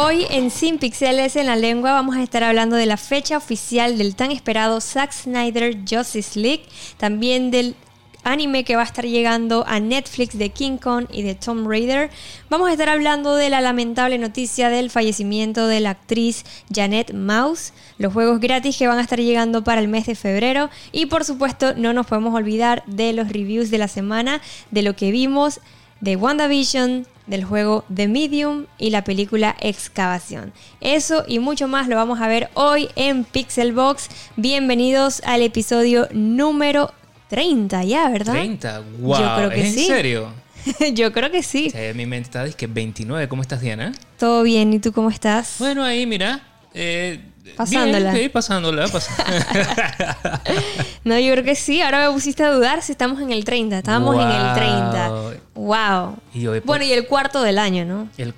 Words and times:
Hoy 0.00 0.26
en 0.30 0.52
Sin 0.52 0.78
Pixeles 0.78 1.34
en 1.34 1.46
la 1.46 1.56
lengua 1.56 1.90
vamos 1.90 2.14
a 2.14 2.22
estar 2.22 2.44
hablando 2.44 2.76
de 2.76 2.86
la 2.86 2.96
fecha 2.96 3.36
oficial 3.36 3.98
del 3.98 4.14
tan 4.14 4.30
esperado 4.30 4.80
Zack 4.80 5.10
Snyder 5.10 5.76
Justice 5.90 6.38
League, 6.38 6.62
también 6.98 7.50
del 7.50 7.74
anime 8.22 8.62
que 8.62 8.76
va 8.76 8.82
a 8.82 8.84
estar 8.84 9.04
llegando 9.04 9.64
a 9.66 9.80
Netflix 9.80 10.38
de 10.38 10.50
King 10.50 10.76
Kong 10.76 11.06
y 11.10 11.22
de 11.22 11.34
Tomb 11.34 11.66
Raider. 11.68 12.10
Vamos 12.48 12.68
a 12.68 12.72
estar 12.72 12.88
hablando 12.88 13.34
de 13.34 13.50
la 13.50 13.60
lamentable 13.60 14.18
noticia 14.18 14.70
del 14.70 14.88
fallecimiento 14.88 15.66
de 15.66 15.80
la 15.80 15.90
actriz 15.90 16.44
Janet 16.72 17.12
Mouse, 17.12 17.72
los 17.98 18.12
juegos 18.12 18.38
gratis 18.38 18.78
que 18.78 18.86
van 18.86 18.98
a 18.98 19.02
estar 19.02 19.18
llegando 19.18 19.64
para 19.64 19.80
el 19.80 19.88
mes 19.88 20.06
de 20.06 20.14
febrero 20.14 20.70
y 20.92 21.06
por 21.06 21.24
supuesto 21.24 21.74
no 21.74 21.92
nos 21.92 22.06
podemos 22.06 22.36
olvidar 22.36 22.84
de 22.86 23.12
los 23.14 23.28
reviews 23.30 23.68
de 23.72 23.78
la 23.78 23.88
semana, 23.88 24.40
de 24.70 24.82
lo 24.82 24.94
que 24.94 25.10
vimos 25.10 25.60
de 26.00 26.16
WandaVision, 26.16 27.06
del 27.26 27.44
juego 27.44 27.84
The 27.94 28.08
Medium 28.08 28.66
y 28.78 28.90
la 28.90 29.04
película 29.04 29.56
Excavación. 29.60 30.52
Eso 30.80 31.24
y 31.26 31.38
mucho 31.38 31.68
más 31.68 31.88
lo 31.88 31.96
vamos 31.96 32.20
a 32.20 32.28
ver 32.28 32.48
hoy 32.54 32.88
en 32.96 33.24
Pixelbox. 33.24 34.08
Bienvenidos 34.36 35.22
al 35.24 35.42
episodio 35.42 36.08
número 36.12 36.92
30 37.28 37.84
ya, 37.84 38.08
¿verdad? 38.08 38.32
30, 38.32 38.82
wow. 39.00 39.18
Yo 39.18 39.36
creo 39.36 39.50
que 39.50 39.60
¿Es 39.60 39.74
sí. 39.74 39.80
en 39.80 39.86
serio? 39.86 40.32
Yo 40.94 41.12
creo 41.12 41.30
que 41.30 41.42
sí. 41.42 41.72
Mi 41.94 42.06
mente 42.06 42.26
está 42.26 42.50
que 42.56 42.66
29. 42.66 43.28
¿Cómo 43.28 43.42
estás, 43.42 43.60
Diana? 43.60 43.92
Todo 44.18 44.42
bien, 44.42 44.72
¿y 44.72 44.78
tú 44.78 44.92
cómo 44.92 45.10
estás? 45.10 45.56
Bueno, 45.58 45.84
ahí, 45.84 46.06
mira. 46.06 46.40
Eh, 46.74 47.20
Pasándola. 47.56 48.12
Bien, 48.12 48.24
sí, 48.24 48.28
pasándola. 48.28 48.86
pas- 48.88 49.08
No, 51.04 51.18
yo 51.18 51.32
creo 51.32 51.44
que 51.44 51.54
sí. 51.54 51.80
Ahora 51.80 52.06
me 52.08 52.12
pusiste 52.14 52.42
a 52.44 52.50
dudar 52.50 52.82
si 52.82 52.92
estamos 52.92 53.20
en 53.20 53.30
el 53.32 53.44
30. 53.44 53.78
Estábamos 53.78 54.14
en 54.16 54.28
el 54.30 54.54
30. 54.54 55.10
Wow. 55.54 56.16
Y 56.34 56.46
hoy, 56.46 56.60
Bueno, 56.64 56.84
y 56.84 56.92
el 56.92 57.06
cuarto 57.06 57.42
del 57.42 57.58
año, 57.58 57.84
¿no? 57.84 58.08
el- 58.18 58.34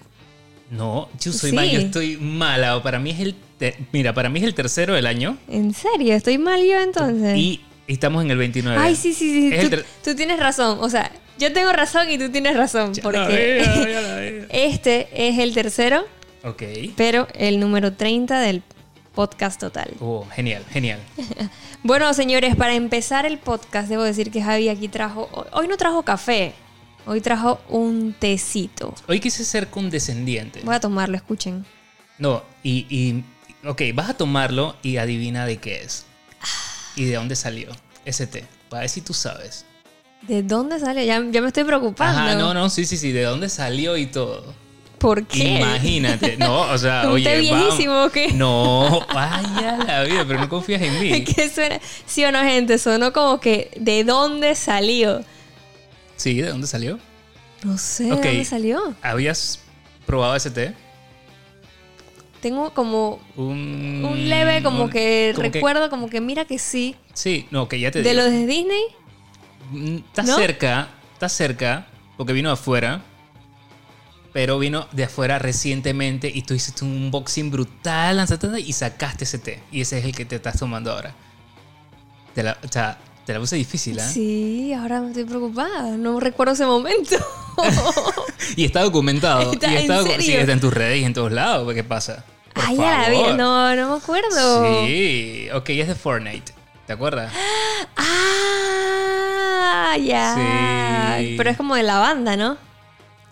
no, 0.71 1.09
yo 1.21 1.33
soy 1.33 1.51
Sí. 1.51 1.57
mal, 1.57 1.69
yo 1.69 1.81
estoy 1.81 2.17
mala. 2.17 2.81
Para 2.83 2.99
mí 3.01 3.11
es 3.11 3.19
el. 3.21 3.35
te- 3.59 3.77
mira, 3.93 4.15
para 4.15 4.29
mí 4.29 4.39
es 4.39 4.45
el 4.47 4.55
tercero 4.55 4.95
del 4.95 5.07
año. 5.07 5.37
¿En 5.49 5.75
serio? 5.75 6.15
¿Estoy 6.15 6.39
mal 6.39 6.63
yo 6.65 6.81
entonces? 6.81 7.37
Y 7.37 7.61
estamos 7.89 8.25
en 8.25 8.31
el 8.31 8.39
29. 8.39 8.81
Ay, 8.81 8.95
sí, 8.95 9.13
sí, 9.13 9.51
sí. 9.51 9.69
Tú, 10.05 10.15
tienes 10.15 10.39
razón. 10.39 10.79
O 10.81 10.89
sea, 10.89 11.11
yo 11.39 11.53
tengo 11.53 11.73
razón 11.73 12.09
y 12.09 12.19
tú 12.19 12.31
tienes 12.31 12.57
razón. 12.57 12.95
Ya 12.95 13.03
la 13.03 13.03
Porque 13.03 13.63
ya 13.65 14.01
la 14.01 14.23
este 14.51 15.09
es 15.13 15.39
el 15.41 15.53
tercero, 15.55 16.05
Ok. 16.45 16.63
pero 16.97 17.27
el 17.35 17.59
número 17.59 17.93
30 17.95 18.39
del 18.39 18.63
podcast 19.15 19.61
total. 19.61 19.91
Oh, 20.01 20.27
genial, 20.35 20.65
genial. 20.71 21.01
Bueno, 21.83 22.13
señores, 22.13 22.57
para 22.57 22.75
empezar 22.75 23.25
el 23.25 23.39
podcast, 23.39 23.89
debo 23.89 24.03
decir 24.03 24.31
que 24.31 24.43
Javi 24.43 24.69
aquí 24.69 24.89
trajo. 24.89 25.31
Hoy 25.53 25.67
no 25.67 25.79
trajo 25.79 26.03
café, 26.03 26.53
hoy 27.07 27.23
trajo 27.23 27.59
un 27.71 28.13
tecito. 28.13 28.95
Hoy 29.09 29.19
quise 29.19 29.47
ser 29.47 29.69
condescendiente. 29.71 30.61
Voy 30.63 30.75
a 30.75 30.81
tomarlo, 30.81 31.17
escuchen. 31.17 31.65
No, 32.19 32.43
y, 32.63 32.87
y. 32.91 33.25
Ok, 33.67 33.81
vas 33.95 34.11
a 34.11 34.15
tomarlo 34.15 34.77
y 34.83 34.99
adivina 34.99 35.47
de 35.47 35.57
qué 35.57 35.81
es. 35.81 36.05
Y 36.97 37.05
de 37.07 37.15
dónde 37.15 37.35
salió 37.35 37.71
ese 38.05 38.27
té. 38.27 38.47
Para 38.69 38.81
ver 38.81 38.91
si 38.91 39.01
tú 39.01 39.15
sabes. 39.15 39.65
¿De 40.29 40.43
dónde 40.43 40.79
sale? 40.81 41.07
Ya, 41.07 41.23
ya 41.31 41.41
me 41.41 41.49
estoy 41.49 41.65
preocupando. 41.65 42.21
Ajá, 42.21 42.35
no, 42.35 42.53
no, 42.53 42.69
sí, 42.69 42.85
sí, 42.85 42.99
sí, 42.99 43.11
de 43.13 43.23
dónde 43.23 43.49
salió 43.49 43.97
y 43.97 44.05
todo. 44.07 44.55
¿Por 45.01 45.27
qué? 45.27 45.59
Imagínate. 45.59 46.37
No, 46.37 46.61
o 46.61 46.79
sea, 46.79 47.03
¿Un 47.07 47.13
oye. 47.15 47.25
té 47.25 47.37
vamos. 47.51 47.65
viejísimo 47.65 48.05
o 48.05 48.11
qué? 48.11 48.33
No, 48.33 49.05
vaya 49.13 49.79
la 49.79 50.03
vida, 50.05 50.25
pero 50.29 50.41
no 50.41 50.49
confías 50.49 50.83
en 50.83 51.01
mí. 51.01 51.25
¿Qué 51.25 51.49
suena? 51.49 51.81
Sí 52.07 52.25
o 52.25 52.31
no, 52.31 52.41
gente, 52.43 52.79
sonó 52.79 53.13
como 53.13 53.41
que 53.41 53.71
¿de 53.81 54.05
dónde 54.05 54.55
salió? 54.55 55.25
Sí, 56.17 56.35
¿de 56.43 56.51
dónde 56.51 56.67
salió? 56.67 56.99
No 57.65 57.77
sé 57.79 58.05
de 58.05 58.11
dónde 58.11 58.45
salió. 58.45 58.95
¿Habías 59.03 59.61
probado 60.07 60.37
ese 60.37 60.51
té? 60.51 60.75
Tengo 62.41 62.71
como 62.73 63.21
Un, 63.37 64.07
un 64.09 64.29
leve, 64.29 64.63
como 64.63 64.85
un- 64.85 64.91
que 64.91 65.33
como 65.35 65.43
recuerdo, 65.51 65.91
como 65.91 66.09
que 66.09 66.21
mira 66.23 66.47
que 66.47 66.59
sí. 66.59 66.97
sí, 67.13 67.47
no, 67.51 67.69
que 67.69 67.79
ya 67.79 67.91
te 67.91 68.03
De 68.03 68.11
digo. 68.11 68.23
los 68.23 68.31
de 68.33 68.47
Disney, 68.47 68.83
Mm, 69.73 69.97
Está 69.99 70.23
¿No? 70.25 70.37
cerca, 70.37 70.89
está 71.13 71.29
cerca, 71.29 71.87
porque 72.17 72.33
vino 72.33 72.49
de 72.49 72.55
afuera. 72.55 73.03
Pero 74.33 74.59
vino 74.59 74.87
de 74.93 75.05
afuera 75.05 75.39
recientemente 75.41 76.31
y 76.33 76.43
tú 76.43 76.55
hiciste 76.55 76.85
un 76.85 76.93
unboxing 76.93 77.51
brutal 77.51 78.17
lanzaste 78.17 78.49
y 78.61 78.73
sacaste 78.73 79.25
ese 79.25 79.39
té. 79.39 79.63
Y 79.73 79.81
ese 79.81 79.99
es 79.99 80.05
el 80.05 80.15
que 80.15 80.25
te 80.25 80.37
estás 80.37 80.59
tomando 80.59 80.93
ahora. 80.93 81.13
Te 82.35 82.43
la, 82.45 82.57
o 82.63 82.69
sea, 82.69 82.97
te 83.27 83.33
la 83.33 83.41
puse 83.41 83.57
difícil, 83.57 83.99
¿eh? 83.99 84.03
sí, 84.03 84.73
ahora 84.73 85.01
me 85.01 85.09
estoy 85.09 85.25
preocupada. 85.25 85.97
No 85.97 86.21
recuerdo 86.21 86.53
ese 86.55 86.67
momento. 86.67 87.17
Y 88.57 88.65
está 88.65 88.83
documentado. 88.83 89.53
¿Está 89.53 89.69
y 89.71 89.77
en 89.77 89.83
está, 89.83 90.01
docu- 90.01 90.07
serio? 90.13 90.23
sí, 90.27 90.33
está 90.33 90.53
en 90.53 90.61
tus 90.61 90.73
redes 90.75 91.01
y 91.01 91.05
en 91.05 91.13
todos 91.15 91.31
lados. 91.31 91.73
¿Qué 91.75 91.85
pasa? 91.85 92.25
Por 92.55 92.65
Ay, 92.65 92.77
ya 92.77 92.99
la 93.03 93.09
vi. 93.11 93.17
favor. 93.17 93.35
No, 93.37 93.77
no 93.77 93.91
me 93.91 93.97
acuerdo. 93.97 94.87
Sí, 94.87 95.47
ok, 95.55 95.69
es 95.71 95.89
de 95.89 95.95
Fortnite. 95.95 96.53
¿Te 96.87 96.93
acuerdas? 96.95 97.33
Ah, 99.73 99.97
ya. 99.99 101.17
Sí. 101.19 101.35
Pero 101.37 101.51
es 101.51 101.57
como 101.57 101.75
de 101.75 101.83
la 101.83 101.99
banda, 101.99 102.37
¿no? 102.37 102.57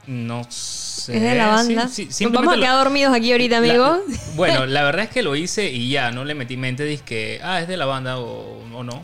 No 0.07 0.45
sé. 0.49 0.88
Es 1.15 1.23
de 1.23 1.35
la 1.35 1.47
banda. 1.49 1.89
Sí, 1.89 2.09
sí, 2.11 2.25
Nos 2.25 2.33
vamos 2.33 2.53
a 2.53 2.57
lo- 2.57 2.63
quedar 2.63 2.77
dormidos 2.85 3.15
aquí 3.15 3.33
ahorita, 3.33 3.61
La- 3.61 3.69
amigos. 3.69 4.01
bueno, 4.37 4.67
la 4.67 4.83
verdad 4.85 5.05
es 5.05 5.11
que 5.11 5.23
lo 5.23 5.35
hice 5.37 5.71
y 5.71 5.91
ya, 5.91 6.11
no 6.11 6.25
le 6.25 6.35
metí 6.35 6.57
mente 6.57 6.85
de 6.85 6.97
que, 6.99 7.41
ah, 7.43 7.61
es 7.61 7.69
de 7.69 7.77
la 7.77 7.87
banda 7.87 8.19
o, 8.19 8.61
o 8.75 8.83
no. 8.85 9.03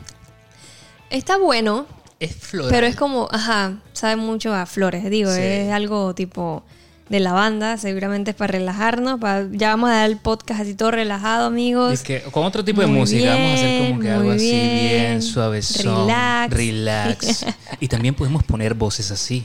Está 1.10 1.36
bueno, 1.36 1.86
Es 2.20 2.34
floral. 2.34 2.70
pero 2.70 2.86
es 2.86 2.96
como, 2.96 3.28
ajá, 3.30 3.74
sabe 3.92 4.16
mucho 4.16 4.52
a 4.54 4.66
flores. 4.66 5.08
Digo, 5.10 5.30
es 5.30 5.70
algo 5.72 6.14
tipo 6.14 6.64
de 7.08 7.20
la 7.20 7.32
banda. 7.32 7.76
Seguramente 7.76 8.30
es 8.32 8.36
para 8.36 8.52
relajarnos. 8.52 9.20
Para, 9.20 9.46
ya 9.52 9.68
vamos 9.68 9.90
a 9.90 9.94
dar 9.94 10.10
el 10.10 10.16
podcast 10.16 10.62
así 10.62 10.74
todo 10.74 10.90
relajado, 10.90 11.46
amigos. 11.46 11.92
Es 11.92 12.02
que 12.02 12.22
con 12.22 12.44
otro 12.44 12.64
tipo 12.64 12.80
de 12.80 12.86
música 12.88 13.34
vamos 13.34 13.50
a 13.50 13.54
hacer 13.54 13.78
como 13.88 14.00
que 14.00 14.06
bien, 14.06 14.14
algo 14.14 14.28
muy 14.28 14.36
así 14.36 14.50
bien. 14.50 14.78
bien 14.88 15.22
suavezón. 15.22 16.06
Relax. 16.08 16.54
Relax. 16.54 17.46
y 17.80 17.88
también 17.88 18.14
podemos 18.14 18.42
poner 18.42 18.74
voces 18.74 19.10
así. 19.10 19.44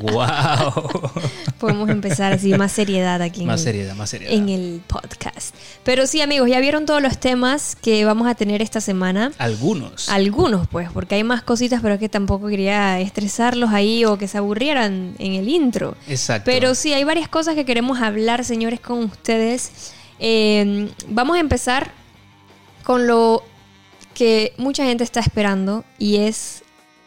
Wow. 0.00 1.00
Podemos 1.58 1.88
empezar 1.88 2.32
así, 2.32 2.52
más 2.54 2.72
seriedad 2.72 3.20
aquí 3.22 3.42
en 3.42 3.46
más 3.46 3.60
el- 3.60 3.64
seriedad, 3.64 3.94
más 3.94 4.10
seriedad. 4.10 4.32
en 4.34 4.48
el 4.48 4.80
podcast. 4.86 5.54
Pero 5.84 6.06
sí, 6.06 6.20
amigos, 6.20 6.48
ya 6.48 6.60
vieron 6.60 6.86
todos 6.86 7.00
los 7.02 7.18
temas 7.18 7.76
que 7.76 8.04
vamos 8.04 8.28
a 8.28 8.34
tener 8.34 8.62
esta 8.62 8.80
semana. 8.80 9.32
Algunos. 9.38 10.08
Algunos, 10.08 10.66
pues, 10.68 10.90
porque 10.92 11.14
hay 11.16 11.24
más 11.24 11.42
cositas, 11.42 11.80
pero 11.80 11.94
es 11.94 12.00
que 12.00 12.08
tampoco 12.08 12.48
quería 12.48 13.00
estresarlos 13.00 13.70
ahí 13.70 14.04
o 14.04 14.18
que 14.18 14.28
se 14.28 14.38
aburrieran 14.38 15.14
en 15.18 15.32
el 15.34 15.48
intro. 15.48 15.96
Exacto. 16.08 16.50
Pero 16.50 16.74
sí, 16.74 16.92
hay 16.92 17.04
varias 17.04 17.28
cosas 17.28 17.54
que 17.54 17.64
queremos 17.64 18.00
hablar, 18.00 18.44
señores, 18.44 18.80
con 18.80 19.04
ustedes. 19.04 19.92
Eh, 20.18 20.90
vamos 21.08 21.36
a 21.36 21.40
empezar 21.40 21.92
con 22.84 23.06
lo 23.06 23.42
que 24.14 24.54
mucha 24.56 24.84
gente 24.84 25.04
está 25.04 25.20
esperando 25.20 25.84
y 25.98 26.16
es 26.16 26.62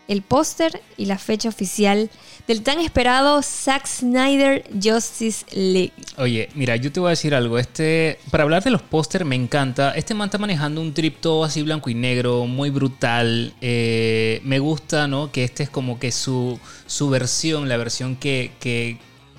el 0.07 0.21
póster 0.21 0.81
y 0.97 1.05
la 1.05 1.17
fecha 1.17 1.49
oficial 1.49 2.09
del 2.49 2.63
tan 2.63 2.79
esperado 2.79 3.43
Zack 3.43 3.85
Snyder 3.85 4.67
Justice 4.73 5.45
League. 5.51 5.93
Oye, 6.17 6.49
mira, 6.55 6.75
yo 6.77 6.91
te 6.91 6.99
voy 6.99 7.09
a 7.09 7.11
decir 7.11 7.35
algo. 7.35 7.59
Este, 7.59 8.17
para 8.31 8.41
hablar 8.43 8.63
de 8.63 8.71
los 8.71 8.81
póster, 8.81 9.23
me 9.23 9.35
encanta. 9.35 9.91
Este 9.91 10.15
man 10.15 10.29
está 10.29 10.39
manejando 10.39 10.81
un 10.81 10.95
trip 10.95 11.17
todo 11.19 11.43
así 11.43 11.61
blanco 11.61 11.91
y 11.91 11.93
negro, 11.93 12.47
muy 12.47 12.71
brutal. 12.71 13.53
Eh, 13.61 14.41
me 14.43 14.57
gusta, 14.57 15.07
¿no? 15.07 15.31
Que 15.31 15.43
este 15.43 15.61
es 15.61 15.69
como 15.69 15.99
que 15.99 16.11
su, 16.11 16.59
su 16.87 17.11
versión, 17.11 17.69
la 17.69 17.77
versión 17.77 18.15
que, 18.15 18.49
que, 18.59 18.97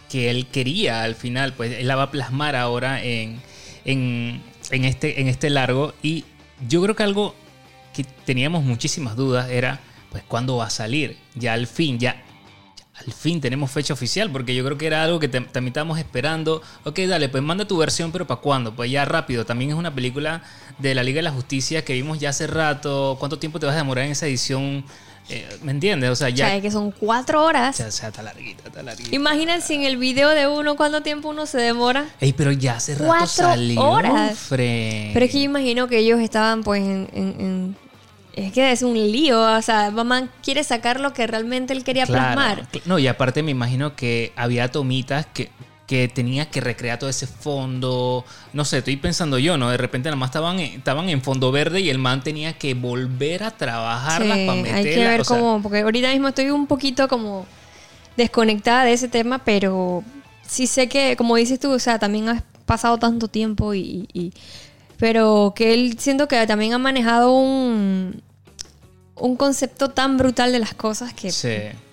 que 0.09 0.31
él 0.31 0.47
quería 0.47 1.03
al 1.03 1.16
final. 1.16 1.53
Pues 1.54 1.81
él 1.81 1.88
la 1.88 1.97
va 1.97 2.04
a 2.04 2.10
plasmar 2.12 2.54
ahora 2.54 3.03
en, 3.03 3.41
en, 3.84 4.41
en 4.70 4.84
este, 4.84 5.20
en 5.20 5.26
este 5.26 5.50
largo. 5.50 5.94
Y 6.00 6.26
yo 6.69 6.81
creo 6.81 6.94
que 6.94 7.03
algo 7.03 7.34
que 7.93 8.04
teníamos 8.04 8.62
muchísimas 8.62 9.16
dudas 9.16 9.50
era, 9.50 9.81
pues, 10.12 10.22
¿cuándo 10.28 10.59
va 10.59 10.66
a 10.66 10.70
salir? 10.70 11.16
Ya 11.34 11.54
al 11.54 11.66
fin, 11.66 11.99
ya 11.99 12.22
al 13.06 13.12
fin 13.12 13.41
tenemos 13.41 13.71
fecha 13.71 13.94
oficial, 13.94 14.31
porque 14.31 14.55
yo 14.55 14.65
creo 14.65 14.77
que 14.78 14.87
era 14.87 15.03
algo 15.03 15.19
que 15.19 15.28
también 15.28 15.69
estábamos 15.69 15.99
esperando. 15.99 16.62
Ok, 16.84 16.99
dale, 17.00 17.29
pues 17.29 17.43
manda 17.43 17.67
tu 17.67 17.76
versión, 17.79 18.12
pero 18.12 18.26
¿para 18.26 18.41
cuándo? 18.41 18.75
Pues 18.75 18.91
ya 18.91 19.05
rápido. 19.05 19.44
También 19.47 19.70
es 19.70 19.76
una 19.76 19.94
película 19.94 20.43
de 20.79 20.94
la 20.94 21.02
Liga 21.02 21.17
de 21.19 21.23
la 21.23 21.32
Justicia 21.32 21.85
que 21.85 21.93
vimos 21.94 22.19
ya 22.19 22.31
hace 22.31 22.47
rato. 22.47 23.17
¿Cuánto 23.19 23.38
tiempo 23.38 23.58
te 23.58 23.67
vas 23.67 23.75
a 23.75 23.79
demorar 23.79 24.05
en 24.05 24.12
esa 24.12 24.26
edición? 24.26 24.85
Eh, 25.29 25.49
¿Me 25.62 25.70
entiendes? 25.70 26.11
O 26.11 26.17
sea, 26.17 26.26
O 26.29 26.37
sea, 26.37 26.56
ya... 26.56 26.61
que 26.61 26.70
son 26.73 26.91
cuatro 26.91 27.44
horas. 27.44 27.75
O 27.81 27.91
sea, 27.91 28.06
o 28.06 28.11
está 28.11 28.23
larguita, 28.23 28.64
está 28.67 28.82
larguita. 28.82 29.14
Imagínense 29.14 29.75
en 29.75 29.85
el 29.85 29.97
video 29.97 30.29
de 30.31 30.49
uno 30.49 30.75
cuánto 30.76 31.02
tiempo 31.02 31.29
uno 31.29 31.47
se 31.47 31.58
demora. 31.58 32.06
Ey, 32.20 32.32
pero 32.32 32.50
ya 32.52 32.76
hace 32.76 32.94
rato 32.94 33.06
Cuatro 33.06 33.26
salió, 33.29 33.81
horas. 33.81 34.47
Pero 34.49 35.25
es 35.25 35.31
que 35.31 35.38
yo 35.38 35.44
imagino 35.44 35.87
que 35.88 35.99
ellos 35.99 36.19
estaban 36.20 36.62
pues 36.64 36.82
en... 36.82 37.08
en- 37.14 37.37
en- 37.41 37.89
es 38.35 38.53
que 38.53 38.73
es 38.73 38.82
un 38.82 38.94
lío, 38.94 39.41
o 39.41 39.62
sea, 39.62 39.91
mamá 39.91 40.29
quiere 40.43 40.62
sacar 40.65 41.00
lo 41.00 41.12
que 41.12 41.27
realmente 41.27 41.73
él 41.73 41.85
quería 41.85 42.06
Claro, 42.06 42.35
plasmar. 42.35 42.69
No, 42.87 42.99
y 42.99 43.06
aparte 43.06 43.43
me 43.43 43.50
imagino 43.50 43.97
que 43.97 44.32
había 44.37 44.71
tomitas 44.71 45.27
que, 45.27 45.50
que 45.87 46.06
tenía 46.09 46.49
que 46.50 46.61
recrear 46.61 46.99
todo 46.99 47.11
ese 47.11 47.27
fondo. 47.27 48.25
No 48.53 48.65
sé, 48.65 48.79
estoy 48.79 48.97
pensando 48.97 49.38
yo, 49.38 49.56
¿no? 49.59 49.71
De 49.71 49.77
repente 49.77 50.09
nada 50.09 50.17
más 50.17 50.29
estaban, 50.29 50.61
en- 50.61 50.75
estaban 50.79 51.09
en 51.09 51.21
fondo 51.23 51.50
verde 51.53 51.81
y 51.81 51.91
el 51.91 51.99
man 51.99 52.23
tenía 52.23 52.53
que 52.55 52.75
volver 52.75 53.43
a 53.43 53.50
trabajarlas 53.50 54.38
Sí, 54.38 54.47
para 54.47 54.62
meterlas. 54.62 54.85
hay 54.87 54.94
que 54.94 54.99
ver 54.99 55.21
o 55.21 55.25
sea, 55.25 55.37
cómo, 55.38 55.61
porque 55.62 55.81
ahorita 55.81 56.11
mismo 56.12 56.29
estoy 56.29 56.50
un 56.50 56.67
poquito 56.67 57.09
como 57.09 57.47
desconectada 58.17 58.85
de 58.85 58.93
ese 58.93 59.09
tema, 59.09 59.38
pero 59.44 60.05
sí 60.47 60.67
sé 60.67 60.88
que, 60.88 61.17
como 61.17 61.37
dices 61.37 61.59
tú, 61.61 61.71
o 61.73 61.79
sea, 61.79 61.99
también 61.99 62.29
has 62.29 62.43
pasado 62.67 62.99
tanto 62.99 63.29
tiempo 63.29 63.75
y, 63.75 64.09
y- 64.12 64.33
pero 65.00 65.52
que 65.56 65.75
él 65.75 65.97
siento 65.99 66.29
que 66.29 66.47
también 66.47 66.73
ha 66.75 66.79
manejado 66.79 67.32
un, 67.32 68.23
un 69.17 69.37
concepto 69.37 69.88
tan 69.91 70.17
brutal 70.19 70.52
de 70.52 70.58
las 70.61 70.75
cosas 70.75 71.12
que 71.14 71.32
Sí, 71.32 71.49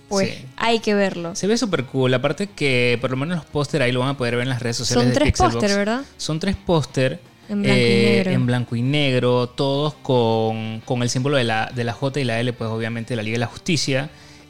pues 0.09 0.29
sí. 0.29 0.45
hay 0.57 0.79
que 0.79 0.93
verlo. 0.93 1.35
Se 1.35 1.47
ve 1.47 1.57
súper 1.57 1.85
cool. 1.85 2.13
Aparte 2.13 2.47
que 2.47 2.97
por 3.01 3.09
lo 3.11 3.17
menos 3.17 3.37
los 3.37 3.45
póster 3.45 3.81
ahí 3.81 3.91
lo 3.91 4.01
van 4.01 4.09
a 4.09 4.17
poder 4.17 4.35
ver 4.35 4.43
en 4.43 4.49
las 4.49 4.61
redes 4.61 4.77
sociales 4.77 5.03
Son 5.05 5.13
de 5.13 5.19
tres 5.19 5.33
póster, 5.37 5.75
¿verdad? 5.75 6.01
Son 6.17 6.39
tres 6.39 6.55
póster. 6.55 7.19
eh, 7.49 7.49
En 7.49 7.61
blanco 7.63 7.77
y 7.77 8.03
negro. 8.03 8.31
en 8.31 8.45
blanco 8.45 8.75
y 8.75 8.81
negro, 8.81 9.47
todos 9.49 9.93
con, 9.95 10.81
con 10.85 11.01
el 11.01 11.09
símbolo 11.09 11.37
de 11.37 11.45
la, 11.45 11.71
de 11.73 11.83
la 11.85 11.93
J 11.93 12.19
y 12.19 12.23
la 12.25 12.39
L, 12.39 12.51
pues 12.53 12.69
obviamente 12.69 13.13
de 13.13 13.15
la 13.17 13.23
Liga 13.23 13.35
de 13.35 13.39
la 13.39 13.47
Justicia. 13.47 14.09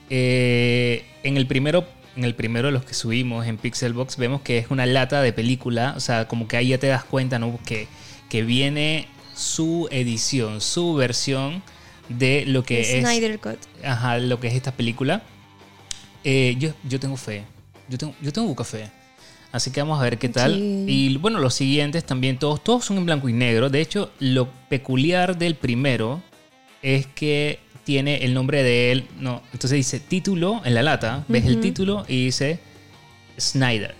Eh, 0.10 1.06
en 1.24 1.38
el 1.38 1.46
primero, 1.48 1.86
en 2.16 2.24
el 2.24 2.34
primero 2.34 2.68
de 2.68 2.72
los 2.72 2.84
que 2.86 2.94
subimos 2.96 3.46
en 3.46 3.58
Pixelbox, 3.58 4.18
vemos 4.18 4.42
que 4.42 4.58
es 4.58 4.72
una 4.72 4.86
lata 4.86 5.22
de 5.22 5.32
película. 5.34 5.94
O 5.96 6.00
sea, 6.00 6.28
como 6.28 6.48
que 6.48 6.58
ahí 6.58 6.70
ya 6.70 6.78
te 6.80 6.88
das 6.88 7.04
cuenta, 7.04 7.38
¿no? 7.40 7.60
Que, 7.66 7.88
que 8.30 8.44
viene 8.44 9.08
su 9.36 9.88
edición, 9.92 10.62
su 10.62 10.96
versión 10.96 11.64
de 12.10 12.46
lo 12.46 12.64
que 12.64 12.82
es 12.82 13.04
Snyder 13.04 13.40
Cut. 13.40 13.58
ajá, 13.84 14.18
lo 14.18 14.40
que 14.40 14.48
es 14.48 14.54
esta 14.54 14.72
película. 14.72 15.24
Eh, 16.24 16.56
yo, 16.60 16.72
yo 16.88 17.00
tengo 17.00 17.18
fe. 17.18 17.44
Yo 17.90 17.98
tengo, 17.98 18.16
yo 18.22 18.34
tengo 18.34 18.64
fe. 18.64 18.90
Así 19.52 19.72
que 19.72 19.82
vamos 19.82 20.00
a 20.00 20.04
ver 20.04 20.18
qué 20.18 20.30
tal. 20.30 20.56
Sí. 20.56 20.86
Y 20.88 21.18
bueno, 21.18 21.40
los 21.40 21.54
siguientes 21.54 22.04
también, 22.04 22.38
todos, 22.38 22.64
todos 22.64 22.86
son 22.86 22.98
en 22.98 23.06
blanco 23.06 23.30
y 23.30 23.34
negro. 23.34 23.70
De 23.70 23.82
hecho, 23.82 24.12
lo 24.20 24.50
peculiar 24.70 25.38
del 25.38 25.56
primero 25.56 26.22
es 26.82 27.08
que 27.08 27.60
tiene 27.84 28.26
el 28.26 28.34
nombre 28.34 28.64
de 28.64 28.92
él. 28.92 29.08
No, 29.20 29.42
entonces 29.54 29.78
dice 29.78 30.00
título 30.00 30.62
en 30.66 30.74
la 30.74 30.84
lata. 30.84 31.24
Ves 31.28 31.46
el 31.46 31.62
título 31.62 32.06
y 32.08 32.26
dice 32.26 32.60
Snyder. 33.40 33.96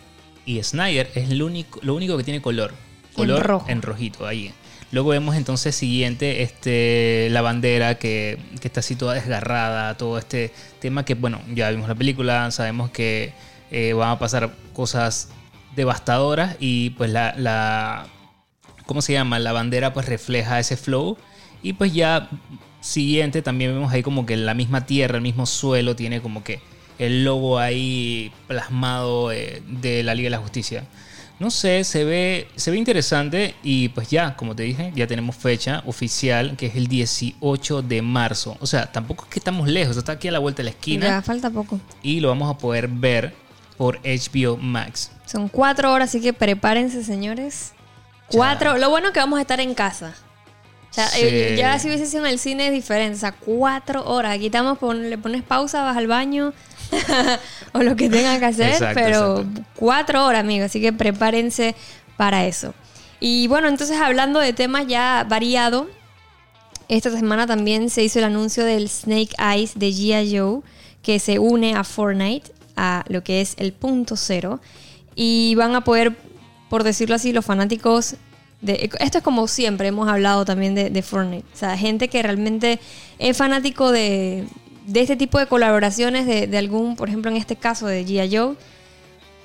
Y 0.46 0.62
Snyder 0.62 1.10
es 1.16 1.30
lo 1.30 1.46
único, 1.46 1.80
lo 1.82 1.96
único 1.96 2.18
que 2.18 2.24
tiene 2.24 2.42
color. 2.42 2.74
Color 3.18 3.46
rojo. 3.46 3.66
en 3.70 3.82
rojito 3.82 4.26
ahí. 4.26 4.54
Luego 4.92 5.10
vemos 5.10 5.36
entonces 5.36 5.76
siguiente 5.76 6.44
este, 6.44 7.28
la 7.32 7.42
bandera 7.42 7.96
que, 7.96 8.38
que 8.62 8.68
está 8.70 8.80
así 8.80 8.96
toda 8.96 9.16
desgarrada, 9.16 9.98
todo 9.98 10.18
este 10.18 10.54
tema 10.80 11.04
que, 11.04 11.14
bueno, 11.14 11.42
ya 11.54 11.70
vimos 11.72 11.90
la 11.90 11.96
película, 11.96 12.50
sabemos 12.52 12.90
que 12.90 13.34
eh, 13.70 13.92
van 13.92 14.12
a 14.12 14.20
pasar 14.20 14.54
cosas 14.74 15.30
devastadoras 15.76 16.56
y 16.60 16.92
pues 16.92 17.12
la, 17.12 17.34
la, 17.38 18.08
¿cómo 18.86 19.02
se 19.02 19.12
llama? 19.12 19.40
La 19.40 19.52
bandera 19.52 19.94
pues 19.94 20.06
refleja 20.06 20.60
ese 20.60 20.78
flow 20.78 21.18
y 21.62 21.74
pues 21.74 21.94
ya 21.94 22.30
siguiente 22.80 23.42
también 23.42 23.74
vemos 23.74 23.92
ahí 23.92 24.04
como 24.04 24.26
que 24.26 24.38
la 24.38 24.54
misma 24.54 24.86
tierra, 24.86 25.18
el 25.18 25.22
mismo 25.22 25.46
suelo 25.46 25.98
tiene 25.98 26.22
como 26.22 26.44
que 26.44 26.62
el 26.98 27.26
logo 27.26 27.60
ahí 27.60 28.32
plasmado 28.48 29.32
eh, 29.32 29.62
de 29.68 30.04
la 30.04 30.16
Liga 30.16 30.28
de 30.28 30.32
la 30.32 30.38
Justicia. 30.40 30.86
No 31.40 31.52
sé, 31.52 31.84
se 31.84 32.04
ve, 32.04 32.48
se 32.56 32.72
ve 32.72 32.78
interesante 32.78 33.54
y 33.62 33.90
pues 33.90 34.10
ya, 34.10 34.36
como 34.36 34.56
te 34.56 34.64
dije, 34.64 34.92
ya 34.96 35.06
tenemos 35.06 35.36
fecha 35.36 35.84
oficial 35.86 36.56
que 36.58 36.66
es 36.66 36.76
el 36.76 36.88
18 36.88 37.84
de 37.84 38.02
marzo. 38.02 38.58
O 38.60 38.66
sea, 38.66 38.92
tampoco 38.92 39.26
es 39.26 39.30
que 39.30 39.40
estamos 39.40 39.68
lejos, 39.68 39.98
está 39.98 40.14
aquí 40.14 40.28
a 40.28 40.32
la 40.32 40.40
vuelta 40.40 40.58
de 40.58 40.64
la 40.66 40.70
esquina 40.72 41.06
Ya, 41.06 41.22
falta 41.22 41.52
poco. 41.52 41.80
y 42.02 42.20
lo 42.22 42.30
vamos 42.30 42.50
a 42.54 42.58
poder 42.58 42.88
ver 42.88 43.36
por 43.78 44.00
HBO 44.04 44.58
Max. 44.58 45.12
Son 45.28 45.48
cuatro 45.48 45.92
horas, 45.94 46.10
así 46.10 46.22
que 46.22 46.34
prepárense, 46.34 47.04
señores. 47.04 47.74
Cuatro. 48.32 48.78
Lo 48.80 48.90
bueno 48.90 49.08
es 49.08 49.14
que 49.14 49.20
vamos 49.20 49.38
a 49.38 49.42
estar 49.42 49.60
en 49.60 49.76
casa. 49.76 50.16
O 50.90 50.94
sea, 50.94 51.08
Sí. 51.10 51.20
eh, 51.22 51.56
ya 51.58 51.78
si 51.78 51.88
hubiese 51.88 52.08
sido 52.08 52.26
en 52.26 52.32
el 52.32 52.40
cine 52.40 52.68
es 52.68 52.74
diferente. 52.74 53.16
O 53.16 53.20
sea, 53.20 53.32
cuatro 53.34 54.04
horas. 54.06 54.34
Aquí 54.34 54.48
estamos, 54.48 54.80
le 54.96 55.18
pones 55.20 55.44
pausa, 55.44 55.84
vas 55.84 55.96
al 55.98 56.08
baño 56.08 56.54
o 57.74 57.84
lo 57.84 57.96
que 57.96 58.10
tengan 58.10 58.40
que 58.40 58.46
hacer. 58.46 58.72
Exacto, 58.72 59.00
pero 59.02 59.40
exacto. 59.40 59.62
cuatro 59.76 60.26
horas, 60.26 60.42
amigos. 60.42 60.68
Así 60.68 60.82
que 60.82 60.94
prepárense 60.94 61.76
para 62.18 62.46
eso. 62.46 62.74
Y 63.20 63.48
bueno, 63.48 63.68
entonces 63.68 63.98
hablando 64.00 64.40
de 64.40 64.54
temas 64.54 64.88
ya 64.88 65.26
variado, 65.28 65.88
esta 66.88 67.12
semana 67.12 67.48
también 67.48 67.90
se 67.90 68.04
hizo 68.04 68.20
el 68.20 68.26
anuncio 68.26 68.64
del 68.64 68.88
Snake 68.90 69.36
Eyes 69.40 69.74
de 69.76 69.90
G.I. 69.90 70.38
Joe, 70.38 70.62
que 71.02 71.20
se 71.20 71.40
une 71.40 71.76
a 71.76 71.84
Fortnite, 71.84 72.52
a 72.76 73.04
lo 73.08 73.24
que 73.24 73.42
es 73.42 73.56
el 73.58 73.74
punto 73.74 74.16
cero. 74.16 74.60
Y 75.16 75.56
van 75.56 75.76
a 75.76 75.84
poder, 75.84 76.16
por 76.70 76.84
decirlo 76.84 77.16
así, 77.16 77.34
los 77.34 77.46
fanáticos 77.46 78.16
de... 78.62 78.90
Esto 79.00 79.18
es 79.18 79.24
como 79.24 79.48
siempre 79.48 79.88
hemos 79.88 80.08
hablado 80.08 80.46
también 80.46 80.76
de, 80.76 80.90
de 80.90 81.02
Fortnite. 81.02 81.46
O 81.54 81.58
sea, 81.58 81.76
gente 81.76 82.08
que 82.08 82.22
realmente 82.22 82.80
es 83.18 83.36
fanático 83.36 83.92
de, 83.92 84.46
de 84.88 85.02
este 85.02 85.16
tipo 85.16 85.38
de 85.38 85.46
colaboraciones, 85.46 86.26
de, 86.26 86.48
de 86.48 86.58
algún, 86.58 86.96
por 86.96 87.10
ejemplo, 87.10 87.30
en 87.30 87.38
este 87.38 87.56
caso 87.56 87.86
de 87.86 88.04
G.I. 88.06 88.36
Joe. 88.36 88.56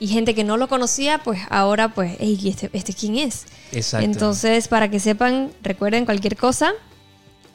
Y 0.01 0.09
gente 0.09 0.35
que 0.35 0.43
no 0.43 0.57
lo 0.57 0.67
conocía, 0.69 1.19
pues 1.19 1.41
ahora, 1.51 1.89
pues, 1.95 2.17
"Ey, 2.19 2.37
¿y 2.43 2.49
este, 2.49 2.71
¿este 2.73 2.93
quién 2.95 3.17
es? 3.19 3.45
Exacto. 3.71 4.05
Entonces, 4.05 4.67
para 4.67 4.91
que 4.91 4.99
sepan, 4.99 5.51
recuerden 5.63 6.05
cualquier 6.07 6.37
cosa. 6.37 6.73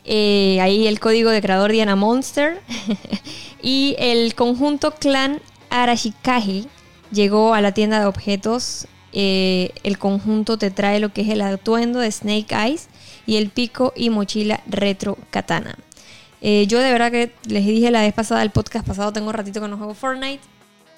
eh, 0.09 0.59
ahí 0.61 0.87
el 0.87 1.01
código 1.01 1.29
de 1.31 1.41
creador 1.41 1.71
Diana 1.73 1.95
Monster. 1.97 2.61
y 3.61 3.95
el 3.99 4.35
conjunto 4.35 4.91
clan 4.91 5.41
Arashikaji 5.69 6.67
llegó 7.11 7.53
a 7.53 7.59
la 7.61 7.73
tienda 7.73 7.99
de 7.99 8.05
objetos. 8.05 8.87
Eh, 9.11 9.71
el 9.83 9.97
conjunto 9.97 10.57
te 10.57 10.71
trae 10.71 10.99
lo 10.99 11.11
que 11.11 11.21
es 11.21 11.29
el 11.29 11.41
atuendo 11.41 11.99
de 11.99 12.09
Snake 12.11 12.53
Eyes 12.55 12.87
y 13.25 13.35
el 13.37 13.49
pico 13.49 13.91
y 13.97 14.09
mochila 14.09 14.61
retro 14.67 15.17
katana. 15.31 15.77
Eh, 16.41 16.65
yo 16.67 16.79
de 16.79 16.91
verdad 16.91 17.11
que 17.11 17.31
les 17.47 17.65
dije 17.65 17.89
la 17.91 18.01
vez 18.01 18.13
pasada, 18.13 18.43
el 18.43 18.51
podcast 18.51 18.85
pasado, 18.87 19.11
tengo 19.13 19.27
un 19.27 19.33
ratito 19.33 19.59
que 19.61 19.67
no 19.67 19.77
juego 19.77 19.93
Fortnite. 19.93 20.41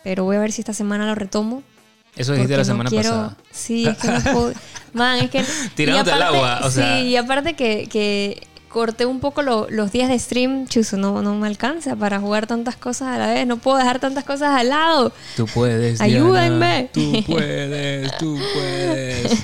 Pero 0.03 0.23
voy 0.23 0.35
a 0.35 0.39
ver 0.39 0.51
si 0.51 0.61
esta 0.61 0.73
semana 0.73 1.05
lo 1.05 1.15
retomo. 1.15 1.63
Eso 2.15 2.33
dijiste 2.33 2.53
la 2.53 2.59
no 2.59 2.65
semana 2.65 2.89
quiero- 2.89 3.09
pasada. 3.09 3.37
Sí, 3.51 3.85
es 3.87 3.97
que 3.97 4.07
no 4.07 4.21
puedo. 4.23 4.53
Man, 4.93 5.19
es 5.19 5.29
que. 5.29 5.45
Tirándote 5.75 6.11
al 6.11 6.21
agua, 6.23 6.61
o 6.63 6.71
sea. 6.71 6.97
Sí, 6.99 7.07
y 7.07 7.15
aparte 7.17 7.53
que, 7.53 7.87
que 7.89 8.47
corté 8.67 9.05
un 9.05 9.19
poco 9.19 9.41
lo- 9.41 9.67
los 9.69 9.91
días 9.91 10.09
de 10.09 10.17
stream, 10.19 10.67
chuzo, 10.67 10.97
no, 10.97 11.21
no 11.21 11.35
me 11.35 11.47
alcanza 11.47 11.95
para 11.95 12.19
jugar 12.19 12.47
tantas 12.47 12.75
cosas 12.75 13.09
a 13.09 13.17
la 13.17 13.27
vez. 13.27 13.45
No 13.47 13.57
puedo 13.57 13.77
dejar 13.77 13.99
tantas 13.99 14.23
cosas 14.23 14.49
al 14.59 14.69
lado. 14.69 15.13
Tú 15.37 15.45
puedes. 15.47 16.01
Ayúdenme. 16.01 16.89
Diana. 16.93 17.23
Tú 17.23 17.23
puedes, 17.31 18.17
tú 18.17 18.39
puedes. 18.53 19.31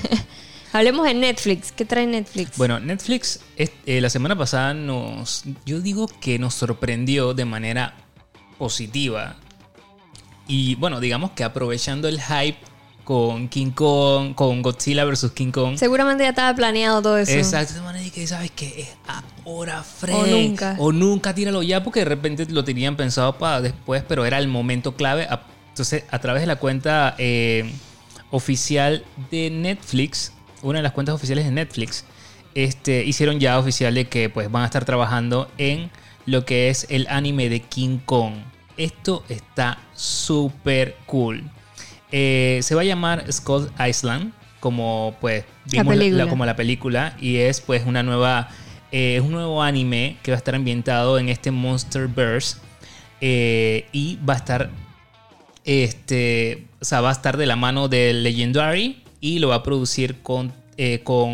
Hablemos 0.76 1.06
de 1.06 1.14
Netflix. 1.14 1.72
¿Qué 1.72 1.84
trae 1.84 2.06
Netflix? 2.06 2.56
Bueno, 2.58 2.78
Netflix 2.80 3.40
es- 3.56 3.70
eh, 3.86 4.00
la 4.00 4.10
semana 4.10 4.36
pasada 4.36 4.74
nos, 4.74 5.44
yo 5.64 5.80
digo 5.80 6.06
que 6.20 6.38
nos 6.38 6.54
sorprendió 6.54 7.32
de 7.34 7.44
manera 7.46 7.94
positiva. 8.58 9.36
Y 10.46 10.74
bueno, 10.76 11.00
digamos 11.00 11.30
que 11.32 11.44
aprovechando 11.44 12.08
el 12.08 12.20
hype 12.20 12.58
con 13.04 13.48
King 13.48 13.70
Kong, 13.70 14.34
con 14.34 14.62
Godzilla 14.62 15.04
vs. 15.04 15.30
King 15.32 15.50
Kong. 15.50 15.76
Seguramente 15.78 16.24
ya 16.24 16.30
estaba 16.30 16.54
planeado 16.54 17.00
todo 17.00 17.18
eso. 17.18 17.32
Exacto, 17.32 17.74
de 17.74 17.80
manera 17.80 18.10
que 18.12 18.26
sabes 18.26 18.50
que 18.50 18.82
es 18.82 18.88
ahora 19.44 19.82
Fred. 19.82 20.14
O 20.14 20.26
nunca. 20.26 20.76
O 20.78 20.92
nunca, 20.92 21.34
tíralo 21.34 21.62
ya, 21.62 21.82
porque 21.84 22.00
de 22.00 22.06
repente 22.06 22.46
lo 22.50 22.64
tenían 22.64 22.96
pensado 22.96 23.38
para 23.38 23.60
después, 23.60 24.02
pero 24.06 24.24
era 24.26 24.38
el 24.38 24.48
momento 24.48 24.94
clave. 24.94 25.26
Entonces, 25.68 26.04
a 26.10 26.18
través 26.18 26.42
de 26.42 26.46
la 26.48 26.56
cuenta 26.56 27.14
eh, 27.18 27.72
oficial 28.30 29.04
de 29.30 29.50
Netflix, 29.50 30.32
una 30.66 30.78
de 30.78 30.82
las 30.82 30.92
cuentas 30.92 31.14
oficiales 31.14 31.44
de 31.44 31.50
Netflix, 31.52 32.04
este, 32.54 33.04
hicieron 33.04 33.38
ya 33.40 33.58
oficial 33.58 33.94
de 33.94 34.06
que 34.06 34.28
pues 34.30 34.50
van 34.50 34.62
a 34.62 34.66
estar 34.66 34.84
trabajando 34.84 35.50
en 35.58 35.90
lo 36.26 36.44
que 36.44 36.68
es 36.70 36.86
el 36.90 37.06
anime 37.08 37.48
de 37.48 37.60
King 37.60 37.98
Kong. 38.04 38.34
Esto 38.76 39.24
está 39.28 39.78
súper 39.94 40.96
cool. 41.06 41.42
Eh, 42.12 42.60
se 42.62 42.74
va 42.74 42.80
a 42.82 42.84
llamar 42.84 43.30
Skull 43.32 43.70
Island, 43.88 44.32
como 44.60 45.16
pues 45.20 45.44
vimos 45.66 45.86
la- 45.96 46.24
como 46.30 46.46
la 46.46 46.56
película, 46.56 47.14
y 47.20 47.36
es 47.36 47.60
pues 47.60 47.84
una 47.86 48.02
nueva, 48.02 48.48
eh, 48.92 49.16
es 49.16 49.22
un 49.22 49.32
nuevo 49.32 49.62
anime 49.62 50.16
que 50.22 50.30
va 50.30 50.36
a 50.36 50.38
estar 50.38 50.54
ambientado 50.54 51.18
en 51.18 51.28
este 51.28 51.50
Monsterverse 51.50 52.56
eh, 53.20 53.86
y 53.92 54.18
va 54.28 54.34
a 54.34 54.36
estar, 54.36 54.70
este, 55.64 56.66
o 56.80 56.84
sea, 56.84 57.00
va 57.00 57.10
a 57.10 57.12
estar 57.12 57.36
de 57.36 57.46
la 57.46 57.56
mano 57.56 57.88
de 57.88 58.12
Legendary 58.12 59.02
y 59.20 59.38
lo 59.38 59.48
va 59.48 59.56
a 59.56 59.62
producir 59.62 60.16
con, 60.22 60.52
eh, 60.76 61.00
con 61.04 61.30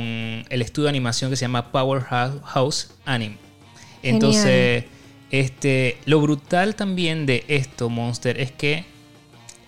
el 0.49 0.63
estudio 0.63 0.85
de 0.85 0.91
animación 0.91 1.31
que 1.31 1.37
se 1.37 1.43
llama 1.43 1.71
Powerhouse 1.73 2.91
Anime. 3.05 3.37
Entonces, 4.03 4.85
este, 5.31 5.97
lo 6.07 6.21
brutal 6.21 6.75
también 6.75 7.27
de 7.27 7.45
esto, 7.49 7.89
Monster, 7.89 8.39
es 8.41 8.51
que 8.53 8.85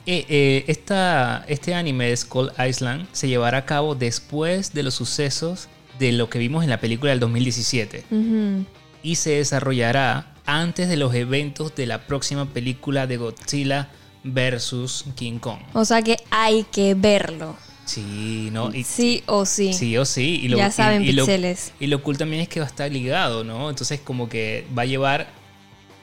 eh, 0.07 0.27
eh, 0.29 0.65
esta- 0.67 1.45
este 1.49 1.75
anime 1.75 2.09
de 2.11 2.17
Skull 2.17 2.53
Island 2.69 3.07
se 3.13 3.27
llevará 3.27 3.59
a 3.59 3.65
cabo 3.65 3.95
después 3.95 4.75
de 4.75 4.83
los 4.83 4.93
sucesos 4.95 5.69
de 5.99 6.13
lo 6.13 6.29
que 6.29 6.39
vimos 6.39 6.63
en 6.63 6.69
la 6.71 6.79
película 6.79 7.11
del 7.11 7.21
2017 7.21 8.05
Ujú. 8.11 8.67
y 9.03 9.15
se 9.15 9.31
desarrollará 9.37 10.35
antes 10.45 10.91
de 10.91 10.97
los 10.99 11.15
eventos 11.15 11.75
de 11.75 11.87
la 11.87 12.07
próxima 12.07 12.45
película 12.53 13.07
de 13.07 13.17
Godzilla 13.17 13.89
vs. 14.25 15.05
King 15.15 15.39
Kong. 15.39 15.61
O 15.73 15.85
sea 15.87 16.03
que 16.03 16.17
hay 16.31 16.65
que 16.65 16.95
verlo. 16.95 17.57
Sí, 17.85 18.49
¿no? 18.53 18.75
Y- 18.75 18.85
sí 18.85 19.23
o 19.27 19.45
sí. 19.45 19.73
Sí 19.75 19.97
o 19.99 20.05
sí. 20.05 20.41
Y 20.43 20.49
lo, 20.49 20.57
Ya 20.57 20.71
saben, 20.71 21.03
y, 21.05 21.13
pixeles. 21.13 21.73
y 21.81 21.87
lo 21.87 22.03
cool 22.03 22.17
también 22.19 22.43
es 22.43 22.49
que 22.49 22.61
va 22.61 22.67
a 22.67 22.69
estar 22.69 22.91
ligado, 22.91 23.45
¿no? 23.45 23.69
Entonces 23.71 24.01
como 24.01 24.29
que 24.29 24.67
va 24.77 24.83
a 24.83 24.87
llevar 24.87 25.27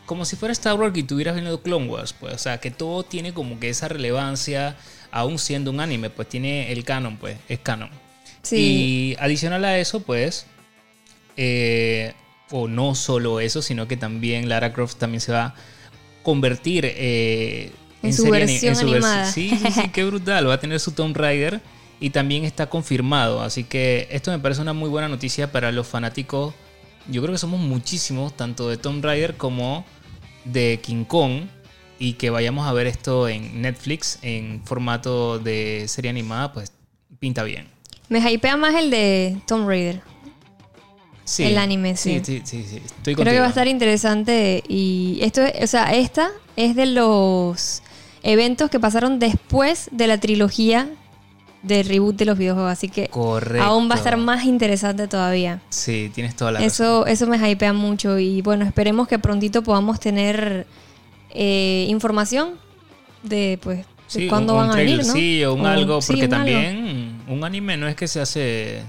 como 0.05 0.25
si 0.25 0.35
fuera 0.35 0.51
Star 0.51 0.75
Wars 0.77 0.95
y 0.97 1.03
tuvieras 1.03 1.35
viendo 1.35 1.61
Clone 1.61 1.87
Wars, 1.87 2.13
pues. 2.13 2.33
O 2.33 2.37
sea, 2.37 2.59
que 2.59 2.69
todo 2.71 3.03
tiene 3.03 3.33
como 3.33 3.59
que 3.59 3.69
esa 3.69 3.87
relevancia. 3.87 4.77
aún 5.13 5.39
siendo 5.39 5.71
un 5.71 5.79
anime, 5.81 6.09
pues 6.09 6.29
tiene 6.29 6.71
el 6.71 6.83
canon, 6.85 7.17
pues 7.17 7.37
es 7.49 7.59
canon. 7.59 7.89
Sí. 8.43 8.55
Y 8.57 9.15
adicional 9.19 9.63
a 9.65 9.77
eso, 9.77 10.01
pues, 10.03 10.45
eh, 11.37 12.13
o 12.49 12.67
no 12.67 12.95
solo 12.95 13.39
eso, 13.39 13.61
sino 13.61 13.87
que 13.87 13.97
también 13.97 14.47
Lara 14.49 14.71
Croft 14.73 14.95
también 14.97 15.21
se 15.21 15.31
va 15.31 15.45
a 15.47 15.55
convertir 16.23 16.85
eh, 16.85 17.71
En 18.03 18.13
su 18.13 18.23
serie 18.23 18.39
versión 18.45 18.75
vers- 18.75 18.81
animada. 18.81 19.31
Sí, 19.31 19.49
sí, 19.49 19.71
sí, 19.71 19.89
qué 19.93 20.03
brutal. 20.05 20.47
Va 20.49 20.55
a 20.55 20.59
tener 20.59 20.79
su 20.79 20.91
Tomb 20.91 21.15
Raider 21.15 21.61
y 21.99 22.09
también 22.09 22.45
está 22.45 22.67
confirmado. 22.69 23.41
Así 23.41 23.63
que 23.63 24.07
esto 24.11 24.31
me 24.31 24.39
parece 24.39 24.61
una 24.61 24.73
muy 24.73 24.89
buena 24.89 25.07
noticia 25.07 25.51
para 25.51 25.71
los 25.71 25.87
fanáticos. 25.87 26.53
Yo 27.07 27.21
creo 27.21 27.33
que 27.33 27.37
somos 27.39 27.59
muchísimos, 27.59 28.35
tanto 28.35 28.69
de 28.69 28.77
Tomb 28.77 29.03
Raider 29.03 29.37
como 29.37 29.85
de 30.45 30.79
King 30.81 31.03
Kong. 31.05 31.43
Y 31.99 32.13
que 32.13 32.31
vayamos 32.31 32.67
a 32.67 32.73
ver 32.73 32.87
esto 32.87 33.27
en 33.27 33.61
Netflix 33.61 34.17
en 34.23 34.63
formato 34.65 35.37
de 35.37 35.85
serie 35.87 36.09
animada, 36.09 36.51
pues 36.51 36.71
pinta 37.19 37.43
bien. 37.43 37.67
Me 38.09 38.19
hypea 38.31 38.57
más 38.57 38.73
el 38.73 38.89
de 38.89 39.37
Tomb 39.45 39.67
Raider. 39.67 40.01
Sí. 41.23 41.43
El 41.43 41.59
anime, 41.59 41.95
sí. 41.95 42.19
Sí, 42.25 42.41
sí, 42.43 42.63
sí, 42.63 42.65
sí. 42.67 42.81
Estoy 42.83 43.13
Creo 43.15 43.31
que 43.31 43.39
va 43.39 43.45
a 43.45 43.49
estar 43.49 43.67
interesante 43.67 44.63
y 44.67 45.19
esto, 45.21 45.43
es- 45.43 45.63
o 45.63 45.67
sea, 45.67 45.93
esta 45.93 46.31
es 46.55 46.75
de 46.75 46.87
los 46.87 47.83
eventos 48.23 48.69
que 48.69 48.79
pasaron 48.79 49.19
después 49.19 49.89
de 49.91 50.07
la 50.07 50.19
trilogía 50.19 50.89
de 51.63 51.83
reboot 51.83 52.15
de 52.15 52.25
los 52.25 52.37
videojuegos, 52.37 52.71
así 52.71 52.89
que 52.89 53.07
Correcto. 53.07 53.63
aún 53.63 53.87
va 53.89 53.93
a 53.93 53.97
estar 53.97 54.17
más 54.17 54.45
interesante 54.45 55.07
todavía. 55.07 55.61
Sí, 55.69 56.11
tienes 56.13 56.35
toda 56.35 56.51
la 56.53 56.59
razón. 56.59 56.67
Eso, 56.67 57.05
eso 57.05 57.27
me 57.27 57.37
hypea 57.51 57.73
mucho 57.73 58.17
y 58.17 58.41
bueno, 58.41 58.65
esperemos 58.65 59.07
que 59.07 59.19
prontito 59.19 59.61
podamos 59.61 59.99
tener 59.99 60.65
eh, 61.29 61.85
información 61.89 62.51
de 63.23 63.59
pues 63.61 63.79
de 63.79 63.85
Sí, 64.07 64.27
cuándo 64.27 64.53
un, 64.53 64.59
van 64.59 64.67
un 64.69 64.73
a 64.73 64.75
venir, 64.77 64.97
¿no? 64.97 65.03
trailercillo, 65.03 65.53
un 65.53 65.61
O- 65.61 65.67
algo, 65.67 66.01
sí, 66.01 66.07
porque 66.13 66.25
un 66.25 66.33
algo. 66.33 66.45
también 66.51 67.21
un 67.27 67.43
anime 67.43 67.77
no 67.77 67.87
es 67.87 67.95
que 67.95 68.07
se 68.07 68.19
hace 68.19 68.81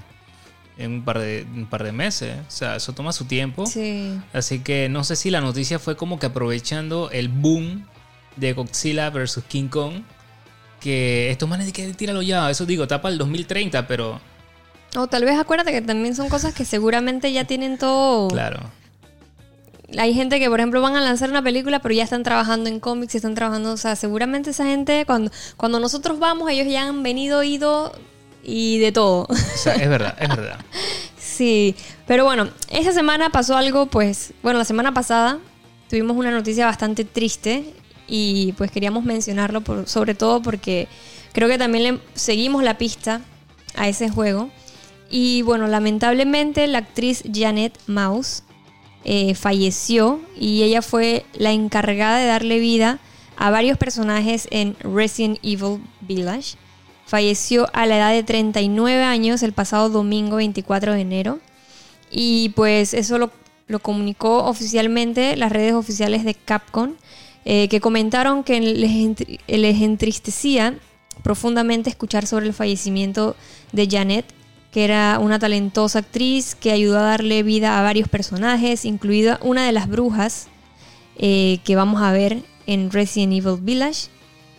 en 0.77 0.91
un 0.93 1.03
par 1.05 1.19
de, 1.19 1.45
un 1.55 1.67
par 1.67 1.83
de 1.83 1.91
meses. 1.91 2.35
O 2.47 2.51
sea, 2.51 2.75
eso 2.75 2.91
toma 2.93 3.13
su 3.13 3.25
tiempo. 3.25 3.65
Sí. 3.67 4.19
Así 4.33 4.59
que 4.59 4.89
no 4.89 5.03
sé 5.03 5.15
si 5.15 5.29
la 5.29 5.39
noticia 5.39 5.77
fue 5.79 5.95
como 5.95 6.17
que 6.19 6.25
aprovechando 6.25 7.09
el 7.11 7.29
boom 7.29 7.85
de 8.35 8.53
Godzilla 8.53 9.09
versus 9.09 9.43
King 9.45 9.67
Kong. 9.67 10.03
Que 10.79 11.31
estos 11.31 11.47
manes 11.47 11.65
de 11.65 11.73
que 11.73 11.93
tíralo 11.93 12.21
ya. 12.21 12.49
Eso 12.49 12.65
digo, 12.65 12.87
tapa 12.87 13.09
el 13.09 13.17
2030, 13.17 13.87
pero 13.87 14.19
O 14.95 15.07
tal 15.07 15.23
vez 15.23 15.39
acuérdate 15.39 15.71
que 15.71 15.81
también 15.81 16.15
son 16.15 16.29
cosas 16.29 16.53
que 16.53 16.65
seguramente 16.65 17.31
ya 17.31 17.45
tienen 17.45 17.77
todo. 17.77 18.27
claro. 18.27 18.59
Hay 19.97 20.13
gente 20.13 20.39
que, 20.39 20.49
por 20.49 20.59
ejemplo, 20.59 20.81
van 20.81 20.95
a 20.95 21.01
lanzar 21.01 21.29
una 21.29 21.43
película, 21.43 21.79
pero 21.79 21.93
ya 21.93 22.03
están 22.03 22.23
trabajando 22.23 22.67
en 22.67 22.79
cómics, 22.79 23.13
están 23.13 23.35
trabajando, 23.35 23.73
o 23.73 23.77
sea, 23.77 23.95
seguramente 23.95 24.49
esa 24.49 24.65
gente, 24.65 25.05
cuando, 25.05 25.31
cuando 25.55 25.79
nosotros 25.79 26.17
vamos, 26.17 26.49
ellos 26.49 26.67
ya 26.67 26.87
han 26.87 27.03
venido, 27.03 27.43
ido 27.43 27.91
y 28.43 28.79
de 28.79 28.91
todo. 28.91 29.27
O 29.29 29.35
sea, 29.57 29.75
es 29.75 29.87
verdad, 29.87 30.15
es 30.19 30.29
verdad. 30.29 30.59
sí, 31.17 31.75
pero 32.07 32.25
bueno, 32.25 32.49
esta 32.69 32.91
semana 32.91 33.29
pasó 33.29 33.55
algo, 33.55 33.85
pues, 33.85 34.33
bueno, 34.41 34.57
la 34.57 34.65
semana 34.65 34.93
pasada 34.93 35.39
tuvimos 35.89 36.17
una 36.17 36.31
noticia 36.31 36.65
bastante 36.65 37.05
triste 37.05 37.73
y 38.07 38.53
pues 38.53 38.71
queríamos 38.71 39.03
mencionarlo, 39.03 39.63
sobre 39.85 40.15
todo 40.15 40.41
porque 40.41 40.87
creo 41.31 41.47
que 41.47 41.57
también 41.57 42.01
seguimos 42.13 42.63
la 42.63 42.77
pista 42.77 43.21
a 43.75 43.87
ese 43.87 44.09
juego. 44.09 44.49
Y 45.09 45.43
bueno, 45.43 45.67
lamentablemente 45.67 46.65
la 46.67 46.79
actriz 46.79 47.23
Janet 47.31 47.77
Mouse 47.87 48.43
eh, 49.05 49.35
falleció 49.35 50.21
y 50.39 50.63
ella 50.63 50.81
fue 50.81 51.25
la 51.33 51.51
encargada 51.51 52.17
de 52.17 52.25
darle 52.25 52.59
vida 52.59 52.99
a 53.35 53.49
varios 53.51 53.77
personajes 53.77 54.47
en 54.51 54.75
Resident 54.79 55.39
Evil 55.43 55.81
Village. 56.01 56.55
Falleció 57.05 57.67
a 57.73 57.85
la 57.85 57.97
edad 57.97 58.11
de 58.11 58.23
39 58.23 59.03
años 59.03 59.43
el 59.43 59.53
pasado 59.53 59.89
domingo 59.89 60.37
24 60.37 60.93
de 60.93 61.01
enero. 61.01 61.39
Y 62.09 62.49
pues 62.49 62.93
eso 62.93 63.17
lo, 63.17 63.31
lo 63.67 63.79
comunicó 63.79 64.45
oficialmente 64.45 65.35
las 65.35 65.51
redes 65.51 65.73
oficiales 65.73 66.23
de 66.23 66.35
Capcom, 66.35 66.93
eh, 67.45 67.67
que 67.67 67.79
comentaron 67.79 68.43
que 68.43 68.59
les, 68.59 68.91
entri- 68.91 69.39
les 69.47 69.81
entristecía 69.81 70.77
profundamente 71.21 71.89
escuchar 71.89 72.25
sobre 72.25 72.47
el 72.47 72.53
fallecimiento 72.53 73.35
de 73.71 73.87
Janet, 73.89 74.25
que 74.71 74.83
era 74.83 75.19
una 75.19 75.37
talentosa 75.39 75.99
actriz 75.99 76.55
que 76.55 76.71
ayudó 76.71 76.97
a 76.99 77.03
darle 77.03 77.43
vida 77.43 77.79
a 77.79 77.83
varios 77.83 78.09
personajes, 78.09 78.85
incluida 78.85 79.39
una 79.43 79.65
de 79.65 79.71
las 79.71 79.87
brujas 79.87 80.47
eh, 81.17 81.59
que 81.63 81.75
vamos 81.75 82.01
a 82.01 82.11
ver 82.11 82.41
en 82.65 82.91
Resident 82.91 83.33
Evil 83.33 83.59
Village, 83.61 84.07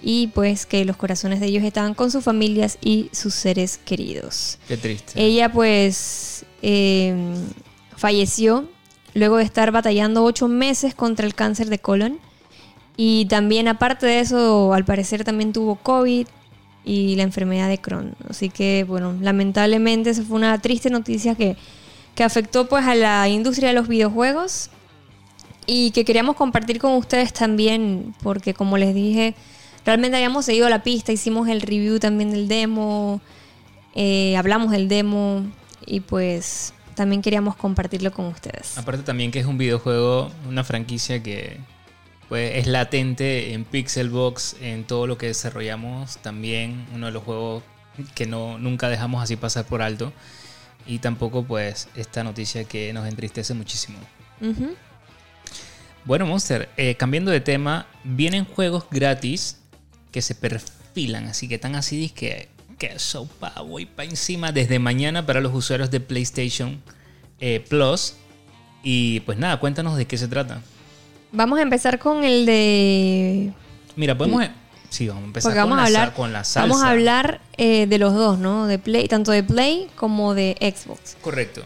y 0.06 0.26
pues 0.28 0.66
que 0.66 0.84
los 0.84 0.98
corazones 0.98 1.40
de 1.40 1.46
ellos 1.46 1.64
estaban 1.64 1.94
con 1.94 2.10
sus 2.10 2.22
familias 2.22 2.76
y 2.82 3.08
sus 3.12 3.32
seres 3.34 3.78
queridos. 3.78 4.58
Qué 4.68 4.76
triste. 4.76 5.12
Ella 5.16 5.50
pues 5.50 6.44
eh, 6.60 7.14
falleció 7.96 8.68
luego 9.14 9.38
de 9.38 9.44
estar 9.44 9.72
batallando 9.72 10.22
ocho 10.22 10.46
meses 10.46 10.94
contra 10.94 11.26
el 11.26 11.34
cáncer 11.34 11.70
de 11.70 11.78
colon. 11.78 12.18
Y 12.96 13.26
también 13.26 13.68
aparte 13.68 14.06
de 14.06 14.20
eso, 14.20 14.72
al 14.72 14.84
parecer 14.84 15.24
también 15.24 15.52
tuvo 15.52 15.76
COVID 15.76 16.26
y 16.84 17.16
la 17.16 17.22
enfermedad 17.22 17.68
de 17.68 17.78
Crohn. 17.78 18.14
Así 18.28 18.50
que 18.50 18.84
bueno, 18.86 19.14
lamentablemente 19.20 20.10
esa 20.10 20.22
fue 20.22 20.36
una 20.36 20.60
triste 20.60 20.90
noticia 20.90 21.34
que, 21.34 21.56
que 22.14 22.24
afectó 22.24 22.68
pues 22.68 22.84
a 22.84 22.94
la 22.94 23.28
industria 23.28 23.68
de 23.68 23.74
los 23.74 23.88
videojuegos 23.88 24.70
y 25.66 25.90
que 25.92 26.04
queríamos 26.04 26.36
compartir 26.36 26.78
con 26.78 26.92
ustedes 26.92 27.32
también 27.32 28.14
porque 28.22 28.54
como 28.54 28.76
les 28.76 28.94
dije, 28.94 29.34
realmente 29.84 30.16
habíamos 30.16 30.44
seguido 30.44 30.68
la 30.68 30.82
pista, 30.82 31.10
hicimos 31.10 31.48
el 31.48 31.62
review 31.62 31.98
también 31.98 32.30
del 32.30 32.48
demo, 32.48 33.20
eh, 33.94 34.36
hablamos 34.36 34.70
del 34.70 34.88
demo 34.88 35.42
y 35.86 36.00
pues 36.00 36.74
también 36.94 37.22
queríamos 37.22 37.56
compartirlo 37.56 38.12
con 38.12 38.26
ustedes. 38.26 38.78
Aparte 38.78 39.02
también 39.02 39.30
que 39.30 39.40
es 39.40 39.46
un 39.46 39.58
videojuego, 39.58 40.30
una 40.48 40.62
franquicia 40.64 41.22
que 41.22 41.58
pues, 42.28 42.56
es 42.56 42.66
latente 42.66 43.52
en 43.52 43.64
Pixelbox, 43.64 44.56
en 44.60 44.84
todo 44.84 45.06
lo 45.06 45.18
que 45.18 45.26
desarrollamos. 45.26 46.18
También 46.18 46.86
uno 46.94 47.06
de 47.06 47.12
los 47.12 47.22
juegos 47.22 47.62
que 48.14 48.26
no, 48.26 48.58
nunca 48.58 48.88
dejamos 48.88 49.22
así 49.22 49.36
pasar 49.36 49.66
por 49.66 49.82
alto. 49.82 50.12
Y 50.86 50.98
tampoco 50.98 51.44
pues 51.44 51.88
esta 51.94 52.22
noticia 52.24 52.64
que 52.64 52.92
nos 52.92 53.08
entristece 53.08 53.54
muchísimo. 53.54 53.98
Bueno, 56.04 56.26
Monster, 56.26 56.68
eh, 56.76 56.96
cambiando 56.96 57.30
de 57.30 57.40
tema, 57.40 57.86
vienen 58.04 58.44
juegos 58.44 58.84
gratis 58.90 59.60
que 60.12 60.20
se 60.20 60.34
perfilan, 60.34 61.26
así 61.26 61.48
que 61.48 61.54
están 61.54 61.74
así 61.74 62.10
que 62.10 62.48
que 62.78 62.98
sopa 62.98 63.52
voy 63.62 63.86
para 63.86 64.08
encima 64.08 64.52
desde 64.52 64.78
mañana 64.78 65.24
para 65.24 65.40
los 65.40 65.54
usuarios 65.54 65.90
de 65.90 66.00
PlayStation 66.00 66.82
eh, 67.40 67.64
Plus. 67.68 68.14
Y 68.82 69.20
pues 69.20 69.38
nada, 69.38 69.58
cuéntanos 69.60 69.96
de 69.96 70.06
qué 70.06 70.18
se 70.18 70.28
trata. 70.28 70.62
Vamos 71.34 71.58
a 71.58 71.62
empezar 71.62 71.98
con 71.98 72.24
el 72.24 72.46
de... 72.46 73.52
Mira, 73.96 74.16
podemos... 74.16 74.44
Sí, 74.88 75.08
vamos 75.08 75.24
a 75.24 75.26
empezar 75.26 75.50
Porque 75.50 75.58
vamos 75.58 75.74
con, 75.74 75.80
a 75.80 75.86
hablar, 75.86 76.14
con 76.14 76.32
la 76.32 76.44
salsa. 76.44 76.60
vamos 76.68 76.82
a 76.84 76.90
hablar 76.90 77.40
eh, 77.56 77.86
de 77.88 77.98
los 77.98 78.14
dos, 78.14 78.38
¿no? 78.38 78.68
De 78.68 78.78
Play, 78.78 79.08
tanto 79.08 79.32
de 79.32 79.42
Play 79.42 79.88
como 79.96 80.34
de 80.34 80.56
Xbox. 80.60 81.16
Correcto. 81.20 81.62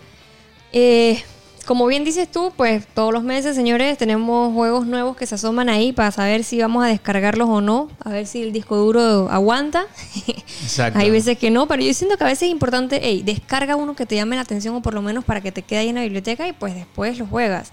Eh, 0.73 1.23
como 1.67 1.87
bien 1.87 2.03
dices 2.03 2.33
tú, 2.33 2.51
pues 2.57 2.87
todos 2.87 3.13
los 3.13 3.23
meses, 3.23 3.55
señores, 3.55 3.99
tenemos 3.99 4.55
juegos 4.55 4.87
nuevos 4.87 5.15
que 5.19 5.27
se 5.27 5.35
asoman 5.35 5.69
ahí 5.69 5.93
para 5.93 6.11
saber 6.11 6.43
si 6.43 6.59
vamos 6.59 6.83
a 6.83 6.87
descargarlos 6.87 7.47
o 7.51 7.61
no, 7.61 7.91
a 8.03 8.09
ver 8.09 8.27
si 8.27 8.43
el 8.43 8.55
disco 8.55 8.79
duro 8.79 9.29
aguanta. 9.31 9.85
Exacto. 10.63 10.99
Hay 10.99 11.11
veces 11.11 11.37
que 11.37 11.51
no, 11.51 11.69
pero 11.69 11.83
yo 11.83 11.93
siento 11.93 12.17
que 12.17 12.25
a 12.25 12.29
veces 12.29 12.45
es 12.45 12.53
importante, 12.53 13.01
hey, 13.03 13.23
descarga 13.23 13.77
uno 13.77 13.95
que 13.95 14.07
te 14.07 14.15
llame 14.15 14.37
la 14.37 14.43
atención 14.43 14.75
o 14.77 14.81
por 14.81 14.95
lo 14.95 15.03
menos 15.03 15.27
para 15.27 15.43
que 15.43 15.53
te 15.53 15.61
quede 15.61 15.81
ahí 15.81 15.89
en 15.91 15.97
la 15.97 16.01
biblioteca 16.01 16.49
y 16.49 16.55
pues 16.55 16.75
después 16.75 17.19
lo 17.19 17.27
juegas. 17.27 17.71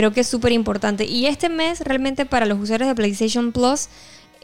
Creo 0.00 0.14
que 0.14 0.20
es 0.20 0.28
súper 0.28 0.52
importante. 0.52 1.04
Y 1.04 1.26
este 1.26 1.50
mes 1.50 1.80
realmente 1.80 2.24
para 2.24 2.46
los 2.46 2.58
usuarios 2.58 2.88
de 2.88 2.94
PlayStation 2.94 3.52
Plus 3.52 3.88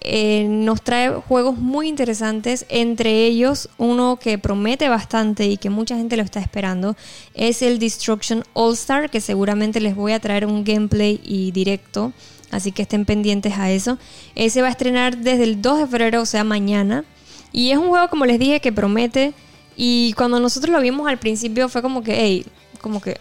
eh, 0.02 0.44
nos 0.46 0.82
trae 0.82 1.08
juegos 1.08 1.56
muy 1.56 1.88
interesantes, 1.88 2.66
entre 2.68 3.24
ellos 3.24 3.70
uno 3.78 4.18
que 4.20 4.36
promete 4.36 4.90
bastante 4.90 5.46
y 5.46 5.56
que 5.56 5.70
mucha 5.70 5.96
gente 5.96 6.18
lo 6.18 6.22
está 6.22 6.40
esperando, 6.40 6.94
es 7.32 7.62
el 7.62 7.78
Destruction 7.78 8.44
All 8.52 8.74
Star, 8.74 9.08
que 9.08 9.22
seguramente 9.22 9.80
les 9.80 9.96
voy 9.96 10.12
a 10.12 10.20
traer 10.20 10.44
un 10.44 10.62
gameplay 10.62 11.22
y 11.24 11.52
directo, 11.52 12.12
así 12.50 12.70
que 12.70 12.82
estén 12.82 13.06
pendientes 13.06 13.54
a 13.56 13.70
eso. 13.70 13.96
Ese 14.34 14.60
va 14.60 14.68
a 14.68 14.72
estrenar 14.72 15.16
desde 15.16 15.44
el 15.44 15.62
2 15.62 15.78
de 15.78 15.86
febrero, 15.86 16.20
o 16.20 16.26
sea, 16.26 16.44
mañana. 16.44 17.06
Y 17.50 17.70
es 17.70 17.78
un 17.78 17.88
juego, 17.88 18.10
como 18.10 18.26
les 18.26 18.38
dije, 18.38 18.60
que 18.60 18.72
promete. 18.72 19.32
Y 19.74 20.12
cuando 20.18 20.38
nosotros 20.38 20.70
lo 20.70 20.82
vimos 20.82 21.08
al 21.08 21.16
principio 21.16 21.70
fue 21.70 21.80
como 21.80 22.02
que, 22.02 22.14
hey, 22.14 22.46
como 22.82 23.00
que 23.00 23.16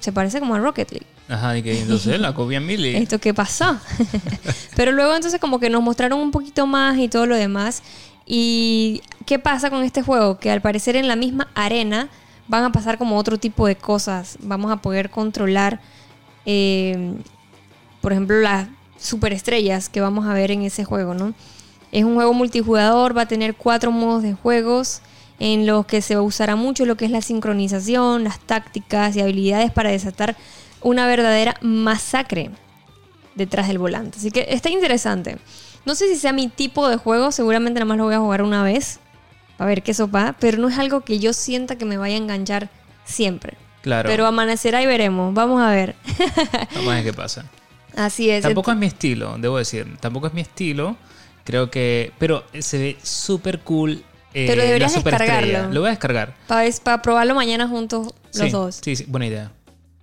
se 0.00 0.12
parece 0.12 0.40
como 0.40 0.54
a 0.54 0.60
Rocket 0.60 0.90
League. 0.90 1.13
Ajá, 1.28 1.56
y 1.56 1.62
que 1.62 1.80
entonces 1.80 2.20
la 2.20 2.34
copia 2.34 2.60
Mili. 2.60 2.96
¿Esto 2.96 3.18
qué 3.18 3.32
pasó? 3.32 3.78
Pero 4.76 4.92
luego 4.92 5.14
entonces 5.14 5.40
como 5.40 5.58
que 5.58 5.70
nos 5.70 5.82
mostraron 5.82 6.20
un 6.20 6.30
poquito 6.30 6.66
más 6.66 6.98
y 6.98 7.08
todo 7.08 7.26
lo 7.26 7.36
demás. 7.36 7.82
¿Y 8.26 9.02
qué 9.26 9.38
pasa 9.38 9.70
con 9.70 9.82
este 9.82 10.02
juego? 10.02 10.38
Que 10.38 10.50
al 10.50 10.60
parecer 10.60 10.96
en 10.96 11.08
la 11.08 11.16
misma 11.16 11.48
arena 11.54 12.08
van 12.48 12.64
a 12.64 12.72
pasar 12.72 12.98
como 12.98 13.16
otro 13.16 13.38
tipo 13.38 13.66
de 13.66 13.76
cosas. 13.76 14.36
Vamos 14.40 14.70
a 14.70 14.76
poder 14.76 15.10
controlar, 15.10 15.80
eh, 16.44 17.14
por 18.00 18.12
ejemplo, 18.12 18.40
las 18.40 18.68
superestrellas 18.98 19.88
que 19.88 20.00
vamos 20.00 20.26
a 20.26 20.34
ver 20.34 20.50
en 20.50 20.62
ese 20.62 20.84
juego, 20.84 21.14
¿no? 21.14 21.34
Es 21.92 22.04
un 22.04 22.14
juego 22.14 22.34
multijugador, 22.34 23.16
va 23.16 23.22
a 23.22 23.28
tener 23.28 23.54
cuatro 23.54 23.92
modos 23.92 24.22
de 24.22 24.34
juegos 24.34 25.00
en 25.38 25.66
los 25.66 25.86
que 25.86 26.00
se 26.00 26.18
usará 26.18 26.56
mucho 26.56 26.86
lo 26.86 26.96
que 26.96 27.04
es 27.04 27.10
la 27.10 27.20
sincronización, 27.20 28.24
las 28.24 28.40
tácticas 28.40 29.16
y 29.16 29.20
habilidades 29.20 29.70
para 29.70 29.90
desatar 29.90 30.36
una 30.84 31.06
verdadera 31.08 31.56
masacre 31.60 32.50
detrás 33.34 33.66
del 33.66 33.78
volante. 33.78 34.18
Así 34.18 34.30
que 34.30 34.46
está 34.50 34.70
interesante. 34.70 35.38
No 35.84 35.94
sé 35.96 36.08
si 36.08 36.16
sea 36.16 36.32
mi 36.32 36.48
tipo 36.48 36.88
de 36.88 36.96
juego, 36.96 37.32
seguramente 37.32 37.80
nada 37.80 37.86
más 37.86 37.98
lo 37.98 38.04
voy 38.04 38.14
a 38.14 38.18
jugar 38.20 38.42
una 38.42 38.62
vez, 38.62 39.00
para 39.56 39.68
ver 39.68 39.82
qué 39.82 39.92
sopa, 39.92 40.36
pero 40.38 40.58
no 40.58 40.68
es 40.68 40.78
algo 40.78 41.00
que 41.02 41.18
yo 41.18 41.32
sienta 41.32 41.76
que 41.76 41.84
me 41.84 41.96
vaya 41.96 42.14
a 42.14 42.18
enganchar 42.18 42.70
siempre. 43.04 43.56
Claro. 43.82 44.08
Pero 44.08 44.26
amanecerá 44.26 44.82
y 44.82 44.86
veremos, 44.86 45.34
vamos 45.34 45.60
a 45.60 45.70
ver. 45.70 45.94
Vamos 46.74 46.92
a 46.92 46.94
ver 46.94 47.04
qué 47.04 47.12
pasa. 47.12 47.44
Así 47.96 48.30
es. 48.30 48.42
Tampoco 48.42 48.70
es 48.70 48.76
mi 48.78 48.86
estilo, 48.86 49.36
debo 49.38 49.58
decir. 49.58 49.96
Tampoco 50.00 50.26
es 50.26 50.32
mi 50.34 50.40
estilo. 50.40 50.96
Creo 51.44 51.70
que. 51.70 52.12
Pero 52.18 52.44
se 52.58 52.78
ve 52.78 52.96
súper 53.02 53.60
cool. 53.60 54.02
eh, 54.32 54.46
Pero 54.48 54.62
deberías 54.62 54.92
la 54.92 54.98
superestrella. 54.98 55.40
descargarlo. 55.40 55.74
Lo 55.74 55.80
voy 55.80 55.88
a 55.88 55.90
descargar. 55.90 56.34
Para 56.82 57.02
probarlo 57.02 57.34
mañana 57.34 57.68
juntos 57.68 58.14
los 58.32 58.46
sí, 58.46 58.50
dos. 58.50 58.80
Sí, 58.82 58.96
sí, 58.96 59.04
buena 59.06 59.26
idea. 59.26 59.52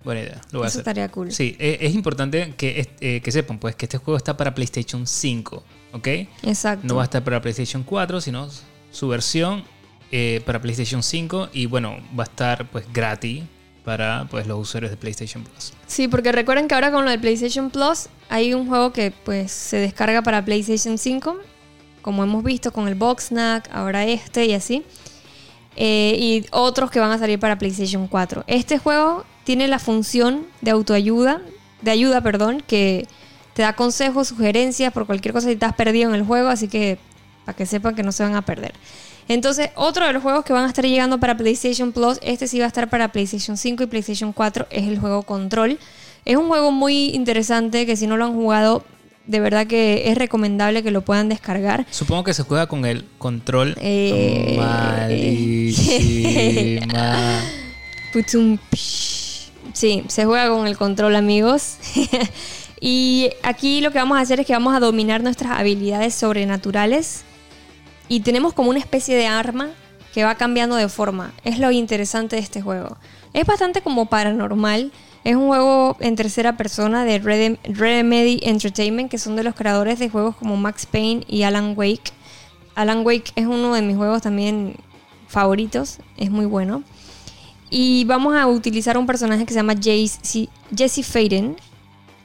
Buena 0.04 0.22
idea. 0.22 0.40
Lo 0.50 0.60
voy 0.60 0.66
a 0.66 0.68
Eso 0.68 0.78
hacer. 0.78 0.80
estaría 0.80 1.08
cool. 1.10 1.32
Sí, 1.32 1.56
eh, 1.58 1.78
es 1.80 1.94
importante 1.94 2.54
que, 2.56 2.88
eh, 3.00 3.20
que 3.20 3.32
sepan 3.32 3.58
pues 3.58 3.76
que 3.76 3.86
este 3.86 3.98
juego 3.98 4.16
está 4.16 4.36
para 4.36 4.54
PlayStation 4.54 5.06
5, 5.06 5.62
¿ok? 5.92 6.06
Exacto. 6.42 6.86
No 6.86 6.96
va 6.96 7.02
a 7.02 7.04
estar 7.04 7.22
para 7.22 7.40
PlayStation 7.40 7.82
4, 7.82 8.20
sino 8.20 8.48
su 8.90 9.08
versión 9.08 9.64
eh, 10.10 10.42
para 10.44 10.60
PlayStation 10.60 11.02
5 11.02 11.50
y 11.52 11.66
bueno, 11.66 11.96
va 12.18 12.24
a 12.24 12.26
estar 12.26 12.70
pues 12.70 12.84
gratis 12.92 13.44
para 13.84 14.26
pues 14.30 14.46
los 14.46 14.58
usuarios 14.60 14.90
de 14.90 14.96
PlayStation 14.96 15.42
Plus. 15.42 15.72
Sí, 15.86 16.06
porque 16.08 16.30
recuerden 16.32 16.68
que 16.68 16.74
ahora 16.74 16.92
con 16.92 17.04
lo 17.04 17.10
del 17.10 17.20
PlayStation 17.20 17.70
Plus 17.70 18.08
hay 18.28 18.54
un 18.54 18.68
juego 18.68 18.92
que 18.92 19.10
pues 19.10 19.50
se 19.52 19.78
descarga 19.78 20.22
para 20.22 20.44
PlayStation 20.44 20.98
5, 20.98 21.36
como 22.00 22.22
hemos 22.22 22.44
visto 22.44 22.72
con 22.72 22.88
el 22.88 22.94
Boxnack, 22.94 23.68
ahora 23.72 24.04
este 24.06 24.46
y 24.46 24.52
así. 24.52 24.84
Eh, 25.74 26.16
y 26.18 26.46
otros 26.50 26.90
que 26.90 27.00
van 27.00 27.10
a 27.12 27.18
salir 27.18 27.38
para 27.38 27.56
PlayStation 27.56 28.06
4. 28.06 28.44
Este 28.46 28.78
juego 28.78 29.24
tiene 29.44 29.68
la 29.68 29.78
función 29.78 30.46
de 30.60 30.70
autoayuda, 30.70 31.40
de 31.80 31.90
ayuda, 31.90 32.20
perdón, 32.20 32.62
que 32.66 33.06
te 33.54 33.62
da 33.62 33.74
consejos, 33.74 34.28
sugerencias 34.28 34.92
por 34.92 35.06
cualquier 35.06 35.34
cosa 35.34 35.48
si 35.48 35.54
estás 35.54 35.74
perdido 35.74 36.08
en 36.08 36.14
el 36.14 36.24
juego, 36.24 36.48
así 36.48 36.68
que 36.68 36.98
para 37.44 37.56
que 37.56 37.66
sepan 37.66 37.94
que 37.94 38.02
no 38.02 38.12
se 38.12 38.22
van 38.22 38.34
a 38.34 38.42
perder. 38.42 38.72
Entonces, 39.28 39.70
otro 39.76 40.06
de 40.06 40.12
los 40.12 40.22
juegos 40.22 40.44
que 40.44 40.52
van 40.52 40.64
a 40.64 40.68
estar 40.68 40.84
llegando 40.84 41.18
para 41.18 41.36
PlayStation 41.36 41.92
Plus, 41.92 42.18
este 42.22 42.46
sí 42.46 42.58
va 42.58 42.64
a 42.64 42.68
estar 42.68 42.88
para 42.90 43.08
PlayStation 43.12 43.56
5 43.56 43.84
y 43.84 43.86
PlayStation 43.86 44.32
4, 44.32 44.66
es 44.70 44.88
el 44.88 44.98
juego 44.98 45.22
Control. 45.22 45.78
Es 46.24 46.36
un 46.36 46.46
juego 46.48 46.70
muy 46.70 47.10
interesante 47.10 47.84
que 47.86 47.96
si 47.96 48.06
no 48.06 48.16
lo 48.16 48.24
han 48.24 48.34
jugado, 48.34 48.84
de 49.26 49.40
verdad 49.40 49.66
que 49.66 50.10
es 50.10 50.16
recomendable 50.18 50.82
que 50.82 50.90
lo 50.90 51.02
puedan 51.02 51.28
descargar. 51.28 51.86
Supongo 51.90 52.24
que 52.24 52.34
se 52.34 52.42
juega 52.42 52.66
con 52.66 52.84
el 52.84 53.04
control 53.18 53.76
Eh, 53.80 54.56
malísima. 55.76 56.00
Sí, 59.72 60.04
se 60.08 60.24
juega 60.24 60.48
con 60.48 60.66
el 60.66 60.76
control, 60.76 61.16
amigos. 61.16 61.76
y 62.80 63.30
aquí 63.42 63.80
lo 63.80 63.90
que 63.90 63.98
vamos 63.98 64.18
a 64.18 64.20
hacer 64.20 64.40
es 64.40 64.46
que 64.46 64.52
vamos 64.52 64.74
a 64.74 64.80
dominar 64.80 65.22
nuestras 65.22 65.58
habilidades 65.58 66.14
sobrenaturales. 66.14 67.22
Y 68.08 68.20
tenemos 68.20 68.52
como 68.52 68.70
una 68.70 68.78
especie 68.78 69.16
de 69.16 69.26
arma 69.26 69.70
que 70.12 70.24
va 70.24 70.34
cambiando 70.34 70.76
de 70.76 70.88
forma. 70.88 71.32
Es 71.44 71.58
lo 71.58 71.70
interesante 71.70 72.36
de 72.36 72.42
este 72.42 72.60
juego. 72.60 72.98
Es 73.32 73.46
bastante 73.46 73.80
como 73.80 74.06
paranormal. 74.06 74.92
Es 75.24 75.36
un 75.36 75.46
juego 75.46 75.96
en 76.00 76.16
tercera 76.16 76.56
persona 76.56 77.04
de 77.04 77.22
Redem- 77.22 77.58
Remedy 77.64 78.40
Entertainment, 78.42 79.10
que 79.10 79.18
son 79.18 79.36
de 79.36 79.44
los 79.44 79.54
creadores 79.54 79.98
de 79.98 80.10
juegos 80.10 80.36
como 80.36 80.56
Max 80.56 80.84
Payne 80.84 81.24
y 81.28 81.44
Alan 81.44 81.74
Wake. 81.76 82.10
Alan 82.74 83.06
Wake 83.06 83.32
es 83.36 83.46
uno 83.46 83.72
de 83.74 83.82
mis 83.82 83.96
juegos 83.96 84.20
también 84.22 84.76
favoritos. 85.28 85.98
Es 86.18 86.30
muy 86.30 86.44
bueno. 86.44 86.82
Y 87.74 88.04
vamos 88.04 88.36
a 88.36 88.46
utilizar 88.46 88.98
un 88.98 89.06
personaje 89.06 89.46
que 89.46 89.54
se 89.54 89.58
llama 89.60 89.72
Jace- 89.74 90.50
Jessie 90.76 91.02
Faden, 91.02 91.56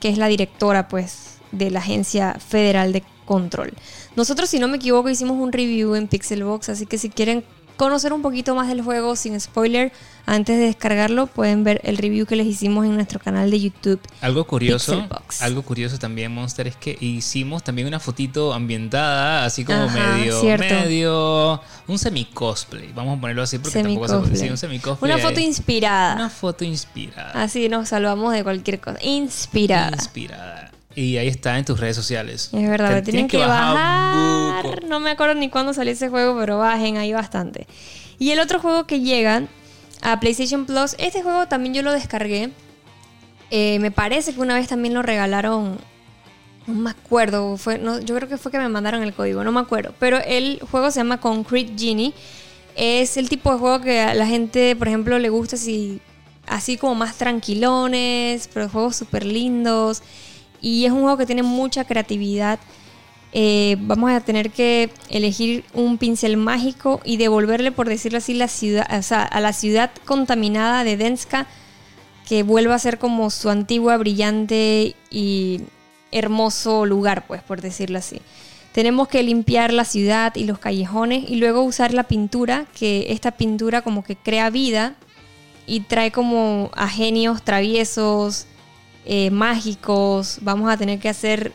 que 0.01 0.09
es 0.09 0.17
la 0.17 0.27
directora, 0.27 0.89
pues, 0.89 1.37
de 1.53 1.71
la 1.71 1.79
Agencia 1.79 2.33
Federal 2.45 2.91
de 2.91 3.01
Control. 3.25 3.71
Nosotros, 4.17 4.49
si 4.49 4.59
no 4.59 4.67
me 4.67 4.75
equivoco, 4.75 5.07
hicimos 5.07 5.37
un 5.37 5.53
review 5.53 5.95
en 5.95 6.09
Pixelbox, 6.09 6.67
así 6.67 6.85
que 6.85 6.97
si 6.97 7.09
quieren 7.09 7.45
conocer 7.77 8.11
un 8.11 8.21
poquito 8.21 8.55
más 8.55 8.67
del 8.67 8.81
juego 8.81 9.15
sin 9.15 9.39
spoiler, 9.39 9.91
antes 10.25 10.57
de 10.57 10.65
descargarlo, 10.65 11.27
pueden 11.27 11.63
ver 11.63 11.79
el 11.85 11.97
review 11.97 12.25
que 12.25 12.35
les 12.35 12.47
hicimos 12.47 12.85
en 12.85 12.95
nuestro 12.95 13.19
canal 13.19 13.49
de 13.49 13.61
YouTube. 13.61 14.01
Algo 14.19 14.45
curioso, 14.45 15.07
algo 15.39 15.61
curioso 15.61 15.97
también, 15.97 16.33
Monster, 16.33 16.67
es 16.67 16.75
que 16.75 16.97
hicimos 16.99 17.63
también 17.63 17.87
una 17.87 18.01
fotito 18.01 18.53
ambientada, 18.53 19.45
así 19.45 19.63
como 19.63 19.83
Ajá, 19.83 20.17
medio, 20.17 20.41
cierto. 20.41 20.65
medio, 20.65 21.61
un 21.87 21.97
semi-cosplay, 21.97 22.91
vamos 22.93 23.17
a 23.17 23.21
ponerlo 23.21 23.43
así 23.43 23.57
porque 23.57 23.81
tampoco 23.81 24.07
se 24.07 24.17
puede 24.17 24.31
decir 24.31 24.51
un 24.51 24.57
semi-cosplay. 24.57 25.13
Una 25.13 25.21
foto 25.21 25.39
ahí. 25.39 25.45
inspirada. 25.45 26.15
Una 26.15 26.29
foto 26.29 26.65
inspirada. 26.65 27.31
Así 27.41 27.69
nos 27.69 27.87
salvamos 27.87 28.33
de 28.33 28.43
cualquier 28.43 28.81
cosa. 28.81 28.97
Inspirada. 29.01 29.95
Inspirada. 29.95 30.66
Y 30.99 31.17
ahí 31.17 31.27
está 31.27 31.59
en 31.59 31.63
tus 31.63 31.79
redes 31.79 31.95
sociales. 31.95 32.49
Es 32.51 32.67
verdad, 32.67 32.95
Te- 33.03 33.11
tienen 33.11 33.27
que 33.27 33.37
bajar. 33.37 34.83
No 34.85 34.99
me 34.99 35.11
acuerdo 35.11 35.35
ni 35.35 35.47
cuándo 35.47 35.71
salió 35.71 35.93
ese 35.93 36.09
juego, 36.09 36.35
pero 36.39 36.57
bajen 36.57 36.97
ahí 36.97 37.13
bastante. 37.13 37.67
Y 38.17 38.31
el 38.31 38.39
otro 38.39 38.59
juego 38.59 38.87
que 38.87 38.99
llega 38.99 39.43
a 40.01 40.19
PlayStation 40.19 40.65
Plus, 40.65 40.95
este 40.97 41.21
juego 41.21 41.47
también 41.47 41.75
yo 41.75 41.83
lo 41.83 41.91
descargué. 41.91 42.49
Eh, 43.51 43.77
me 43.77 43.91
parece 43.91 44.33
que 44.33 44.39
una 44.39 44.55
vez 44.55 44.67
también 44.69 44.95
lo 44.95 45.03
regalaron. 45.03 45.77
No 46.65 46.73
me 46.73 46.89
acuerdo. 46.89 47.57
Fue, 47.57 47.77
no, 47.77 47.99
yo 48.01 48.15
creo 48.15 48.27
que 48.27 48.37
fue 48.37 48.51
que 48.51 48.57
me 48.57 48.67
mandaron 48.67 49.03
el 49.03 49.13
código, 49.13 49.43
no 49.43 49.51
me 49.51 49.59
acuerdo. 49.59 49.93
Pero 49.99 50.17
el 50.25 50.59
juego 50.71 50.89
se 50.89 50.99
llama 51.01 51.19
Concrete 51.21 51.73
Genie. 51.77 52.11
Es 52.75 53.17
el 53.17 53.29
tipo 53.29 53.53
de 53.53 53.59
juego 53.59 53.81
que 53.81 53.99
a 54.01 54.15
la 54.15 54.25
gente, 54.25 54.75
por 54.75 54.87
ejemplo, 54.87 55.19
le 55.19 55.29
gusta 55.29 55.57
así, 55.57 56.01
así 56.47 56.75
como 56.77 56.95
más 56.95 57.17
tranquilones, 57.17 58.49
pero 58.51 58.67
juegos 58.67 58.95
súper 58.95 59.25
lindos. 59.27 60.01
Y 60.67 60.85
es 60.85 60.91
un 60.91 61.01
juego 61.01 61.17
que 61.17 61.25
tiene 61.25 61.43
mucha 61.43 61.85
creatividad. 61.85 62.59
Eh, 63.31 63.77
vamos 63.79 64.11
a 64.11 64.19
tener 64.19 64.51
que 64.51 64.89
elegir 65.09 65.63
un 65.73 65.97
pincel 65.97 66.35
mágico 66.35 66.99
y 67.05 67.15
devolverle, 67.15 67.71
por 67.71 67.87
decirlo 67.87 68.17
así, 68.17 68.33
la 68.33 68.49
ciudad, 68.49 68.85
a 68.89 69.39
la 69.39 69.53
ciudad 69.53 69.91
contaminada 70.03 70.83
de 70.83 70.97
Denska, 70.97 71.47
que 72.27 72.43
vuelva 72.43 72.75
a 72.75 72.79
ser 72.79 72.97
como 72.97 73.29
su 73.29 73.49
antigua, 73.49 73.95
brillante 73.95 74.95
y 75.09 75.61
hermoso 76.11 76.85
lugar, 76.85 77.25
pues, 77.27 77.41
por 77.41 77.61
decirlo 77.61 77.99
así. 77.99 78.21
Tenemos 78.73 79.07
que 79.07 79.23
limpiar 79.23 79.71
la 79.71 79.85
ciudad 79.85 80.35
y 80.35 80.43
los 80.43 80.59
callejones 80.59 81.29
y 81.29 81.37
luego 81.37 81.63
usar 81.63 81.93
la 81.93 82.03
pintura, 82.03 82.65
que 82.77 83.07
esta 83.13 83.31
pintura 83.31 83.81
como 83.81 84.03
que 84.03 84.17
crea 84.17 84.49
vida 84.49 84.95
y 85.65 85.79
trae 85.81 86.11
como 86.11 86.71
a 86.75 86.89
genios 86.89 87.41
traviesos, 87.43 88.47
eh, 89.07 89.31
mágicos. 89.31 90.37
Vamos 90.41 90.69
a 90.69 90.77
tener 90.77 90.99
que 90.99 91.09
hacer 91.09 91.51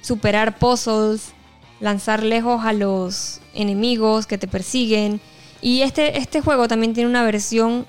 superar 0.00 0.58
puzzles, 0.58 1.32
lanzar 1.80 2.22
lejos 2.22 2.64
a 2.64 2.72
los 2.72 3.40
enemigos 3.52 4.26
que 4.26 4.38
te 4.38 4.46
persiguen. 4.46 5.20
Y 5.60 5.82
este, 5.82 6.18
este 6.18 6.40
juego 6.40 6.68
también 6.68 6.94
tiene 6.94 7.10
una 7.10 7.24
versión 7.24 7.84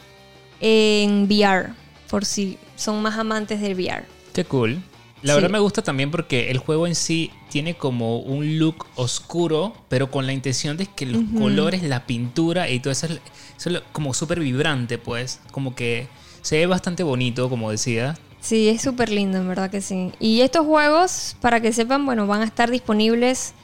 en 0.62 1.24
VR, 1.26 1.70
por 2.10 2.26
si 2.26 2.58
son 2.76 3.02
más 3.02 3.18
amantes 3.18 3.62
del 3.62 3.74
VR. 3.76 4.06
Qué 4.34 4.44
cool. 4.46 4.82
La 5.22 5.34
Sí. 5.34 5.36
verdad 5.42 5.50
me 5.50 5.60
gusta 5.60 5.82
también 5.82 6.12
porque 6.12 6.52
el 6.52 6.58
juego 6.60 6.86
en 6.88 6.94
sí 6.96 7.32
tiene 7.50 7.76
como 7.76 8.20
un 8.20 8.60
look 8.60 8.86
oscuro, 8.96 9.74
pero 9.90 10.12
con 10.12 10.26
la 10.28 10.34
intención 10.34 10.78
de 10.78 10.86
que 10.86 11.06
los 11.06 11.24
colores, 11.38 11.82
la 11.84 12.06
pintura 12.06 12.70
y 12.70 12.80
todo 12.80 12.92
eso, 12.92 13.08
es- 13.08 13.22
eso 13.58 13.70
es 13.70 13.82
como 13.92 14.14
súper 14.14 14.40
vibrante, 14.40 14.98
pues. 14.98 15.40
Como 15.52 15.74
que 15.74 16.08
se 16.42 16.58
ve 16.58 16.66
bastante 16.68 17.02
bonito, 17.04 17.50
como 17.50 17.72
decía. 17.72 18.16
Sí, 18.46 18.70
es 18.70 18.84
súper 18.84 19.10
lindo, 19.10 19.40
en 19.40 19.48
verdad 19.48 19.72
que 19.72 19.82
sí. 19.82 20.12
Y 20.20 20.42
estos 20.42 20.68
juegos, 20.68 21.36
para 21.42 21.62
que 21.62 21.74
sepan, 21.74 22.06
bueno, 22.06 22.28
van 22.28 22.42
a 22.42 22.46
estar 22.46 22.70
disponibles 22.70 23.56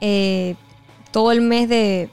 eh, 0.00 0.54
todo 1.10 1.30
el 1.30 1.42
mes 1.42 1.68
de, 1.68 2.08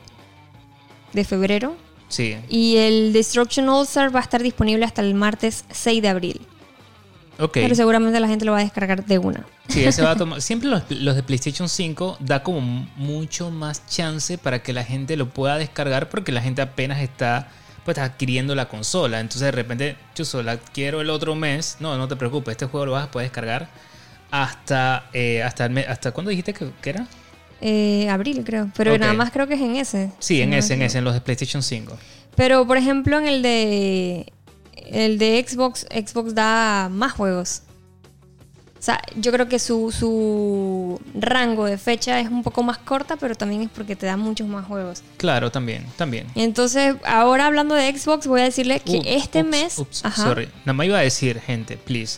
de 1.13 1.24
febrero. 1.24 1.78
Sí. 2.10 2.36
Y 2.50 2.76
el 2.76 3.13
Destruction 3.13 3.69
All 3.69 3.88
va 4.13 4.19
a 4.19 4.24
estar 4.24 4.43
disponible 4.43 4.84
hasta 4.84 5.02
el 5.02 5.13
martes 5.13 5.63
6 5.71 6.02
de 6.02 6.10
abril. 6.10 6.41
Ok. 7.39 7.54
Pero 7.54 7.76
seguramente 7.76 8.19
la 8.19 8.28
gente 8.28 8.43
lo 8.43 8.52
va 8.52 8.58
a 8.58 8.63
descargar 8.63 9.06
de 9.06 9.17
una. 9.17 9.45
Sí, 9.69 9.86
ese 9.86 10.02
va 10.02 10.12
a 10.12 10.15
tomar. 10.17 10.41
Siempre 10.41 10.67
los, 10.67 10.84
los 10.91 11.15
de 11.15 11.24
PlayStation 11.24 11.69
5 11.69 12.17
da 12.19 12.43
como 12.43 12.60
mucho 12.97 13.52
más 13.52 13.88
chance 13.88 14.38
para 14.38 14.62
que 14.62 14.74
la 14.74 14.84
gente 14.84 15.15
lo 15.15 15.30
pueda 15.30 15.58
descargar 15.58 16.10
porque 16.10 16.34
la 16.34 16.41
gente 16.41 16.62
apenas 16.62 17.00
está 17.00 17.47
pues 17.86 17.98
adquiriendo 17.98 18.56
la 18.56 18.67
consola. 18.67 19.20
Entonces 19.20 19.41
de 19.41 19.52
repente, 19.52 19.96
yo 20.15 20.26
solo 20.26 20.52
adquiero 20.52 21.02
el 21.02 21.10
otro 21.10 21.36
mes. 21.36 21.78
No, 21.80 21.98
no 21.98 22.08
te 22.08 22.15
preocupes, 22.15 22.54
este 22.54 22.65
juego 22.65 22.86
lo 22.88 22.91
vas 22.94 23.06
a 23.06 23.12
poder 23.12 23.30
descargar 23.30 23.70
hasta 24.32 25.10
eh, 25.13 25.44
hasta 25.44 25.65
el 25.65 25.72
mes, 25.72 25.88
hasta 25.88 26.12
cuándo 26.12 26.30
dijiste 26.30 26.54
que, 26.54 26.72
que 26.82 26.89
era? 26.89 27.08
Eh, 27.60 28.10
abril, 28.10 28.44
creo. 28.44 28.72
Pero 28.76 28.98
nada 28.98 29.13
más 29.13 29.32
creo 29.32 29.48
que 29.48 29.54
es 29.54 29.62
en 29.62 29.76
ese. 29.76 30.08
Sí, 30.20 30.36
Si 30.36 30.41
en 30.41 30.50
no 30.50 30.56
ese, 30.56 30.74
en 30.74 30.82
ese, 30.82 30.98
en 30.98 31.04
los 31.04 31.13
de 31.13 31.22
PlayStation 31.22 31.62
5. 31.62 31.98
Pero 32.36 32.65
por 32.65 32.78
ejemplo, 32.78 33.20
en 33.20 33.28
el 33.28 33.41
de. 33.41 34.34
El 34.88 35.20
de 35.20 35.46
Xbox, 35.48 35.86
Xbox 35.91 36.34
da 36.34 36.89
más 36.89 37.13
juegos. 37.13 37.62
O 38.82 38.84
sea, 38.84 39.00
yo 39.15 39.32
creo 39.32 39.48
que 39.48 39.60
su, 39.60 39.91
su 39.91 41.00
rango 41.13 41.65
de 41.65 41.78
fecha 41.78 42.20
es 42.20 42.30
un 42.30 42.41
poco 42.41 42.63
más 42.63 42.80
corta, 42.80 43.15
pero 43.15 43.36
también 43.36 43.62
es 43.62 43.70
porque 43.70 43.96
te 43.96 44.08
dan 44.08 44.20
muchos 44.20 44.48
más 44.48 44.65
juegos. 44.65 45.04
Claro, 45.17 45.52
también, 45.52 45.86
también. 45.98 46.26
Entonces, 46.34 46.96
ahora 47.06 47.46
hablando 47.46 47.76
de 47.76 47.96
Xbox, 47.96 48.26
voy 48.26 48.41
a 48.41 48.46
decirle 48.46 48.80
que 48.80 49.04
este 49.06 49.41
ups, 49.41 49.50
mes... 49.52 49.78
ups, 49.78 50.04
Ajá. 50.04 50.24
sorry. 50.24 50.50
Nada 50.65 50.74
más 50.74 50.88
iba 50.88 50.98
a 50.98 51.02
decir, 51.02 51.39
gente, 51.39 51.78
please. 51.78 52.17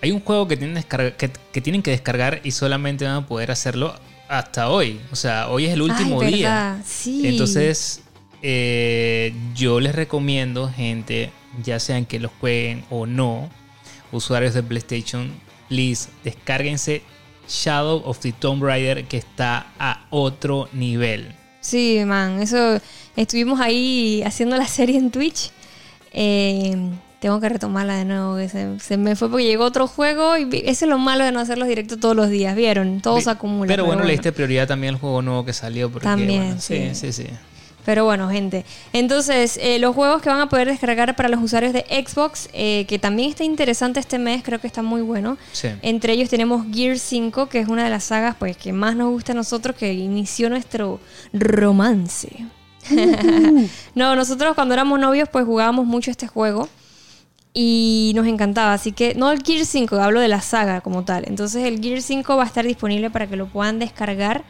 Hay 0.00 0.12
un 0.12 0.20
juego 0.20 0.46
que 0.46 0.56
tienen, 0.56 0.80
que, 0.84 1.32
que 1.52 1.60
tienen 1.60 1.82
que 1.82 1.90
descargar 1.90 2.40
y 2.44 2.52
solamente 2.52 3.04
van 3.04 3.14
a 3.14 3.26
poder 3.26 3.50
hacerlo 3.50 3.92
hasta 4.28 4.70
hoy. 4.70 5.00
O 5.10 5.16
sea, 5.16 5.48
hoy 5.48 5.66
es 5.66 5.72
el 5.72 5.82
último 5.82 6.20
Ay, 6.20 6.34
día. 6.34 6.80
Sí. 6.84 7.26
Entonces, 7.26 8.02
eh, 8.42 9.34
yo 9.56 9.80
les 9.80 9.96
recomiendo, 9.96 10.70
gente, 10.70 11.32
ya 11.64 11.80
sean 11.80 12.06
que 12.06 12.20
los 12.20 12.30
jueguen 12.40 12.84
o 12.90 13.06
no, 13.06 13.50
usuarios 14.12 14.54
de 14.54 14.62
PlayStation, 14.62 15.32
please, 15.68 16.08
descárguense 16.24 17.02
Shadow 17.48 18.02
of 18.04 18.18
the 18.20 18.32
Tomb 18.32 18.62
Raider 18.62 19.04
que 19.04 19.16
está 19.18 19.66
a 19.78 20.06
otro 20.10 20.68
nivel. 20.72 21.34
Sí, 21.60 22.02
man, 22.06 22.40
eso 22.40 22.80
estuvimos 23.16 23.60
ahí 23.60 24.22
haciendo 24.24 24.56
la 24.56 24.66
serie 24.66 24.98
en 24.98 25.10
Twitch. 25.10 25.50
Eh, 26.12 26.76
tengo 27.20 27.40
que 27.40 27.48
retomarla 27.48 27.96
de 27.96 28.04
nuevo, 28.04 28.36
que 28.36 28.48
se, 28.48 28.78
se 28.78 28.96
me 28.96 29.16
fue 29.16 29.30
porque 29.30 29.44
llegó 29.44 29.64
otro 29.64 29.86
juego 29.86 30.36
y 30.36 30.48
eso 30.64 30.84
es 30.84 30.88
lo 30.88 30.98
malo 30.98 31.24
de 31.24 31.32
no 31.32 31.40
hacer 31.40 31.58
los 31.58 31.66
directos 31.66 31.98
todos 31.98 32.14
los 32.14 32.28
días, 32.30 32.54
¿vieron? 32.54 33.00
Todo 33.00 33.20
se 33.20 33.30
acumula. 33.30 33.68
Pero 33.68 33.84
bueno, 33.84 34.04
le 34.04 34.12
diste 34.12 34.32
prioridad 34.32 34.68
también 34.68 34.94
al 34.94 35.00
juego 35.00 35.22
nuevo 35.22 35.44
que 35.44 35.52
salió. 35.52 35.90
Porque, 35.90 36.04
También, 36.04 36.44
bueno, 36.44 36.60
sí, 36.60 36.90
sí. 36.92 37.12
sí, 37.12 37.24
sí. 37.24 37.26
Pero 37.86 38.04
bueno, 38.04 38.28
gente. 38.28 38.64
Entonces, 38.92 39.60
eh, 39.62 39.78
los 39.78 39.94
juegos 39.94 40.20
que 40.20 40.28
van 40.28 40.40
a 40.40 40.48
poder 40.48 40.66
descargar 40.66 41.14
para 41.14 41.28
los 41.28 41.40
usuarios 41.40 41.72
de 41.72 41.86
Xbox, 41.88 42.48
eh, 42.52 42.84
que 42.88 42.98
también 42.98 43.30
está 43.30 43.44
interesante 43.44 44.00
este 44.00 44.18
mes, 44.18 44.42
creo 44.42 44.60
que 44.60 44.66
está 44.66 44.82
muy 44.82 45.02
bueno. 45.02 45.38
Sí. 45.52 45.68
Entre 45.82 46.12
ellos 46.12 46.28
tenemos 46.28 46.66
Gear 46.72 46.98
5, 46.98 47.48
que 47.48 47.60
es 47.60 47.68
una 47.68 47.84
de 47.84 47.90
las 47.90 48.02
sagas 48.02 48.34
pues, 48.36 48.56
que 48.56 48.72
más 48.72 48.96
nos 48.96 49.10
gusta 49.10 49.32
a 49.32 49.34
nosotros, 49.36 49.76
que 49.76 49.94
inició 49.94 50.50
nuestro 50.50 50.98
romance. 51.32 52.28
no, 53.94 54.16
nosotros 54.16 54.56
cuando 54.56 54.74
éramos 54.74 54.98
novios 54.98 55.28
pues 55.28 55.44
jugábamos 55.44 55.86
mucho 55.86 56.10
este 56.10 56.26
juego 56.26 56.68
y 57.54 58.10
nos 58.16 58.26
encantaba. 58.26 58.72
Así 58.72 58.90
que, 58.90 59.14
no 59.14 59.30
el 59.30 59.44
Gear 59.44 59.64
5, 59.64 59.94
hablo 60.00 60.18
de 60.18 60.26
la 60.28 60.40
saga 60.40 60.80
como 60.80 61.04
tal. 61.04 61.22
Entonces 61.28 61.64
el 61.64 61.80
Gear 61.80 62.02
5 62.02 62.36
va 62.36 62.42
a 62.42 62.46
estar 62.46 62.66
disponible 62.66 63.10
para 63.10 63.28
que 63.28 63.36
lo 63.36 63.46
puedan 63.46 63.78
descargar. 63.78 64.42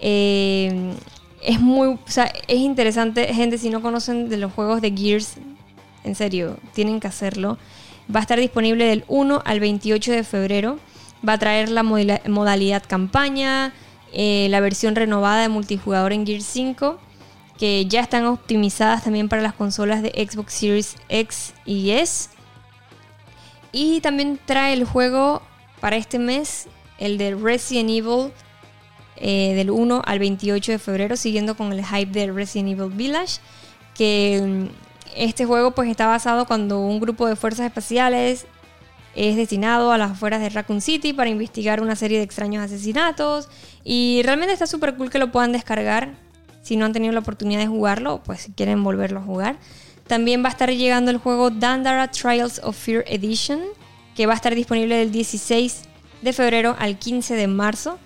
Eh, 0.00 0.94
es 1.42 1.60
muy, 1.60 1.88
o 1.88 1.98
sea, 2.06 2.32
es 2.48 2.58
interesante, 2.58 3.32
gente, 3.32 3.58
si 3.58 3.70
no 3.70 3.82
conocen 3.82 4.28
de 4.28 4.36
los 4.36 4.52
juegos 4.52 4.80
de 4.80 4.92
Gears, 4.92 5.36
en 6.04 6.14
serio, 6.14 6.58
tienen 6.74 7.00
que 7.00 7.08
hacerlo. 7.08 7.58
Va 8.14 8.20
a 8.20 8.22
estar 8.22 8.38
disponible 8.38 8.86
del 8.86 9.04
1 9.08 9.42
al 9.44 9.60
28 9.60 10.12
de 10.12 10.24
febrero. 10.24 10.78
Va 11.26 11.34
a 11.34 11.38
traer 11.38 11.68
la 11.68 11.82
modalidad 11.82 12.82
campaña, 12.86 13.72
eh, 14.12 14.48
la 14.50 14.60
versión 14.60 14.96
renovada 14.96 15.42
de 15.42 15.48
multijugador 15.48 16.12
en 16.12 16.26
Gears 16.26 16.46
5, 16.46 16.98
que 17.58 17.86
ya 17.86 18.00
están 18.00 18.24
optimizadas 18.26 19.04
también 19.04 19.28
para 19.28 19.42
las 19.42 19.52
consolas 19.52 20.02
de 20.02 20.10
Xbox 20.10 20.54
Series 20.54 20.96
X 21.08 21.54
y 21.66 21.90
S. 21.90 22.30
Y 23.72 24.00
también 24.00 24.40
trae 24.44 24.72
el 24.72 24.84
juego 24.84 25.42
para 25.80 25.96
este 25.96 26.18
mes, 26.18 26.68
el 26.98 27.18
de 27.18 27.34
Resident 27.34 27.90
Evil 27.90 28.32
eh, 29.20 29.54
del 29.54 29.70
1 29.70 30.02
al 30.04 30.18
28 30.18 30.72
de 30.72 30.78
febrero, 30.78 31.16
siguiendo 31.16 31.56
con 31.56 31.72
el 31.72 31.84
hype 31.84 32.10
de 32.12 32.32
Resident 32.32 32.70
Evil 32.70 32.90
Village, 32.90 33.38
que 33.94 34.42
mm, 34.42 34.66
este 35.16 35.44
juego 35.44 35.72
pues 35.72 35.88
está 35.90 36.06
basado 36.06 36.46
cuando 36.46 36.80
un 36.80 37.00
grupo 37.00 37.26
de 37.26 37.36
fuerzas 37.36 37.66
espaciales 37.66 38.46
es 39.14 39.36
destinado 39.36 39.92
a 39.92 39.98
las 39.98 40.12
afueras 40.12 40.40
de 40.40 40.48
Raccoon 40.48 40.80
City 40.80 41.12
para 41.12 41.30
investigar 41.30 41.80
una 41.80 41.96
serie 41.96 42.18
de 42.18 42.24
extraños 42.24 42.64
asesinatos 42.64 43.48
y 43.84 44.22
realmente 44.24 44.52
está 44.52 44.66
súper 44.66 44.96
cool 44.96 45.10
que 45.10 45.18
lo 45.18 45.32
puedan 45.32 45.52
descargar 45.52 46.14
si 46.62 46.76
no 46.76 46.84
han 46.84 46.92
tenido 46.92 47.12
la 47.12 47.20
oportunidad 47.20 47.60
de 47.60 47.66
jugarlo, 47.66 48.22
pues 48.24 48.42
si 48.42 48.52
quieren 48.52 48.84
volverlo 48.84 49.20
a 49.20 49.22
jugar. 49.22 49.56
También 50.06 50.42
va 50.42 50.48
a 50.48 50.52
estar 50.52 50.70
llegando 50.70 51.10
el 51.10 51.18
juego 51.18 51.50
Dandara 51.50 52.10
Trials 52.10 52.60
of 52.62 52.76
Fear 52.76 53.04
Edition, 53.06 53.60
que 54.14 54.26
va 54.26 54.32
a 54.32 54.36
estar 54.36 54.54
disponible 54.54 54.96
del 54.96 55.12
16 55.12 55.82
de 56.22 56.32
febrero 56.32 56.76
al 56.78 56.98
15 56.98 57.34
de 57.34 57.46
marzo. 57.46 57.98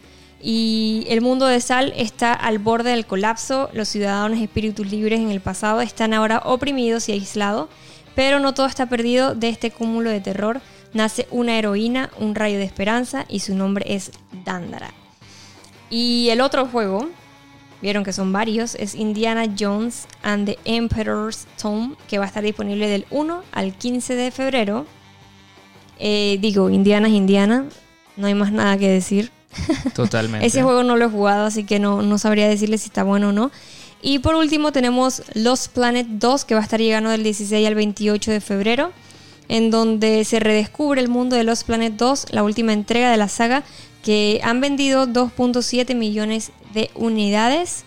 Y 0.46 1.06
el 1.08 1.22
mundo 1.22 1.46
de 1.46 1.58
Sal 1.58 1.94
está 1.96 2.34
al 2.34 2.58
borde 2.58 2.90
del 2.90 3.06
colapso. 3.06 3.70
Los 3.72 3.88
ciudadanos 3.88 4.38
espíritus 4.38 4.90
libres 4.90 5.18
en 5.18 5.30
el 5.30 5.40
pasado 5.40 5.80
están 5.80 6.12
ahora 6.12 6.42
oprimidos 6.44 7.08
y 7.08 7.12
aislados. 7.12 7.70
Pero 8.14 8.40
no 8.40 8.52
todo 8.52 8.66
está 8.66 8.84
perdido. 8.84 9.34
De 9.34 9.48
este 9.48 9.70
cúmulo 9.70 10.10
de 10.10 10.20
terror 10.20 10.60
nace 10.92 11.26
una 11.30 11.58
heroína, 11.58 12.10
un 12.18 12.34
rayo 12.34 12.58
de 12.58 12.64
esperanza 12.64 13.24
y 13.26 13.40
su 13.40 13.54
nombre 13.54 13.86
es 13.94 14.10
Dandara. 14.44 14.92
Y 15.88 16.28
el 16.28 16.42
otro 16.42 16.66
juego, 16.66 17.08
vieron 17.80 18.04
que 18.04 18.12
son 18.12 18.30
varios, 18.30 18.74
es 18.74 18.94
Indiana 18.94 19.46
Jones 19.58 20.06
and 20.22 20.44
the 20.44 20.58
Emperor's 20.66 21.46
Tomb, 21.56 21.96
que 22.06 22.18
va 22.18 22.24
a 22.24 22.28
estar 22.28 22.44
disponible 22.44 22.86
del 22.86 23.06
1 23.08 23.42
al 23.50 23.72
15 23.72 24.14
de 24.14 24.30
febrero. 24.30 24.84
Eh, 25.98 26.36
digo, 26.42 26.68
Indiana 26.68 27.08
es 27.08 27.14
Indiana, 27.14 27.64
no 28.18 28.26
hay 28.26 28.34
más 28.34 28.52
nada 28.52 28.76
que 28.76 28.90
decir. 28.90 29.33
Totalmente. 29.94 30.46
Ese 30.46 30.62
juego 30.62 30.82
no 30.82 30.96
lo 30.96 31.06
he 31.06 31.08
jugado, 31.08 31.46
así 31.46 31.64
que 31.64 31.78
no, 31.78 32.02
no 32.02 32.18
sabría 32.18 32.48
decirle 32.48 32.78
si 32.78 32.86
está 32.86 33.02
bueno 33.02 33.28
o 33.28 33.32
no. 33.32 33.50
Y 34.02 34.18
por 34.18 34.34
último 34.34 34.70
tenemos 34.70 35.22
Lost 35.34 35.72
Planet 35.72 36.06
2, 36.06 36.44
que 36.44 36.54
va 36.54 36.60
a 36.60 36.64
estar 36.64 36.80
llegando 36.80 37.10
del 37.10 37.22
16 37.22 37.66
al 37.66 37.74
28 37.74 38.30
de 38.30 38.40
febrero, 38.40 38.92
en 39.48 39.70
donde 39.70 40.24
se 40.24 40.40
redescubre 40.40 41.00
el 41.00 41.08
mundo 41.08 41.36
de 41.36 41.44
Lost 41.44 41.66
Planet 41.66 41.94
2, 41.94 42.26
la 42.32 42.42
última 42.42 42.72
entrega 42.72 43.10
de 43.10 43.16
la 43.16 43.28
saga, 43.28 43.62
que 44.02 44.40
han 44.44 44.60
vendido 44.60 45.06
2.7 45.06 45.94
millones 45.94 46.52
de 46.74 46.90
unidades 46.94 47.84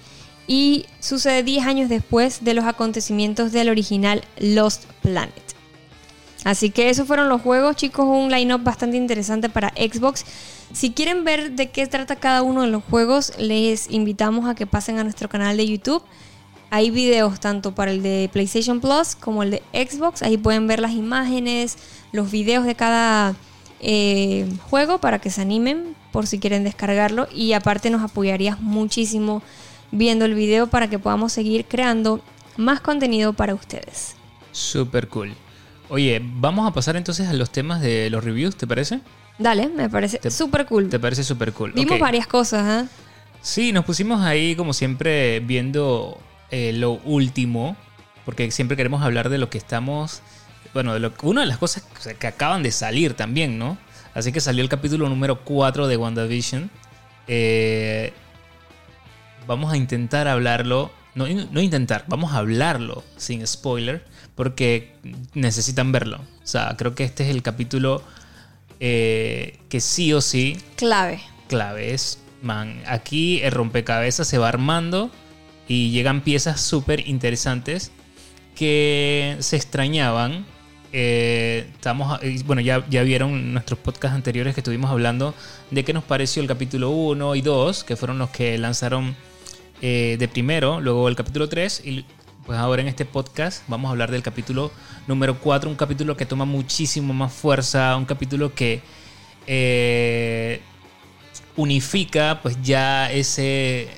y 0.48 0.86
sucede 1.00 1.44
10 1.44 1.66
años 1.68 1.90
después 1.90 2.44
de 2.44 2.56
los 2.56 2.66
acontecimientos 2.66 3.52
del 3.52 3.70
original 3.70 4.24
Lost 4.40 4.86
Planet. 5.04 5.34
Así 6.44 6.70
que 6.70 6.90
esos 6.90 7.08
fueron 7.08 7.30
los 7.30 7.42
juegos, 7.42 7.76
chicos, 7.76 8.06
un 8.08 8.32
line-up 8.32 8.64
bastante 8.64 8.98
interesante 8.98 9.50
para 9.50 9.70
Xbox. 9.70 10.24
Si 10.74 10.92
quieren 10.92 11.24
ver 11.24 11.52
de 11.52 11.70
qué 11.70 11.88
trata 11.88 12.18
cada 12.18 12.42
uno 12.42 12.64
de 12.64 12.68
los 12.68 12.84
juegos, 12.84 13.34
les 13.40 13.90
invitamos 13.90 14.50
a 14.50 14.56
que 14.56 14.68
pasen 14.68 15.00
a 15.00 15.04
nuestro 15.04 15.30
canal 15.30 15.58
de 15.58 15.68
YouTube. 15.68 16.04
Hay 16.70 16.90
videos 16.90 17.40
tanto 17.40 17.74
para 17.74 17.92
el 17.92 18.04
de 18.04 18.30
PlayStation 18.34 18.82
Plus 18.82 19.16
como 19.16 19.44
el 19.44 19.52
de 19.52 19.64
Xbox. 19.74 20.22
Ahí 20.22 20.38
pueden 20.38 20.68
ver 20.68 20.80
las 20.80 20.92
imágenes, 20.92 21.78
los 22.12 22.30
videos 22.30 22.66
de 22.66 22.76
cada 22.76 23.36
eh, 23.80 24.52
juego 24.70 25.00
para 25.00 25.20
que 25.20 25.30
se 25.30 25.42
animen 25.42 25.96
por 26.12 26.28
si 26.28 26.40
quieren 26.40 26.66
descargarlo. 26.66 27.28
Y 27.34 27.54
aparte 27.54 27.90
nos 27.90 28.04
apoyarías 28.04 28.60
muchísimo 28.60 29.42
viendo 29.92 30.26
el 30.26 30.36
video 30.36 30.68
para 30.68 30.90
que 30.90 31.00
podamos 31.00 31.32
seguir 31.32 31.66
creando 31.66 32.22
más 32.58 32.82
contenido 32.82 33.32
para 33.32 33.54
ustedes. 33.54 34.16
Súper 34.52 35.08
cool. 35.08 35.34
Oye, 35.90 36.22
vamos 36.22 36.68
a 36.70 36.74
pasar 36.74 36.98
entonces 36.98 37.30
a 37.30 37.34
los 37.34 37.50
temas 37.52 37.80
de 37.80 38.10
los 38.10 38.24
reviews, 38.24 38.58
¿te 38.58 38.68
parece? 38.68 39.00
Dale, 39.38 39.68
me 39.70 39.90
parece 39.90 40.30
súper 40.32 40.66
cool. 40.66 40.90
¿Te 40.90 41.00
parece 41.00 41.24
súper 41.24 41.54
cool? 41.54 41.72
Vimos 41.74 42.00
varias 42.00 42.28
cosas, 42.28 42.86
¿eh? 42.86 42.90
Sí, 43.42 43.72
nos 43.72 43.86
pusimos 43.86 44.22
ahí 44.22 44.56
como 44.56 44.74
siempre 44.74 45.40
viendo 45.42 46.20
eh, 46.50 46.74
lo 46.74 46.94
último, 47.06 47.76
porque 48.26 48.50
siempre 48.52 48.76
queremos 48.76 49.04
hablar 49.04 49.30
de 49.30 49.38
lo 49.38 49.50
que 49.50 49.58
estamos, 49.58 50.22
bueno, 50.74 50.94
de 50.94 51.00
lo, 51.00 51.14
una 51.22 51.42
de 51.42 51.48
las 51.48 51.58
cosas 51.60 51.84
que- 52.04 52.16
que 52.16 52.28
acaban 52.28 52.64
de 52.64 52.72
salir 52.72 53.14
también, 53.14 53.58
¿no? 53.60 53.78
Así 54.16 54.32
que 54.32 54.42
salió 54.42 54.64
el 54.64 54.70
capítulo 54.70 55.08
número 55.08 55.44
4 55.44 55.88
de 55.88 55.98
WandaVision. 55.98 56.72
Eh, 57.28 58.14
vamos 59.46 59.72
a 59.72 59.78
intentar 59.78 60.28
hablarlo, 60.28 60.92
no, 61.16 61.26
no 61.28 61.62
intentar, 61.62 62.06
vamos 62.08 62.34
a 62.34 62.38
hablarlo 62.38 63.04
sin 63.18 63.46
spoiler, 63.46 64.04
porque 64.36 64.96
necesitan 65.36 65.92
verlo. 65.92 66.18
O 66.44 66.48
sea, 66.48 66.76
creo 66.78 66.96
que 66.96 67.04
este 67.04 67.24
es 67.26 67.30
el 67.30 67.44
capítulo 67.44 68.02
eh, 68.80 69.60
que 69.70 69.80
sí 69.80 70.14
o 70.14 70.22
sí 70.22 70.58
Clave. 70.76 71.22
claves. 71.48 72.20
Man, 72.42 72.82
aquí 72.86 73.42
el 73.42 73.52
rompecabezas 73.52 74.28
se 74.28 74.38
va 74.38 74.48
armando 74.48 75.10
y 75.68 75.92
llegan 75.92 76.22
piezas 76.22 76.62
súper 76.62 77.08
interesantes 77.08 77.92
que 78.56 79.38
se 79.40 79.56
extrañaban. 79.56 80.46
Eh, 80.94 81.70
estamos, 81.74 82.20
bueno, 82.46 82.62
ya, 82.62 82.86
ya 82.90 83.04
vieron 83.04 83.54
nuestros 83.54 83.80
podcasts 83.80 84.16
anteriores 84.16 84.54
que 84.54 84.62
estuvimos 84.62 84.90
hablando 84.90 85.34
de 85.72 85.84
qué 85.84 85.94
nos 85.94 86.04
pareció 86.04 86.42
el 86.42 86.48
capítulo 86.48 86.92
1 86.92 87.36
y 87.36 87.42
2, 87.42 87.84
que 87.84 87.96
fueron 87.96 88.18
los 88.18 88.30
que 88.30 88.58
lanzaron 88.58 89.16
eh, 89.82 90.16
de 90.18 90.28
primero, 90.28 90.82
luego 90.82 91.08
el 91.08 91.16
capítulo 91.16 91.48
3 91.50 91.84
y 91.86 92.06
pues 92.48 92.58
ahora 92.58 92.82
en 92.82 92.88
este 92.88 93.06
podcast 93.06 93.64
vamos 93.68 93.90
a 93.90 93.92
hablar 93.92 94.10
del 94.10 94.24
capítulo 94.24 94.72
número 95.06 95.38
4, 95.40 95.70
un 95.70 95.76
capítulo 95.76 96.18
que 96.18 96.26
toma 96.26 96.46
muchísimo 96.46 97.14
más 97.14 97.34
fuerza, 97.34 97.96
un 97.98 98.06
capítulo 98.06 98.56
que 98.56 98.82
eh, 99.46 100.62
unifica 101.58 102.40
pues 102.42 102.58
ya 102.64 103.12
ese 103.12 103.90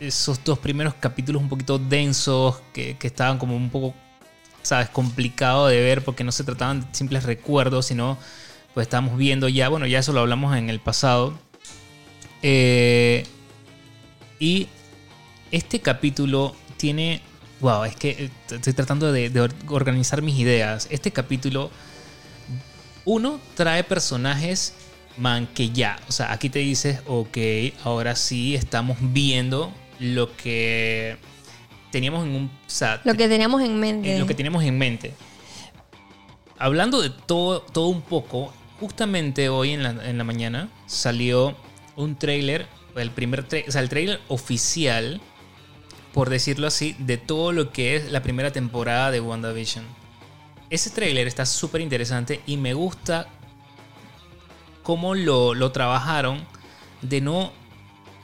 esos 0.00 0.42
dos 0.44 0.60
primeros 0.60 0.94
capítulos 0.94 1.42
un 1.42 1.48
poquito 1.48 1.78
densos 1.78 2.62
que, 2.72 2.96
estaban 3.02 3.36
como 3.36 3.56
un 3.56 3.68
poco 3.68 3.94
sabes 4.62 4.88
complicado 4.88 5.66
de 5.66 5.80
ver 5.80 6.04
porque 6.04 6.22
no 6.22 6.30
se 6.30 6.44
trataban 6.44 6.80
de 6.80 6.86
simples 6.92 7.24
recuerdos 7.24 7.86
sino 7.86 8.16
pues 8.74 8.86
estamos 8.86 9.16
viendo 9.16 9.48
ya, 9.48 9.68
bueno, 9.68 9.86
ya 9.86 9.98
eso 9.98 10.12
lo 10.12 10.20
hablamos 10.20 10.56
en 10.56 10.70
el 10.70 10.78
pasado. 10.78 11.36
Eh, 12.42 13.26
y 14.38 14.68
este 15.50 15.80
capítulo 15.80 16.54
tiene, 16.76 17.20
wow, 17.60 17.84
es 17.84 17.96
que 17.96 18.10
eh, 18.10 18.30
estoy 18.50 18.72
tratando 18.72 19.12
de, 19.12 19.30
de 19.30 19.48
organizar 19.68 20.22
mis 20.22 20.38
ideas. 20.38 20.86
Este 20.90 21.10
capítulo, 21.10 21.70
uno, 23.04 23.40
trae 23.54 23.84
personajes, 23.84 24.74
man, 25.16 25.46
que 25.54 25.70
ya, 25.70 25.98
o 26.08 26.12
sea, 26.12 26.32
aquí 26.32 26.50
te 26.50 26.60
dices, 26.60 27.00
ok, 27.06 27.38
ahora 27.84 28.14
sí 28.16 28.54
estamos 28.54 28.96
viendo 29.00 29.72
lo 29.98 30.34
que 30.36 31.16
teníamos 31.90 32.24
en 32.26 32.34
un... 32.34 32.44
O 32.46 32.50
sea, 32.70 33.00
Lo 33.04 33.14
que 33.14 33.28
teníamos 33.28 33.62
en 33.62 33.80
mente. 33.80 34.14
eh, 34.16 34.18
lo 34.18 34.26
que 34.26 34.34
teníamos 34.34 34.62
en 34.64 34.78
mente. 34.78 35.14
Hablando 36.58 37.00
de 37.00 37.10
todo, 37.10 37.60
todo 37.62 37.86
un 37.88 38.02
poco, 38.02 38.52
justamente 38.80 39.48
hoy 39.48 39.70
en 39.72 39.82
la, 39.82 39.90
en 40.08 40.18
la 40.18 40.24
mañana 40.24 40.68
salió 40.86 41.56
un 41.96 42.16
trailer, 42.16 42.66
el 42.96 43.10
primer 43.10 43.48
tra- 43.48 43.64
o 43.66 43.70
sea, 43.72 43.80
el 43.80 43.88
trailer 43.88 44.20
oficial, 44.28 45.20
por 46.12 46.30
decirlo 46.30 46.66
así, 46.66 46.96
de 46.98 47.16
todo 47.16 47.52
lo 47.52 47.72
que 47.72 47.96
es 47.96 48.10
la 48.10 48.22
primera 48.22 48.52
temporada 48.52 49.10
de 49.10 49.20
WandaVision. 49.20 49.84
Ese 50.70 50.90
trailer 50.90 51.26
está 51.26 51.46
súper 51.46 51.80
interesante 51.80 52.40
y 52.46 52.56
me 52.56 52.74
gusta 52.74 53.28
cómo 54.82 55.14
lo, 55.14 55.54
lo 55.54 55.72
trabajaron 55.72 56.44
de 57.02 57.20
no 57.20 57.52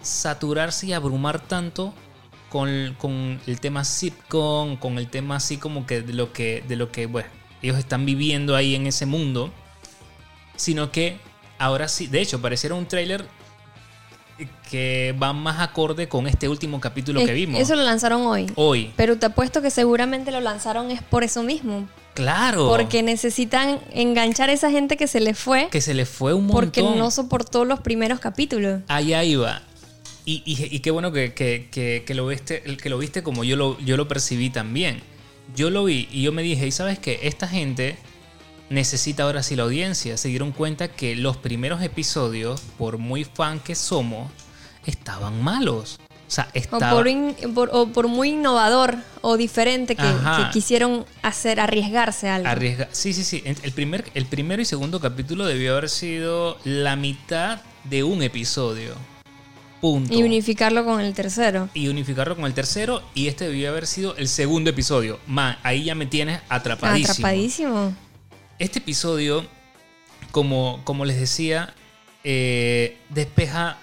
saturarse 0.02 0.86
y 0.86 0.92
abrumar 0.92 1.40
tanto 1.40 1.94
con, 2.50 2.94
con 2.98 3.40
el 3.46 3.60
tema 3.60 3.84
sitcom, 3.84 4.76
con 4.76 4.98
el 4.98 5.08
tema 5.08 5.36
así 5.36 5.56
como 5.56 5.86
que 5.86 6.02
de 6.02 6.12
lo 6.12 6.32
que, 6.32 6.62
de 6.68 6.76
lo 6.76 6.92
que 6.92 7.06
bueno, 7.06 7.28
ellos 7.62 7.78
están 7.78 8.04
viviendo 8.06 8.54
ahí 8.54 8.74
en 8.74 8.86
ese 8.86 9.06
mundo, 9.06 9.52
sino 10.56 10.92
que 10.92 11.18
ahora 11.58 11.88
sí, 11.88 12.06
de 12.06 12.20
hecho, 12.20 12.40
pareciera 12.40 12.74
un 12.74 12.86
tráiler 12.86 13.26
que 14.70 15.14
va 15.22 15.32
más 15.32 15.60
acorde 15.60 16.08
con 16.08 16.26
este 16.26 16.48
último 16.48 16.80
capítulo 16.80 17.20
Es- 17.20 17.26
que 17.26 17.32
vimos. 17.32 17.60
Eso 17.60 17.74
lo 17.76 17.82
lanzaron 17.82 18.22
hoy. 18.26 18.46
Hoy. 18.56 18.90
Pero 18.96 19.18
te 19.18 19.26
apuesto 19.26 19.62
que 19.62 19.70
seguramente 19.70 20.30
lo 20.32 20.40
lanzaron 20.40 20.90
es 20.90 21.02
por 21.02 21.22
eso 21.24 21.42
mismo. 21.42 21.88
Claro. 22.14 22.68
Porque 22.68 23.02
necesitan 23.02 23.80
enganchar 23.92 24.48
a 24.50 24.52
esa 24.52 24.70
gente 24.70 24.96
que 24.96 25.06
se 25.08 25.20
les 25.20 25.36
fue 25.38 25.68
que 25.70 25.80
se 25.80 25.94
le 25.94 26.06
fue 26.06 26.32
un 26.34 26.46
montón. 26.46 26.60
porque 26.64 26.82
no 26.82 27.10
soportó 27.10 27.64
los 27.64 27.80
primeros 27.80 28.20
capítulos. 28.20 28.82
Allá 28.88 29.22
iba. 29.24 29.62
Y, 30.24 30.42
y- 30.46 30.74
y 30.74 30.80
qué 30.80 30.90
bueno 30.90 31.12
que, 31.12 31.34
que- 31.34 31.68
que- 31.70 32.02
que 32.06 32.14
lo 32.14 32.26
viste, 32.26 32.62
que 32.62 32.88
lo 32.88 32.98
viste 32.98 33.22
como 33.22 33.44
yo 33.44 33.56
lo, 33.56 33.78
yo 33.80 33.96
lo 33.96 34.08
percibí 34.08 34.50
también. 34.50 35.02
Yo 35.54 35.70
lo 35.70 35.84
vi 35.84 36.08
y 36.10 36.22
yo 36.22 36.32
me 36.32 36.42
dije, 36.42 36.66
¿y 36.66 36.70
sabes 36.70 36.98
qué? 36.98 37.20
Esta 37.24 37.46
gente 37.46 37.96
necesita 38.74 39.22
ahora 39.22 39.42
sí 39.42 39.56
la 39.56 39.62
audiencia. 39.62 40.16
Se 40.16 40.28
dieron 40.28 40.52
cuenta 40.52 40.88
que 40.88 41.16
los 41.16 41.36
primeros 41.36 41.80
episodios, 41.82 42.60
por 42.78 42.98
muy 42.98 43.24
fan 43.24 43.60
que 43.60 43.74
somos, 43.74 44.30
estaban 44.84 45.42
malos. 45.42 45.98
O 46.26 46.30
sea, 46.30 46.48
O 46.54 46.58
estaban... 46.58 46.90
por, 46.90 47.06
in- 47.08 47.36
por- 47.54 47.70
o 47.72 47.86
por 47.88 48.08
muy 48.08 48.30
innovador 48.30 48.96
o 49.20 49.36
diferente 49.36 49.94
que 49.94 50.04
quisieron 50.52 51.04
hacer, 51.22 51.60
arriesgarse 51.60 52.28
a 52.28 52.36
algo. 52.36 52.48
Arriesga. 52.48 52.88
Sí, 52.92 53.12
sí, 53.12 53.24
sí. 53.24 53.42
El, 53.44 53.72
primer, 53.72 54.04
el 54.14 54.26
primero 54.26 54.60
y 54.60 54.64
segundo 54.64 55.00
capítulo 55.00 55.46
debió 55.46 55.72
haber 55.76 55.88
sido 55.90 56.58
la 56.64 56.96
mitad 56.96 57.60
de 57.84 58.04
un 58.04 58.22
episodio. 58.22 58.94
Punto. 59.80 60.14
y 60.14 60.22
unificarlo 60.22 60.82
con 60.86 60.98
el 60.98 61.12
tercero. 61.12 61.68
y 61.74 61.88
unificarlo 61.88 62.36
con 62.36 62.46
el 62.46 62.54
tercero 62.54 63.02
y 63.14 63.28
este 63.28 63.44
debió 63.48 63.68
haber 63.68 63.86
sido 63.86 64.16
el 64.16 64.28
segundo 64.28 64.70
episodio. 64.70 65.18
Man, 65.26 65.58
ahí 65.62 65.84
ya 65.84 65.94
me 65.94 66.06
tienes 66.06 66.40
atrapadísimo. 66.48 67.12
Atrapadísimo. 67.12 67.94
Este 68.58 68.78
episodio, 68.78 69.44
como, 70.30 70.80
como 70.84 71.04
les 71.04 71.18
decía, 71.18 71.74
eh, 72.22 72.98
despeja 73.08 73.78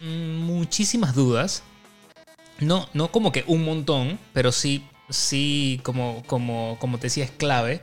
muchísimas 0.00 1.14
dudas. 1.14 1.62
No, 2.58 2.88
no 2.94 3.12
como 3.12 3.30
que 3.30 3.44
un 3.46 3.64
montón, 3.64 4.18
pero 4.32 4.50
sí, 4.50 4.84
sí, 5.08 5.80
como, 5.84 6.22
como, 6.26 6.76
como 6.80 6.98
te 6.98 7.06
decía, 7.06 7.24
es 7.24 7.30
clave. 7.30 7.80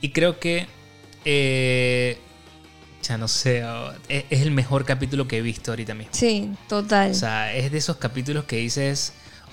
Y 0.00 0.10
creo 0.10 0.40
que, 0.40 0.66
eh, 1.24 2.18
ya 3.02 3.16
no 3.16 3.28
sé, 3.28 3.64
es, 4.08 4.24
es 4.30 4.42
el 4.42 4.50
mejor 4.50 4.84
capítulo 4.84 5.28
que 5.28 5.38
he 5.38 5.42
visto 5.42 5.70
ahorita 5.70 5.94
mismo. 5.94 6.12
Sí, 6.12 6.50
total. 6.68 7.12
O 7.12 7.14
sea, 7.14 7.54
es 7.54 7.70
de 7.70 7.78
esos 7.78 7.98
capítulos 7.98 8.44
que 8.44 8.56
dices, 8.56 9.12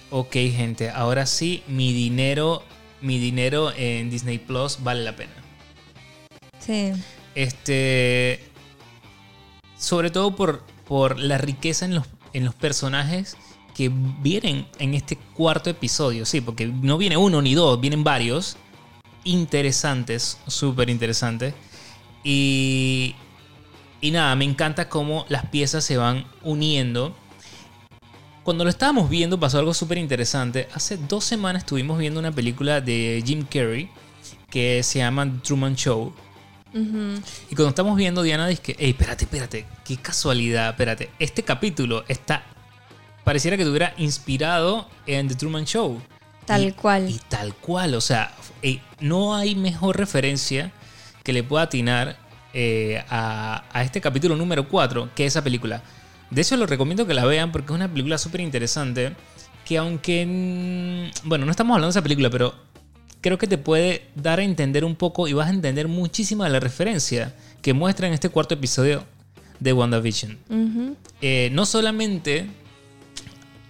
ok 0.09 0.33
gente, 0.33 0.89
ahora 0.89 1.27
sí, 1.27 1.63
mi 1.67 1.93
dinero, 1.93 2.63
mi 3.01 3.19
dinero 3.19 3.71
en 3.75 4.09
Disney 4.09 4.39
Plus 4.39 4.79
vale 4.81 5.03
la 5.03 5.15
pena. 5.15 5.48
Sí. 6.69 6.93
Este, 7.35 8.39
sobre 9.77 10.11
todo 10.11 10.35
por, 10.35 10.63
por 10.87 11.17
la 11.17 11.37
riqueza 11.37 11.85
en 11.85 11.95
los, 11.95 12.05
en 12.33 12.45
los 12.45 12.53
personajes 12.53 13.37
que 13.75 13.89
vienen 13.89 14.67
en 14.77 14.93
este 14.93 15.15
cuarto 15.15 15.69
episodio, 15.69 16.25
sí, 16.25 16.41
porque 16.41 16.67
no 16.67 16.97
viene 16.97 17.17
uno 17.17 17.41
ni 17.41 17.55
dos, 17.55 17.79
vienen 17.79 18.03
varios 18.03 18.57
interesantes, 19.23 20.37
súper 20.47 20.89
interesantes. 20.89 21.53
Y, 22.23 23.15
y 24.01 24.11
nada, 24.11 24.35
me 24.35 24.45
encanta 24.45 24.89
cómo 24.89 25.25
las 25.29 25.45
piezas 25.47 25.83
se 25.83 25.97
van 25.97 26.25
uniendo. 26.43 27.15
Cuando 28.43 28.63
lo 28.63 28.69
estábamos 28.69 29.09
viendo 29.09 29.39
pasó 29.39 29.59
algo 29.59 29.73
súper 29.73 29.97
interesante. 29.97 30.67
Hace 30.73 30.97
dos 30.97 31.23
semanas 31.23 31.63
estuvimos 31.63 31.97
viendo 31.97 32.19
una 32.19 32.31
película 32.31 32.81
de 32.81 33.23
Jim 33.25 33.45
Carrey 33.49 33.89
que 34.49 34.83
se 34.83 34.99
llama 34.99 35.41
Truman 35.43 35.75
Show. 35.75 36.13
Y 36.73 37.55
cuando 37.55 37.69
estamos 37.69 37.95
viendo, 37.97 38.21
Diana 38.21 38.47
dice 38.47 38.61
que, 38.61 38.75
hey, 38.77 38.91
espérate, 38.91 39.25
espérate, 39.25 39.65
qué 39.85 39.97
casualidad, 39.97 40.69
espérate. 40.69 41.09
Este 41.19 41.43
capítulo 41.43 42.03
está, 42.07 42.43
pareciera 43.23 43.57
que 43.57 43.63
estuviera 43.63 43.93
inspirado 43.97 44.87
en 45.05 45.27
The 45.27 45.35
Truman 45.35 45.65
Show. 45.65 46.01
Tal 46.45 46.65
Y- 46.65 46.71
cual. 46.73 47.09
Y 47.09 47.19
tal 47.27 47.55
cual, 47.55 47.95
o 47.95 48.01
sea, 48.01 48.33
no 48.99 49.35
hay 49.35 49.55
mejor 49.55 49.97
referencia 49.97 50.71
que 51.23 51.33
le 51.33 51.43
pueda 51.43 51.63
atinar 51.63 52.17
eh, 52.53 53.03
a, 53.09 53.63
a 53.71 53.83
este 53.83 54.01
capítulo 54.01 54.35
número 54.35 54.67
4 54.67 55.09
que 55.15 55.25
esa 55.25 55.43
película. 55.43 55.81
De 56.31 56.41
hecho, 56.41 56.55
les 56.57 56.69
recomiendo 56.69 57.07
que 57.07 57.13
la 57.13 57.25
vean 57.25 57.51
porque 57.51 57.71
es 57.71 57.75
una 57.75 57.87
película 57.87 58.17
súper 58.17 58.41
interesante 58.41 59.15
que 59.65 59.77
aunque... 59.77 61.11
Bueno, 61.23 61.45
no 61.45 61.51
estamos 61.51 61.73
hablando 61.75 61.87
de 61.87 61.91
esa 61.99 62.01
película, 62.03 62.29
pero 62.29 62.55
creo 63.21 63.37
que 63.37 63.47
te 63.47 63.57
puede 63.57 64.03
dar 64.15 64.39
a 64.39 64.43
entender 64.43 64.85
un 64.85 64.95
poco 64.95 65.27
y 65.27 65.33
vas 65.33 65.47
a 65.47 65.51
entender 65.51 65.87
muchísima 65.87 66.45
de 66.45 66.51
la 66.51 66.59
referencia 66.59 67.33
que 67.61 67.73
muestra 67.73 68.07
en 68.07 68.13
este 68.13 68.29
cuarto 68.29 68.53
episodio 68.53 69.03
de 69.59 69.73
WandaVision. 69.73 70.37
Eh, 71.21 71.49
no 71.51 71.65
solamente, 71.65 72.45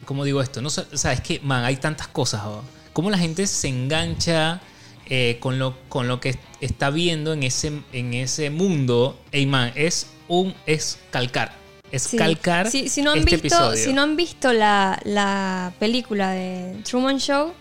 ¿cómo 0.05 0.23
digo 0.23 0.41
esto? 0.41 0.61
No, 0.61 0.69
so- 0.69 0.85
o 0.91 0.97
sea, 0.97 1.13
es 1.13 1.21
que, 1.21 1.39
man, 1.41 1.65
hay 1.65 1.77
tantas 1.77 2.07
cosas. 2.07 2.43
¿no? 2.43 2.61
Cómo 2.93 3.09
la 3.09 3.17
gente 3.17 3.47
se 3.47 3.67
engancha 3.67 4.61
eh, 5.07 5.37
con, 5.39 5.57
lo, 5.57 5.75
con 5.89 6.07
lo 6.07 6.19
que 6.19 6.37
está 6.61 6.89
viendo 6.91 7.33
en 7.33 7.43
ese, 7.43 7.71
en 7.93 8.13
ese 8.13 8.49
mundo. 8.51 9.19
Ey, 9.31 9.45
man, 9.47 9.71
es 9.75 10.07
un 10.27 10.53
es 10.67 10.99
calcar. 11.11 11.57
Es 11.91 12.03
Sí. 12.03 12.17
calcar 12.17 12.69
Si, 12.69 12.87
si 12.87 13.01
no 13.01 13.11
han 13.13 13.19
este 13.19 13.31
visto, 13.37 13.47
episodio. 13.47 13.83
si 13.83 13.93
no 13.93 14.03
han 14.03 14.15
visto 14.15 14.53
la, 14.53 14.99
la 15.05 15.73
película 15.79 16.29
de 16.31 16.81
Truman 16.83 17.17
Show, 17.19 17.51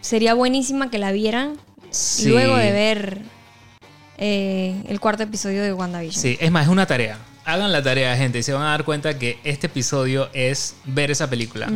sería 0.00 0.34
buenísima 0.34 0.90
que 0.90 0.98
la 0.98 1.12
vieran 1.12 1.54
Sí. 1.90 2.28
luego 2.28 2.56
de 2.56 2.70
ver 2.72 3.18
eh, 4.18 4.74
el 4.88 5.00
cuarto 5.00 5.22
episodio 5.22 5.62
de 5.62 5.72
WandaVision. 5.72 6.20
Sí, 6.22 6.36
es 6.40 6.50
más, 6.50 6.64
es 6.64 6.68
una 6.70 6.86
tarea. 6.86 7.18
Hagan 7.44 7.72
la 7.72 7.82
tarea, 7.82 8.14
gente, 8.16 8.38
y 8.40 8.42
se 8.42 8.52
van 8.52 8.62
a 8.62 8.70
dar 8.70 8.84
cuenta 8.84 9.18
que 9.18 9.38
este 9.44 9.68
episodio 9.68 10.28
es 10.34 10.74
ver 10.84 11.10
esa 11.10 11.30
película. 11.30 11.70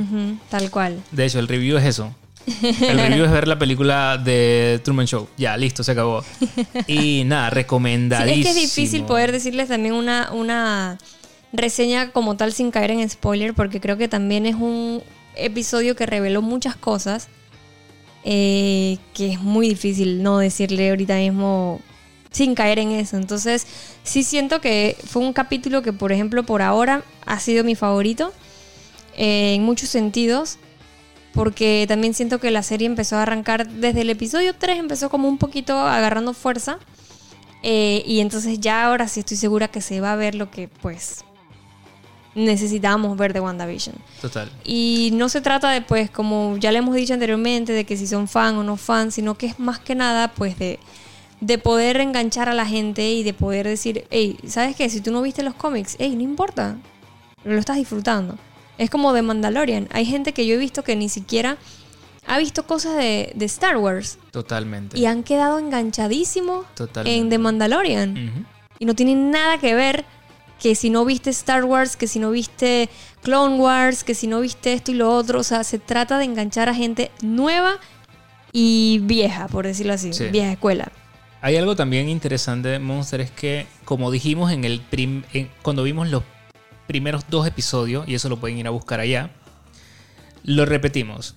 Tal 0.51 0.71
cual. 0.71 1.01
De 1.13 1.25
hecho, 1.25 1.39
el 1.39 1.49
review 1.49 1.79
es 1.79 1.85
eso. 1.85 2.15
El 2.63 2.99
review 3.09 3.25
es 3.25 3.31
ver 3.31 3.49
la 3.49 3.59
película 3.59 4.19
de 4.19 4.81
Truman 4.85 5.07
Show. 5.07 5.29
Ya, 5.39 5.57
listo, 5.57 5.83
se 5.83 5.93
acabó. 5.93 6.23
Y 6.87 7.23
nada, 7.25 7.49
Sí, 7.49 7.55
recomendadísimo. 7.55 8.37
es 8.49 8.55
que 8.55 8.63
es 8.65 8.75
difícil 8.75 9.05
poder 9.05 9.33
decirles 9.33 9.69
también 9.69 9.95
una, 9.95 10.31
una 10.33 10.99
reseña 11.55 12.11
como 12.11 12.37
tal 12.37 12.53
sin 12.53 12.71
caer 12.71 12.91
en 12.91 13.09
spoiler, 13.09 13.55
porque 13.55 13.81
creo 13.81 13.97
que 13.97 14.09
también 14.09 14.45
es 14.45 14.57
un 14.57 15.03
episodio 15.37 15.97
que 15.97 16.05
reveló 16.05 16.43
muchas 16.43 16.77
cosas 16.77 17.29
eh, 18.25 18.99
que 19.15 19.33
es 19.33 19.41
muy 19.41 19.69
difícil 19.69 20.23
no 20.23 20.39
decirle 20.39 20.91
ahorita 20.91 21.17
mismo 21.17 21.81
sin 22.31 22.55
caer 22.55 22.79
en 22.79 22.93
eso. 22.93 23.17
Entonces, 23.17 23.67
sí 24.03 24.23
siento 24.23 24.61
que 24.61 24.97
fue 25.05 25.23
un 25.23 25.33
capítulo 25.33 25.83
que, 25.83 25.93
por 25.93 26.13
ejemplo, 26.13 26.45
por 26.45 26.63
ahora 26.63 27.05
ha 27.27 27.39
sido 27.41 27.65
mi 27.65 27.75
favorito 27.75 28.33
eh, 29.17 29.55
en 29.55 29.63
muchos 29.63 29.89
sentidos. 29.89 30.59
Porque 31.35 31.87
también 31.89 32.13
siento 32.13 32.41
que 32.41 32.51
la 32.51 32.63
serie 32.63 32.87
empezó 32.87 33.17
a 33.17 33.23
arrancar 33.23 33.67
desde 33.67 34.03
el 34.03 34.11
episodio 34.11 34.55
3, 34.55 34.79
empezó 34.79 35.09
como 35.09 35.29
un 35.29 35.39
poquito 35.39 35.79
agarrando 35.79 36.35
fuerza. 36.35 36.79
Eh, 37.63 38.03
y 38.07 38.21
entonces 38.21 38.61
ya 38.61 38.85
ahora 38.85 39.09
sí 39.09 39.21
estoy 39.21 39.37
segura 39.37 39.69
que 39.69 39.81
se 39.81 40.01
va 40.01 40.13
a 40.13 40.17
ver 40.17 40.35
lo 40.35 40.51
que 40.51 40.69
pues 40.69 41.25
necesitábamos 42.35 43.17
ver 43.17 43.33
de 43.33 43.41
WandaVision. 43.41 43.97
Total. 44.21 44.51
Y 44.65 45.11
no 45.15 45.29
se 45.29 45.41
trata 45.41 45.71
de 45.71 45.83
pues 45.83 46.11
como 46.11 46.57
ya 46.59 46.73
le 46.73 46.79
hemos 46.79 46.95
dicho 46.95 47.15
anteriormente 47.15 47.73
de 47.73 47.85
que 47.85 47.97
si 47.97 48.07
son 48.07 48.29
fan 48.29 48.57
o 48.57 48.65
no 48.65 48.77
fan, 48.77 49.11
sino 49.13 49.35
que 49.37 49.47
es 49.47 49.59
más 49.59 49.79
que 49.79 49.95
nada 49.95 50.29
pues 50.29 50.59
de, 50.59 50.79
de 51.41 51.59
poder 51.59 51.99
enganchar 52.01 52.49
a 52.49 52.55
la 52.55 52.67
gente 52.67 53.11
y 53.13 53.23
de 53.23 53.35
poder 53.35 53.67
decir, 53.67 54.07
hey, 54.11 54.39
¿sabes 54.47 54.77
qué? 54.77 54.89
Si 54.89 55.01
tú 55.01 55.13
no 55.13 55.21
viste 55.23 55.43
los 55.43 55.55
cómics, 55.55 55.97
hey, 55.99 56.15
no 56.17 56.23
importa, 56.23 56.77
lo 57.45 57.59
estás 57.59 57.77
disfrutando. 57.77 58.39
Es 58.79 58.89
como 58.89 59.13
de 59.13 59.23
Mandalorian. 59.23 59.89
Hay 59.93 60.07
gente 60.07 60.33
que 60.33 60.47
yo 60.47 60.55
he 60.55 60.59
visto 60.59 60.83
que 60.83 60.97
ni 60.97 61.09
siquiera 61.09 61.59
ha 62.27 62.39
visto 62.39 62.67
cosas 62.67 62.97
de, 62.97 63.33
de 63.35 63.45
Star 63.45 63.77
Wars 63.77 64.19
Totalmente. 64.31 64.99
y 64.99 65.07
han 65.07 65.23
quedado 65.25 65.59
enganchadísimos 65.59 66.65
Totalmente. 66.75 67.19
en 67.21 67.29
The 67.29 67.39
Mandalorian. 67.39 68.47
Y 68.79 68.85
no 68.85 68.95
tienen 68.95 69.31
nada 69.31 69.59
que 69.59 69.75
ver 69.75 70.05
que 70.63 70.77
si 70.77 70.91
no 70.91 71.05
viste 71.05 71.31
Star 71.31 71.65
Wars, 71.65 71.97
que 71.97 72.07
si 72.07 72.21
no 72.21 72.31
viste 72.31 72.89
Clone 73.23 73.57
Wars, 73.57 74.05
que 74.05 74.15
si 74.15 74.29
no 74.29 74.41
viste 74.41 74.73
esto 74.75 74.93
y 74.93 74.95
lo 74.95 75.13
otro. 75.13 75.41
O 75.41 75.43
sea, 75.43 75.65
se 75.65 75.81
trata 75.81 76.19
de 76.19 76.25
enganchar 76.25 76.69
a 76.69 76.75
gente 76.75 77.11
nueva 77.21 77.81
y 78.53 79.01
vieja, 79.03 79.49
por 79.49 79.67
decirlo 79.67 79.93
así, 79.95 80.13
Sí. 80.13 80.27
vieja 80.29 80.53
escuela. 80.53 80.93
Hay 81.41 81.57
algo 81.57 81.75
también 81.75 82.09
interesante 82.09 82.69
de 82.69 82.79
Monster 82.79 83.21
es 83.21 83.33
que, 83.33 83.67
como 83.85 84.13
dijimos 84.13 84.53
en 84.53 84.63
el 84.63 84.81
prim- 84.81 85.25
en- 85.33 85.51
cuando 85.63 85.83
vimos 85.83 86.09
los 86.09 86.23
primeros 86.87 87.25
dos 87.29 87.45
episodios, 87.49 88.07
y 88.07 88.15
eso 88.15 88.29
lo 88.29 88.39
pueden 88.39 88.57
ir 88.59 88.69
a 88.69 88.71
buscar 88.71 89.01
allá, 89.01 89.31
lo 90.45 90.65
repetimos. 90.65 91.35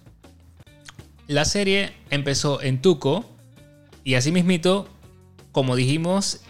La 1.26 1.46
serie 1.46 1.94
empezó 2.12 2.62
en 2.62 2.80
Tuco 2.80 3.26
y 4.04 4.14
así 4.14 4.32
mismito, 4.32 4.88
como 5.52 5.76
dijimos 5.76 6.42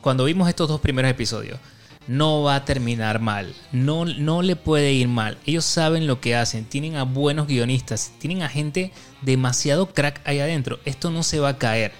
cuando 0.00 0.24
vimos 0.24 0.48
estos 0.48 0.68
dos 0.68 0.80
primeros 0.80 1.10
episodios, 1.10 1.58
no 2.06 2.42
va 2.42 2.56
a 2.56 2.64
terminar 2.64 3.20
mal, 3.20 3.54
no, 3.72 4.04
no 4.04 4.42
le 4.42 4.56
puede 4.56 4.92
ir 4.92 5.06
mal. 5.08 5.38
Ellos 5.46 5.64
saben 5.64 6.06
lo 6.06 6.20
que 6.20 6.34
hacen, 6.34 6.64
tienen 6.64 6.96
a 6.96 7.04
buenos 7.04 7.46
guionistas, 7.46 8.12
tienen 8.18 8.42
a 8.42 8.48
gente 8.48 8.92
demasiado 9.22 9.92
crack 9.92 10.20
ahí 10.24 10.40
adentro. 10.40 10.80
Esto 10.84 11.10
no 11.10 11.22
se 11.22 11.38
va 11.38 11.50
a 11.50 11.58
caer 11.58 11.92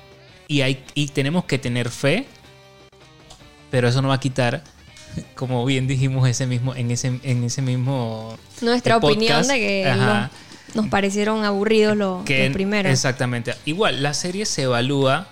y, 0.48 0.62
hay, 0.62 0.82
y 0.94 1.08
tenemos 1.08 1.44
que 1.44 1.58
tener 1.58 1.90
fe, 1.90 2.26
pero 3.70 3.88
eso 3.88 4.02
no 4.02 4.08
va 4.08 4.14
a 4.14 4.20
quitar, 4.20 4.64
como 5.36 5.64
bien 5.64 5.86
dijimos 5.86 6.28
ese 6.28 6.46
mismo, 6.46 6.74
en, 6.74 6.90
ese, 6.90 7.20
en 7.22 7.44
ese 7.44 7.62
mismo 7.62 8.36
Nuestra 8.62 8.98
podcast, 8.98 9.16
opinión 9.16 9.46
de 9.48 9.58
que 9.58 9.94
los- 9.96 10.74
nos 10.74 10.86
parecieron 10.88 11.44
aburridos 11.44 11.96
los, 11.96 12.24
que 12.24 12.46
los 12.46 12.52
primeros. 12.54 12.90
Exactamente. 12.92 13.54
Igual, 13.64 14.02
la 14.02 14.14
serie 14.14 14.46
se 14.46 14.62
evalúa 14.62 15.26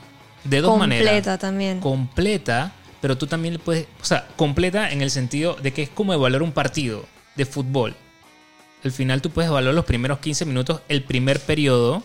de 0.44 0.61
dos 0.61 0.70
Completa 0.79 1.05
maneras. 1.12 1.38
también. 1.38 1.81
Completa, 1.81 2.72
pero 3.01 3.16
tú 3.18 3.27
también 3.27 3.55
le 3.55 3.59
puedes. 3.61 3.87
O 4.01 4.05
sea, 4.05 4.27
completa 4.37 4.90
en 4.90 5.03
el 5.03 5.11
sentido 5.11 5.55
de 5.55 5.72
que 5.72 5.83
es 5.83 5.88
como 5.90 6.12
evaluar 6.14 6.42
un 6.42 6.53
partido 6.53 7.05
de 7.37 7.44
fútbol. 7.46 7.94
Al 8.85 8.92
final 8.92 9.20
tú 9.22 9.31
puedes 9.31 9.51
evaluar 9.51 9.74
los 9.74 9.85
primeros 9.85 10.18
15 10.18 10.44
minutos, 10.44 10.81
el 10.88 11.03
primer 11.03 11.40
periodo. 11.40 12.03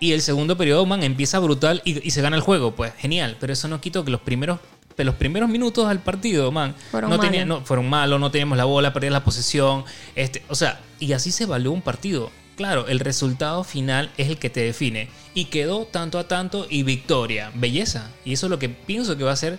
Y 0.00 0.12
el 0.12 0.20
segundo 0.22 0.56
periodo, 0.56 0.84
man, 0.84 1.04
empieza 1.04 1.38
brutal 1.38 1.80
y, 1.84 2.04
y 2.06 2.10
se 2.10 2.22
gana 2.22 2.34
el 2.36 2.42
juego. 2.42 2.72
Pues 2.74 2.92
genial. 2.98 3.36
Pero 3.38 3.52
eso 3.52 3.68
no 3.68 3.80
quito 3.80 4.04
que 4.04 4.10
los 4.10 4.20
primeros, 4.20 4.58
los 4.96 5.14
primeros 5.14 5.48
minutos 5.48 5.86
al 5.86 6.00
partido, 6.00 6.50
man, 6.50 6.74
Fueron 6.90 7.08
no 7.10 7.20
tenía- 7.20 7.44
malos. 7.46 7.60
no, 7.60 7.64
fueron 7.66 7.88
malos, 7.88 8.18
no 8.18 8.30
teníamos 8.32 8.58
la 8.58 8.64
bola, 8.64 8.92
perdías 8.92 9.12
la 9.12 9.22
posesión. 9.22 9.84
Este, 10.16 10.42
o 10.48 10.56
sea, 10.56 10.80
y 10.98 11.12
así 11.12 11.30
se 11.30 11.44
evalúa 11.44 11.72
un 11.72 11.82
partido. 11.82 12.30
Claro, 12.62 12.86
el 12.86 13.00
resultado 13.00 13.64
final 13.64 14.12
es 14.16 14.28
el 14.28 14.38
que 14.38 14.48
te 14.48 14.60
define. 14.60 15.08
Y 15.34 15.46
quedó 15.46 15.84
tanto 15.84 16.20
a 16.20 16.28
tanto 16.28 16.68
y 16.70 16.84
victoria. 16.84 17.50
Belleza. 17.56 18.08
Y 18.24 18.34
eso 18.34 18.46
es 18.46 18.50
lo 18.50 18.60
que 18.60 18.68
pienso 18.68 19.16
que 19.16 19.24
va 19.24 19.32
a 19.32 19.36
ser 19.36 19.58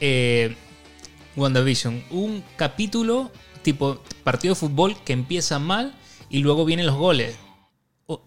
eh, 0.00 0.56
WandaVision. 1.36 2.02
Un 2.08 2.42
capítulo 2.56 3.30
tipo 3.60 4.02
partido 4.24 4.54
de 4.54 4.60
fútbol 4.60 4.96
que 5.04 5.12
empieza 5.12 5.58
mal 5.58 5.94
y 6.30 6.38
luego 6.38 6.64
vienen 6.64 6.86
los 6.86 6.96
goles. 6.96 7.36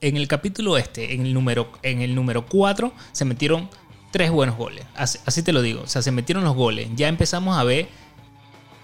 En 0.01 0.17
el 0.17 0.27
capítulo 0.27 0.77
este, 0.77 1.15
en 1.15 1.25
el 1.25 1.33
número, 1.33 1.71
en 1.81 2.01
el 2.01 2.13
número 2.13 2.45
4, 2.45 2.93
se 3.11 3.25
metieron 3.25 3.71
tres 4.11 4.29
buenos 4.29 4.55
goles. 4.55 4.85
Así, 4.93 5.17
así 5.25 5.41
te 5.41 5.51
lo 5.51 5.63
digo. 5.63 5.81
O 5.81 5.87
sea, 5.87 6.03
se 6.03 6.11
metieron 6.11 6.43
los 6.43 6.53
goles. 6.53 6.89
Ya 6.95 7.07
empezamos 7.07 7.57
a 7.57 7.63
ver 7.63 7.87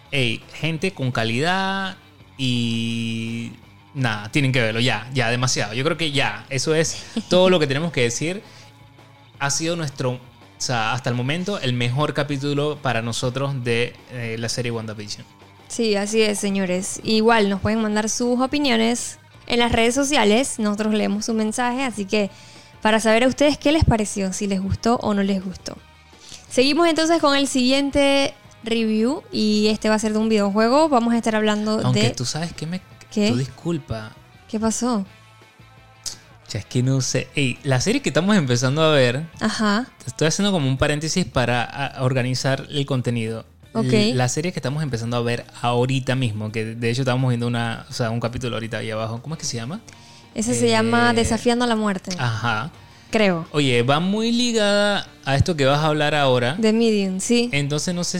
ey, 0.10 0.42
gente 0.56 0.94
con 0.96 1.12
calidad 1.12 1.96
y 2.40 3.52
nada, 3.94 4.30
tienen 4.32 4.52
que 4.52 4.62
verlo 4.62 4.80
ya, 4.80 5.10
ya 5.14 5.30
demasiado. 5.30 5.74
Yo 5.74 5.84
creo 5.84 5.98
que 5.98 6.12
ya, 6.12 6.46
eso 6.50 6.76
es 6.76 7.04
todo 7.30 7.50
lo 7.50 7.60
que 7.60 7.68
tenemos 7.68 7.92
que 7.92 8.02
decir. 8.02 8.44
Ha 9.40 9.50
sido 9.50 9.76
nuestro, 9.76 10.12
o 10.12 10.20
sea, 10.58 10.94
hasta 10.94 11.10
el 11.10 11.16
momento 11.16 11.60
el 11.60 11.74
mejor 11.74 12.14
capítulo 12.14 12.78
para 12.82 13.02
nosotros 13.02 13.64
de 13.64 13.96
eh, 14.12 14.36
la 14.40 14.50
serie 14.50 14.72
WandaVision. 14.72 15.26
Sí, 15.68 15.96
así 15.96 16.22
es, 16.22 16.38
señores. 16.38 17.00
Igual 17.04 17.50
nos 17.50 17.62
pueden 17.62 17.82
mandar 17.82 18.10
sus 18.10 18.40
opiniones 18.40 19.20
en 19.48 19.60
las 19.60 19.72
redes 19.72 19.96
sociales. 19.96 20.60
Nosotros 20.60 20.94
leemos 20.94 21.26
su 21.26 21.34
mensaje, 21.34 21.84
así 21.84 22.06
que 22.06 22.30
para 22.82 23.00
saber 23.00 23.24
a 23.24 23.28
ustedes 23.28 23.58
qué 23.58 23.72
les 23.72 23.86
pareció, 23.86 24.34
si 24.34 24.48
les 24.48 24.62
gustó 24.62 24.98
o 24.98 25.14
no 25.14 25.24
les 25.24 25.44
gustó. 25.44 25.78
Seguimos 26.50 26.88
entonces 26.88 27.22
con 27.22 27.38
el 27.38 27.48
siguiente 27.48 28.34
review 28.64 29.24
y 29.32 29.68
este 29.68 29.88
va 29.88 29.96
a 29.96 30.00
ser 30.00 30.14
de 30.14 30.20
un 30.20 30.30
videojuego. 30.30 30.90
Vamos 30.90 31.14
a 31.14 31.18
estar 31.18 31.36
hablando 31.36 31.80
Aunque 31.84 32.04
de... 32.04 32.10
tú 32.12 32.26
sabes 32.26 32.54
que 32.54 32.66
me... 32.66 32.82
¿Qué? 33.12 33.34
Disculpa. 33.36 34.12
¿Qué 34.48 34.60
pasó? 34.60 35.06
Ya 36.50 36.60
es 36.60 36.66
que 36.66 36.84
no 36.84 37.00
sé. 37.02 37.28
Ey, 37.36 37.58
la 37.64 37.80
serie 37.80 38.02
que 38.02 38.10
estamos 38.10 38.36
empezando 38.36 38.82
a 38.84 38.92
ver, 38.92 39.26
Ajá. 39.40 39.88
estoy 40.06 40.28
haciendo 40.28 40.52
como 40.52 40.68
un 40.68 40.78
paréntesis 40.78 41.26
para 41.26 41.94
organizar 42.02 42.66
el 42.70 42.86
contenido. 42.86 43.46
Ok. 43.74 43.86
L- 43.86 44.16
La 44.16 44.28
serie 44.28 44.52
que 44.52 44.60
estamos 44.60 44.84
empezando 44.84 45.16
a 45.16 45.22
ver 45.22 45.46
ahorita 45.62 46.16
mismo, 46.16 46.52
que 46.52 46.66
de 46.76 46.90
hecho 46.90 47.04
estamos 47.04 47.30
viendo 47.30 47.48
una, 47.48 47.86
o 47.90 47.94
sea, 47.94 48.10
un 48.10 48.20
capítulo 48.20 48.58
ahorita 48.58 48.80
ahí 48.80 48.92
abajo. 48.92 49.22
¿Cómo 49.22 49.36
es 49.36 49.40
que 49.40 49.46
se 49.46 49.56
llama? 49.58 49.80
Ese 50.36 50.54
se 50.54 50.68
Eh, 50.68 50.72
llama 50.72 51.14
Desafiando 51.14 51.64
a 51.64 51.68
la 51.70 51.78
Muerte, 51.78 52.14
Ajá. 52.20 52.70
creo. 53.12 53.48
Oye, 53.52 53.82
va 53.84 54.02
muy 54.02 54.34
ligada 54.34 55.08
a 55.24 55.36
esto 55.38 55.56
que 55.56 55.66
vas 55.66 55.80
a 55.80 55.86
hablar 55.88 56.16
ahora. 56.16 56.58
The 56.60 56.74
Medium, 56.74 57.22
sí. 57.22 57.50
Entonces, 57.54 57.96
no 57.96 58.04
sé, 58.04 58.20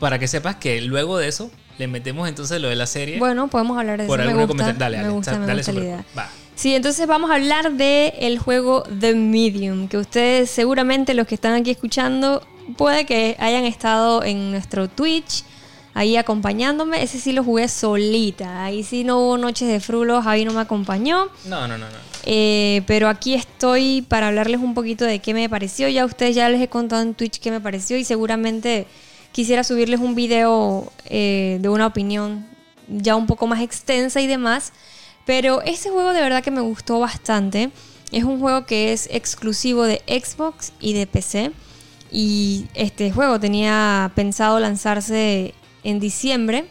para 0.00 0.18
que 0.18 0.28
sepas 0.28 0.56
que 0.56 0.80
luego 0.80 1.18
de 1.18 1.28
eso 1.28 1.50
le 1.78 1.88
metemos 1.88 2.28
entonces 2.28 2.60
lo 2.60 2.68
de 2.68 2.76
la 2.76 2.86
serie. 2.86 3.18
Bueno, 3.18 3.48
podemos 3.48 3.78
hablar 3.78 4.00
de 4.00 4.06
por 4.06 4.20
eso. 4.20 4.26
Me 4.26 4.32
algún 4.32 4.46
gusta, 4.46 4.64
comentario. 4.64 4.78
Dale, 4.78 4.96
me 4.96 5.02
dale, 5.02 5.14
gusta, 5.14 5.38
dale 5.38 5.62
la 5.62 5.72
idea. 5.72 6.04
Va. 6.16 6.30
Sí, 6.54 6.74
entonces 6.74 7.06
vamos 7.06 7.30
a 7.30 7.34
hablar 7.34 7.72
de 7.72 8.14
el 8.18 8.38
juego 8.38 8.84
The 9.00 9.14
Medium, 9.14 9.88
que 9.88 9.98
ustedes 9.98 10.50
seguramente 10.50 11.14
los 11.14 11.26
que 11.26 11.34
están 11.34 11.54
aquí 11.54 11.70
escuchando 11.70 12.46
puede 12.76 13.04
que 13.06 13.36
hayan 13.38 13.64
estado 13.64 14.22
en 14.22 14.50
nuestro 14.50 14.88
Twitch 14.88 15.44
ahí 15.94 16.16
acompañándome. 16.16 17.02
Ese 17.02 17.18
sí 17.18 17.32
lo 17.32 17.42
jugué 17.42 17.68
solita. 17.68 18.64
Ahí 18.64 18.82
sí 18.82 19.04
no 19.04 19.18
hubo 19.20 19.38
noches 19.38 19.68
de 19.68 19.80
frulos, 19.80 20.26
ahí 20.26 20.44
no 20.44 20.52
me 20.52 20.60
acompañó. 20.60 21.28
No, 21.46 21.66
no, 21.66 21.78
no, 21.78 21.86
no. 21.86 21.96
Eh, 22.24 22.82
pero 22.86 23.08
aquí 23.08 23.34
estoy 23.34 24.02
para 24.02 24.28
hablarles 24.28 24.60
un 24.60 24.74
poquito 24.74 25.04
de 25.04 25.20
qué 25.20 25.34
me 25.34 25.48
pareció. 25.48 25.88
Ya 25.88 26.02
a 26.02 26.06
ustedes 26.06 26.34
ya 26.34 26.48
les 26.48 26.60
he 26.60 26.68
contado 26.68 27.02
en 27.02 27.14
Twitch 27.14 27.38
qué 27.38 27.50
me 27.50 27.60
pareció 27.60 27.96
y 27.96 28.04
seguramente 28.04 28.86
quisiera 29.34 29.64
subirles 29.64 29.98
un 29.98 30.14
video 30.14 30.92
eh, 31.06 31.58
de 31.60 31.68
una 31.68 31.88
opinión 31.88 32.46
ya 32.86 33.16
un 33.16 33.26
poco 33.26 33.48
más 33.48 33.60
extensa 33.60 34.20
y 34.20 34.28
demás. 34.28 34.72
Pero 35.26 35.60
este 35.62 35.90
juego 35.90 36.12
de 36.12 36.20
verdad 36.20 36.42
que 36.44 36.52
me 36.52 36.60
gustó 36.60 37.00
bastante. 37.00 37.70
Es 38.12 38.22
un 38.22 38.38
juego 38.38 38.64
que 38.64 38.92
es 38.92 39.08
exclusivo 39.10 39.82
de 39.82 40.02
Xbox 40.06 40.72
y 40.78 40.92
de 40.92 41.08
PC. 41.08 41.50
Y 42.12 42.66
este 42.74 43.10
juego 43.10 43.40
tenía 43.40 44.12
pensado 44.14 44.60
lanzarse 44.60 45.52
en 45.82 45.98
diciembre, 45.98 46.66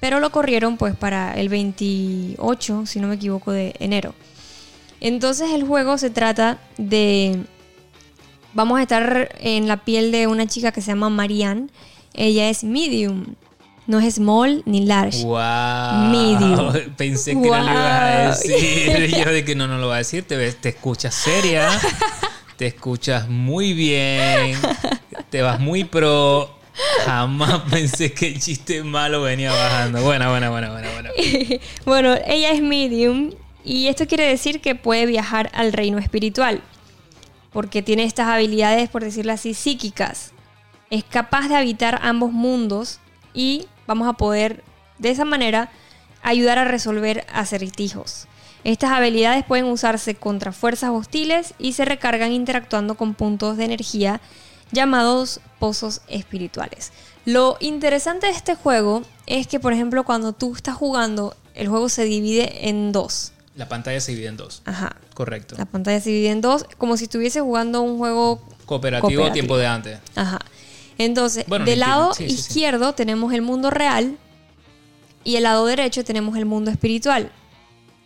pero 0.00 0.18
lo 0.18 0.32
corrieron 0.32 0.76
pues 0.78 0.96
para 0.96 1.34
el 1.34 1.48
28, 1.48 2.86
si 2.86 2.98
no 2.98 3.06
me 3.06 3.14
equivoco, 3.14 3.52
de 3.52 3.76
enero. 3.78 4.12
Entonces 5.00 5.52
el 5.52 5.62
juego 5.62 5.98
se 5.98 6.10
trata 6.10 6.58
de... 6.78 7.44
Vamos 8.54 8.80
a 8.80 8.82
estar 8.82 9.36
en 9.38 9.68
la 9.68 9.84
piel 9.84 10.10
de 10.10 10.26
una 10.26 10.48
chica 10.48 10.72
que 10.72 10.80
se 10.80 10.88
llama 10.88 11.10
Marianne. 11.10 11.68
Ella 12.14 12.48
es 12.48 12.64
medium. 12.64 13.34
No 13.86 13.98
es 13.98 14.14
small 14.14 14.62
ni 14.64 14.86
large. 14.86 15.24
Wow. 15.24 16.10
Medium. 16.10 16.72
Pensé 16.96 17.32
que 17.32 17.36
no 17.36 17.58
lo 17.58 17.62
ibas 17.62 17.68
a 17.68 18.28
decir. 18.28 19.16
Yo 19.24 19.30
de 19.30 19.44
que 19.44 19.54
no, 19.54 19.66
no 19.66 19.78
lo 19.78 19.88
va 19.88 19.96
a 19.96 19.98
decir. 19.98 20.26
Te, 20.26 20.36
ves, 20.36 20.60
te 20.60 20.70
escuchas 20.70 21.14
seria. 21.14 21.68
te 22.56 22.66
escuchas 22.66 23.28
muy 23.28 23.72
bien. 23.72 24.56
Te 25.30 25.42
vas 25.42 25.58
muy 25.58 25.84
pro. 25.84 26.62
Jamás 27.04 27.62
pensé 27.70 28.12
que 28.12 28.28
el 28.28 28.40
chiste 28.40 28.82
malo 28.82 29.22
venía 29.22 29.52
bajando. 29.52 30.02
Buena, 30.02 30.30
buena, 30.30 30.50
buena, 30.50 30.70
buena, 30.70 30.90
buena. 30.92 31.10
bueno, 31.84 32.14
ella 32.26 32.52
es 32.52 32.62
medium 32.62 33.32
y 33.64 33.88
esto 33.88 34.06
quiere 34.06 34.26
decir 34.26 34.60
que 34.60 34.74
puede 34.74 35.06
viajar 35.06 35.50
al 35.54 35.72
reino 35.72 35.98
espiritual. 35.98 36.62
Porque 37.52 37.82
tiene 37.82 38.04
estas 38.04 38.28
habilidades, 38.28 38.88
por 38.88 39.04
decirlo 39.04 39.32
así, 39.32 39.52
psíquicas. 39.52 40.32
Es 40.92 41.04
capaz 41.04 41.48
de 41.48 41.56
habitar 41.56 42.00
ambos 42.02 42.32
mundos 42.32 43.00
y 43.32 43.66
vamos 43.86 44.06
a 44.06 44.12
poder, 44.12 44.62
de 44.98 45.08
esa 45.08 45.24
manera, 45.24 45.70
ayudar 46.22 46.58
a 46.58 46.66
resolver 46.66 47.24
acertijos. 47.32 48.26
Estas 48.62 48.90
habilidades 48.90 49.42
pueden 49.42 49.64
usarse 49.64 50.14
contra 50.16 50.52
fuerzas 50.52 50.90
hostiles 50.90 51.54
y 51.58 51.72
se 51.72 51.86
recargan 51.86 52.32
interactuando 52.32 52.94
con 52.94 53.14
puntos 53.14 53.56
de 53.56 53.64
energía 53.64 54.20
llamados 54.70 55.40
pozos 55.58 56.02
espirituales. 56.08 56.92
Lo 57.24 57.56
interesante 57.60 58.26
de 58.26 58.32
este 58.34 58.54
juego 58.54 59.00
es 59.26 59.46
que, 59.46 59.60
por 59.60 59.72
ejemplo, 59.72 60.04
cuando 60.04 60.34
tú 60.34 60.54
estás 60.54 60.76
jugando, 60.76 61.34
el 61.54 61.68
juego 61.68 61.88
se 61.88 62.04
divide 62.04 62.68
en 62.68 62.92
dos. 62.92 63.32
La 63.56 63.66
pantalla 63.66 63.98
se 63.98 64.12
divide 64.12 64.28
en 64.28 64.36
dos. 64.36 64.60
Ajá. 64.66 64.96
Correcto. 65.14 65.54
La 65.56 65.64
pantalla 65.64 66.00
se 66.00 66.10
divide 66.10 66.32
en 66.32 66.42
dos, 66.42 66.66
como 66.76 66.98
si 66.98 67.04
estuviese 67.04 67.40
jugando 67.40 67.80
un 67.80 67.96
juego 67.96 68.42
Cooperativo, 68.66 69.08
Cooperativo. 69.08 69.32
tiempo 69.32 69.56
de 69.56 69.66
antes. 69.66 69.98
Ajá. 70.16 70.38
Entonces, 70.98 71.44
Bueno, 71.46 71.64
del 71.64 71.80
lado 71.80 72.14
Sí, 72.14 72.24
sí, 72.28 72.36
sí. 72.36 72.40
izquierdo 72.40 72.92
tenemos 72.94 73.32
el 73.32 73.42
mundo 73.42 73.70
real 73.70 74.16
y 75.24 75.36
el 75.36 75.44
lado 75.44 75.66
derecho 75.66 76.04
tenemos 76.04 76.36
el 76.36 76.44
mundo 76.46 76.70
espiritual. 76.70 77.30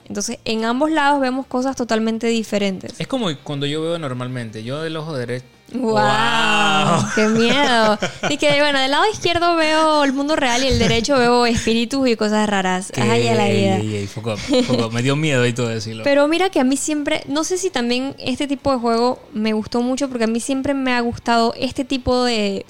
Entonces, 0.09 0.39
en 0.45 0.65
ambos 0.65 0.91
lados 0.93 1.21
vemos 1.21 1.47
cosas 1.47 1.75
totalmente 1.75 2.29
diferentes. 2.29 2.95
Es 2.99 3.09
como 3.09 3.29
cuando 3.43 3.67
yo 3.67 3.83
veo 3.83 3.99
normalmente. 3.99 4.63
Yo 4.63 4.81
del 4.83 4.97
ojo 4.97 5.17
derecho. 5.17 5.47
¡Wow! 5.75 5.95
¡Wow! 5.95 7.05
¡Qué 7.17 7.27
miedo! 7.27 7.99
Y 8.31 8.37
que, 8.37 8.51
bueno, 8.61 8.79
del 8.79 8.93
lado 8.93 9.03
izquierdo 9.13 9.57
veo 9.57 10.05
el 10.05 10.13
mundo 10.13 10.37
real 10.37 10.63
y 10.63 10.69
el 10.69 10.79
derecho 10.79 11.19
veo 11.19 11.45
espíritus 11.45 12.07
y 12.09 12.15
cosas 12.15 12.49
raras. 12.49 12.93
¡Ay, 12.97 13.27
a 13.27 13.35
la 13.35 13.47
vida! 13.49 13.77
ey, 13.79 13.97
ey, 13.97 14.07
foco. 14.07 14.37
Me 14.93 15.03
dio 15.03 15.17
miedo 15.17 15.45
y 15.45 15.53
todo 15.53 15.67
decirlo. 15.67 16.05
Pero 16.05 16.29
mira 16.29 16.51
que 16.51 16.61
a 16.61 16.65
mí 16.65 16.77
siempre, 16.77 17.25
no 17.27 17.43
sé 17.43 17.59
si 17.59 17.71
también 17.71 18.15
este 18.21 18.47
tipo 18.47 18.71
de 18.71 18.79
juego 18.79 19.19
me 19.33 19.55
gustó 19.55 19.83
mucho 19.83 20.09
porque 20.09 20.25
a 20.25 20.29
mí 20.29 20.39
siempre 20.39 20.73
me 20.73 20.93
ha 20.93 21.01
gustado 21.01 21.53
este 21.59 21.85
tipo 21.85 22.23
de, 22.23 22.65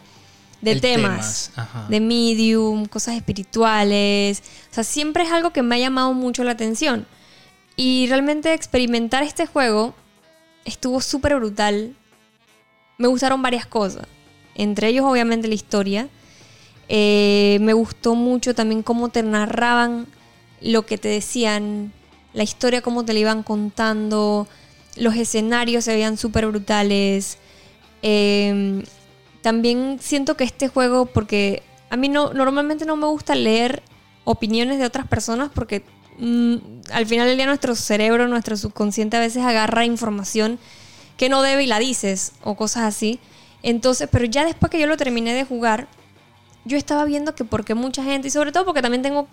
de 0.61 0.73
El 0.73 0.81
temas, 0.81 1.53
de 1.89 2.01
medium, 2.01 2.87
cosas 2.87 3.15
espirituales. 3.17 4.43
O 4.71 4.75
sea, 4.75 4.85
siempre 4.85 5.25
es 5.25 5.31
algo 5.31 5.51
que 5.51 5.63
me 5.63 5.77
ha 5.77 5.79
llamado 5.79 6.13
mucho 6.13 6.45
la 6.45 6.53
atención. 6.53 7.07
Y 7.77 8.07
realmente 8.09 8.55
experimentar 8.55 9.23
este 9.23 9.47
juego 9.47 9.95
estuvo 10.65 11.01
súper 11.01 11.37
brutal. 11.37 11.95
Me 12.99 13.09
gustaron 13.09 13.43
varias 13.43 13.67
cosas. 13.67 14.07
Entre 14.55 14.89
ellos, 14.89 15.05
obviamente, 15.05 15.49
la 15.49 15.55
historia. 15.55 16.09
Eh, 16.89 17.59
me 17.61 17.75
gustó 17.75 18.15
mucho 18.15 18.55
también 18.55 18.83
cómo 18.83 19.09
te 19.11 19.23
narraban 19.23 20.07
lo 20.61 20.87
que 20.87 20.97
te 20.97 21.09
decían, 21.09 21.93
la 22.33 22.45
historia, 22.45 22.81
cómo 22.81 23.05
te 23.05 23.13
la 23.13 23.19
iban 23.19 23.43
contando. 23.43 24.49
Los 24.97 25.17
escenarios 25.17 25.85
se 25.85 25.93
veían 25.93 26.17
súper 26.17 26.47
brutales. 26.47 27.37
Eh, 28.03 28.83
también 29.47 29.99
siento 30.01 30.37
que 30.37 30.43
este 30.43 30.67
juego, 30.67 31.07
porque 31.07 31.63
a 31.89 31.97
mí 31.97 32.09
no, 32.09 32.33
normalmente 32.33 32.85
no 32.85 32.97
me 32.97 33.07
gusta 33.07 33.37
leer 33.37 33.81
opiniones 34.25 34.81
de 34.81 34.85
otras 34.85 35.07
personas 35.07 35.53
porque 35.55 35.85
mm, 36.19 36.57
al 36.93 37.07
final 37.07 37.29
del 37.29 37.37
día 37.37 37.47
nuestro 37.47 37.77
cerebro, 37.77 38.27
nuestro 38.27 38.57
subconsciente 38.57 39.17
a 39.17 39.21
veces 39.21 39.45
agarra 39.45 39.85
información 39.85 40.59
que 41.17 41.29
no 41.29 41.43
debe 41.43 41.63
y 41.63 41.67
la 41.69 41.79
dices 41.79 42.33
o 42.43 42.57
cosas 42.57 42.83
así. 42.83 43.21
Entonces, 43.63 44.09
pero 44.11 44.25
ya 44.25 44.45
después 44.45 44.69
que 44.69 44.81
yo 44.81 44.89
lo 44.89 44.97
terminé 44.97 45.33
de 45.33 45.45
jugar, 45.45 45.87
yo 46.65 46.77
estaba 46.77 47.05
viendo 47.05 47.37
que 47.37 47.45
porque 47.45 47.77
mucha 47.77 48.03
gente, 48.03 48.27
y 48.27 48.31
sobre 48.33 48.51
todo 48.51 48.65
porque 48.65 48.83
también 48.83 49.03
tengo, 49.03 49.29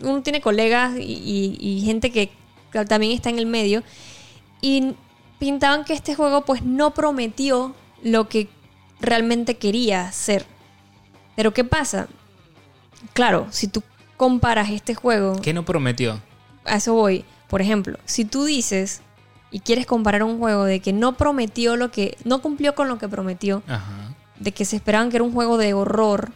uno 0.00 0.22
tiene 0.22 0.40
colegas 0.40 0.96
y, 0.98 1.02
y- 1.02 1.56
y 1.60 1.82
gente 1.82 2.10
que 2.10 2.32
también 2.88 3.12
está 3.12 3.30
en 3.30 3.38
el 3.38 3.46
medio, 3.46 3.84
y 4.60 4.96
pintaban 5.38 5.84
que 5.84 5.92
este 5.92 6.16
juego 6.16 6.44
pues 6.44 6.64
no 6.64 6.94
prometió 6.94 7.76
lo 8.02 8.28
que 8.28 8.48
realmente 9.02 9.56
quería 9.58 10.10
ser. 10.12 10.46
Pero 11.36 11.52
¿qué 11.52 11.64
pasa? 11.64 12.08
Claro, 13.12 13.46
si 13.50 13.66
tú 13.68 13.82
comparas 14.16 14.70
este 14.70 14.94
juego, 14.94 15.40
¿Qué 15.42 15.52
no 15.52 15.64
prometió? 15.64 16.20
a 16.64 16.76
eso 16.76 16.94
voy. 16.94 17.24
Por 17.48 17.60
ejemplo, 17.60 17.98
si 18.04 18.24
tú 18.24 18.44
dices 18.44 19.02
y 19.50 19.60
quieres 19.60 19.84
comparar 19.86 20.22
un 20.22 20.38
juego 20.38 20.64
de 20.64 20.80
que 20.80 20.92
no 20.92 21.16
prometió 21.16 21.76
lo 21.76 21.90
que, 21.90 22.16
no 22.24 22.40
cumplió 22.40 22.74
con 22.74 22.88
lo 22.88 22.98
que 22.98 23.08
prometió, 23.08 23.62
Ajá. 23.66 24.14
de 24.38 24.52
que 24.52 24.64
se 24.64 24.76
esperaban 24.76 25.10
que 25.10 25.16
era 25.16 25.24
un 25.24 25.32
juego 25.32 25.58
de 25.58 25.74
horror, 25.74 26.30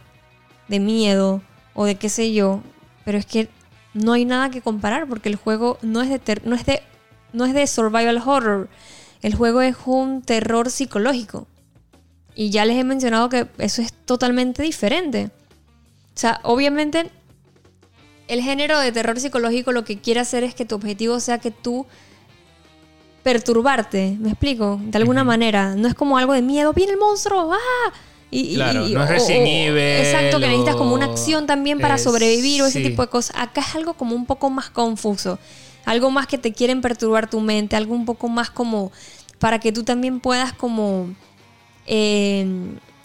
de 0.67 0.79
miedo 0.79 1.41
o 1.73 1.85
de 1.85 1.95
qué 1.95 2.09
sé 2.09 2.33
yo, 2.33 2.61
pero 3.05 3.17
es 3.17 3.25
que 3.25 3.49
no 3.93 4.13
hay 4.13 4.25
nada 4.25 4.49
que 4.51 4.61
comparar 4.61 5.07
porque 5.07 5.29
el 5.29 5.35
juego 5.37 5.79
no 5.81 6.01
es 6.01 6.09
de 6.09 6.19
ter- 6.19 6.45
no 6.45 6.55
es 6.55 6.65
de 6.65 6.83
no 7.33 7.45
es 7.45 7.53
de 7.53 7.65
survival 7.67 8.21
horror. 8.23 8.69
El 9.21 9.33
juego 9.35 9.61
es 9.61 9.75
un 9.85 10.21
terror 10.21 10.69
psicológico. 10.69 11.47
Y 12.39 12.51
ya 12.51 12.65
les 12.65 12.77
he 12.77 12.83
mencionado 12.83 13.29
que 13.29 13.47
eso 13.57 13.81
es 13.81 13.91
totalmente 14.05 14.61
diferente. 14.61 15.31
O 16.15 16.19
sea, 16.19 16.39
obviamente 16.43 17.09
el 18.27 18.41
género 18.43 18.79
de 18.79 18.91
terror 18.91 19.19
psicológico 19.19 19.71
lo 19.71 19.83
que 19.83 19.97
quiere 19.97 20.19
hacer 20.19 20.43
es 20.43 20.53
que 20.53 20.63
tu 20.63 20.75
objetivo 20.75 21.19
sea 21.19 21.39
que 21.39 21.49
tú 21.49 21.87
perturbarte, 23.23 24.15
¿me 24.19 24.29
explico? 24.29 24.79
De 24.83 24.97
alguna 24.97 25.23
manera. 25.23 25.75
No 25.75 25.87
es 25.87 25.95
como 25.95 26.17
algo 26.17 26.33
de 26.33 26.41
miedo, 26.41 26.73
viene 26.73 26.93
el 26.93 26.99
monstruo, 26.99 27.51
¡ah! 27.53 27.93
Y, 28.29 28.55
Claro, 28.55 28.87
y- 28.87 28.93
no 28.93 29.03
es 29.03 29.23
o- 29.23 29.29
Evil 29.31 29.77
Exacto, 29.77 30.39
que 30.39 30.47
necesitas 30.47 30.75
como 30.75 30.93
una 30.93 31.05
acción 31.05 31.45
también 31.47 31.79
para 31.79 31.97
sobrevivir 31.97 32.61
o 32.61 32.65
ese 32.67 32.79
sí. 32.83 32.89
tipo 32.89 33.01
de 33.01 33.07
cosas. 33.09 33.35
Acá 33.39 33.61
es 33.61 33.75
algo 33.75 33.93
como 33.95 34.15
un 34.15 34.25
poco 34.25 34.49
más 34.49 34.69
confuso. 34.69 35.39
Algo 35.85 36.11
más 36.11 36.27
que 36.27 36.37
te 36.37 36.51
quieren 36.53 36.81
perturbar 36.81 37.29
tu 37.29 37.39
mente, 37.39 37.75
algo 37.77 37.95
un 37.95 38.05
poco 38.05 38.27
más 38.27 38.49
como 38.49 38.91
para 39.39 39.59
que 39.59 39.71
tú 39.71 39.83
también 39.83 40.19
puedas 40.19 40.51
como 40.53 41.09
eh, 41.87 42.45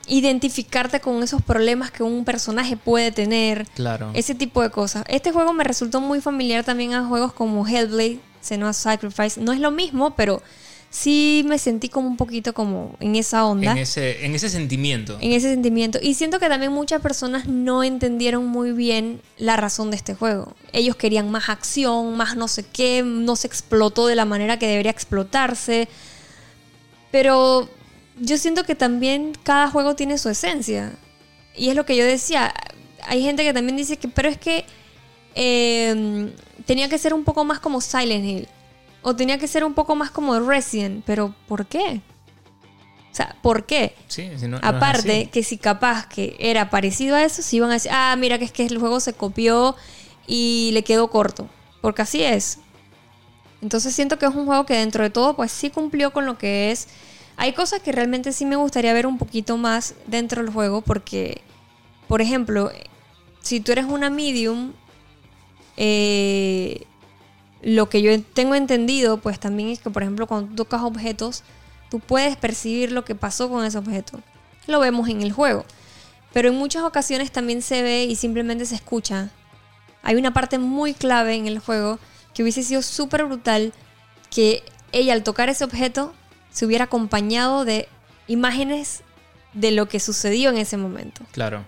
identificarte 0.07 1.01
con 1.01 1.23
esos 1.23 1.43
problemas 1.43 1.91
que 1.91 2.03
un 2.03 2.25
personaje 2.25 2.77
puede 2.77 3.13
tener. 3.13 3.67
Claro. 3.75 4.11
Ese 4.15 4.35
tipo 4.35 4.63
de 4.63 4.71
cosas. 4.71 5.05
Este 5.09 5.33
juego 5.33 5.53
me 5.53 5.65
resultó 5.65 6.01
muy 6.01 6.21
familiar 6.21 6.65
también 6.65 6.93
a 6.93 7.07
juegos 7.07 7.33
como 7.33 7.67
Hellblade, 7.67 8.19
Senua's 8.41 8.77
Sacrifice. 8.77 9.41
No 9.41 9.53
es 9.53 9.61
lo 9.61 9.71
mismo, 9.71 10.15
pero 10.15 10.43
sí 10.91 11.45
me 11.47 11.59
sentí 11.59 11.89
como 11.89 12.09
un 12.09 12.17
poquito 12.17 12.53
como 12.53 12.97
en 13.01 13.17
esa 13.17 13.47
onda. 13.47 13.73
en, 13.73 13.79
ese, 13.79 14.27
en 14.27 14.35
ese 14.35 14.51
sentimiento. 14.51 15.17
En 15.21 15.33
ese 15.33 15.49
sentimiento. 15.49 15.99
Y 16.03 16.15
siento 16.15 16.39
que 16.39 16.49
también 16.49 16.73
muchas 16.73 17.01
personas 17.01 17.47
no 17.47 17.83
entendieron 17.83 18.47
muy 18.47 18.73
bien 18.73 19.23
la 19.39 19.57
razón 19.57 19.91
de 19.91 19.97
este 19.97 20.15
juego. 20.15 20.55
Ellos 20.73 20.97
querían 20.97 21.31
más 21.31 21.49
acción, 21.49 22.17
más 22.17 22.37
no 22.37 22.49
sé 22.49 22.65
qué, 22.65 23.03
no 23.03 23.37
se 23.37 23.47
explotó 23.47 24.07
de 24.07 24.17
la 24.17 24.25
manera 24.25 24.59
que 24.59 24.67
debería 24.67 24.91
explotarse. 24.91 25.89
Pero 27.11 27.69
yo 28.19 28.37
siento 28.39 28.65
que 28.65 28.75
también 28.75 29.33
cada 29.43 29.69
juego 29.71 29.95
tiene 29.97 30.19
su 30.19 30.29
esencia. 30.29 30.93
Y 31.57 31.69
es 31.69 31.77
lo 31.77 31.85
que 31.87 31.97
yo 31.97 32.05
decía. 32.05 32.53
Hay 33.07 33.23
gente 33.23 33.43
que 33.45 33.53
también 33.53 33.77
dice 33.77 33.97
que, 33.97 34.09
pero 34.09 34.29
es 34.29 34.39
que 34.39 34.65
eh, 35.35 36.33
tenía 36.67 36.89
que 36.89 36.99
ser 36.99 37.15
un 37.15 37.25
poco 37.25 37.45
más 37.45 37.61
como 37.61 37.81
Silent 37.81 38.25
Hill. 38.25 38.49
O 39.03 39.17
tenía 39.17 39.39
que 39.39 39.49
ser 39.49 39.65
un 39.65 39.75
poco 39.75 39.97
más 39.97 40.11
como 40.11 40.39
Resident. 40.41 41.03
Pero 41.05 41.35
¿por 41.49 41.67
qué? 41.67 42.01
O 43.11 43.15
sea, 43.15 43.37
¿por 43.43 43.67
qué? 43.67 43.95
Sí, 44.09 44.31
si 44.37 44.45
no- 44.45 44.53
no 44.53 44.57
es 44.59 44.63
Aparte, 44.65 45.29
que 45.31 45.43
si 45.43 45.59
capaz 45.59 46.07
que 46.07 46.37
era 46.39 46.71
parecido 46.71 47.17
a 47.17 47.23
eso, 47.25 47.43
si 47.43 47.57
iban 47.57 47.71
a 47.71 47.75
decir, 47.75 47.91
ah, 47.93 48.15
mira 48.17 48.39
que 48.39 48.45
es 48.47 48.53
que 48.53 48.65
el 48.65 48.79
juego 48.79 49.01
se 49.01 49.13
copió 49.13 49.77
y 50.27 50.71
le 50.73 50.83
quedó 50.83 51.11
corto. 51.11 51.49
Porque 51.83 52.03
así 52.03 52.23
es. 52.23 52.59
Entonces 53.61 53.95
siento 53.95 54.19
que 54.19 54.27
es 54.27 54.35
un 54.35 54.47
juego 54.47 54.65
que 54.65 54.75
dentro 54.77 55.05
de 55.05 55.11
todo, 55.11 55.37
pues 55.37 55.53
sí 55.53 55.69
cumplió 55.71 56.13
con 56.13 56.25
lo 56.25 56.39
que 56.39 56.71
es. 56.71 56.89
Hay 57.37 57.53
cosas 57.55 57.81
que 57.81 57.93
realmente 57.93 58.33
sí 58.33 58.45
me 58.45 58.57
gustaría 58.57 58.93
ver 58.93 59.07
un 59.07 59.19
poquito 59.19 59.57
más 59.57 59.95
dentro 60.07 60.43
del 60.43 60.53
juego, 60.53 60.83
porque, 60.83 61.43
por 62.09 62.21
ejemplo, 62.21 62.71
si 63.41 63.61
tú 63.61 63.73
eres 63.73 63.87
una 63.87 64.11
medium, 64.11 64.73
eh, 65.77 66.87
lo 67.63 67.89
que 67.89 68.03
yo 68.03 68.21
tengo 68.23 68.55
entendido, 68.55 69.19
pues 69.19 69.41
también 69.41 69.71
es 69.71 69.81
que, 69.81 69.91
por 69.91 70.03
ejemplo, 70.03 70.27
cuando 70.27 70.49
tú 70.49 70.55
tocas 70.57 70.83
objetos, 70.83 71.43
tú 71.91 72.01
puedes 72.01 72.37
percibir 72.37 72.93
lo 72.93 73.05
que 73.05 73.15
pasó 73.15 73.49
con 73.49 73.65
ese 73.65 73.79
objeto. 73.79 74.21
Lo 74.67 74.81
vemos 74.81 75.09
en 75.09 75.23
el 75.23 75.33
juego. 75.33 75.65
Pero 76.33 76.49
en 76.49 76.57
muchas 76.57 76.83
ocasiones 76.83 77.31
también 77.31 77.63
se 77.63 77.83
ve 77.83 78.05
y 78.05 78.17
simplemente 78.17 78.67
se 78.67 78.75
escucha. 78.75 79.31
Hay 80.03 80.17
una 80.17 80.33
parte 80.33 80.59
muy 80.59 80.95
clave 80.95 81.35
en 81.35 81.47
el 81.47 81.59
juego 81.59 81.99
que 82.35 82.43
hubiese 82.43 82.63
sido 82.63 82.83
súper 82.83 83.25
brutal 83.25 83.73
que 84.31 84.63
ella 84.93 85.13
al 85.13 85.23
tocar 85.23 85.49
ese 85.49 85.65
objeto 85.65 86.15
se 86.53 86.67
hubiera 86.67 86.85
acompañado 86.85 87.65
de 87.65 87.89
imágenes 88.29 89.03
de 89.55 89.71
lo 89.71 89.89
que 89.89 90.01
sucedió 90.01 90.51
en 90.51 90.59
ese 90.59 90.77
momento. 90.77 91.23
Claro. 91.33 91.65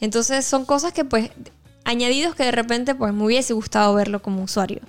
Entonces 0.00 0.44
son 0.44 0.64
cosas 0.64 0.92
que 0.92 1.04
pues 1.04 1.30
añadidos 1.84 2.34
que 2.34 2.44
de 2.44 2.52
repente 2.52 2.94
pues 2.94 3.12
me 3.12 3.24
hubiese 3.24 3.52
gustado 3.54 3.94
verlo 3.94 4.22
como 4.22 4.42
usuario. 4.42 4.80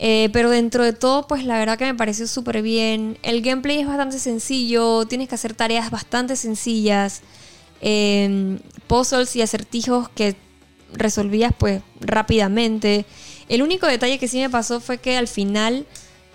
Eh, 0.00 0.28
pero 0.32 0.50
dentro 0.50 0.84
de 0.84 0.92
todo 0.92 1.26
pues 1.26 1.44
la 1.44 1.58
verdad 1.58 1.76
que 1.76 1.84
me 1.84 1.94
pareció 1.94 2.26
súper 2.26 2.62
bien. 2.62 3.18
El 3.22 3.42
gameplay 3.42 3.80
es 3.80 3.86
bastante 3.86 4.18
sencillo, 4.18 5.06
tienes 5.06 5.28
que 5.28 5.34
hacer 5.34 5.54
tareas 5.54 5.90
bastante 5.90 6.36
sencillas. 6.36 7.22
Eh, 7.80 8.58
puzzles 8.86 9.34
y 9.36 9.42
acertijos 9.42 10.08
que 10.08 10.36
resolvías 10.92 11.52
pues 11.56 11.82
rápidamente. 12.00 13.06
El 13.48 13.62
único 13.62 13.86
detalle 13.86 14.18
que 14.18 14.28
sí 14.28 14.38
me 14.38 14.50
pasó 14.50 14.80
fue 14.80 14.98
que 14.98 15.16
al 15.16 15.28
final 15.28 15.86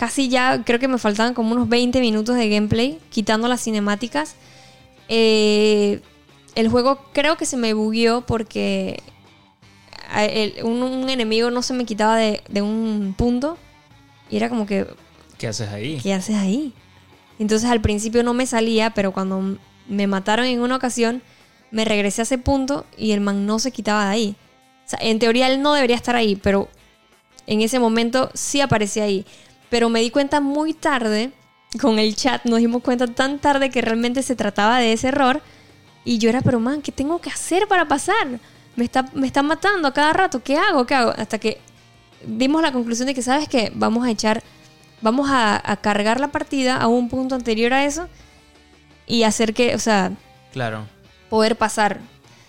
casi 0.03 0.27
ya 0.27 0.63
creo 0.65 0.79
que 0.79 0.89
me 0.89 0.97
faltaban 0.97 1.33
como 1.33 1.53
unos 1.53 1.69
20 1.69 2.01
minutos 2.01 2.35
de 2.35 2.49
gameplay 2.49 2.99
quitando 3.09 3.47
las 3.47 3.63
cinemáticas. 3.63 4.35
Eh, 5.07 6.01
el 6.55 6.67
juego 6.67 6.99
creo 7.13 7.37
que 7.37 7.45
se 7.45 7.55
me 7.55 7.73
bugueó 7.73 8.25
porque 8.25 9.01
el- 10.13 10.55
un, 10.65 10.83
un 10.83 11.09
enemigo 11.09 11.51
no 11.51 11.61
se 11.61 11.73
me 11.73 11.85
quitaba 11.85 12.17
de, 12.17 12.43
de 12.49 12.61
un 12.61 13.15
punto 13.17 13.57
y 14.29 14.35
era 14.35 14.49
como 14.49 14.65
que, 14.65 14.85
¿Qué 15.37 15.47
haces 15.47 15.69
ahí? 15.69 15.97
¿qué 16.03 16.13
haces 16.13 16.35
ahí? 16.35 16.73
Entonces 17.39 17.69
al 17.69 17.79
principio 17.79 18.23
no 18.23 18.33
me 18.33 18.45
salía, 18.45 18.89
pero 18.89 19.13
cuando 19.13 19.57
me 19.87 20.07
mataron 20.07 20.47
en 20.47 20.59
una 20.59 20.75
ocasión, 20.75 21.21
me 21.71 21.85
regresé 21.85 22.21
a 22.21 22.23
ese 22.23 22.37
punto 22.37 22.85
y 22.97 23.11
el 23.11 23.21
man 23.21 23.45
no 23.45 23.57
se 23.57 23.71
quitaba 23.71 24.03
de 24.07 24.11
ahí. 24.11 24.35
O 24.85 24.89
sea, 24.89 24.99
en 25.01 25.17
teoría 25.19 25.47
él 25.47 25.61
no 25.61 25.73
debería 25.73 25.95
estar 25.95 26.17
ahí, 26.17 26.35
pero 26.35 26.67
en 27.47 27.61
ese 27.61 27.79
momento 27.79 28.29
sí 28.33 28.59
aparecía 28.59 29.05
ahí. 29.05 29.25
Pero 29.73 29.89
me 29.89 30.01
di 30.01 30.11
cuenta 30.11 30.39
muy 30.39 30.75
tarde, 30.75 31.31
con 31.81 31.97
el 31.97 32.15
chat, 32.15 32.45
nos 32.45 32.59
dimos 32.59 32.83
cuenta 32.83 33.07
tan 33.07 33.39
tarde 33.39 33.71
que 33.71 33.81
realmente 33.81 34.21
se 34.21 34.35
trataba 34.35 34.77
de 34.77 34.93
ese 34.93 35.07
error. 35.07 35.41
Y 36.05 36.19
yo 36.19 36.29
era, 36.29 36.41
pero 36.41 36.59
man, 36.59 36.83
¿qué 36.83 36.91
tengo 36.91 37.19
que 37.19 37.31
hacer 37.31 37.67
para 37.67 37.87
pasar? 37.87 38.39
Me 38.75 38.83
está, 38.83 39.09
me 39.13 39.25
está 39.25 39.41
matando 39.41 39.87
a 39.87 39.91
cada 39.91 40.13
rato, 40.13 40.43
¿qué 40.43 40.57
hago? 40.59 40.85
¿Qué 40.85 40.93
hago? 40.93 41.09
Hasta 41.17 41.39
que 41.39 41.59
dimos 42.23 42.61
la 42.61 42.71
conclusión 42.71 43.07
de 43.07 43.15
que, 43.15 43.23
¿sabes 43.23 43.49
qué? 43.49 43.71
Vamos 43.73 44.05
a 44.05 44.11
echar, 44.11 44.43
vamos 45.01 45.31
a, 45.31 45.59
a 45.71 45.75
cargar 45.77 46.19
la 46.19 46.27
partida 46.27 46.77
a 46.77 46.87
un 46.87 47.09
punto 47.09 47.33
anterior 47.33 47.73
a 47.73 47.83
eso 47.83 48.07
y 49.07 49.23
hacer 49.23 49.55
que, 49.55 49.73
o 49.73 49.79
sea, 49.79 50.11
Claro. 50.51 50.85
poder 51.31 51.55
pasar. 51.55 51.99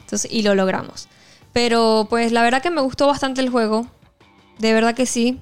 Entonces, 0.01 0.31
y 0.31 0.43
lo 0.43 0.55
logramos. 0.55 1.09
Pero 1.55 2.07
pues 2.11 2.33
la 2.33 2.43
verdad 2.43 2.61
que 2.61 2.69
me 2.71 2.83
gustó 2.83 3.07
bastante 3.07 3.41
el 3.41 3.49
juego. 3.49 3.87
De 4.59 4.75
verdad 4.75 4.95
que 4.95 5.07
sí. 5.07 5.41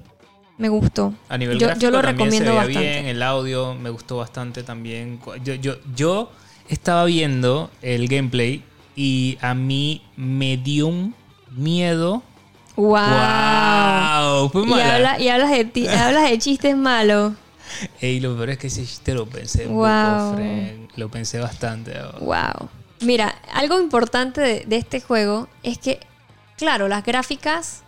Me 0.57 0.69
gustó. 0.69 1.13
A 1.29 1.37
nivel 1.37 1.57
yo, 1.59 1.67
gráfico 1.67 1.81
yo 1.83 1.91
lo 1.91 2.01
también 2.01 2.15
recomiendo 2.29 2.37
se 2.51 2.51
veía 2.51 2.65
bastante. 2.65 2.89
bien, 3.01 3.05
el 3.07 3.23
audio 3.23 3.73
me 3.75 3.89
gustó 3.89 4.17
bastante 4.17 4.63
también. 4.63 5.19
Yo, 5.43 5.55
yo, 5.55 5.75
yo 5.95 6.31
estaba 6.69 7.05
viendo 7.05 7.71
el 7.81 8.07
gameplay 8.07 8.63
y 8.95 9.37
a 9.41 9.53
mí 9.55 10.01
me 10.15 10.57
dio 10.57 10.87
un 10.87 11.15
miedo. 11.51 12.21
¡Wow! 12.75 12.99
¡Wow! 12.99 14.49
Fue 14.49 14.61
Y, 14.63 14.65
mala. 14.65 14.95
habla- 14.95 15.19
y 15.19 15.29
hablas, 15.29 15.51
de 15.51 15.65
ti- 15.65 15.87
hablas 15.87 16.29
de 16.29 16.37
chistes 16.39 16.75
malos. 16.75 17.33
Ey, 18.01 18.19
lo 18.19 18.35
peor 18.35 18.51
es 18.51 18.57
que 18.59 18.67
ese 18.67 18.81
chiste 18.85 19.13
lo 19.13 19.25
pensé 19.25 19.67
un 19.67 19.75
Wow. 19.75 19.85
poco, 19.87 20.35
friend. 20.35 20.89
Lo 20.95 21.09
pensé 21.09 21.39
bastante. 21.39 21.93
¡Wow! 22.19 22.69
Mira, 23.01 23.35
algo 23.53 23.79
importante 23.81 24.39
de, 24.41 24.63
de 24.67 24.77
este 24.77 25.01
juego 25.01 25.47
es 25.63 25.77
que, 25.77 25.99
claro, 26.57 26.87
las 26.87 27.03
gráficas. 27.03 27.83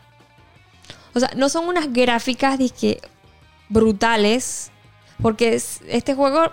O 1.15 1.19
sea, 1.19 1.31
no 1.35 1.49
son 1.49 1.67
unas 1.67 1.91
gráficas 1.91 2.59
dizque, 2.59 2.99
brutales. 3.69 4.71
Porque 5.21 5.55
es- 5.55 5.79
este 5.87 6.13
juego. 6.13 6.51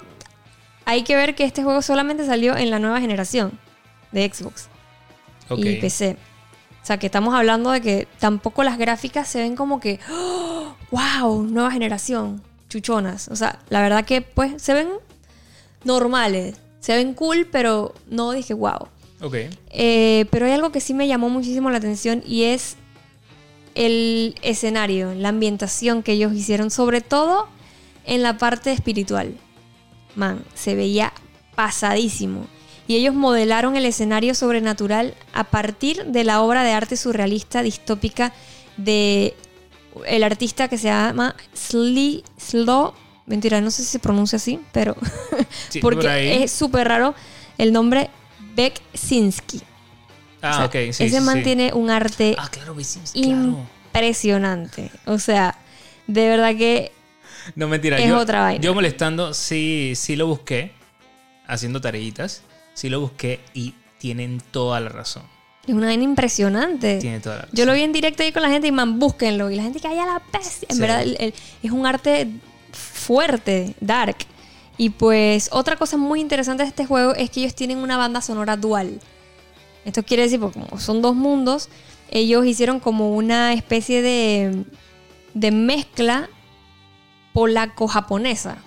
Hay 0.85 1.03
que 1.03 1.15
ver 1.17 1.35
que 1.35 1.45
este 1.45 1.63
juego 1.63 1.83
solamente 1.83 2.25
salió 2.25 2.57
en 2.57 2.71
la 2.71 2.79
nueva 2.79 3.01
generación 3.01 3.59
de 4.13 4.31
Xbox. 4.33 4.69
Ok. 5.49 5.59
y 5.59 5.77
PC. 5.81 6.17
O 6.83 6.87
sea, 6.87 6.99
que 6.99 7.07
estamos 7.07 7.35
hablando 7.35 7.71
de 7.71 7.81
que 7.81 8.09
tampoco 8.19 8.63
las 8.65 8.79
gráficas 8.79 9.29
se 9.29 9.41
ven 9.41 9.55
como 9.57 9.79
que, 9.81 10.01
¡Oh! 10.11 10.75
wow, 10.91 11.43
nueva 11.45 11.71
generación, 11.71 12.43
chuchonas. 12.69 13.29
O 13.29 13.37
sea, 13.37 13.59
la 13.69 13.83
verdad 13.83 14.05
que 14.05 14.23
pues 14.23 14.61
se 14.63 14.73
ven 14.75 14.89
normales, 15.85 16.57
se 16.81 16.97
ven 16.97 17.15
cool, 17.15 17.47
pero 17.51 17.95
no 18.09 18.33
dije 18.33 18.55
wow. 18.55 18.89
Ok. 19.21 19.37
Eh, 19.71 20.27
pero 20.31 20.47
hay 20.47 20.53
algo 20.53 20.73
que 20.73 20.81
sí 20.81 20.95
me 20.95 21.07
llamó 21.07 21.29
muchísimo 21.29 21.71
la 21.71 21.79
atención 21.79 22.23
y 22.27 22.45
es 22.45 22.77
el 23.75 24.35
escenario, 24.43 25.15
la 25.15 25.31
ambientación 25.31 26.03
que 26.03 26.13
ellos 26.13 26.33
hicieron, 26.33 26.71
sobre 26.71 27.01
todo 27.01 27.49
en 28.05 28.23
la 28.23 28.39
parte 28.39 28.73
espiritual. 28.73 29.35
Man, 30.15 30.45
se 30.55 30.75
veía 30.75 31.13
pasadísimo. 31.55 32.47
Y 32.87 32.97
ellos 32.97 33.15
modelaron 33.15 33.77
el 33.77 33.87
escenario 33.87 34.35
sobrenatural 34.35 35.15
a 35.33 35.45
partir 35.45 36.05
de 36.07 36.25
la 36.25 36.43
obra 36.43 36.65
de 36.65 36.73
arte 36.73 36.97
surrealista 36.97 37.63
distópica 37.63 38.33
de 38.77 39.35
el 40.07 40.25
artista 40.25 40.69
que 40.69 40.79
se 40.79 40.89
llama 40.89 41.37
Sly 41.55 42.25
Slow. 42.39 42.93
Mentira, 43.27 43.61
no 43.61 43.71
sé 43.71 43.85
si 43.85 43.89
se 43.89 43.99
pronuncia 43.99 44.37
así, 44.37 44.59
pero 44.73 44.97
Sí, 45.69 45.79
porque 45.83 46.43
es 46.43 46.51
súper 46.51 46.89
raro 46.89 47.15
el 47.57 47.73
nombre 47.73 48.11
Beksinski. 48.55 49.63
Ah, 50.43 50.51
O 50.51 50.55
sea, 50.57 50.65
ok. 50.67 50.73
Sí, 50.93 51.05
ese 51.05 51.11
sí, 51.11 51.21
man 51.21 51.39
sí. 51.39 51.45
tiene 51.45 51.73
un 51.73 51.89
arte 51.91 52.35
Ah, 52.39 52.49
claro, 52.51 52.75
vecinos, 52.75 53.13
claro. 53.13 53.67
impresionante. 53.87 54.91
O 55.07 55.19
sea, 55.19 55.57
de 56.07 56.29
verdad 56.29 56.57
que 56.57 56.93
No, 57.55 57.69
mentira. 57.69 57.99
Es 57.99 58.09
yo, 58.09 58.19
otra 58.19 58.41
vaina. 58.43 58.61
Yo 58.63 58.75
molestando, 58.75 59.35
sí, 59.35 59.93
sí 59.97 60.17
lo 60.17 60.27
busqué. 60.27 60.73
Haciendo 61.47 61.81
tareitas. 61.81 62.43
Sí 62.75 62.89
lo 62.89 63.01
busqué 63.01 63.41
y 63.55 63.75
tienen 63.99 64.43
toda 64.51 64.81
la 64.81 64.89
razón. 64.89 65.23
es 65.67 65.75
una 65.75 65.87
vaina 65.87 66.03
impresionante. 66.03 66.99
Tiene 66.99 67.21
toda 67.21 67.37
la 67.37 67.43
razón. 67.43 67.57
Yo 67.57 67.65
lo 67.67 67.73
vi 67.75 67.83
en 67.83 67.93
directo 67.93 68.23
ahí 68.25 68.33
con 68.33 68.43
la 68.43 68.49
gente 68.51 68.67
y 68.67 68.73
man, 68.73 68.99
búsquenlo. 68.99 69.49
Y 69.51 69.55
la 69.57 69.63
gente 69.63 69.79
que 69.81 69.87
haya 69.89 70.05
la 70.07 70.21
peste. 70.33 70.67
En 70.71 70.79
verdad, 70.79 71.03
el- 71.03 71.17
el- 71.21 71.35
es 71.63 71.71
un 71.71 71.87
arte 71.87 72.27
fuerte, 72.73 73.75
dark. 73.81 74.17
Y 74.79 74.91
pues 74.91 75.49
otra 75.53 75.77
cosa 75.77 75.97
muy 75.97 76.21
interesante 76.21 76.63
de 76.65 76.69
este 76.71 76.87
juego 76.87 77.15
es 77.15 77.31
que 77.31 77.41
ellos 77.41 77.55
tienen 77.55 77.79
una 77.79 77.97
banda 77.97 78.21
sonora 78.21 78.57
dual. 78.57 79.01
Esto 79.85 80.03
quiere 80.03 80.25
decir, 80.25 80.41
porque 80.41 80.61
como 80.61 80.79
son 80.79 81.03
dos 81.03 81.15
mundos, 81.15 81.69
ellos 82.11 82.47
hicieron 82.47 82.81
como 82.81 83.15
una 83.15 83.53
especie 83.53 84.03
de, 84.03 84.65
de 85.35 85.51
mezcla 85.51 86.29
polaco-japonesa. 87.33 88.59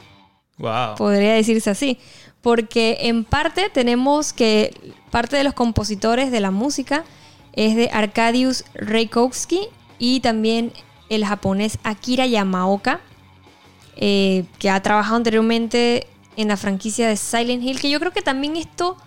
Wow. 0.58 0.96
podría 0.96 1.34
decirse 1.34 1.70
así. 1.70 2.00
Porque 2.42 2.98
en 3.02 3.24
parte 3.24 3.70
tenemos 3.70 4.34
que 4.34 4.94
parte 5.12 5.36
de 5.36 5.44
los 5.44 5.54
compositores 5.54 6.32
de 6.32 6.40
la 6.40 6.52
música 6.52 7.04
es 7.54 7.76
de 7.76 7.90
Arkadiusz 7.92 8.64
Reikowski 8.74 9.68
y 9.98 10.20
también 10.20 10.72
el 11.10 11.26
japonés 11.26 11.78
Akira 11.84 12.26
Yamaoka, 12.26 13.00
eh, 13.96 14.46
que 14.60 14.70
ha 14.70 14.82
trabajado 14.82 15.16
anteriormente 15.16 16.08
en 16.36 16.50
la 16.50 16.58
franquicia 16.58 17.08
de 17.08 17.16
Silent 17.16 17.64
Hill, 17.64 17.80
que 17.80 17.90
yo 17.90 18.00
creo 18.00 18.12
que 18.12 18.22
también 18.22 18.58
esto 18.58 18.98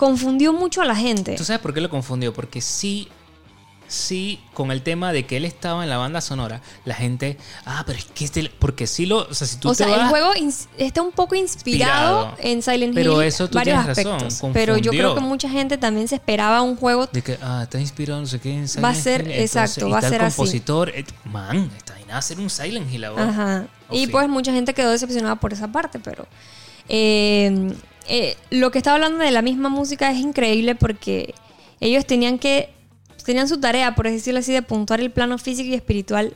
confundió 0.00 0.54
mucho 0.54 0.80
a 0.80 0.86
la 0.86 0.96
gente. 0.96 1.36
¿Tú 1.36 1.44
sabes 1.44 1.60
por 1.60 1.74
qué 1.74 1.82
lo 1.82 1.90
confundió? 1.90 2.32
Porque 2.32 2.62
sí, 2.62 3.08
sí, 3.86 4.40
con 4.54 4.70
el 4.70 4.80
tema 4.80 5.12
de 5.12 5.26
que 5.26 5.36
él 5.36 5.44
estaba 5.44 5.82
en 5.82 5.90
la 5.90 5.98
banda 5.98 6.22
sonora, 6.22 6.62
la 6.86 6.94
gente, 6.94 7.36
ah, 7.66 7.82
pero 7.86 7.98
es 7.98 8.06
que 8.06 8.24
este, 8.24 8.50
porque 8.58 8.86
sí 8.86 9.04
lo, 9.04 9.28
o 9.28 9.34
sea, 9.34 9.46
si 9.46 9.56
tú 9.58 9.68
o 9.68 9.72
te 9.72 9.84
sea, 9.84 9.94
el 9.94 10.08
juego 10.08 10.30
está 10.78 11.02
un 11.02 11.12
poco 11.12 11.34
inspirado, 11.34 12.28
Inspirado. 12.28 12.50
en 12.50 12.62
Silent 12.62 12.94
Pero 12.94 13.20
Hill, 13.20 13.28
eso 13.28 13.48
tú 13.50 13.58
varios 13.58 13.78
tienes 13.78 13.96
razón, 13.98 14.14
aspectos. 14.14 14.50
pero 14.54 14.78
yo 14.78 14.90
creo 14.90 15.14
que 15.14 15.20
mucha 15.20 15.50
gente 15.50 15.76
también 15.76 16.08
se 16.08 16.14
esperaba 16.14 16.62
un 16.62 16.76
juego 16.76 17.06
de 17.12 17.20
que, 17.20 17.36
ah, 17.42 17.60
está 17.64 17.78
inspirado, 17.78 18.20
no 18.22 18.26
sé 18.26 18.40
qué, 18.40 18.54
en 18.54 18.68
Silent 18.68 18.84
Va 18.86 18.88
a 18.90 18.94
ser- 18.94 19.26
Hill, 19.26 19.32
exacto, 19.32 19.86
y 19.86 19.90
va 19.90 19.98
a 19.98 20.02
ser 20.02 20.22
así. 20.22 20.36
compositor, 20.36 20.88
eh, 20.90 21.04
man, 21.26 21.70
está 21.76 22.00
en 22.00 22.10
hacer 22.12 22.40
un 22.40 22.48
Silent 22.48 22.90
Hill 22.90 23.04
ahora. 23.04 23.28
Ajá. 23.28 23.66
Oh, 23.90 23.94
y 23.94 24.06
sí. 24.06 24.06
pues 24.06 24.26
mucha 24.30 24.50
gente 24.52 24.72
quedó 24.72 24.92
decepcionada 24.92 25.36
por 25.36 25.52
esa 25.52 25.68
parte, 25.68 25.98
pero 25.98 26.26
eh, 26.88 27.72
eh, 28.10 28.36
lo 28.50 28.70
que 28.70 28.78
estaba 28.78 28.96
hablando 28.96 29.24
de 29.24 29.30
la 29.30 29.40
misma 29.42 29.68
música 29.68 30.10
es 30.10 30.18
increíble 30.18 30.74
porque 30.74 31.34
ellos 31.80 32.04
tenían 32.06 32.38
que 32.38 32.70
tenían 33.24 33.48
su 33.48 33.60
tarea, 33.60 33.94
por 33.94 34.10
decirlo 34.10 34.40
así, 34.40 34.52
de 34.52 34.62
puntuar 34.62 35.00
el 35.00 35.10
plano 35.10 35.38
físico 35.38 35.68
y 35.70 35.74
espiritual 35.74 36.34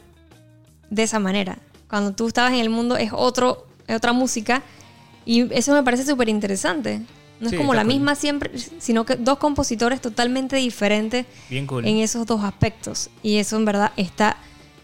de 0.90 1.02
esa 1.02 1.18
manera. 1.18 1.58
Cuando 1.88 2.12
tú 2.12 2.28
estabas 2.28 2.52
en 2.52 2.60
el 2.60 2.70
mundo 2.70 2.96
es 2.96 3.10
otro 3.12 3.66
es 3.86 3.96
otra 3.96 4.12
música 4.12 4.62
y 5.26 5.52
eso 5.54 5.72
me 5.74 5.82
parece 5.82 6.04
súper 6.06 6.28
interesante. 6.28 7.00
No 7.40 7.48
Sí, 7.50 7.56
es 7.56 7.60
como 7.60 7.74
la 7.74 7.82
cool. 7.82 7.92
misma 7.94 8.14
siempre, 8.14 8.52
sino 8.78 9.04
que 9.04 9.16
dos 9.16 9.38
compositores 9.38 10.00
totalmente 10.00 10.54
diferentes 10.56 11.26
Bien 11.50 11.66
cool. 11.66 11.84
en 11.86 11.96
esos 11.98 12.26
dos 12.26 12.44
aspectos. 12.44 13.10
Y 13.22 13.36
eso 13.38 13.56
en 13.56 13.64
verdad 13.64 13.90
está, 13.96 14.36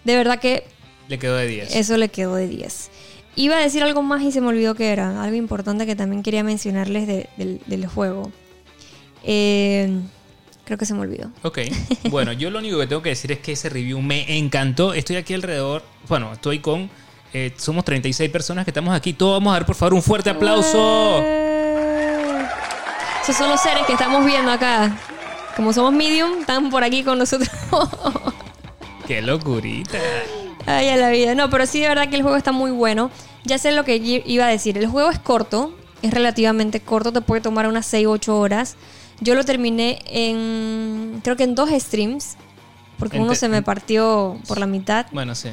de 0.05 0.17
verdad 0.17 0.41
que 0.41 0.65
Le 1.09 1.19
quedó 1.19 1.37
de 1.37 1.47
10. 1.47 1.77
eso 1.77 1.97
le 1.97 2.09
quedó 2.09 2.35
de 2.35 2.49
10. 2.49 2.91
Iba 3.37 3.57
a 3.57 3.61
decir 3.61 3.83
algo 3.83 4.03
más 4.03 4.23
y 4.23 4.33
se 4.33 4.41
me 4.41 4.49
olvidó 4.49 4.75
que 4.75 4.91
era. 4.93 5.23
Algo 5.23 5.37
importante 5.37 5.87
que 5.87 5.97
también 5.97 6.23
quería 6.23 6.43
mencionarles 6.45 7.07
de- 7.07 7.29
del, 7.37 7.61
del 7.67 7.87
juego. 7.87 8.31
Eh, 9.23 10.01
creo 10.65 10.77
que 10.79 10.85
se 10.87 10.95
me 10.95 11.01
olvidó. 11.01 11.31
Ok, 11.43 11.59
bueno, 12.11 12.33
yo 12.33 12.51
lo 12.51 12.59
único 12.59 12.79
que 12.79 12.87
tengo 12.87 13.03
que 13.03 13.11
decir 13.11 13.33
es 13.33 13.39
que 13.39 13.53
ese 13.53 13.69
review 13.69 14.01
me 14.03 14.37
encantó. 14.39 14.93
Estoy 14.95 15.17
aquí 15.17 15.35
alrededor, 15.35 15.83
bueno, 16.09 16.33
estoy 16.33 16.59
con, 16.59 16.91
eh, 17.33 17.55
somos 17.57 17.85
36 17.85 18.31
personas 18.31 18.65
que 18.65 18.71
estamos 18.71 18.95
aquí. 18.95 19.13
Todos 19.13 19.35
vamos 19.41 19.51
a 19.53 19.55
dar 19.55 19.67
por 19.67 19.77
favor 19.77 19.95
un 19.95 20.03
fuerte 20.03 20.31
aplauso. 20.31 21.23
Esos 23.23 23.37
son 23.37 23.49
los 23.51 23.61
seres 23.61 23.85
que 23.87 23.93
estamos 23.93 24.25
viendo 24.27 24.51
acá. 24.51 24.97
Como 25.57 25.73
somos 25.73 25.93
medium, 25.93 26.41
están 26.41 26.71
por 26.71 26.83
aquí 26.83 27.03
con 27.05 27.19
nosotros. 27.19 27.51
Qué 29.07 29.21
locurita. 29.23 29.99
Ay, 30.67 30.89
a 30.89 30.97
la 30.97 31.11
vida. 31.11 31.35
No, 31.35 31.51
pero 31.51 31.67
sí, 31.67 31.81
de 31.81 31.89
verdad 31.89 32.09
que 32.09 32.17
el 32.17 32.23
juego 32.23 32.37
está 32.37 32.53
muy 32.53 32.71
bueno. 32.71 33.11
Ya 33.45 33.59
sé 33.59 33.73
lo 33.73 33.85
que 33.85 33.97
iba 33.97 34.45
a 34.47 34.49
decir. 34.49 34.77
El 34.79 34.87
juego 34.87 35.11
es 35.11 35.19
corto, 35.19 35.75
es 36.03 36.13
relativamente 36.13 36.81
corto, 36.81 37.13
te 37.13 37.21
puede 37.21 37.41
tomar 37.41 37.67
unas 37.67 37.87
6 37.87 38.07
8 38.07 38.39
horas. 38.39 38.77
Yo 39.21 39.35
lo 39.35 39.45
terminé 39.45 40.01
en, 40.07 41.21
creo 41.23 41.37
que 41.37 41.45
en 41.45 41.55
dos 41.55 41.71
streams, 41.71 42.37
porque 42.99 43.19
uno 43.19 43.35
se 43.35 43.49
me 43.49 43.63
partió 43.63 44.39
por 44.49 44.59
la 44.59 44.67
mitad. 44.67 45.07
Bueno, 45.13 45.35
sí. 45.35 45.51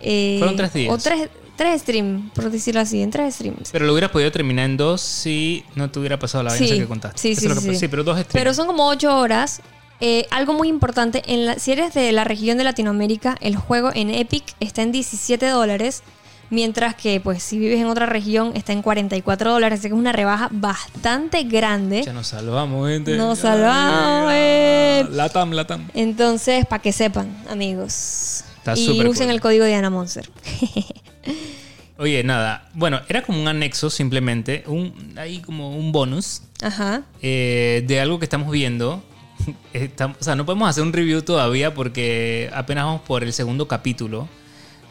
Eh, 0.00 0.36
Fueron 0.38 0.56
tres 0.56 0.72
días. 0.72 0.92
O 0.94 0.98
tres, 0.98 1.28
tres 1.56 1.82
streams, 1.82 2.30
por 2.32 2.50
decirlo 2.50 2.80
así, 2.80 3.02
en 3.02 3.10
tres 3.10 3.34
streams. 3.34 3.70
Pero 3.72 3.84
lo 3.86 3.92
hubieras 3.92 4.10
podido 4.10 4.30
terminar 4.32 4.64
en 4.66 4.76
dos 4.76 5.00
si 5.00 5.64
no 5.74 5.90
te 5.90 5.98
hubiera 5.98 6.18
pasado 6.18 6.44
la 6.44 6.50
vaina 6.50 6.66
Sí, 6.66 6.78
que 6.78 6.86
contaste. 6.86 7.18
sí, 7.20 7.30
Eso 7.32 7.40
sí, 7.40 7.46
es 7.48 7.54
lo 7.56 7.60
que 7.62 7.68
sí. 7.74 7.76
sí, 7.80 7.88
pero 7.88 8.04
dos 8.04 8.14
streams. 8.18 8.32
Pero 8.32 8.54
son 8.54 8.66
como 8.66 8.86
8 8.88 9.18
horas. 9.18 9.60
Eh, 10.00 10.26
algo 10.30 10.54
muy 10.54 10.68
importante, 10.68 11.22
en 11.26 11.46
la, 11.46 11.58
si 11.58 11.72
eres 11.72 11.92
de 11.94 12.12
la 12.12 12.24
región 12.24 12.56
de 12.56 12.64
Latinoamérica, 12.64 13.36
el 13.40 13.56
juego 13.56 13.90
en 13.92 14.10
Epic 14.10 14.44
está 14.60 14.82
en 14.82 14.92
17 14.92 15.46
dólares, 15.48 16.04
mientras 16.50 16.94
que 16.94 17.20
pues 17.20 17.42
si 17.42 17.58
vives 17.58 17.80
en 17.80 17.86
otra 17.86 18.06
región 18.06 18.52
está 18.54 18.72
en 18.72 18.82
44 18.82 19.52
dólares, 19.52 19.80
así 19.80 19.88
que 19.88 19.94
es 19.94 19.98
una 19.98 20.12
rebaja 20.12 20.48
bastante 20.52 21.42
grande. 21.42 22.02
Ya 22.04 22.12
nos 22.12 22.28
salvamos, 22.28 22.88
gente. 22.88 23.16
Nos 23.16 23.40
salvamos, 23.40 24.30
eh. 24.34 25.04
Latam, 25.10 25.50
latam. 25.52 25.88
Entonces, 25.94 26.64
para 26.66 26.80
que 26.80 26.92
sepan, 26.92 27.36
amigos. 27.50 28.44
Está 28.58 28.74
y 28.76 28.88
usen 29.06 29.26
cool. 29.26 29.34
el 29.34 29.40
código 29.40 29.64
de 29.64 29.74
Ana 29.74 29.90
Monster. 29.90 30.30
Oye, 31.98 32.22
nada. 32.22 32.68
Bueno, 32.74 33.00
era 33.08 33.22
como 33.22 33.40
un 33.42 33.48
anexo 33.48 33.90
simplemente. 33.90 34.62
Un, 34.68 35.14
ahí 35.18 35.40
como 35.40 35.76
un 35.76 35.90
bonus 35.90 36.42
Ajá. 36.62 37.02
eh, 37.20 37.82
de 37.88 38.00
algo 38.00 38.20
que 38.20 38.24
estamos 38.24 38.52
viendo. 38.52 39.02
Estamos- 39.72 40.16
o 40.20 40.24
sea, 40.24 40.34
no 40.36 40.44
podemos 40.46 40.68
hacer 40.68 40.82
un 40.82 40.92
review 40.92 41.22
todavía 41.22 41.74
porque 41.74 42.50
apenas 42.52 42.84
vamos 42.84 43.02
por 43.02 43.22
el 43.24 43.32
segundo 43.32 43.68
capítulo. 43.68 44.28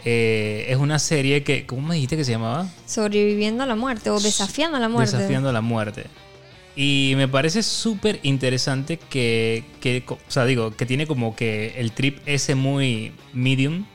Eh, 0.05 0.65
es 0.69 0.77
una 0.77 0.99
serie 0.99 1.43
que, 1.43 1.65
¿cómo 1.65 1.87
me 1.87 1.95
dijiste 1.95 2.15
que 2.17 2.23
se 2.23 2.31
llamaba? 2.31 2.67
Sobreviviendo 2.85 3.63
a 3.63 3.65
la 3.65 3.75
muerte 3.75 4.09
o 4.09 4.19
desafiando 4.19 4.77
a 4.77 4.79
la 4.79 4.87
muerte. 4.89 5.15
Desafiando 5.17 5.49
a 5.49 5.53
la 5.53 5.61
muerte. 5.61 6.05
Y 6.75 7.13
me 7.17 7.27
parece 7.27 7.63
súper 7.63 8.19
interesante 8.21 8.97
que, 8.97 9.63
que, 9.81 10.03
o 10.07 10.17
sea, 10.27 10.45
digo, 10.45 10.75
que 10.75 10.85
tiene 10.85 11.07
como 11.07 11.35
que 11.35 11.73
el 11.79 11.91
trip 11.91 12.19
ese 12.27 12.53
muy 12.53 13.11
medium 13.33 13.85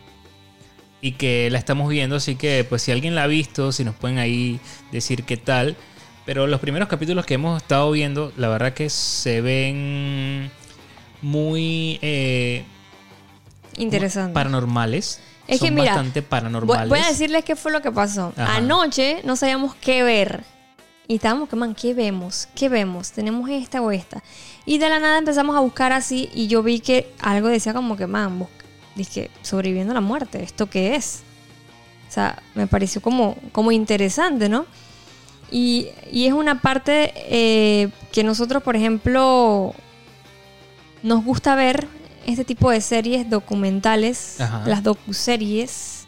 y 1.00 1.12
que 1.12 1.48
la 1.50 1.58
estamos 1.58 1.88
viendo, 1.88 2.16
así 2.16 2.34
que 2.34 2.64
pues 2.68 2.82
si 2.82 2.90
alguien 2.92 3.14
la 3.14 3.22
ha 3.22 3.26
visto, 3.28 3.70
si 3.72 3.84
nos 3.84 3.94
pueden 3.94 4.18
ahí 4.18 4.58
decir 4.90 5.22
qué 5.24 5.36
tal. 5.36 5.76
Pero 6.24 6.46
los 6.46 6.60
primeros 6.60 6.88
capítulos 6.88 7.26
que 7.26 7.34
hemos 7.34 7.60
estado 7.60 7.90
viendo, 7.90 8.32
la 8.36 8.48
verdad 8.48 8.72
que 8.74 8.88
se 8.90 9.40
ven 9.40 10.50
muy 11.20 11.98
eh, 12.02 12.64
Interesante. 13.76 14.32
paranormales. 14.32 15.20
Es 15.48 15.60
que 15.60 15.66
Son 15.66 15.74
mira, 15.74 15.94
bastante 15.94 16.22
paranormales. 16.22 16.88
voy 16.88 17.00
a 17.00 17.08
decirles 17.08 17.44
qué 17.44 17.56
fue 17.56 17.72
lo 17.72 17.82
que 17.82 17.90
pasó. 17.90 18.32
Ajá. 18.36 18.56
Anoche 18.56 19.20
no 19.24 19.34
sabíamos 19.36 19.74
qué 19.74 20.02
ver. 20.04 20.44
Y 21.08 21.16
estábamos 21.16 21.48
que, 21.48 21.56
man, 21.56 21.74
¿qué 21.74 21.94
vemos? 21.94 22.48
¿Qué 22.54 22.68
vemos? 22.68 23.10
¿Tenemos 23.10 23.50
esta 23.50 23.82
o 23.82 23.90
esta? 23.90 24.22
Y 24.64 24.78
de 24.78 24.88
la 24.88 25.00
nada 25.00 25.18
empezamos 25.18 25.56
a 25.56 25.60
buscar 25.60 25.92
así 25.92 26.30
y 26.32 26.46
yo 26.46 26.62
vi 26.62 26.78
que 26.78 27.12
algo 27.20 27.48
decía 27.48 27.74
como 27.74 27.96
que, 27.96 28.06
man, 28.06 28.46
dije, 28.94 29.30
sobreviviendo 29.42 29.90
a 29.90 29.94
la 29.94 30.00
muerte, 30.00 30.42
¿esto 30.42 30.70
qué 30.70 30.94
es? 30.94 31.22
O 32.08 32.12
sea, 32.12 32.40
me 32.54 32.68
pareció 32.68 33.00
como, 33.02 33.36
como 33.50 33.72
interesante, 33.72 34.48
¿no? 34.48 34.64
Y, 35.52 35.88
y 36.10 36.26
es 36.26 36.32
una 36.32 36.62
parte 36.62 37.12
eh, 37.28 37.90
que 38.10 38.24
nosotros, 38.24 38.62
por 38.62 38.74
ejemplo, 38.74 39.74
nos 41.02 41.22
gusta 41.24 41.54
ver 41.54 41.86
este 42.26 42.44
tipo 42.44 42.70
de 42.70 42.80
series 42.80 43.28
documentales, 43.28 44.40
Ajá. 44.40 44.62
las 44.66 44.82
docuseries. 44.82 46.06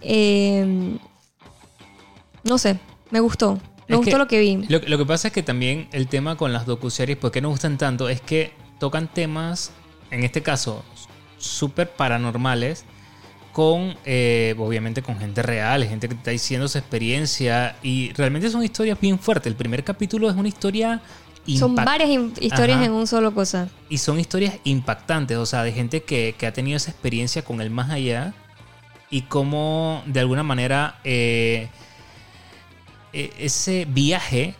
Eh, 0.00 0.96
no 2.42 2.56
sé, 2.58 2.78
me 3.10 3.20
gustó. 3.20 3.58
Me 3.88 3.96
Es 3.96 3.98
gustó 3.98 4.12
que 4.12 4.18
lo 4.18 4.28
que 4.28 4.38
vi. 4.38 4.56
Lo, 4.68 4.78
lo 4.78 4.98
que 4.98 5.04
pasa 5.04 5.28
es 5.28 5.34
que 5.34 5.42
también 5.42 5.88
el 5.92 6.08
tema 6.08 6.36
con 6.36 6.52
las 6.52 6.64
docuseries, 6.64 7.18
¿por 7.18 7.32
qué 7.32 7.40
nos 7.40 7.50
gustan 7.50 7.76
tanto? 7.76 8.08
Es 8.08 8.20
que 8.20 8.52
tocan 8.78 9.08
temas, 9.12 9.72
en 10.10 10.24
este 10.24 10.42
caso, 10.42 10.82
súper 11.38 11.90
paranormales, 11.90 12.84
con, 13.52 13.96
eh, 14.04 14.54
obviamente, 14.58 15.02
con 15.02 15.18
gente 15.18 15.42
real, 15.42 15.84
gente 15.84 16.08
que 16.08 16.14
está 16.14 16.30
diciendo 16.30 16.68
su 16.68 16.78
experiencia, 16.78 17.76
y 17.82 18.12
realmente 18.12 18.48
son 18.50 18.62
historias 18.62 18.98
bien 19.00 19.18
fuertes. 19.18 19.48
El 19.48 19.56
primer 19.56 19.82
capítulo 19.84 20.30
es 20.30 20.36
una 20.36 20.48
historia 20.48 21.00
Son 21.58 21.74
varias 21.74 22.10
historias 22.40 22.76
Ajá. 22.76 22.84
en 22.84 22.92
un 22.92 23.06
solo 23.06 23.34
cosa. 23.34 23.68
y 23.88 23.98
son 23.98 24.20
historias 24.20 24.54
impactantes, 24.64 25.36
o 25.36 25.46
sea, 25.46 25.62
de 25.64 25.72
gente 25.72 26.02
que, 26.02 26.34
que 26.38 26.46
ha 26.46 26.52
tenido 26.52 26.76
esa 26.76 26.90
experiencia 26.90 27.42
con 27.42 27.60
el 27.60 27.70
más 27.70 27.90
allá 27.90 28.34
y 29.10 29.22
cómo 29.22 30.02
de 30.06 30.20
alguna 30.20 30.44
manera 30.44 31.00
eh, 31.02 31.68
e- 33.12 33.32
ese 33.38 33.86
viaje 33.86 34.54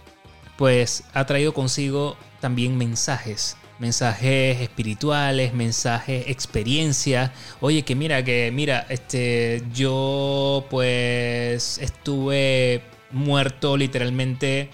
pues 0.56 1.04
ha 1.14 1.24
traído 1.26 1.54
consigo 1.54 2.16
también 2.40 2.76
mensajes. 2.76 3.56
Mensajes 3.80 4.60
espirituales, 4.60 5.54
mensajes, 5.54 6.28
experiencias. 6.28 7.32
Oye, 7.60 7.82
que 7.82 7.96
mira, 7.96 8.22
que 8.22 8.50
mira, 8.52 8.86
este, 8.88 9.62
yo 9.74 10.66
pues 10.70 11.78
estuve 11.78 12.82
muerto 13.10 13.76
literalmente 13.76 14.70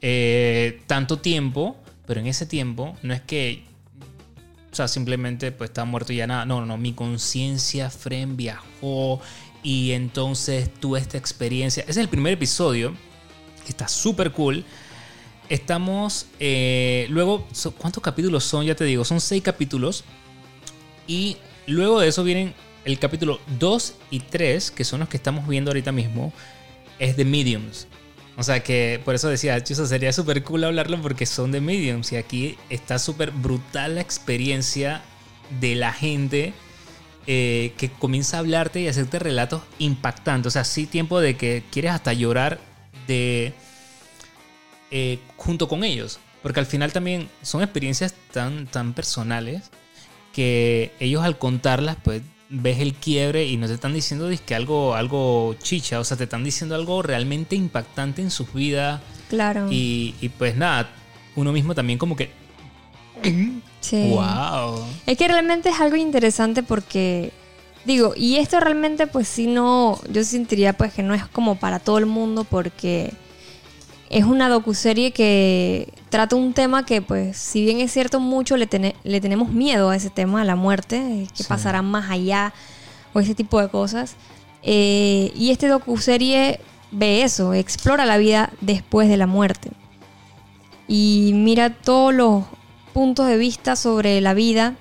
eh, 0.00 0.80
tanto 0.86 1.18
tiempo, 1.18 1.76
pero 2.06 2.20
en 2.20 2.28
ese 2.28 2.46
tiempo 2.46 2.96
no 3.02 3.12
es 3.12 3.20
que, 3.20 3.64
o 4.70 4.74
sea, 4.74 4.86
simplemente 4.88 5.50
pues 5.50 5.70
estaba 5.70 5.84
muerto 5.84 6.12
y 6.12 6.16
ya 6.16 6.28
nada. 6.28 6.46
No, 6.46 6.60
no, 6.60 6.66
no, 6.66 6.76
mi 6.78 6.92
conciencia, 6.92 7.90
Fren, 7.90 8.36
viajó 8.36 9.20
y 9.64 9.90
entonces 9.92 10.72
tuve 10.72 11.00
esta 11.00 11.18
experiencia. 11.18 11.82
Ese 11.82 11.90
es 11.90 11.96
el 11.96 12.08
primer 12.08 12.32
episodio, 12.34 12.94
está 13.68 13.88
súper 13.88 14.30
cool. 14.30 14.64
Estamos, 15.48 16.26
eh, 16.40 17.06
luego, 17.08 17.46
¿cuántos 17.78 18.02
capítulos 18.02 18.44
son? 18.44 18.66
Ya 18.66 18.74
te 18.74 18.84
digo, 18.84 19.04
son 19.04 19.20
seis 19.20 19.42
capítulos. 19.42 20.04
Y 21.06 21.36
luego 21.66 22.00
de 22.00 22.08
eso 22.08 22.24
vienen 22.24 22.54
el 22.84 22.98
capítulo 22.98 23.40
2 23.58 23.94
y 24.10 24.20
3, 24.20 24.70
que 24.70 24.84
son 24.84 25.00
los 25.00 25.08
que 25.08 25.16
estamos 25.16 25.46
viendo 25.46 25.70
ahorita 25.70 25.92
mismo, 25.92 26.32
es 26.98 27.16
de 27.16 27.24
Mediums. 27.24 27.86
O 28.36 28.42
sea 28.42 28.62
que 28.62 29.00
por 29.04 29.14
eso 29.14 29.28
decía, 29.28 29.62
chuzo, 29.62 29.86
sería 29.86 30.12
súper 30.12 30.42
cool 30.44 30.64
hablarlo 30.64 31.00
porque 31.00 31.26
son 31.26 31.52
de 31.52 31.60
Mediums. 31.60 32.12
Y 32.12 32.16
aquí 32.16 32.58
está 32.68 32.98
súper 32.98 33.30
brutal 33.30 33.94
la 33.94 34.02
experiencia 34.02 35.02
de 35.60 35.74
la 35.74 35.92
gente 35.92 36.52
eh, 37.26 37.72
que 37.78 37.88
comienza 37.88 38.36
a 38.36 38.40
hablarte 38.40 38.80
y 38.80 38.88
hacerte 38.88 39.18
relatos 39.18 39.62
impactantes. 39.78 40.48
O 40.48 40.50
sea, 40.50 40.64
sí 40.64 40.86
tiempo 40.86 41.18
de 41.20 41.36
que 41.36 41.64
quieres 41.70 41.92
hasta 41.92 42.12
llorar 42.12 42.60
de 43.06 43.54
eh, 44.90 45.18
junto 45.36 45.68
con 45.68 45.84
ellos. 45.84 46.18
Porque 46.42 46.60
al 46.60 46.66
final 46.66 46.92
también 46.92 47.28
son 47.42 47.62
experiencias 47.62 48.14
tan, 48.32 48.66
tan 48.66 48.92
personales 48.92 49.70
que 50.32 50.92
ellos 51.00 51.24
al 51.24 51.38
contarlas, 51.38 51.96
pues 52.04 52.22
ves 52.48 52.78
el 52.78 52.94
quiebre 52.94 53.46
y 53.46 53.56
no 53.56 53.66
te 53.66 53.74
están 53.74 53.92
diciendo 53.92 54.30
que 54.44 54.54
algo, 54.54 54.94
algo 54.94 55.56
chicha, 55.60 55.98
o 55.98 56.04
sea, 56.04 56.16
te 56.16 56.24
están 56.24 56.44
diciendo 56.44 56.74
algo 56.74 57.02
realmente 57.02 57.56
impactante 57.56 58.22
en 58.22 58.30
sus 58.30 58.52
vidas. 58.52 59.00
Claro. 59.28 59.68
Y, 59.72 60.14
y 60.20 60.28
pues 60.28 60.56
nada, 60.56 60.90
uno 61.34 61.52
mismo 61.52 61.74
también 61.74 61.98
como 61.98 62.14
que... 62.14 62.30
sí. 63.80 64.10
¡Wow! 64.10 64.84
Es 65.06 65.18
que 65.18 65.26
realmente 65.26 65.70
es 65.70 65.80
algo 65.80 65.96
interesante 65.96 66.62
porque, 66.62 67.32
digo, 67.84 68.12
y 68.16 68.36
esto 68.36 68.60
realmente 68.60 69.06
pues 69.06 69.26
sí 69.26 69.46
no, 69.46 69.98
yo 70.12 70.22
sentiría 70.22 70.74
pues 70.74 70.92
que 70.92 71.02
no 71.02 71.14
es 71.14 71.26
como 71.26 71.56
para 71.56 71.80
todo 71.80 71.98
el 71.98 72.06
mundo 72.06 72.44
porque 72.44 73.12
es 74.10 74.24
una 74.24 74.48
docuserie 74.48 75.10
que 75.12 75.92
trata 76.10 76.36
un 76.36 76.52
tema 76.52 76.86
que 76.86 77.02
pues 77.02 77.36
si 77.36 77.64
bien 77.64 77.80
es 77.80 77.92
cierto 77.92 78.20
mucho 78.20 78.56
le, 78.56 78.66
tene- 78.66 78.94
le 79.04 79.20
tenemos 79.20 79.48
miedo 79.50 79.90
a 79.90 79.96
ese 79.96 80.10
tema, 80.10 80.42
a 80.42 80.44
la 80.44 80.56
muerte, 80.56 80.96
eh, 80.96 81.26
que 81.36 81.42
Sí. 81.42 81.48
pasará 81.48 81.82
más 81.82 82.10
allá 82.10 82.52
o 83.12 83.20
ese 83.20 83.34
tipo 83.34 83.60
de 83.60 83.68
cosas. 83.68 84.16
eh, 84.68 85.30
y 85.36 85.50
este 85.52 85.68
docuserie 85.68 86.58
ve 86.90 87.22
eso, 87.22 87.54
explora 87.54 88.04
la 88.04 88.16
vida 88.18 88.50
después 88.60 89.08
de 89.08 89.16
la 89.16 89.26
muerte. 89.28 89.70
Y 90.88 91.32
mira 91.34 91.70
todos 91.70 92.12
los 92.14 92.44
puntos 92.92 93.26
de 93.28 93.36
vista 93.36 93.76
sobre 93.76 94.20
la 94.20 94.34
vida, 94.34 94.74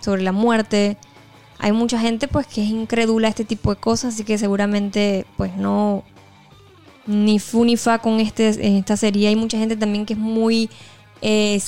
sobre 0.00 0.22
la 0.22 0.32
muerte. 0.32 0.96
Hay 1.58 1.72
mucha 1.72 1.98
gente 2.00 2.26
pues 2.28 2.46
que 2.46 2.62
es 2.62 2.68
incrédula 2.70 3.28
a 3.28 3.30
este 3.30 3.44
tipo 3.44 3.74
de 3.74 3.80
cosas, 3.80 4.14
así 4.14 4.24
que 4.24 4.38
seguramente 4.38 5.24
pues 5.36 5.54
no 5.56 6.02
ni 7.08 7.40
fu 7.40 7.64
ni 7.64 7.76
fa 7.76 7.98
con 7.98 8.20
este, 8.20 8.76
esta 8.78 8.96
serie. 8.96 9.26
Hay 9.28 9.34
mucha 9.36 9.58
gente 9.58 9.76
también 9.76 10.06
que 10.06 10.12
es 10.12 10.18
muy 10.18 10.70
eh. 11.20 11.60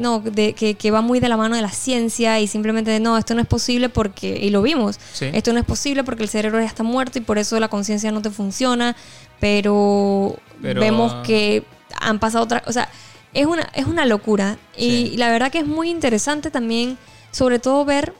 No, 0.00 0.20
de- 0.20 0.54
que, 0.54 0.74
que 0.74 0.90
va 0.90 1.02
muy 1.02 1.20
de 1.20 1.28
la 1.28 1.36
mano 1.36 1.56
de 1.56 1.60
la 1.60 1.70
ciencia 1.70 2.40
y 2.40 2.46
simplemente 2.46 2.98
no, 3.00 3.18
esto 3.18 3.34
no 3.34 3.42
es 3.42 3.46
posible 3.46 3.90
porque, 3.90 4.38
y 4.42 4.48
lo 4.48 4.62
vimos, 4.62 4.98
Sí. 5.12 5.26
esto 5.34 5.52
no 5.52 5.58
es 5.58 5.66
posible 5.66 6.04
porque 6.04 6.22
el 6.22 6.30
cerebro 6.30 6.58
ya 6.58 6.64
está 6.66 6.82
muerto 6.84 7.18
y 7.18 7.20
por 7.20 7.36
eso 7.36 7.60
la 7.60 7.68
conciencia 7.68 8.10
no 8.12 8.22
te 8.22 8.30
funciona, 8.30 8.96
pero, 9.40 10.36
Pero- 10.62 10.80
vemos 10.80 11.12
que 11.26 11.64
han 12.00 12.18
pasado 12.18 12.44
otras, 12.44 12.62
o 12.66 12.72
sea, 12.72 12.88
es 13.34 13.44
una, 13.44 13.68
es 13.74 13.84
una 13.84 14.06
locura 14.06 14.56
y 14.74 15.16
la 15.18 15.28
verdad 15.30 15.50
que 15.52 15.58
es 15.58 15.66
muy 15.66 15.90
interesante 15.90 16.50
también, 16.50 16.96
sobre 17.30 17.58
todo 17.58 17.84
ver 17.84 18.14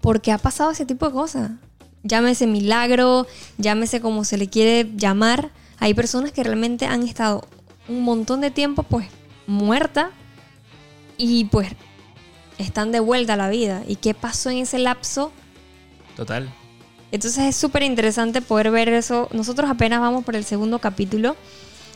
por 0.00 0.22
qué 0.22 0.32
ha 0.32 0.38
pasado 0.38 0.70
ese 0.70 0.86
tipo 0.86 1.06
de 1.06 1.12
cosas. 1.12 1.50
Llámese 2.02 2.46
milagro, 2.46 3.26
llámese 3.56 4.00
como 4.00 4.24
se 4.24 4.38
le 4.38 4.48
quiere 4.48 4.90
llamar. 4.96 5.50
Hay 5.78 5.94
personas 5.94 6.32
que 6.32 6.42
realmente 6.42 6.86
han 6.86 7.02
estado 7.02 7.46
un 7.88 8.02
montón 8.02 8.40
de 8.40 8.50
tiempo 8.50 8.82
pues 8.82 9.08
muerta 9.46 10.10
y 11.16 11.46
pues 11.46 11.68
están 12.58 12.92
de 12.92 13.00
vuelta 13.00 13.34
a 13.34 13.36
la 13.36 13.48
vida. 13.48 13.82
¿Y 13.86 13.96
qué 13.96 14.14
pasó 14.14 14.50
en 14.50 14.58
ese 14.58 14.78
lapso? 14.78 15.32
Total. 16.16 16.52
Entonces 17.10 17.44
es 17.44 17.56
súper 17.56 17.82
interesante 17.82 18.42
poder 18.42 18.70
ver 18.70 18.88
eso. 18.88 19.28
Nosotros 19.32 19.70
apenas 19.70 20.00
vamos 20.00 20.24
por 20.24 20.36
el 20.36 20.44
segundo 20.44 20.78
capítulo. 20.78 21.36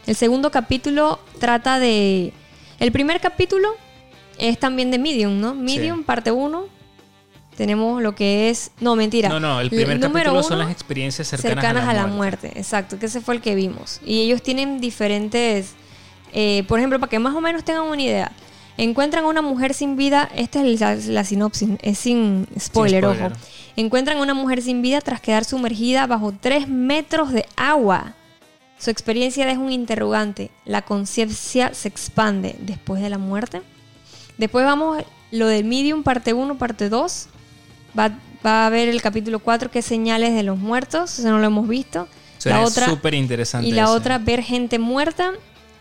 El 0.06 0.16
segundo 0.16 0.50
capítulo 0.50 1.20
trata 1.38 1.78
de... 1.78 2.32
El 2.80 2.92
primer 2.92 3.20
capítulo 3.20 3.68
es 4.38 4.58
también 4.58 4.90
de 4.90 4.98
Medium, 4.98 5.40
¿no? 5.40 5.54
Medium, 5.54 6.02
parte 6.02 6.30
1. 6.32 6.81
Tenemos 7.56 8.02
lo 8.02 8.14
que 8.14 8.48
es... 8.48 8.70
No, 8.80 8.96
mentira. 8.96 9.28
No, 9.28 9.38
no, 9.38 9.60
el 9.60 9.68
primer 9.68 10.00
capítulo 10.00 10.42
son 10.42 10.54
uno, 10.54 10.64
las 10.64 10.72
experiencias 10.72 11.28
cercanas, 11.28 11.86
a 11.86 11.92
la, 11.92 12.06
muerte. 12.06 12.52
Exacto, 12.56 12.98
que 12.98 13.06
ese 13.06 13.20
fue 13.20 13.34
el 13.34 13.40
que 13.40 13.54
vimos. 13.54 14.00
Y 14.04 14.20
ellos 14.22 14.42
tienen 14.42 14.80
diferentes, 14.80 15.72
eh, 16.32 16.64
por 16.66 16.78
ejemplo, 16.78 16.98
para 16.98 17.10
que 17.10 17.18
más 17.18 17.34
o 17.34 17.40
menos 17.40 17.62
tengan 17.62 17.82
una 17.82 18.00
idea, 18.00 18.32
encuentran 18.78 19.24
a 19.24 19.28
una 19.28 19.42
mujer 19.42 19.74
sin 19.74 19.96
vida, 19.96 20.30
esta 20.34 20.64
es 20.64 20.80
la, 20.80 20.94
la 20.94 21.24
sinopsis, 21.24 21.70
es 21.82 21.98
sin 21.98 22.46
spoiler, 22.58 23.04
spoiler. 23.04 23.26
ojo. 23.26 23.36
encuentran 23.76 24.18
a 24.18 24.22
una 24.22 24.34
mujer 24.34 24.62
sin 24.62 24.80
vida 24.80 25.00
tras 25.02 25.20
quedar 25.20 25.44
sumergida 25.44 26.06
bajo 26.06 26.32
3 26.32 26.68
metros 26.68 27.32
de 27.32 27.46
agua. 27.56 28.14
Su 28.78 28.90
experiencia 28.90 29.46
deja 29.46 29.60
un 29.60 29.70
interrogante. 29.70 30.50
¿La 30.64 30.82
conciencia 30.82 31.72
se 31.74 31.86
expande 31.86 32.56
después 32.60 33.00
de 33.00 33.10
la 33.10 33.18
muerte? 33.18 33.62
Después 34.38 34.64
vamos 34.64 35.04
lo 35.30 35.46
del 35.46 35.64
Medium, 35.64 36.02
parte 36.02 36.32
1, 36.32 36.58
parte 36.58 36.88
2. 36.88 37.28
Va, 37.98 38.08
va 38.44 38.62
a 38.64 38.66
haber 38.66 38.88
el 38.88 39.00
capítulo 39.02 39.38
4, 39.40 39.70
que 39.70 39.80
es 39.80 39.84
señales 39.86 40.34
de 40.34 40.42
los 40.42 40.58
muertos. 40.58 41.18
Eso 41.18 41.28
no 41.30 41.38
lo 41.38 41.46
hemos 41.46 41.68
visto. 41.68 42.08
La 42.44 42.62
otra, 42.62 42.86
súper 42.88 43.14
interesante. 43.14 43.68
y 43.68 43.72
la 43.72 43.90
otra, 43.90 44.18
ver 44.18 44.42
gente 44.42 44.78
muerta. 44.78 45.32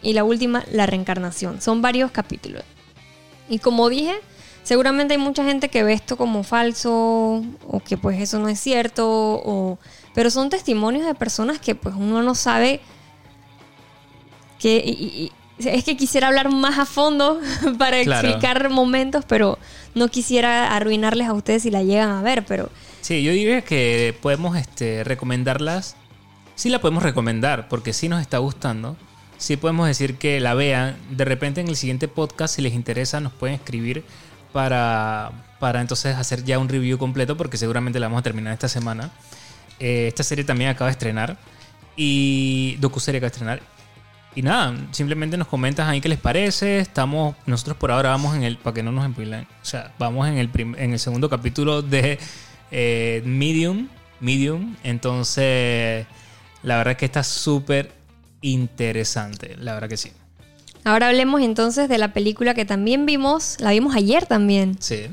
Y 0.03 0.13
la 0.13 0.23
última, 0.23 0.63
la 0.71 0.85
reencarnación. 0.85 1.61
Son 1.61 1.81
varios 1.81 2.11
capítulos. 2.11 2.63
Y 3.49 3.59
como 3.59 3.87
dije, 3.89 4.13
seguramente 4.63 5.13
hay 5.13 5.19
mucha 5.19 5.43
gente 5.43 5.69
que 5.69 5.83
ve 5.83 5.93
esto 5.93 6.17
como 6.17 6.43
falso 6.43 7.43
o 7.67 7.79
que 7.85 7.97
pues 7.97 8.19
eso 8.21 8.39
no 8.39 8.47
es 8.49 8.59
cierto. 8.59 9.05
O, 9.07 9.77
pero 10.13 10.29
son 10.29 10.49
testimonios 10.49 11.05
de 11.05 11.13
personas 11.15 11.59
que 11.59 11.75
pues 11.75 11.95
uno 11.95 12.21
no 12.23 12.35
sabe 12.35 12.81
que... 14.59 14.83
y- 14.85 15.31
es 15.65 15.83
que 15.83 15.97
quisiera 15.97 16.27
hablar 16.27 16.51
más 16.51 16.77
a 16.79 16.85
fondo 16.85 17.39
para 17.77 18.01
Claro. 18.03 18.27
explicar 18.27 18.69
momentos, 18.69 19.25
pero 19.27 19.57
no 19.95 20.07
quisiera 20.07 20.75
arruinarles 20.75 21.27
a 21.27 21.33
ustedes 21.33 21.63
si 21.63 21.71
la 21.71 21.83
llegan 21.83 22.09
a 22.09 22.21
ver, 22.21 22.45
pero 22.45 22.69
Sí, 23.01 23.23
yo 23.23 23.31
diría 23.31 23.61
que 23.61 24.15
podemos 24.21 24.55
este, 24.57 25.03
recomendarlas. 25.03 25.95
Sí 26.55 26.69
la 26.69 26.79
podemos 26.79 27.01
recomendar, 27.01 27.67
porque 27.67 27.93
sí 27.93 28.07
nos 28.09 28.21
está 28.21 28.37
gustando. 28.37 28.95
Sí 29.39 29.57
podemos 29.57 29.87
decir 29.87 30.17
que 30.17 30.39
la 30.39 30.53
vean. 30.53 30.95
De 31.09 31.25
repente 31.25 31.61
en 31.61 31.67
el 31.67 31.75
siguiente 31.75 32.07
podcast, 32.07 32.55
si 32.55 32.61
les 32.61 32.73
interesa, 32.73 33.19
nos 33.19 33.33
pueden 33.33 33.55
escribir 33.55 34.03
para, 34.53 35.31
para 35.59 35.81
entonces 35.81 36.15
hacer 36.15 36.43
ya 36.43 36.59
un 36.59 36.69
review 36.69 36.99
completo, 36.99 37.35
porque 37.37 37.57
seguramente 37.57 37.99
la 37.99 38.05
vamos 38.07 38.19
a 38.19 38.23
terminar 38.23 38.53
esta 38.53 38.67
semana. 38.67 39.09
Eh, 39.79 40.05
esta 40.07 40.21
serie 40.23 40.43
también 40.43 40.69
acaba 40.69 40.89
de 40.89 40.93
estrenar. 40.93 41.37
Y 41.95 42.75
docuserie 42.79 43.17
acaba 43.17 43.29
de 43.29 43.33
estrenar. 43.33 43.61
Y 44.33 44.41
nada, 44.43 44.73
simplemente 44.91 45.35
nos 45.37 45.47
comentas 45.47 45.87
ahí 45.89 45.99
qué 45.99 46.07
les 46.09 46.19
parece. 46.19 46.79
Estamos, 46.79 47.35
nosotros 47.45 47.75
por 47.77 47.91
ahora 47.91 48.09
vamos 48.11 48.35
en 48.35 48.43
el, 48.43 48.57
para 48.57 48.73
que 48.73 48.81
no 48.83 48.91
nos 48.91 49.03
empilen, 49.05 49.41
o 49.41 49.65
sea, 49.65 49.93
vamos 49.99 50.27
en 50.27 50.37
el, 50.37 50.47
prim- 50.47 50.75
en 50.77 50.93
el 50.93 50.99
segundo 50.99 51.29
capítulo 51.29 51.81
de 51.81 52.17
eh, 52.71 53.21
Medium, 53.25 53.89
Medium. 54.21 54.75
Entonces, 54.83 56.05
la 56.63 56.77
verdad 56.77 56.93
es 56.93 56.97
que 56.97 57.05
está 57.05 57.23
súper 57.23 57.91
interesante, 58.41 59.55
la 59.59 59.73
verdad 59.73 59.89
que 59.89 59.97
sí. 59.97 60.11
ahora 60.85 61.09
hablemos 61.09 61.41
entonces 61.41 61.89
de 61.89 61.97
la 61.97 62.13
película 62.13 62.53
que 62.53 62.63
también 62.65 63.05
vimos, 63.05 63.57
la 63.59 63.71
vimos 63.71 63.95
ayer 63.95 64.25
también. 64.25 64.77
Sí. 64.79 65.07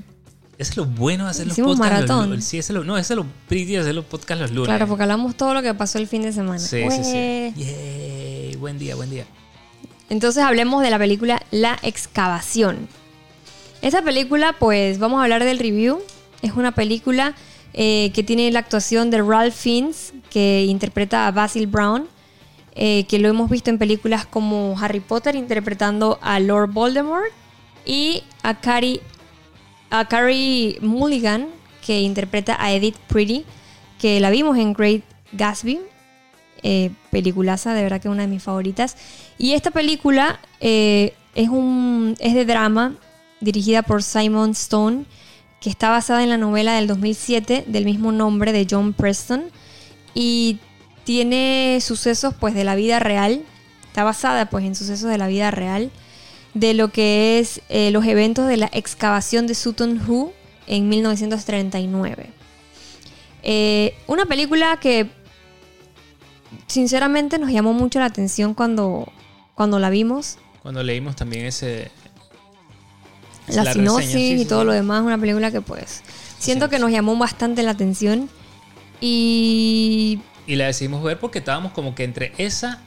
Eso 0.58 0.70
es 0.72 0.76
lo 0.76 0.86
bueno 0.86 1.24
de 1.24 1.30
hacer 1.30 1.46
los 1.46 1.52
Hicimos 1.54 1.76
podcasts. 1.78 2.00
los 2.02 2.08
maratón. 2.10 2.30
lu- 2.36 2.40
sí, 2.42 2.58
eso 2.58 2.72
es 2.72 2.78
lo, 2.78 2.84
no, 2.84 2.98
eso 2.98 3.12
es 3.14 3.16
lo 3.16 3.26
pretty 3.48 3.72
de 3.72 3.78
hacer 3.78 3.94
los 3.94 4.04
podcasts 4.04 4.40
los 4.42 4.50
lunes. 4.50 4.68
Claro, 4.68 4.86
porque 4.88 5.02
hablamos 5.04 5.36
todo 5.36 5.54
lo 5.54 5.62
que 5.62 5.72
pasó 5.74 5.98
el 5.98 6.06
fin 6.08 6.22
de 6.22 6.32
semana. 6.32 6.58
Sí, 6.58 6.82
sí, 6.90 7.04
sí. 7.04 7.12
Ué. 7.14 7.52
Buen 8.56 8.78
día, 8.78 8.94
buen 8.94 9.10
día. 9.10 9.26
Entonces 10.10 10.42
hablemos 10.42 10.82
de 10.82 10.90
la 10.90 10.98
película 10.98 11.42
La 11.50 11.78
Excavación. 11.82 12.88
Esta 13.82 14.02
película, 14.02 14.54
pues 14.58 14.98
vamos 14.98 15.20
a 15.20 15.24
hablar 15.24 15.44
del 15.44 15.58
review. 15.58 16.00
Es 16.42 16.52
una 16.52 16.72
película 16.72 17.34
eh, 17.74 18.10
que 18.14 18.22
tiene 18.22 18.50
la 18.50 18.60
actuación 18.60 19.10
de 19.10 19.22
Ralph 19.22 19.54
Fiennes, 19.54 20.14
que 20.30 20.64
interpreta 20.64 21.26
a 21.26 21.32
Basil 21.32 21.66
Brown, 21.66 22.08
eh, 22.74 23.04
que 23.08 23.18
lo 23.18 23.28
hemos 23.28 23.50
visto 23.50 23.70
en 23.70 23.78
películas 23.78 24.26
como 24.26 24.76
Harry 24.80 25.00
Potter 25.00 25.34
interpretando 25.34 26.18
a 26.22 26.40
Lord 26.40 26.72
Voldemort, 26.72 27.30
y 27.84 28.22
a 28.42 28.60
Carrie, 28.60 29.00
a 29.90 30.06
Carrie 30.06 30.78
Mulligan, 30.80 31.48
que 31.84 32.00
interpreta 32.00 32.56
a 32.62 32.72
Edith 32.72 32.96
Pretty, 33.08 33.44
que 33.98 34.20
la 34.20 34.30
vimos 34.30 34.58
en 34.58 34.72
Great 34.74 35.02
Gatsby, 35.32 35.80
eh, 36.62 36.90
peliculaza, 37.10 37.74
de 37.74 37.82
verdad 37.82 38.00
que 38.00 38.08
es 38.08 38.12
una 38.12 38.22
de 38.22 38.28
mis 38.28 38.42
favoritas. 38.42 38.96
Y 39.38 39.52
esta 39.52 39.70
película 39.70 40.40
eh, 40.60 41.14
es, 41.34 41.48
un, 41.48 42.16
es 42.18 42.34
de 42.34 42.44
drama, 42.44 42.96
dirigida 43.40 43.82
por 43.82 44.02
Simon 44.02 44.50
Stone, 44.50 45.04
que 45.60 45.70
está 45.70 45.90
basada 45.90 46.22
en 46.22 46.30
la 46.30 46.38
novela 46.38 46.74
del 46.74 46.86
2007 46.86 47.64
del 47.66 47.84
mismo 47.84 48.12
nombre 48.12 48.52
de 48.52 48.66
John 48.68 48.92
Preston 48.92 49.44
y 50.14 50.58
tiene 51.04 51.78
sucesos 51.80 52.34
pues 52.38 52.54
de 52.54 52.64
la 52.64 52.74
vida 52.74 52.98
real, 52.98 53.42
está 53.86 54.04
basada 54.04 54.50
pues 54.50 54.64
en 54.64 54.74
sucesos 54.74 55.10
de 55.10 55.18
la 55.18 55.26
vida 55.26 55.50
real 55.50 55.90
de 56.54 56.74
lo 56.74 56.88
que 56.88 57.38
es 57.38 57.60
eh, 57.68 57.90
los 57.90 58.04
eventos 58.04 58.48
de 58.48 58.56
la 58.56 58.68
excavación 58.72 59.46
de 59.46 59.54
Sutton 59.54 60.00
Hoo 60.06 60.32
en 60.66 60.88
1939. 60.88 62.30
Eh, 63.42 63.94
una 64.06 64.26
película 64.26 64.78
que 64.80 65.08
sinceramente 66.66 67.38
nos 67.38 67.50
llamó 67.50 67.72
mucho 67.72 67.98
la 67.98 68.06
atención 68.06 68.54
cuando, 68.54 69.10
cuando 69.54 69.78
la 69.78 69.90
vimos. 69.90 70.38
Cuando 70.62 70.82
leímos 70.82 71.16
también 71.16 71.46
ese... 71.46 71.90
La, 73.48 73.64
la 73.64 73.72
sinopsis 73.72 74.10
sí, 74.12 74.36
y 74.40 74.44
todo 74.44 74.60
sí. 74.60 74.66
lo 74.66 74.72
demás, 74.72 75.02
una 75.02 75.16
película 75.16 75.50
que 75.50 75.62
pues 75.62 76.02
siento 76.38 76.68
que 76.68 76.78
nos 76.78 76.90
llamó 76.90 77.16
bastante 77.16 77.62
la 77.62 77.70
atención. 77.70 78.28
Y 79.00 80.18
Y 80.46 80.56
la 80.56 80.66
decidimos 80.66 81.02
ver 81.02 81.18
porque 81.18 81.38
estábamos 81.38 81.72
como 81.72 81.94
que 81.94 82.04
entre 82.04 82.32
esa 82.38 82.80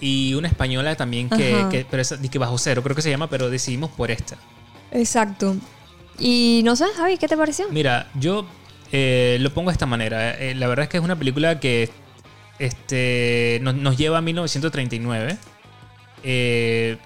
y 0.00 0.34
una 0.34 0.48
española 0.48 0.96
también 0.96 1.28
que, 1.28 1.66
que- 1.70 1.86
pero 1.88 2.02
esa, 2.02 2.20
que 2.20 2.38
bajo 2.38 2.58
cero 2.58 2.82
creo 2.82 2.96
que 2.96 3.02
se 3.02 3.10
llama, 3.10 3.28
pero 3.30 3.50
decidimos 3.50 3.90
por 3.90 4.10
esta. 4.10 4.36
exacto. 4.90 5.56
Y 6.18 6.62
no 6.64 6.74
sé, 6.74 6.86
Javi, 6.96 7.16
¿qué 7.16 7.28
te 7.28 7.36
pareció? 7.36 7.66
Mira, 7.70 8.08
yo 8.18 8.44
eh, 8.90 9.36
lo 9.40 9.54
pongo 9.54 9.70
de 9.70 9.74
esta 9.74 9.86
manera. 9.86 10.32
Eh, 10.36 10.56
la 10.56 10.66
verdad 10.66 10.84
es 10.84 10.88
que 10.88 10.96
es 10.96 11.02
una 11.04 11.14
película 11.16 11.60
que 11.60 11.90
este, 12.58 13.58
nos, 13.62 13.74
nos 13.74 13.96
lleva 13.96 14.18
a 14.18 14.20
1939. 14.20 15.38
Eh, 16.24 16.98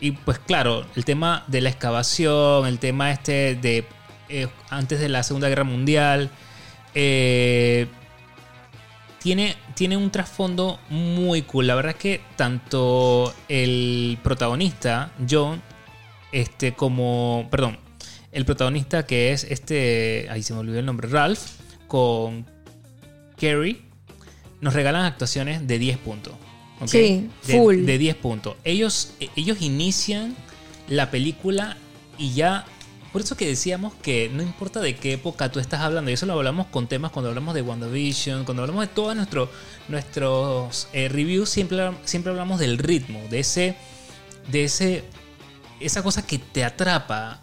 y 0.00 0.12
pues 0.12 0.38
claro, 0.38 0.86
el 0.94 1.04
tema 1.04 1.44
de 1.48 1.60
la 1.60 1.70
excavación, 1.70 2.66
el 2.66 2.78
tema 2.78 3.10
este 3.10 3.56
de 3.56 3.84
eh, 4.28 4.48
antes 4.70 5.00
de 5.00 5.08
la 5.08 5.22
Segunda 5.22 5.48
Guerra 5.48 5.64
Mundial, 5.64 6.30
eh, 6.94 7.88
tiene, 9.20 9.56
tiene 9.74 9.96
un 9.96 10.10
trasfondo 10.10 10.78
muy 10.88 11.42
cool. 11.42 11.66
La 11.66 11.74
verdad 11.74 11.92
es 11.92 11.98
que 11.98 12.20
tanto 12.36 13.34
el 13.48 14.18
protagonista, 14.22 15.12
John, 15.28 15.62
este, 16.32 16.74
como. 16.74 17.48
Perdón. 17.50 17.78
El 18.30 18.44
protagonista 18.44 19.06
que 19.06 19.32
es 19.32 19.44
este. 19.44 20.28
Ahí 20.30 20.42
se 20.42 20.52
me 20.52 20.60
olvidó 20.60 20.78
el 20.78 20.86
nombre. 20.86 21.08
Ralph. 21.08 21.40
Con 21.88 22.46
Kerry. 23.36 23.87
Nos 24.60 24.74
regalan 24.74 25.04
actuaciones 25.04 25.66
de 25.66 25.78
10 25.78 25.98
puntos. 25.98 26.34
¿ok? 26.80 26.88
Sí, 26.88 27.28
De- 27.46 27.58
full. 27.58 27.84
De, 27.84 27.98
10 27.98 28.16
puntos. 28.16 28.56
Ellos, 28.64 29.12
ellos 29.36 29.60
inician 29.60 30.36
la 30.88 31.10
película 31.10 31.76
y 32.18 32.32
ya. 32.34 32.64
Por 33.12 33.22
eso 33.22 33.36
que 33.36 33.46
decíamos 33.46 33.94
que 34.02 34.30
no 34.32 34.42
importa 34.42 34.80
de 34.80 34.94
qué 34.96 35.14
época 35.14 35.50
tú 35.50 35.60
estás 35.60 35.80
hablando, 35.80 36.10
y 36.10 36.14
eso 36.14 36.26
lo 36.26 36.34
hablamos 36.34 36.66
con 36.66 36.86
temas 36.88 37.10
cuando 37.10 37.30
hablamos 37.30 37.54
de 37.54 37.62
WandaVision, 37.62 38.44
cuando 38.44 38.62
hablamos 38.62 38.86
de 38.86 38.94
todos 38.94 39.16
nuestro, 39.16 39.50
nuestros 39.88 40.88
eh, 40.92 41.08
reviews, 41.08 41.48
siempre, 41.48 41.90
siempre 42.04 42.30
hablamos 42.32 42.60
del 42.60 42.76
ritmo, 42.76 43.20
de 43.30 43.40
ese, 43.40 43.76
de 44.50 44.64
ese, 44.64 45.04
esa 45.80 46.02
cosa 46.02 46.26
que 46.26 46.38
te 46.38 46.64
atrapa. 46.64 47.40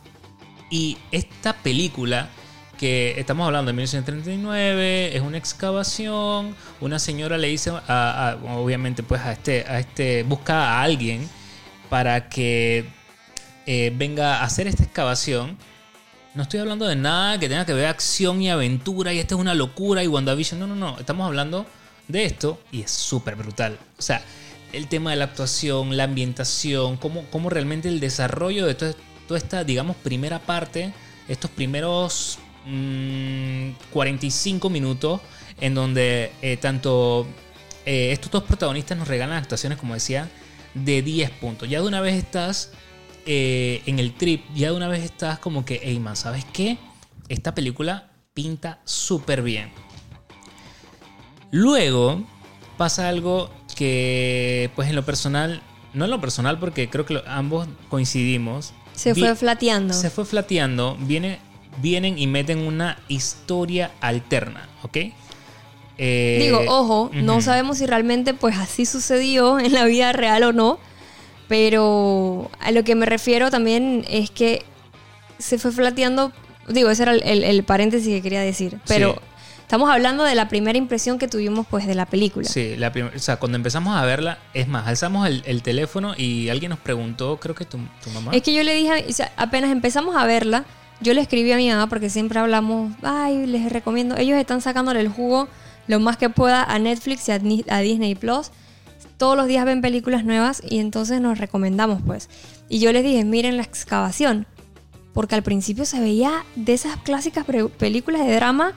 Y 0.69 0.97
esta 1.11 1.53
película 1.53 2.29
que 2.77 3.15
estamos 3.19 3.45
hablando 3.45 3.69
de 3.69 3.73
1939 3.73 5.15
es 5.15 5.21
una 5.21 5.37
excavación, 5.37 6.55
una 6.81 6.99
señora 6.99 7.37
le 7.37 7.47
dice, 7.47 7.71
a- 7.87 8.37
obviamente 8.55 9.03
pues 9.03 9.21
a 9.21 9.31
este, 9.31 9.65
a 9.67 9.79
este, 9.79 10.23
busca 10.23 10.79
a 10.79 10.81
alguien 10.83 11.29
para 11.89 12.29
que 12.29 12.85
eh, 13.65 13.91
venga 13.95 14.37
a 14.39 14.43
hacer 14.43 14.67
esta 14.67 14.83
excavación. 14.83 15.57
No 16.33 16.43
estoy 16.43 16.59
hablando 16.59 16.85
de 16.85 16.95
nada 16.97 17.39
que 17.39 17.47
tenga 17.47 17.65
que 17.65 17.73
ver 17.73 17.85
acción 17.87 18.41
y 18.41 18.49
aventura 18.49 19.13
y 19.13 19.19
esto 19.19 19.35
es 19.35 19.41
una 19.41 19.53
locura 19.53 20.03
y 20.03 20.07
WandaVision. 20.07 20.59
No, 20.59 20.67
no, 20.67 20.75
no. 20.75 20.99
Estamos 20.99 21.25
hablando 21.25 21.65
de 22.09 22.25
esto 22.25 22.59
y 22.71 22.81
es 22.81 22.91
súper 22.91 23.35
brutal. 23.35 23.79
O 23.97 24.01
sea, 24.01 24.21
el 24.73 24.87
tema 24.87 25.11
de 25.11 25.15
la 25.15 25.25
actuación, 25.25 25.95
la 25.95 26.03
ambientación, 26.03 26.97
cómo, 26.97 27.23
cómo 27.31 27.49
realmente 27.49 27.87
el 27.87 28.01
desarrollo 28.01 28.65
de 28.65 28.75
toda 28.75 28.93
esta, 29.37 29.63
digamos, 29.63 29.95
primera 29.95 30.39
parte, 30.39 30.93
estos 31.29 31.49
primeros 31.51 32.37
mm, 32.65 33.71
45 33.91 34.69
minutos 34.69 35.21
en 35.59 35.73
donde 35.73 36.31
eh, 36.41 36.57
tanto 36.57 37.27
eh, 37.85 38.11
estos 38.11 38.31
dos 38.31 38.43
protagonistas 38.43 38.97
nos 38.97 39.07
regalan 39.07 39.37
actuaciones, 39.37 39.77
como 39.77 39.93
decía, 39.93 40.29
de 40.73 41.01
10 41.01 41.31
puntos. 41.31 41.69
Ya 41.69 41.81
de 41.81 41.87
una 41.87 42.01
vez 42.01 42.15
estás 42.15 42.71
eh, 43.25 43.81
en 43.85 43.99
el 43.99 44.13
trip, 44.13 44.43
ya 44.53 44.69
de 44.71 44.75
una 44.75 44.87
vez 44.87 45.03
estás 45.03 45.39
como 45.39 45.65
que, 45.65 45.79
hey 45.83 45.99
man, 45.99 46.15
¿sabes 46.15 46.45
qué? 46.45 46.77
Esta 47.29 47.55
película 47.55 48.09
pinta 48.33 48.79
súper 48.83 49.41
bien. 49.41 49.71
Luego 51.51 52.23
pasa 52.77 53.07
algo 53.07 53.49
que, 53.75 54.69
pues 54.75 54.89
en 54.89 54.95
lo 54.95 55.05
personal, 55.05 55.61
no 55.93 56.05
en 56.05 56.11
lo 56.11 56.19
personal 56.19 56.59
porque 56.59 56.89
creo 56.89 57.05
que 57.05 57.21
ambos 57.27 57.67
coincidimos. 57.89 58.73
Se 58.93 59.13
fue 59.15 59.35
flateando. 59.35 59.93
se 59.93 60.09
fue 60.09 60.25
flateando. 60.25 60.97
Viene, 60.99 61.39
vienen 61.77 62.17
y 62.17 62.27
meten 62.27 62.59
una 62.59 62.97
historia 63.07 63.91
alterna, 64.01 64.67
¿ok? 64.83 64.97
Eh, 65.97 66.39
Digo, 66.41 66.61
ojo, 66.67 67.09
no 67.13 67.41
sabemos 67.41 67.77
si 67.77 67.85
realmente 67.85 68.33
pues 68.33 68.57
así 68.57 68.85
sucedió 68.85 69.59
en 69.59 69.71
la 69.73 69.85
vida 69.85 70.11
real 70.11 70.43
o 70.43 70.51
no, 70.53 70.77
pero 71.47 72.49
a 72.59 72.71
lo 72.71 72.83
que 72.83 72.95
me 72.95 73.05
refiero 73.05 73.49
también 73.51 74.05
es 74.09 74.29
que 74.29 74.63
se 75.37 75.57
fue 75.57 75.71
flateando, 75.71 76.31
digo, 76.67 76.89
ese 76.89 77.03
era 77.03 77.13
el, 77.13 77.23
el- 77.23 77.43
el 77.43 77.63
paréntesis 77.63 78.07
que 78.09 78.21
quería 78.21 78.41
decir, 78.41 78.79
pero 78.87 79.13
Sí. 79.13 79.19
estamos 79.61 79.89
hablando 79.89 80.23
de 80.23 80.35
la 80.35 80.49
primera 80.49 80.77
impresión 80.77 81.17
que 81.19 81.27
tuvimos 81.27 81.65
pues 81.69 81.85
de 81.87 81.95
la 81.95 82.05
película. 82.05 82.47
Sí, 82.49 82.75
la 82.77 82.91
o 83.15 83.19
sea, 83.19 83.37
cuando 83.37 83.55
empezamos 83.57 83.95
a 83.95 84.03
verla, 84.05 84.39
es 84.53 84.67
más, 84.67 84.87
alzamos 84.87 85.27
el, 85.27 85.43
el 85.45 85.61
teléfono 85.61 86.13
y 86.17 86.49
alguien 86.49 86.71
nos 86.71 86.79
preguntó, 86.79 87.39
creo 87.39 87.55
que 87.55 87.65
tu, 87.65 87.77
tu 88.03 88.09
mamá. 88.11 88.31
Es 88.33 88.41
que 88.41 88.53
yo 88.53 88.63
le 88.63 88.73
dije, 88.75 89.05
o 89.07 89.13
sea, 89.13 89.31
apenas 89.37 89.71
empezamos 89.71 90.15
a 90.15 90.25
verla, 90.25 90.65
yo 91.01 91.13
le 91.13 91.21
escribí 91.21 91.51
a 91.51 91.57
mi 91.57 91.69
mamá 91.69 91.87
porque 91.87 92.09
siempre 92.09 92.39
hablamos, 92.39 92.93
ay, 93.03 93.45
les 93.45 93.71
recomiendo, 93.71 94.17
ellos 94.17 94.37
están 94.37 94.61
sacándole 94.61 95.01
el 95.01 95.09
jugo 95.09 95.47
lo 95.87 95.99
más 95.99 96.17
que 96.17 96.29
pueda 96.29 96.63
a 96.63 96.79
Netflix 96.79 97.29
y 97.29 97.31
a, 97.31 97.79
Disney 97.79 98.15
Plus. 98.15 98.51
Todos 99.17 99.37
los 99.37 99.47
días 99.47 99.65
ven 99.65 99.81
películas 99.81 100.25
nuevas 100.25 100.61
y 100.67 100.79
entonces 100.79 101.21
nos 101.21 101.37
recomendamos 101.37 102.01
pues. 102.05 102.29
Y 102.69 102.79
yo 102.79 102.91
les 102.91 103.03
dije, 103.03 103.23
miren 103.23 103.57
la 103.57 103.63
excavación, 103.63 104.47
porque 105.13 105.35
al 105.35 105.43
principio 105.43 105.85
se 105.85 105.99
veía 105.99 106.43
de 106.55 106.73
esas 106.73 106.97
clásicas 106.97 107.45
películas 107.77 108.25
de 108.25 108.35
drama 108.35 108.73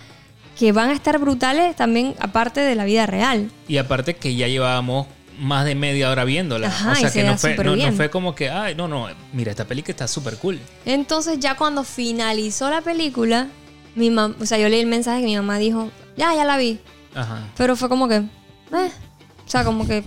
que 0.59 0.73
van 0.73 0.91
a 0.91 0.93
estar 0.93 1.19
brutales 1.19 1.77
también 1.77 2.15
aparte 2.21 2.61
de 2.61 2.75
la 2.75 2.85
vida 2.85 3.07
real. 3.07 3.51
Y 3.69 3.79
aparte 3.79 4.15
que 4.15 4.35
ya 4.35 4.49
llevábamos 4.49 5.07
más 5.39 5.65
de 5.65 5.75
media 5.75 6.11
hora 6.11 6.25
viéndola. 6.25 6.69
Ajá, 6.69 6.93
o 6.93 6.95
sea 6.97 7.09
y 7.09 7.11
se 7.13 7.21
que 7.21 7.27
no 7.27 7.39
fue, 7.39 7.57
no, 7.57 7.93
fue 7.93 8.11
como 8.11 8.35
que, 8.35 8.51
ay, 8.51 8.75
no, 8.75 8.89
no, 8.89 9.09
mira, 9.33 9.51
esta 9.51 9.65
película 9.65 9.93
está 9.93 10.09
súper 10.09 10.37
cool. 10.37 10.59
Entonces 10.85 11.39
ya 11.41 11.57
cuando 11.57 11.85
finalizó 11.85 12.69
la 12.71 12.81
película, 12.81 13.49
mi 13.95 14.11
mam 14.11 14.35
o 14.41 14.47
sea, 14.47 14.59
yo 14.59 14.69
leí 14.69 14.81
el 14.81 14.87
mensaje 14.87 15.21
que 15.21 15.27
mi 15.27 15.37
mamá 15.37 15.59
dijo, 15.59 15.91
ya, 16.17 16.35
ya 16.35 16.45
la 16.45 16.57
vi. 16.57 16.81
Ajá. 17.15 17.47
Pero 17.57 17.77
fue 17.77 17.89
como 17.89 18.09
que, 18.09 18.17
eh, 18.17 18.27
o 18.73 19.51
sea, 19.51 19.65
como 19.65 19.87
que, 19.87 20.05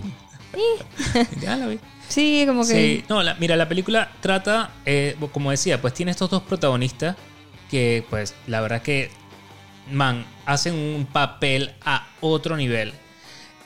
ya 1.40 1.56
la 1.56 1.66
vi. 1.66 1.78
sí, 2.08 2.44
como 2.46 2.62
que, 2.62 2.72
Sí, 2.72 3.04
no, 3.08 3.22
la- 3.22 3.34
mira, 3.34 3.56
la 3.56 3.68
película 3.68 4.10
trata, 4.20 4.70
eh, 4.84 5.16
como 5.32 5.50
decía, 5.50 5.80
pues 5.80 5.94
tiene 5.94 6.10
estos 6.12 6.30
dos 6.30 6.42
protagonistas 6.42 7.16
que, 7.70 8.04
pues, 8.10 8.34
la 8.46 8.60
verdad 8.60 8.82
que, 8.82 9.10
man, 9.90 10.24
hacen 10.46 10.74
un 10.74 11.06
papel 11.06 11.72
a 11.84 12.06
otro 12.20 12.56
nivel. 12.56 12.92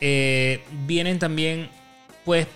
Eh, 0.00 0.64
vienen 0.86 1.18
también, 1.18 1.68
pues, 2.24 2.46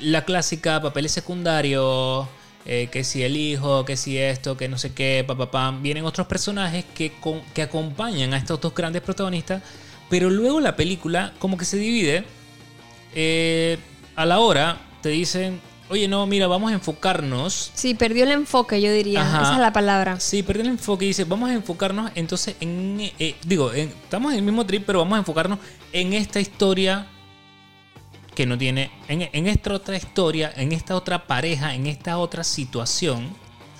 la 0.00 0.24
clásica 0.24 0.80
papeles 0.80 1.12
secundarios, 1.12 2.26
eh, 2.66 2.88
que 2.90 3.04
si 3.04 3.22
el 3.22 3.36
hijo, 3.36 3.84
que 3.84 3.96
si 3.96 4.18
esto, 4.18 4.56
que 4.56 4.68
no 4.68 4.78
sé 4.78 4.92
qué, 4.92 5.24
papá, 5.26 5.50
pam. 5.50 5.82
Vienen 5.82 6.04
otros 6.04 6.26
personajes 6.26 6.84
que, 6.94 7.12
con- 7.20 7.42
que 7.54 7.62
acompañan 7.62 8.34
a 8.34 8.38
estos 8.38 8.60
dos 8.60 8.74
grandes 8.74 9.02
protagonistas, 9.02 9.62
pero 10.08 10.28
luego 10.30 10.60
la 10.60 10.76
película 10.76 11.32
como 11.38 11.56
que 11.56 11.64
se 11.64 11.76
divide 11.78 12.24
eh, 13.14 13.78
a 14.16 14.26
la 14.26 14.38
hora 14.40 14.78
te 15.02 15.08
dicen, 15.10 15.60
oye, 15.90 16.08
no, 16.08 16.26
mira, 16.26 16.46
vamos 16.46 16.70
a 16.70 16.74
enfocarnos. 16.74 17.70
sí, 17.74 17.94
perdió 17.94 18.24
el 18.24 18.30
enfoque, 18.30 18.80
yo 18.80 18.92
diría, 18.92 19.20
Ajá. 19.22 19.42
esa 19.42 19.52
es 19.54 19.58
la 19.58 19.72
palabra. 19.72 20.18
Sí, 20.20 20.42
perdió 20.42 20.62
el 20.62 20.68
enfoque 20.70 21.04
y 21.04 21.08
dice, 21.08 21.24
vamos 21.24 21.50
a 21.50 21.54
enfocarnos 21.54 22.10
entonces 22.14 22.56
en... 22.60 22.98
eh, 23.18 23.34
digo, 23.44 23.72
en- 23.72 23.88
estamos 23.88 24.32
en 24.32 24.38
el 24.38 24.44
mismo 24.44 24.64
trip, 24.64 24.84
pero 24.86 25.00
vamos 25.00 25.16
a 25.16 25.18
enfocarnos 25.18 25.58
en 25.92 26.12
esta 26.14 26.40
historia 26.40 27.06
que 28.34 28.46
no 28.46 28.56
tiene... 28.56 28.90
En, 29.08 29.28
en 29.32 29.46
esta 29.46 29.74
otra 29.74 29.96
historia, 29.96 30.52
en 30.56 30.72
esta 30.72 30.94
otra 30.94 31.26
pareja, 31.26 31.74
en 31.74 31.86
esta 31.86 32.18
otra 32.18 32.44
situación. 32.44 33.28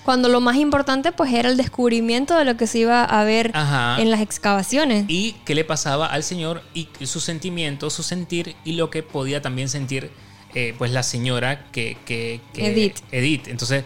Cuando 0.03 0.29
lo 0.29 0.41
más 0.41 0.55
importante 0.57 1.11
pues 1.11 1.31
era 1.31 1.47
el 1.47 1.57
descubrimiento 1.57 2.35
de 2.35 2.43
lo 2.43 2.57
que 2.57 2.65
se 2.65 2.79
iba 2.79 3.03
a 3.03 3.23
ver 3.23 3.51
Ajá. 3.53 4.01
en 4.01 4.09
las 4.09 4.19
excavaciones. 4.21 5.05
y 5.07 5.33
qué 5.45 5.53
le 5.55 5.63
pasaba 5.63 6.07
al 6.07 6.23
señor 6.23 6.63
y 6.73 6.87
sus 7.05 7.23
sentimientos, 7.23 7.93
su 7.93 8.01
sentir 8.03 8.55
y 8.65 8.73
lo 8.73 8.89
que 8.89 9.03
podía 9.03 9.43
también 9.43 9.69
sentir 9.69 10.09
eh, 10.55 10.73
pues 10.77 10.91
la 10.91 11.03
señora 11.03 11.65
que, 11.71 11.97
que- 12.05 12.41
que- 12.53 12.67
Edith. 12.67 12.97
Edith. 13.11 13.47
Entonces, 13.47 13.83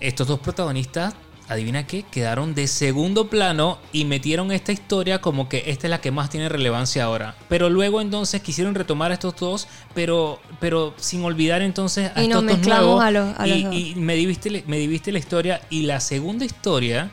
estos 0.00 0.26
dos 0.26 0.40
protagonistas, 0.40 1.14
adivina 1.48 1.86
qué, 1.86 2.02
quedaron 2.02 2.54
de 2.56 2.66
segundo 2.66 3.28
plano 3.30 3.78
y 3.92 4.04
metieron 4.04 4.50
esta 4.50 4.72
historia 4.72 5.20
como 5.20 5.48
que 5.48 5.62
esta 5.68 5.86
es 5.86 5.90
la 5.90 6.00
que 6.00 6.10
más 6.10 6.28
tiene 6.28 6.48
relevancia 6.48 7.04
ahora. 7.04 7.36
Pero 7.48 7.70
luego 7.70 8.00
entonces 8.00 8.42
quisieron 8.42 8.74
retomar 8.74 9.12
a 9.12 9.14
estos 9.14 9.36
dos, 9.36 9.68
pero, 9.94 10.40
pero 10.58 10.92
sin 10.98 11.24
olvidar 11.24 11.62
entonces 11.62 12.10
a 12.16 12.22
Y 12.22 12.26
nos 12.28 12.42
estos 12.42 12.42
dos 12.42 12.44
mezclamos 12.58 12.84
nuevos. 12.86 13.04
a 13.04 13.10
los- 13.12 13.38
a 13.38 13.46
los 13.46 13.56
y, 13.58 13.62
dos. 13.62 13.74
y 13.74 13.94
me 13.94 14.16
diviste, 14.16 14.50
la- 14.50 14.62
me 14.66 14.78
diviste 14.78 15.12
la 15.12 15.18
historia 15.20 15.60
y 15.70 15.82
la 15.82 16.00
segunda 16.00 16.44
historia 16.44 17.10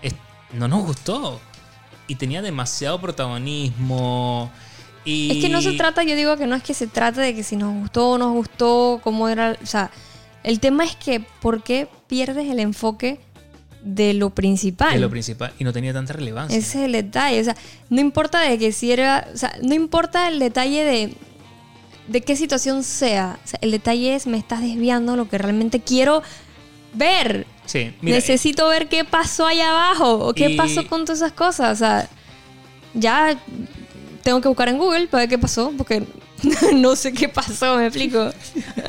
es- 0.00 0.14
no 0.54 0.66
nos 0.66 0.82
gustó. 0.86 1.40
Y 2.06 2.16
tenía 2.16 2.40
demasiado 2.42 3.00
protagonismo. 3.00 4.50
Y... 5.04 5.30
Es 5.32 5.38
que 5.44 5.48
no 5.50 5.60
se 5.62 5.72
trata, 5.72 6.02
yo 6.02 6.16
digo 6.16 6.36
que 6.36 6.46
no 6.46 6.54
es 6.56 6.62
que 6.62 6.74
se 6.74 6.86
trate 6.86 7.20
de 7.20 7.34
que 7.34 7.42
si 7.42 7.56
nos 7.56 7.74
gustó 7.74 8.10
o 8.12 8.18
nos 8.18 8.32
gustó, 8.32 9.00
cómo 9.02 9.28
era, 9.28 9.56
o 9.62 9.66
sea, 9.66 9.90
el 10.42 10.60
tema 10.60 10.84
es 10.84 10.96
que 10.96 11.20
¿por 11.40 11.62
qué 11.62 11.88
pierdes 12.06 12.48
el 12.50 12.58
enfoque 12.60 13.20
de 13.82 14.14
lo 14.14 14.30
principal? 14.30 14.92
de 14.94 15.00
lo 15.00 15.10
principal. 15.10 15.52
Y 15.58 15.64
no 15.64 15.72
tenía 15.72 15.92
tanta 15.92 16.12
relevancia. 16.14 16.56
Ese 16.58 16.78
es 16.80 16.84
el 16.86 16.92
detalle. 16.92 17.40
O 17.40 17.44
sea, 17.44 17.56
no 17.90 18.00
importa 18.00 18.40
de 18.40 18.58
que 18.58 18.72
si 18.72 18.92
era. 18.92 19.28
O 19.32 19.36
sea, 19.36 19.54
no 19.62 19.74
importa 19.74 20.28
el 20.28 20.38
detalle 20.38 20.84
de. 20.84 21.14
de 22.08 22.20
qué 22.22 22.36
situación 22.36 22.82
sea. 22.82 23.38
O 23.44 23.46
sea, 23.46 23.58
el 23.62 23.70
detalle 23.70 24.14
es 24.14 24.26
me 24.26 24.38
estás 24.38 24.62
desviando 24.62 25.16
lo 25.16 25.28
que 25.28 25.36
realmente 25.38 25.80
quiero 25.80 26.22
ver. 26.94 27.46
Sí, 27.66 27.94
mira, 28.00 28.16
Necesito 28.16 28.68
ver 28.68 28.88
qué 28.88 29.04
pasó 29.04 29.46
allá 29.46 29.70
abajo. 29.70 30.28
O 30.28 30.34
qué 30.34 30.50
Y- 30.50 30.56
pasó 30.56 30.86
con 30.86 31.04
todas 31.04 31.18
esas 31.20 31.32
cosas. 31.32 31.72
O 31.72 31.76
sea, 31.76 32.08
ya 32.94 33.38
tengo 34.24 34.40
que 34.40 34.48
buscar 34.48 34.68
en 34.68 34.78
Google 34.78 35.06
para 35.06 35.22
ver 35.22 35.28
qué 35.28 35.38
pasó. 35.38 35.72
Porque 35.78 36.02
no 36.74 36.96
sé 36.96 37.12
qué 37.12 37.28
pasó, 37.28 37.76
me 37.76 37.86
explico. 37.86 38.32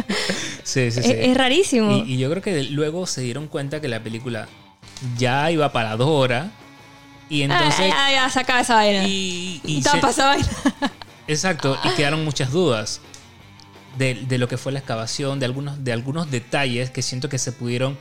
sí, 0.64 0.90
sí, 0.92 1.04
sí. 1.04 1.12
es 1.12 1.38
rarísimo. 1.38 1.92
Y, 1.98 2.14
y 2.14 2.18
yo 2.18 2.30
creo 2.32 2.42
que 2.42 2.64
luego 2.64 3.06
se 3.06 3.22
dieron 3.22 3.48
cuenta 3.48 3.80
que 3.82 3.88
la 3.88 4.02
película 4.02 4.48
ya 5.18 5.52
iba 5.52 5.72
para 5.72 5.96
dos 5.96 6.10
horas. 6.10 6.48
Y 7.30 7.42
entonces. 7.44 7.92
ah, 7.94 8.10
ya, 8.10 8.24
ya, 8.24 8.30
se 8.30 8.40
acaba 8.40 8.62
esa 8.62 8.76
vaina. 8.76 9.04
y, 9.08 9.62
y 9.64 9.82
se- 9.84 9.90
pasa 10.00 10.10
esa 10.10 10.26
vaina. 10.28 10.92
Exacto, 11.28 11.76
y 11.84 11.90
quedaron 11.96 12.24
muchas 12.24 12.52
dudas 12.52 13.02
de, 13.98 14.14
de 14.14 14.38
lo 14.38 14.48
que 14.48 14.58
fue 14.58 14.72
la 14.72 14.78
excavación, 14.80 15.40
de 15.40 15.46
algunos, 15.48 15.84
de 15.84 15.92
algunos 15.92 16.30
detalles 16.30 16.92
que 16.92 17.02
siento 17.02 17.30
que 17.30 17.40
se 17.40 17.52
pudieron 17.52 17.94
eh, 17.94 17.98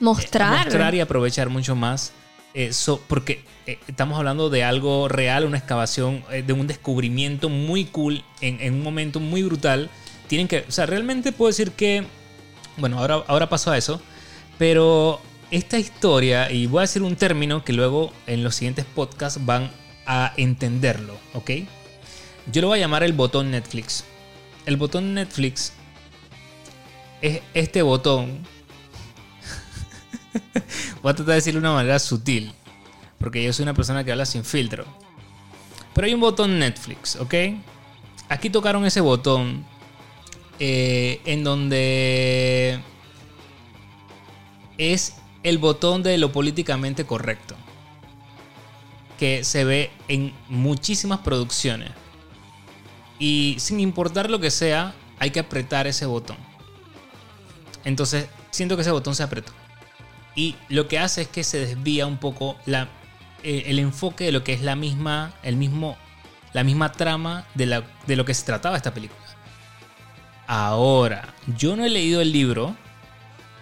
Mostrar. 0.00 0.64
mostrar 0.64 0.92
y 0.96 1.00
aprovechar 1.00 1.48
mucho 1.50 1.76
más. 1.76 2.12
Eh, 2.54 2.72
so- 2.72 3.00
porque 3.08 3.44
eh, 3.66 3.78
estamos 3.88 4.18
hablando 4.18 4.50
de 4.50 4.64
algo 4.64 5.08
real, 5.08 5.44
una 5.44 5.58
excavación, 5.58 6.24
eh, 6.30 6.42
de 6.46 6.52
un 6.52 6.66
descubrimiento 6.66 7.48
muy 7.48 7.84
cool 7.86 8.24
en, 8.40 8.60
en 8.60 8.74
un 8.74 8.82
momento 8.82 9.20
muy 9.20 9.42
brutal. 9.42 9.90
Tienen 10.28 10.48
que, 10.48 10.64
o 10.68 10.72
sea, 10.72 10.86
realmente 10.86 11.32
puedo 11.32 11.48
decir 11.50 11.72
que, 11.72 12.04
bueno, 12.76 12.98
ahora, 12.98 13.22
ahora 13.26 13.48
paso 13.48 13.70
a 13.70 13.78
eso, 13.78 14.00
pero 14.58 15.20
esta 15.50 15.78
historia, 15.78 16.50
y 16.50 16.66
voy 16.66 16.78
a 16.78 16.82
decir 16.82 17.02
un 17.02 17.16
término 17.16 17.64
que 17.64 17.72
luego 17.72 18.12
en 18.26 18.42
los 18.44 18.54
siguientes 18.56 18.84
podcasts 18.84 19.44
van 19.44 19.70
a 20.06 20.32
entenderlo, 20.36 21.16
¿ok? 21.34 21.50
Yo 22.52 22.60
lo 22.62 22.68
voy 22.68 22.78
a 22.78 22.82
llamar 22.82 23.02
el 23.02 23.12
botón 23.14 23.50
Netflix. 23.50 24.04
El 24.66 24.76
botón 24.76 25.14
Netflix 25.14 25.72
es 27.22 27.40
este 27.54 27.82
botón. 27.82 28.46
voy 31.02 31.10
a 31.10 31.14
tratar 31.14 31.26
de 31.26 31.34
decirlo 31.34 31.60
de 31.60 31.66
una 31.66 31.74
manera 31.74 31.98
sutil. 31.98 32.52
Porque 33.18 33.42
yo 33.42 33.52
soy 33.52 33.62
una 33.62 33.74
persona 33.74 34.04
que 34.04 34.12
habla 34.12 34.26
sin 34.26 34.44
filtro. 34.44 34.84
Pero 35.94 36.06
hay 36.06 36.14
un 36.14 36.20
botón 36.20 36.58
Netflix, 36.58 37.16
¿ok? 37.16 37.34
Aquí 38.28 38.50
tocaron 38.50 38.84
ese 38.84 39.00
botón. 39.00 39.64
eh, 40.60 41.20
en 41.24 41.42
donde 41.42 42.80
es 44.78 45.16
el 45.42 45.58
botón 45.58 46.02
de 46.02 46.18
lo 46.18 46.32
políticamente 46.32 47.04
correcto. 47.04 47.56
Que 49.18 49.44
se 49.44 49.64
ve 49.64 49.90
en 50.08 50.32
muchísimas 50.48 51.20
producciones. 51.20 51.90
Y 53.18 53.56
sin 53.58 53.80
importar 53.80 54.30
lo 54.30 54.40
que 54.40 54.50
sea, 54.50 54.94
hay 55.18 55.30
que 55.30 55.40
apretar 55.40 55.86
ese 55.86 56.06
botón. 56.06 56.36
Entonces, 57.84 58.28
siento 58.50 58.76
que 58.76 58.82
ese 58.82 58.90
botón 58.90 59.14
se 59.14 59.22
apretó. 59.22 59.52
Y 60.34 60.56
lo 60.68 60.88
que 60.88 60.98
hace 60.98 61.22
es 61.22 61.28
que 61.28 61.44
se 61.44 61.58
desvía 61.58 62.06
un 62.06 62.18
poco 62.18 62.56
eh, 62.66 62.86
el 63.66 63.78
enfoque 63.78 64.24
de 64.24 64.32
lo 64.32 64.42
que 64.42 64.52
es 64.52 64.62
la 64.62 64.74
misma, 64.74 65.34
el 65.42 65.56
mismo, 65.56 65.96
la 66.52 66.64
misma 66.64 66.92
trama 66.92 67.46
de, 67.54 67.66
lo 67.66 68.24
que 68.24 68.34
se 68.34 68.44
trataba 68.44 68.76
esta 68.76 68.94
película. 68.94 69.20
Ahora, 70.46 71.34
yo 71.56 71.76
no 71.76 71.84
he 71.84 71.90
leído 71.90 72.20
el 72.20 72.32
libro. 72.32 72.76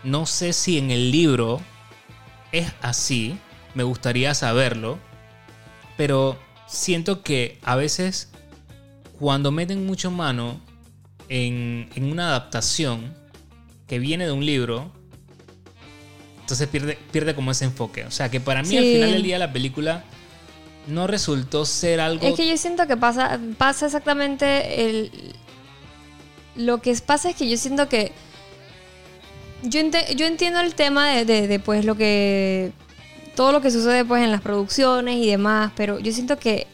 No 0.02 0.26
sé 0.26 0.52
si 0.52 0.78
en 0.78 0.90
el 0.90 1.10
libro 1.12 1.60
es 2.50 2.72
así. 2.80 3.38
Me 3.74 3.82
gustaría 3.82 4.34
saberlo. 4.34 4.98
Pero 5.96 6.38
siento 6.66 7.22
que 7.22 7.60
a 7.62 7.76
veces 7.76 8.32
cuando 9.18 9.52
meten 9.52 9.86
mucho 9.86 10.10
mano 10.10 10.60
en 11.28 11.88
una 11.96 12.28
adaptación 12.28 13.14
que 13.86 13.98
viene 13.98 14.26
de 14.26 14.32
un 14.32 14.44
libro, 14.44 14.92
Entonces 16.42 16.68
pierde, 16.68 16.98
pierde 17.10 17.34
como 17.34 17.50
ese 17.50 17.64
enfoque. 17.64 18.04
O 18.04 18.10
sea, 18.10 18.30
que 18.30 18.40
para 18.40 18.62
mí 18.62 18.68
Sí. 18.68 18.76
al 18.76 18.84
final 18.84 19.10
del 19.12 19.22
día 19.22 19.38
la 19.38 19.52
película 19.52 20.04
no 20.86 21.06
resultó 21.06 21.64
ser 21.64 22.00
algo... 22.00 22.26
Es 22.26 22.34
que 22.34 22.46
yo 22.48 22.56
siento 22.56 22.86
que 22.86 22.96
pasa, 22.96 23.38
pasa 23.58 23.86
exactamente 23.86 24.84
el... 24.84 25.34
Lo 26.56 26.82
que 26.82 26.94
pasa 27.06 27.30
es 27.30 27.36
que 27.36 27.48
yo 27.48 27.56
siento 27.56 27.88
que... 27.88 28.12
Yo, 29.62 29.80
yo 30.16 30.26
entiendo 30.26 30.60
el 30.60 30.74
tema 30.74 31.08
de, 31.08 31.24
de, 31.24 31.46
de, 31.46 31.58
pues 31.60 31.84
lo 31.84 31.94
que... 31.94 32.72
Todo 33.36 33.52
lo 33.52 33.60
que 33.62 33.70
sucede 33.70 34.04
pues 34.04 34.22
en 34.22 34.30
las 34.30 34.42
producciones 34.42 35.16
y 35.16 35.26
demás, 35.30 35.72
pero 35.74 35.98
yo 35.98 36.12
siento 36.12 36.38
que 36.38 36.66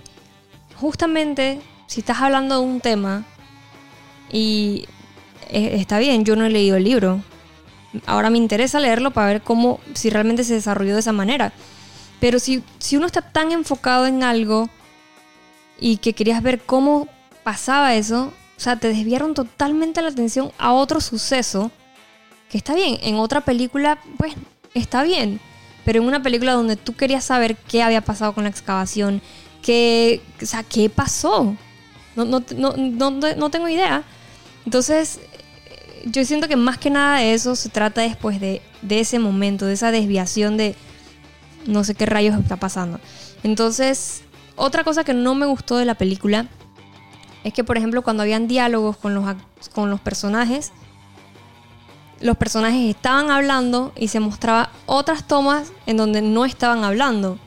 justamente 0.74 1.60
si 1.86 2.00
estás 2.00 2.18
hablando 2.20 2.56
de 2.60 2.66
un 2.66 2.80
tema 2.80 3.24
y 4.32 4.86
eh, 5.50 5.72
está 5.74 5.98
bien, 5.98 6.24
yo 6.24 6.34
no 6.34 6.46
he 6.46 6.50
leído 6.50 6.76
el 6.76 6.84
libro. 6.84 7.22
Ahora 8.06 8.30
me 8.30 8.38
interesa 8.38 8.80
leerlo 8.80 9.12
para 9.12 9.28
ver 9.28 9.42
cómo, 9.42 9.80
si 9.94 10.10
realmente 10.10 10.44
se 10.44 10.54
desarrolló 10.54 10.94
de 10.94 11.00
esa 11.00 11.12
manera. 11.12 11.52
Pero 12.20 12.38
si, 12.38 12.62
si 12.78 12.96
uno 12.96 13.06
está 13.06 13.22
tan 13.22 13.52
enfocado 13.52 14.06
en 14.06 14.22
algo 14.22 14.68
y 15.80 15.98
que 15.98 16.12
querías 16.12 16.42
ver 16.42 16.60
cómo 16.60 17.08
pasaba 17.44 17.94
eso, 17.94 18.32
o 18.56 18.60
sea, 18.60 18.76
te 18.76 18.88
desviaron 18.88 19.34
totalmente 19.34 20.02
la 20.02 20.08
atención 20.08 20.50
a 20.58 20.72
otro 20.72 21.00
suceso, 21.00 21.70
que 22.50 22.58
está 22.58 22.74
bien, 22.74 22.98
en 23.02 23.16
otra 23.16 23.40
película, 23.42 23.98
pues 24.16 24.34
está 24.74 25.02
bien, 25.02 25.40
pero 25.84 26.00
en 26.00 26.08
una 26.08 26.22
película 26.22 26.52
donde 26.52 26.76
tú 26.76 26.94
querías 26.94 27.24
saber 27.24 27.56
qué 27.56 27.82
había 27.82 28.00
pasado 28.00 28.32
con 28.32 28.44
la 28.44 28.50
excavación, 28.50 29.22
qué, 29.62 30.20
o 30.42 30.46
sea, 30.46 30.62
qué 30.62 30.90
pasó, 30.90 31.56
no, 32.16 32.24
no, 32.24 32.44
no, 32.56 33.10
no, 33.10 33.50
tengo 33.50 33.68
idea. 33.68 34.02
Entonces, 34.64 35.20
yo 36.06 36.24
siento 36.24 36.48
que 36.48 36.56
más 36.56 36.78
que 36.78 36.90
nada 36.90 37.18
de 37.18 37.34
eso 37.34 37.56
se 37.56 37.68
trata 37.68 38.00
después 38.02 38.40
de, 38.40 38.62
de 38.82 39.00
ese 39.00 39.18
momento, 39.18 39.66
de 39.66 39.74
esa 39.74 39.90
desviación 39.90 40.56
de 40.56 40.74
no 41.66 41.84
sé 41.84 41.94
qué 41.94 42.06
rayos 42.06 42.38
está 42.38 42.56
pasando. 42.56 43.00
Entonces, 43.42 44.22
otra 44.56 44.84
cosa 44.84 45.04
que 45.04 45.14
no 45.14 45.34
me 45.34 45.46
gustó 45.46 45.76
de 45.76 45.84
la 45.84 45.94
película 45.96 46.46
es 47.44 47.52
que, 47.52 47.64
por 47.64 47.76
ejemplo, 47.76 48.02
cuando 48.02 48.22
habían 48.22 48.48
diálogos 48.48 48.96
con 48.96 49.14
los, 49.14 49.24
con 49.74 49.90
los 49.90 50.00
personajes, 50.00 50.72
los 52.20 52.36
personajes 52.36 52.90
estaban 52.90 53.30
hablando 53.30 53.92
y 53.96 54.08
se 54.08 54.18
mostraba 54.20 54.70
otras 54.86 55.26
tomas 55.26 55.72
en 55.86 55.96
donde 55.96 56.20
no 56.22 56.44
estaban 56.44 56.82
hablando. 56.84 57.38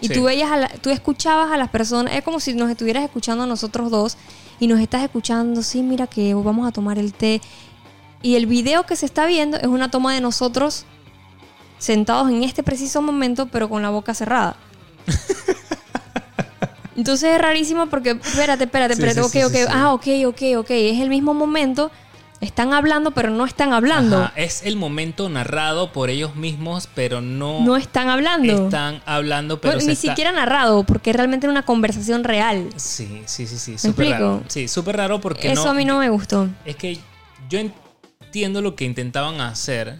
Y 0.00 0.08
Sí. 0.08 0.14
tú 0.14 0.24
veías, 0.24 0.50
a 0.50 0.56
la- 0.56 0.68
tú 0.68 0.90
escuchabas 0.90 1.52
a 1.52 1.56
las 1.56 1.70
personas, 1.70 2.14
es 2.14 2.22
como 2.22 2.40
si 2.40 2.52
nos 2.54 2.68
estuvieras 2.70 3.04
escuchando 3.04 3.44
a 3.44 3.46
nosotros 3.46 3.90
dos 3.90 4.16
y 4.58 4.66
nos 4.66 4.80
estás 4.80 5.02
escuchando, 5.02 5.62
sí, 5.62 5.82
mira 5.82 6.06
que 6.06 6.34
vamos 6.34 6.66
a 6.66 6.72
tomar 6.72 6.98
el 6.98 7.12
té. 7.12 7.40
Y 8.22 8.36
el 8.36 8.46
video 8.46 8.84
que 8.84 8.96
se 8.96 9.06
está 9.06 9.26
viendo 9.26 9.56
es 9.56 9.66
una 9.66 9.90
toma 9.90 10.14
de 10.14 10.20
nosotros 10.20 10.84
sentados 11.78 12.30
en 12.30 12.42
este 12.42 12.62
preciso 12.62 13.02
momento, 13.02 13.46
pero 13.46 13.68
con 13.68 13.82
la 13.82 13.90
boca 13.90 14.14
cerrada. 14.14 14.56
Entonces 16.96 17.30
es 17.34 17.38
rarísimo 17.40 17.86
porque, 17.86 18.10
espérate, 18.12 18.64
espérate, 18.64 18.94
espérate, 18.94 19.20
sí, 19.20 19.26
ok, 19.26 19.32
sí, 19.32 19.42
ok, 19.42 19.52
sí, 19.52 19.64
ah, 19.68 19.92
ok, 19.92 20.06
ok, 20.26 20.42
ok, 20.58 20.70
es 20.70 21.00
el 21.00 21.10
mismo 21.10 21.34
momento, 21.34 21.90
están 22.40 22.72
hablando, 22.72 23.12
pero 23.12 23.30
no 23.30 23.44
están 23.46 23.72
hablando, 23.72 24.18
Ajá, 24.24 24.32
es 24.36 24.62
el 24.64 24.76
momento 24.76 25.28
narrado 25.28 25.92
por 25.92 26.10
ellos 26.10 26.36
mismos, 26.36 26.88
pero 26.94 27.20
no, 27.20 27.60
no 27.64 27.76
están 27.76 28.08
hablando. 28.08 28.64
están 28.66 29.00
hablando, 29.06 29.60
pero 29.60 29.72
Bueno, 29.74 29.80
se 29.80 29.86
ni 29.86 29.92
está- 29.94 30.08
siquiera 30.08 30.32
narrado, 30.32 30.84
porque 30.84 31.12
realmente 31.12 31.48
una 31.48 31.62
conversación 31.62 32.24
real. 32.24 32.68
Sí, 32.76 33.22
sí, 33.26 33.46
sí, 33.46 33.58
sí, 33.58 33.72
¿Me 33.72 33.78
súper 33.78 34.10
raro. 34.10 34.42
Sí, 34.48 34.68
súper 34.68 34.96
raro 34.96 35.20
porque 35.20 35.50
Eso 35.52 35.64
no... 35.64 35.70
a 35.70 35.74
mí 35.74 35.84
no 35.84 35.98
me 35.98 36.08
gustó. 36.10 36.48
Es 36.64 36.76
que 36.76 36.98
yo 37.48 37.58
entiendo 37.58 38.60
lo 38.60 38.76
que 38.76 38.84
intentaban 38.84 39.40
hacer, 39.40 39.96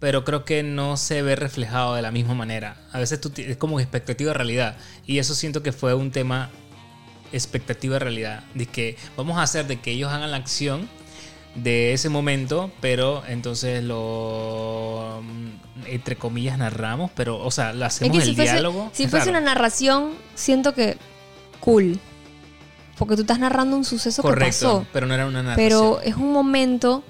pero 0.00 0.24
creo 0.24 0.44
que 0.44 0.62
no 0.62 0.96
se 0.96 1.20
ve 1.22 1.36
reflejado 1.36 1.94
de 1.94 2.02
la 2.02 2.10
misma 2.10 2.34
manera. 2.34 2.76
A 2.92 2.98
veces 2.98 3.20
tú 3.20 3.30
es 3.36 3.56
como 3.58 3.80
expectativa 3.80 4.28
de 4.30 4.34
realidad. 4.34 4.76
Y 5.06 5.18
eso 5.18 5.34
siento 5.34 5.62
que 5.62 5.72
fue 5.72 5.94
un 5.94 6.10
tema 6.10 6.48
expectativa 7.32 7.94
de 7.94 7.98
realidad. 8.00 8.44
De 8.54 8.66
que 8.66 8.96
vamos 9.16 9.36
a 9.38 9.42
hacer 9.42 9.66
de 9.66 9.80
que 9.80 9.92
ellos 9.92 10.10
hagan 10.12 10.30
la 10.30 10.36
acción 10.36 10.88
de 11.56 11.92
ese 11.92 12.08
momento, 12.08 12.70
pero 12.80 13.22
entonces 13.26 13.82
lo 13.82 15.22
mm, 15.22 15.86
entre 15.88 16.16
comillas 16.16 16.58
narramos, 16.58 17.10
pero 17.14 17.38
o 17.42 17.50
sea, 17.50 17.72
lo 17.72 17.86
Es 17.86 17.94
hacemos 17.94 18.18
el 18.18 18.24
si 18.24 18.34
fuese, 18.34 18.52
diálogo. 18.52 18.90
si 18.92 19.04
es 19.04 19.10
fuese 19.10 19.26
raro. 19.26 19.38
una 19.38 19.54
narración, 19.54 20.10
siento 20.34 20.74
que 20.74 20.96
cool. 21.60 21.98
Porque 22.98 23.14
tú 23.14 23.22
estás 23.22 23.38
narrando 23.38 23.76
un 23.76 23.84
suceso 23.84 24.22
que 24.22 24.28
Correcto, 24.28 24.78
pasó. 24.78 24.86
pero 24.92 25.06
no 25.06 25.14
era 25.14 25.26
una 25.26 25.42
narración. 25.42 25.68
Pero 25.68 26.00
es 26.00 26.14
un 26.16 26.32
momento 26.32 27.04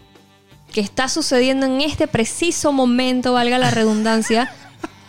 que 0.73 0.81
está 0.81 1.09
sucediendo 1.09 1.65
en 1.67 1.81
este 1.81 2.09
preciso 2.09 2.73
momento, 2.73 3.33
valga 3.35 3.57
la 3.59 3.71
redundancia, 3.71 4.53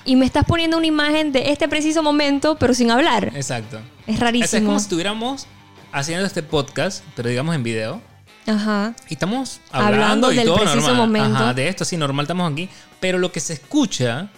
y 0.05 0.15
me 0.15 0.25
estás 0.25 0.45
poniendo 0.45 0.77
una 0.77 0.85
imagen 0.85 1.31
de 1.31 1.51
este 1.51 1.67
preciso 1.67 2.03
momento, 2.03 2.57
pero 2.59 2.73
sin 2.75 2.91
hablar. 2.91 3.31
Exacto. 3.35 3.77
Es 3.77 3.81
O 3.81 4.05
sea, 4.05 4.13
es 4.13 4.19
rarísimo. 4.19 4.65
como 4.67 4.79
si 4.79 4.83
estuviéramos 4.83 5.47
haciendo 5.91 6.25
este 6.25 6.43
podcast, 6.43 7.03
pero 7.15 7.27
digamos 7.29 7.55
en 7.55 7.63
video. 7.63 8.01
Ajá. 8.47 8.93
Y 9.09 9.13
estamos 9.13 9.59
Hablando 9.71 9.93
hablando, 10.27 10.31
y 10.31 10.35
del 10.37 10.45
todo 10.45 10.55
preciso 10.57 10.87
normal. 10.87 10.95
momento. 10.95 11.35
Ajá, 11.37 11.53
de 11.53 11.67
esto 11.67 11.85
sí, 11.85 11.97
normal 11.97 12.23
estamos 12.23 12.51
aquí. 12.51 12.69
Pero 12.99 13.17
lo 13.19 13.31
que 13.31 13.39
se 13.39 13.53
escucha 13.53 14.29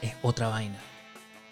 es 0.00 0.12
otra 0.22 0.48
vaina. 0.48 0.76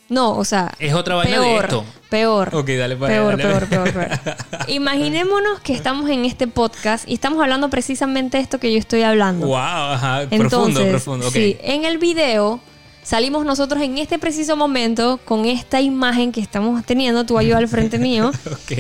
No, 0.09 0.32
o 0.36 0.45
sea, 0.45 0.72
Es 0.80 0.93
otra 0.93 1.14
vaina 1.14 1.36
de 1.38 1.47
peor, 1.47 1.64
esto. 1.64 1.84
peor. 2.09 2.51
Ok, 2.57 2.68
dale 2.70 2.97
para 2.97 3.14
Peor, 3.14 3.36
dale. 3.36 3.45
peor, 3.45 3.68
peor, 3.68 3.93
peor. 3.93 4.36
Imaginémonos 4.68 5.61
que 5.61 5.72
estamos 5.72 6.11
en 6.11 6.24
este 6.24 6.49
podcast 6.49 7.09
y 7.09 7.14
estamos 7.14 7.41
hablando 7.41 7.70
precisamente 7.70 8.36
de 8.38 8.43
esto 8.43 8.59
que 8.59 8.72
yo 8.72 8.78
estoy 8.80 9.03
hablando. 9.03 9.47
Wow, 9.47 9.57
ajá. 9.57 10.22
Entonces, 10.22 10.49
profundo, 10.51 10.88
profundo. 10.88 11.30
Sí, 11.30 11.57
en 11.62 11.84
el 11.84 11.99
video 11.99 12.59
salimos 13.05 13.45
nosotros 13.45 13.80
en 13.82 13.99
este 13.99 14.18
preciso 14.18 14.57
momento 14.57 15.20
con 15.24 15.45
esta 15.47 15.80
imagen 15.80 16.32
que 16.32 16.41
estamos 16.41 16.84
teniendo, 16.84 17.24
tú 17.24 17.38
ayuda 17.38 17.59
al 17.59 17.68
frente 17.68 17.97
mío, 17.99 18.32
Ok. 18.51 18.72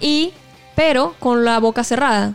y 0.00 0.32
pero 0.74 1.14
con 1.18 1.44
la 1.44 1.58
boca 1.60 1.84
cerrada. 1.84 2.34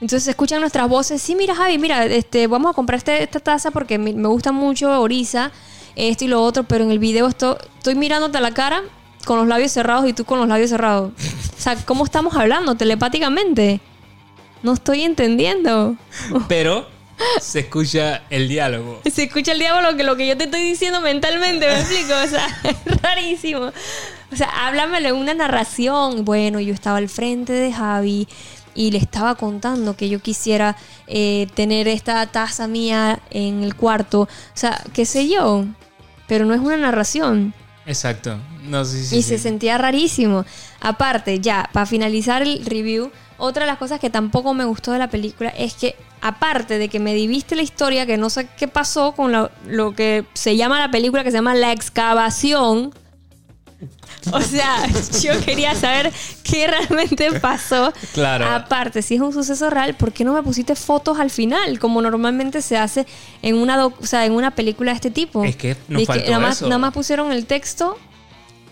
Entonces 0.00 0.26
escuchan 0.28 0.60
nuestras 0.60 0.88
voces. 0.88 1.22
Sí, 1.22 1.36
mira, 1.36 1.54
Javi, 1.54 1.78
mira, 1.78 2.04
este, 2.06 2.46
vamos 2.48 2.72
a 2.72 2.74
comprar 2.74 2.98
este- 2.98 3.22
esta 3.22 3.38
taza 3.40 3.70
porque 3.70 3.98
me, 3.98 4.12
me 4.12 4.28
gusta 4.28 4.50
mucho 4.50 5.00
Orisa, 5.00 5.52
esto 5.94 6.24
y 6.24 6.28
lo 6.28 6.42
otro, 6.42 6.64
pero 6.64 6.82
en 6.84 6.90
el 6.90 6.98
video 6.98 7.28
esto, 7.28 7.58
estoy 7.78 7.94
mirándote 7.94 8.38
a 8.38 8.40
la 8.40 8.50
cara 8.52 8.82
con 9.24 9.38
los 9.38 9.46
labios 9.46 9.70
cerrados 9.70 10.08
y 10.08 10.12
tú 10.12 10.24
con 10.24 10.38
los 10.40 10.48
labios 10.48 10.70
cerrados. 10.70 11.12
O 11.56 11.60
sea, 11.60 11.76
¿cómo 11.84 12.04
estamos 12.04 12.34
hablando 12.34 12.74
telepáticamente? 12.74 13.80
No 14.64 14.72
estoy 14.72 15.02
entendiendo. 15.02 15.94
Pero 16.48 16.88
se 17.40 17.60
escucha 17.60 18.22
el 18.30 18.48
diálogo. 18.48 19.00
Se 19.08 19.24
escucha 19.24 19.52
el 19.52 19.60
diablo 19.60 19.96
que 19.96 20.02
lo 20.02 20.16
que 20.16 20.26
yo 20.26 20.36
te 20.36 20.44
estoy 20.44 20.62
diciendo 20.62 21.00
mentalmente, 21.00 21.64
¿me 21.68 21.78
explico? 21.78 22.14
O 22.24 22.26
sea, 22.26 22.48
es 22.64 23.00
rarísimo. 23.02 23.70
O 24.32 24.36
sea, 24.36 24.48
háblamelo 24.66 25.08
en 25.10 25.16
una 25.16 25.34
narración. 25.34 26.24
Bueno, 26.24 26.58
yo 26.60 26.72
estaba 26.72 26.96
al 26.98 27.08
frente 27.08 27.52
de 27.52 27.72
Javi 27.72 28.26
y 28.74 28.90
le 28.90 28.98
estaba 28.98 29.34
contando 29.34 29.94
que 29.96 30.08
yo 30.08 30.20
quisiera 30.20 30.76
eh, 31.06 31.46
tener 31.54 31.86
esta 31.88 32.24
taza 32.26 32.66
mía 32.66 33.20
en 33.30 33.62
el 33.62 33.74
cuarto. 33.76 34.22
O 34.22 34.28
sea, 34.54 34.82
qué 34.94 35.04
sé 35.04 35.28
yo. 35.28 35.66
Pero 36.26 36.46
no 36.46 36.54
es 36.54 36.60
una 36.60 36.78
narración. 36.78 37.52
Exacto. 37.84 38.38
No, 38.62 38.84
sí, 38.84 39.04
sí. 39.04 39.16
y 39.18 39.22
sí. 39.22 39.28
se 39.30 39.38
sentía 39.38 39.76
rarísimo. 39.76 40.46
Aparte, 40.80 41.40
ya, 41.40 41.68
para 41.72 41.84
finalizar 41.84 42.40
el 42.42 42.64
review, 42.64 43.10
otra 43.36 43.64
de 43.64 43.70
las 43.70 43.78
cosas 43.78 44.00
que 44.00 44.08
tampoco 44.08 44.54
me 44.54 44.64
gustó 44.64 44.92
de 44.92 44.98
la 45.00 45.10
película 45.10 45.50
es 45.50 45.74
que, 45.74 45.96
aparte 46.22 46.78
de 46.78 46.88
que 46.88 47.00
me 47.00 47.12
diviste 47.12 47.56
la 47.56 47.62
historia, 47.62 48.06
que 48.06 48.16
no 48.16 48.30
sé 48.30 48.48
qué 48.56 48.68
pasó 48.68 49.12
con 49.12 49.32
la- 49.32 49.50
lo 49.66 49.94
que 49.94 50.24
se 50.32 50.56
llama 50.56 50.78
la 50.78 50.90
película, 50.92 51.24
que 51.24 51.32
se 51.32 51.38
llama 51.38 51.54
La 51.54 51.72
Excavación. 51.72 52.94
O 54.32 54.40
sea, 54.40 54.86
yo 55.20 55.40
quería 55.44 55.74
saber 55.74 56.12
qué 56.44 56.66
realmente 56.68 57.32
pasó. 57.40 57.92
Claro. 58.14 58.46
Aparte, 58.46 59.02
si 59.02 59.16
es 59.16 59.20
un 59.20 59.32
suceso 59.32 59.68
real, 59.70 59.94
¿por 59.94 60.12
qué 60.12 60.24
no 60.24 60.32
me 60.32 60.42
pusiste 60.42 60.74
fotos 60.74 61.18
al 61.18 61.30
final? 61.30 61.78
Como 61.78 62.00
normalmente 62.02 62.62
se 62.62 62.76
hace 62.76 63.06
en 63.42 63.56
una, 63.56 63.86
o 63.86 63.94
sea, 64.02 64.24
en 64.26 64.32
una 64.32 64.52
película 64.52 64.92
de 64.92 64.96
este 64.96 65.10
tipo. 65.10 65.44
Es 65.44 65.56
que 65.56 65.76
nos 65.88 66.02
Y 66.02 66.06
faltó 66.06 66.30
nada, 66.30 66.40
más, 66.40 66.56
eso. 66.56 66.66
nada 66.66 66.78
más 66.78 66.92
pusieron 66.92 67.32
el 67.32 67.46
texto 67.46 67.98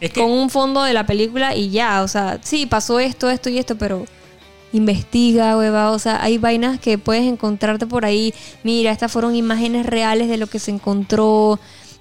Es 0.00 0.12
que 0.12 0.20
con 0.20 0.30
un 0.30 0.50
fondo 0.50 0.82
de 0.84 0.92
la 0.92 1.04
película 1.06 1.54
y 1.56 1.70
ya, 1.70 2.02
o 2.02 2.08
sea, 2.08 2.38
sí, 2.42 2.66
pasó 2.66 3.00
esto, 3.00 3.28
esto 3.30 3.48
y 3.50 3.58
esto, 3.58 3.76
pero 3.76 4.06
investiga, 4.72 5.56
hueva, 5.56 5.90
o 5.90 5.98
sea, 5.98 6.22
hay 6.22 6.38
vainas 6.38 6.78
que 6.78 6.96
puedes 6.96 7.24
encontrarte 7.24 7.86
por 7.86 8.04
ahí. 8.04 8.32
Mira, 8.62 8.92
estas 8.92 9.10
fueron 9.10 9.34
imágenes 9.34 9.84
reales 9.86 10.28
de 10.28 10.36
lo 10.36 10.46
que 10.46 10.58
se 10.60 10.70
encontró. 10.70 11.58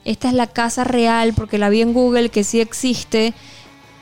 Esta 0.09 0.27
es 0.29 0.33
la 0.33 0.47
casa 0.47 0.83
real 0.83 1.33
porque 1.35 1.57
la 1.57 1.69
vi 1.69 1.81
en 1.81 1.93
Google 1.93 2.29
que 2.29 2.43
sí 2.43 2.59
existe. 2.59 3.33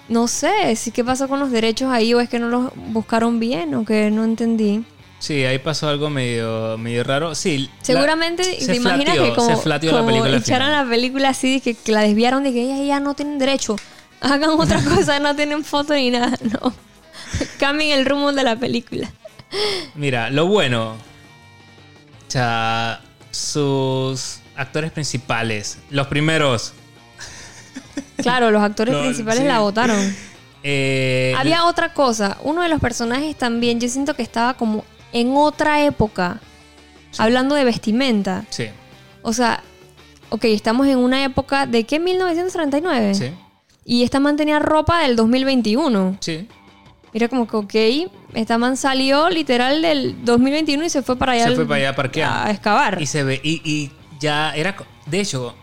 No 0.09 0.27
sé, 0.29 0.75
sí 0.77 0.91
qué 0.91 1.03
pasó 1.03 1.27
con 1.27 1.39
los 1.39 1.51
derechos 1.51 1.91
ahí 1.91 2.13
o 2.13 2.21
es 2.21 2.29
que 2.29 2.39
no 2.39 2.47
los 2.47 2.71
buscaron 2.75 3.39
bien 3.41 3.75
o 3.75 3.83
que 3.83 4.09
no 4.09 4.23
entendí. 4.23 4.85
sí, 5.19 5.43
ahí 5.43 5.59
pasó 5.59 5.89
algo 5.89 6.09
medio, 6.09 6.77
medio 6.77 7.03
raro. 7.03 7.35
Sí. 7.35 7.57
la- 7.57 7.69
Seguramente, 7.81 8.43
se 8.43 8.67
te 8.67 8.75
imaginas 8.77 9.15
flateó, 9.15 9.23
que 9.25 9.35
como, 9.35 9.61
se 9.61 9.67
la 9.69 9.79
como 9.81 10.05
película 10.05 10.37
echaron 10.37 10.67
final. 10.69 10.85
la 10.85 10.89
película 10.89 11.29
así, 11.29 11.59
que, 11.59 11.73
que 11.73 11.91
la 11.91 12.01
desviaron 12.01 12.43
de 12.43 12.53
que 12.53 12.87
ya 12.87 12.99
no 13.01 13.13
tienen 13.15 13.37
derecho. 13.37 13.75
Hagan 14.21 14.51
otra 14.57 14.81
cosa, 14.81 15.19
no 15.19 15.35
tienen 15.35 15.65
foto 15.65 15.93
ni 15.93 16.09
nada, 16.09 16.37
no. 16.61 16.73
Cambien 17.59 17.99
el 17.99 18.05
rumbo 18.05 18.31
de 18.31 18.43
la 18.43 18.55
película. 18.55 19.11
Mira, 19.95 20.29
lo 20.29 20.45
bueno. 20.47 20.91
O 20.91 22.31
sea, 22.31 23.01
sus 23.31 24.39
actores 24.57 24.91
principales. 24.91 25.77
Los 25.89 26.07
primeros. 26.07 26.73
Claro, 28.17 28.51
los 28.51 28.61
actores 28.61 28.93
No, 28.95 29.01
principales 29.01 29.41
sí. 29.41 29.47
la 29.47 29.59
votaron. 29.59 29.97
Eh, 30.69 31.33
Había 31.37 31.63
otra 31.65 31.93
cosa. 31.93 32.37
Uno 32.43 32.61
de 32.61 32.67
los 32.67 32.81
personajes 32.81 33.37
también, 33.37 33.79
yo 33.79 33.87
siento 33.87 34.15
que 34.15 34.23
estaba 34.23 34.55
como 34.55 34.83
en 35.13 35.31
otra 35.37 35.85
época. 35.85 36.41
Hablando 37.19 37.55
de 37.55 37.63
vestimenta. 37.63 38.43
Sí, 38.49 38.65
O 39.21 39.31
sea, 39.31 39.63
ok, 40.29 40.43
estamos 40.45 40.87
en 40.87 40.97
una 40.97 41.23
época 41.23 41.67
de 41.67 41.85
qué? 41.85 41.99
1939. 41.99 43.15
sí, 43.15 43.31
Y 43.85 44.03
esta 44.03 44.19
man 44.19 44.35
tenía 44.35 44.59
ropa 44.59 45.03
del 45.03 45.15
2021. 45.15 46.17
sí. 46.19 46.47
Mira 47.13 47.29
como 47.29 47.47
que, 47.47 47.55
ok, 48.05 48.11
esta 48.33 48.57
man 48.57 48.75
salió 48.75 49.29
literal 49.29 49.81
del 49.81 50.25
2021 50.25 50.83
y 50.83 50.89
se 50.89 51.01
fue 51.01 51.15
para 51.15 51.31
allá. 51.31 51.45
Se 51.47 51.55
fue 51.55 51.65
para 51.65 51.77
allá 51.79 51.89
a 51.91 51.95
parquear. 51.95 52.47
A 52.47 52.51
excavar. 52.51 53.01
Y 53.01 53.05
se 53.05 53.23
ve, 53.23 53.39
y, 53.41 53.61
y 53.63 53.91
ya 54.19 54.53
era. 54.55 54.75
De 55.05 55.19
hecho, 55.19 55.53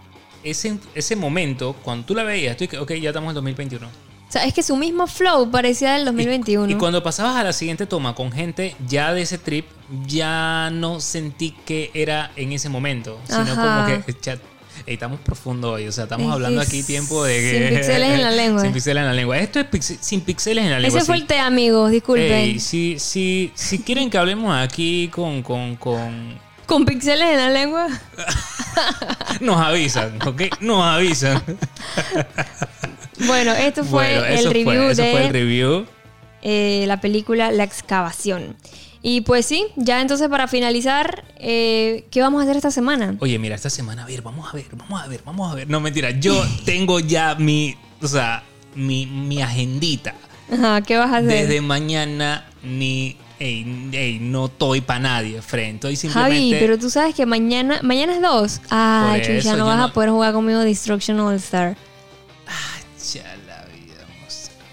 ese, 0.43 0.79
ese 0.95 1.17
momento, 1.17 1.75
cuando 1.83 2.07
tú 2.07 2.15
la 2.15 2.23
veías, 2.23 2.57
tú 2.57 2.65
dices, 2.65 2.79
ok, 2.81 2.93
ya 2.95 3.11
estamos 3.11 3.31
en 3.31 3.35
2021. 3.37 3.87
O 3.87 4.33
sea, 4.35 4.45
es 4.47 4.53
que 4.55 4.63
su 4.63 4.77
mismo 4.77 5.07
flow 5.07 5.49
parecía 5.51 5.93
del 5.95 6.05
2021. 6.07 6.71
Y 6.73 6.75
cuando 6.75 7.03
pasabas 7.03 7.37
a 7.37 7.45
la 7.45 7.53
siguiente 7.53 7.87
toma 7.87 8.15
con 8.15 8.33
gente 8.33 8.75
ya 8.89 9.13
de 9.15 9.23
ese 9.23 9.39
trip, 9.39 9.67
ya 10.07 10.71
no 10.73 10.99
sentí 11.01 11.53
que 11.65 11.91
era 11.95 12.33
en 12.35 12.53
ese 12.53 12.69
momento, 12.69 13.21
sino 13.27 13.41
Ajá. 13.43 13.85
como 13.87 14.05
que 14.05 14.13
chat, 14.21 14.41
ey, 14.87 14.95
estamos 14.95 15.21
profundo 15.21 15.73
hoy, 15.73 15.87
o 15.87 15.93
sea, 15.93 16.05
estamos 16.05 16.27
Es 16.27 16.33
hablando 16.33 16.61
aquí 16.63 16.83
tiempo 16.83 17.23
de 17.23 17.39
que 17.39 17.51
sin 17.69 17.77
pixeles 17.79 18.11
en 18.11 18.23
la 18.23 18.31
lengua. 18.33 18.63
sin 18.63 18.73
pixeles 18.73 19.01
en 19.03 19.07
la 19.07 19.13
lengua. 19.13 19.39
Esto 19.39 19.61
es 19.61 19.67
pix- 19.67 19.99
sin 20.01 20.21
pixeles 20.23 20.65
en 20.65 20.71
la 20.73 20.81
lengua. 20.81 20.99
Ese 20.99 21.07
fue 21.07 21.17
el 21.17 21.27
té, 21.27 21.39
amigos, 21.39 21.93
disculpen. 21.93 22.33
Ey, 22.33 22.59
si, 22.59 22.99
si, 22.99 23.53
si 23.55 23.79
quieren 23.81 24.11
que 24.11 24.19
hablemos 24.19 24.53
aquí 24.57 25.09
con, 25.13 25.43
con, 25.45 25.77
con... 25.77 26.43
Con 26.67 26.85
pixeles 26.85 27.29
en 27.31 27.37
la 27.37 27.51
lengua. 27.51 27.89
Nos 29.41 29.57
avisan, 29.57 30.19
¿ok? 30.27 30.43
Nos 30.61 30.83
avisan. 30.83 31.43
Bueno, 33.27 33.53
esto 33.53 33.85
fue 33.85 34.19
Bueno, 34.19 34.25
el 34.27 34.45
fue- 34.45 34.53
review 34.53 34.83
eso 34.91 35.03
de 35.03 35.11
fue 35.12 35.27
el 35.27 35.33
review. 35.33 35.87
eh, 36.43 36.85
la 36.87 37.01
película 37.01 37.51
La 37.53 37.65
excavación. 37.65 38.57
Y 39.03 39.21
pues 39.21 39.45
sí, 39.45 39.67
ya 39.77 40.01
entonces 40.01 40.29
para 40.29 40.49
finalizar, 40.49 41.25
eh, 41.37 42.07
¿qué 42.11 42.23
vamos 42.23 42.41
a 42.41 42.45
hacer 42.45 42.57
esta 42.57 42.71
semana? 42.71 43.15
Oye, 43.21 43.39
mira, 43.39 43.55
esta 43.55 43.69
semana, 43.69 44.05
a 44.05 44.07
ver, 44.07 44.23
vamos 44.23 44.49
a 44.49 44.57
ver, 44.57 44.65
vamos 44.73 45.03
a 45.03 45.07
ver, 45.07 45.21
vamos 45.25 45.53
a 45.53 45.55
ver. 45.55 45.69
No, 45.69 45.79
mentira, 45.81 46.11
yo 46.11 46.43
tengo 46.65 47.01
ya 47.01 47.35
mi, 47.35 47.77
o 48.01 48.09
sea, 48.09 48.43
mi, 48.75 49.05
mi 49.07 49.43
agendita. 49.43 50.15
Ajá, 50.51 50.81
¿qué 50.81 50.97
vas 50.97 51.11
a 51.12 51.19
hacer? 51.19 51.29
Desde 51.47 51.61
mañana 51.61 52.47
ni, 52.62 53.17
ey, 53.45 53.90
ey, 53.92 54.18
no 54.20 54.47
estoy 54.47 54.80
para 54.80 55.01
nadie 55.01 55.42
frente. 55.42 55.86
Estoy 55.88 55.97
simplemente... 55.97 56.34
Javi, 56.36 56.57
pero 56.59 56.78
tú 56.78 56.88
sabes 56.90 57.14
que 57.14 57.26
mañana, 57.26 57.80
mañana 57.82 58.14
es 58.14 58.22
dos. 58.22 58.61
Chucha, 58.62 59.16
eso 59.32 59.57
no 59.57 59.66
vas 59.66 59.76
no- 59.78 59.84
a 59.84 59.92
poder 59.92 60.11
jugar 60.11 60.32
conmigo 60.32 60.61
Destruction 60.61 61.20
All 61.20 61.34
Star. 61.36 61.76
Ya 63.12 63.22
la 63.47 63.64
vida. 63.66 64.05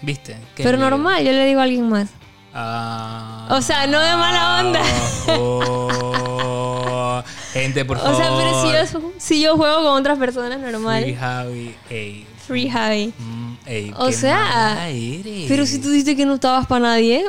¿Viste? 0.00 0.36
Qué 0.56 0.62
Pero 0.62 0.78
normal, 0.78 1.22
yo 1.24 1.32
le 1.32 1.44
digo 1.46 1.60
a 1.60 1.64
alguien 1.64 1.88
más. 1.88 2.08
Ah, 2.54 3.46
O 3.50 3.60
sea, 3.62 3.86
no 3.86 4.00
de 4.00 4.16
mala 4.16 4.60
onda. 4.60 4.80
oh, 5.28 7.22
gente, 7.52 7.84
por 7.84 7.96
O 7.98 8.00
favor. 8.00 8.16
sea, 8.16 8.30
pero 8.36 8.62
si 8.62 8.72
yo, 9.00 9.12
si 9.18 9.42
yo 9.42 9.56
juego 9.56 9.76
con 9.84 10.00
otras 10.00 10.18
personas, 10.18 10.58
Free 10.60 10.72
normal. 10.72 11.16
Javi, 11.18 11.74
ey. 11.90 12.26
Free 12.46 12.68
Javi. 12.68 13.12
mm, 13.18 13.41
ey, 13.66 13.92
O 13.96 14.06
qué 14.06 14.12
sea, 14.12 14.88
eres. 14.90 15.44
Pero 15.48 15.66
si 15.66 15.78
tú 15.78 15.90
dices 15.90 16.14
que 16.16 16.24
no 16.26 16.34
estabas 16.34 16.66
para 16.66 16.80
nadie, 16.86 17.24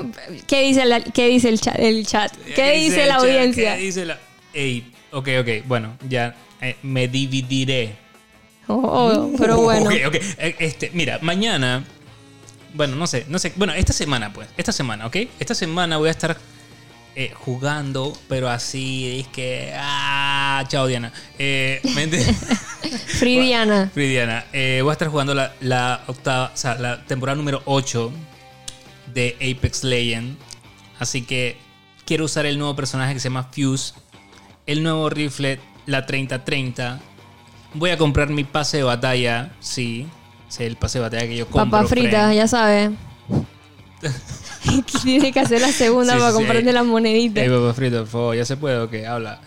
¿qué 0.47 0.61
dice, 0.63 0.85
la- 0.85 1.01
qué 1.01 1.27
dice 1.27 1.49
el 1.49 1.59
chat? 1.59 1.77
El 1.79 2.05
chat? 2.05 2.35
¿Qué 2.55 2.73
dice 2.77 3.05
la 3.05 3.15
chat? 3.15 3.23
audiencia? 3.23 3.75
¿Qué 3.75 3.81
dice 3.81 4.05
la.? 4.05 4.19
Ey, 4.53 4.91
ok, 5.11 5.29
ok, 5.41 5.49
bueno, 5.67 5.97
ya 6.07 6.35
eh, 6.61 6.75
me 6.83 7.07
dividiré. 7.07 7.95
Oh, 8.67 8.75
oh, 8.75 9.31
pero 9.37 9.57
bueno. 9.61 9.89
Ok, 9.89 9.95
ok. 10.07 10.15
Eh, 10.37 10.55
Este, 10.59 10.89
mira, 10.93 11.19
mañana. 11.21 11.83
Bueno, 12.73 12.95
no 12.95 13.05
sé, 13.05 13.25
no 13.29 13.37
sé. 13.37 13.53
Bueno, 13.55 13.73
esta 13.73 13.93
semana, 13.93 14.33
pues. 14.33 14.47
Esta 14.57 14.71
semana, 14.71 15.05
¿ok? 15.05 15.17
Esta 15.39 15.53
semana 15.53 15.97
voy 15.97 16.07
a 16.07 16.11
estar 16.11 16.35
eh, 17.15 17.31
jugando, 17.35 18.13
pero 18.27 18.49
así 18.49 19.19
es 19.19 19.27
que. 19.27 19.73
¡Ah! 19.75 20.63
Chao, 20.67 20.87
Diana. 20.87 21.11
Eh. 21.37 21.79
Free 23.19 23.39
Diana. 23.39 23.89
Free 23.93 24.07
Diana. 24.09 24.45
Eh, 24.51 24.79
voy 24.81 24.89
a 24.89 24.93
estar 24.93 25.09
jugando 25.09 25.33
la, 25.33 25.53
la 25.61 26.01
octava, 26.07 26.51
o 26.53 26.57
sea, 26.57 26.75
la 26.75 27.05
temporada 27.05 27.35
número 27.35 27.61
8 27.65 28.11
de 29.13 29.35
Apex 29.35 29.83
Legend. 29.83 30.37
Así 30.99 31.21
que 31.23 31.57
quiero 32.05 32.25
usar 32.25 32.45
el 32.45 32.57
nuevo 32.57 32.75
personaje 32.75 33.13
que 33.13 33.19
se 33.19 33.29
llama 33.29 33.49
Fuse. 33.51 33.93
El 34.65 34.83
nuevo 34.83 35.09
rifle, 35.09 35.59
la 35.85 36.05
3030. 36.05 36.99
Voy 37.75 37.89
a 37.89 37.97
comprar 37.97 38.29
mi 38.29 38.43
pase 38.43 38.77
de 38.77 38.83
batalla, 38.83 39.51
sí. 39.59 40.07
Es 40.49 40.59
el 40.59 40.77
pase 40.77 40.99
de 40.99 41.03
batalla 41.03 41.27
que 41.27 41.35
yo 41.35 41.47
compro. 41.47 41.69
Papa 41.69 41.87
frita, 41.87 42.33
ya 42.33 42.47
sabes. 42.47 42.91
Tiene 45.03 45.31
que 45.31 45.39
hacer 45.39 45.61
la 45.61 45.71
segunda 45.71 46.13
Sí, 46.13 46.19
para 46.19 46.31
sí, 46.31 46.37
sí. 46.37 46.43
comprarte 46.43 46.73
las 46.73 46.85
moneditas. 46.85 47.43
Ey, 47.43 47.49
papa 47.49 47.73
frito, 47.73 47.97
por 47.99 48.07
favor, 48.07 48.35
ya 48.35 48.45
se 48.45 48.57
puede 48.57 48.77
o 48.77 48.89
qué, 48.89 49.05
habla. 49.07 49.39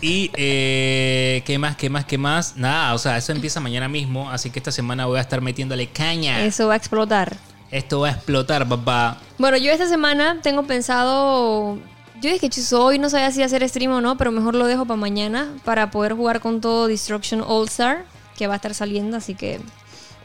Y, 0.00 0.30
eh, 0.34 1.42
¿qué 1.44 1.58
más, 1.58 1.76
qué 1.76 1.90
más, 1.90 2.04
qué 2.04 2.18
más? 2.18 2.56
Nada, 2.56 2.94
o 2.94 2.98
sea, 2.98 3.16
eso 3.16 3.32
empieza 3.32 3.60
mañana 3.60 3.88
mismo, 3.88 4.30
así 4.30 4.50
que 4.50 4.58
esta 4.58 4.72
semana 4.72 5.06
voy 5.06 5.18
a 5.18 5.22
estar 5.22 5.40
metiéndole 5.40 5.88
caña. 5.88 6.44
Eso 6.44 6.68
va 6.68 6.74
a 6.74 6.76
explotar. 6.76 7.36
Esto 7.70 8.00
va 8.00 8.08
a 8.08 8.12
explotar, 8.12 8.68
papá. 8.68 9.18
Bueno, 9.38 9.56
yo 9.56 9.70
esta 9.70 9.86
semana 9.86 10.38
tengo 10.42 10.64
pensado. 10.64 11.78
Yo 12.20 12.30
dije 12.30 12.50
que 12.50 12.74
hoy 12.74 12.98
no 12.98 13.08
sabía 13.08 13.30
si 13.30 13.42
hacer 13.42 13.66
stream 13.68 13.92
o 13.92 14.00
no, 14.00 14.18
pero 14.18 14.32
mejor 14.32 14.54
lo 14.54 14.66
dejo 14.66 14.84
para 14.84 15.00
mañana 15.00 15.48
para 15.64 15.90
poder 15.90 16.14
jugar 16.14 16.40
con 16.40 16.60
todo 16.60 16.86
Destruction 16.86 17.42
All 17.46 17.68
Star, 17.68 18.04
que 18.36 18.46
va 18.46 18.54
a 18.54 18.56
estar 18.56 18.74
saliendo, 18.74 19.16
así 19.16 19.34
que 19.34 19.60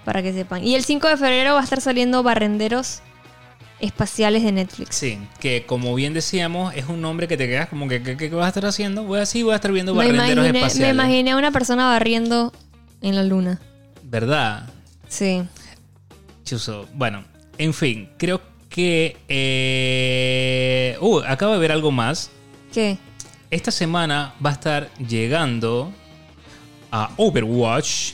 para 0.04 0.22
que 0.22 0.34
sepan. 0.34 0.64
Y 0.64 0.76
el 0.76 0.84
5 0.84 1.08
de 1.08 1.18
febrero 1.18 1.54
va 1.54 1.62
a 1.62 1.64
estar 1.64 1.82
saliendo 1.82 2.24
Barrenderos 2.24 3.02
Espaciales 3.80 4.44
de 4.44 4.52
Netflix. 4.52 4.96
Sí, 4.96 5.20
que 5.40 5.66
como 5.66 5.94
bien 5.96 6.14
decíamos, 6.14 6.74
es 6.76 6.88
un 6.88 7.02
nombre 7.02 7.28
que 7.28 7.38
te 7.38 7.48
quedas 7.48 7.68
como 7.68 7.88
que, 7.88 8.02
¿qué, 8.02 8.30
vas 8.30 8.46
a 8.46 8.48
estar 8.50 8.66
haciendo? 8.66 9.04
Voy 9.04 9.20
así, 9.20 9.44
voy 9.44 9.54
a 9.54 9.56
estar 9.56 9.72
viendo 9.72 9.94
Me 9.94 10.06
barrenderos 10.06 10.32
imaginé, 10.32 10.52
me 10.54 10.60
espaciales. 10.60 10.94
imaginé 10.94 11.32
a 11.32 11.38
una 11.38 11.52
persona 11.52 11.86
barriendo 11.88 12.54
en 13.02 13.16
la 13.16 13.24
luna. 13.24 13.60
¿Verdad? 14.04 14.70
Sí. 15.10 15.44
Chuso. 16.44 16.88
Bueno, 16.94 17.26
en 17.58 17.74
fin, 17.74 18.10
creo 18.18 18.42
que... 18.70 19.18
Eh... 19.28 20.98
Uh, 21.02 21.20
acabo 21.28 21.54
de 21.54 21.60
ver 21.60 21.72
algo 21.72 21.92
más. 21.92 22.32
¿Qué? 22.74 22.98
Esta 23.52 23.72
semana 23.72 24.34
va 24.44 24.52
a 24.52 24.54
estar 24.54 24.94
llegando 24.96 25.94
a 26.92 27.12
Overwatch 27.18 28.14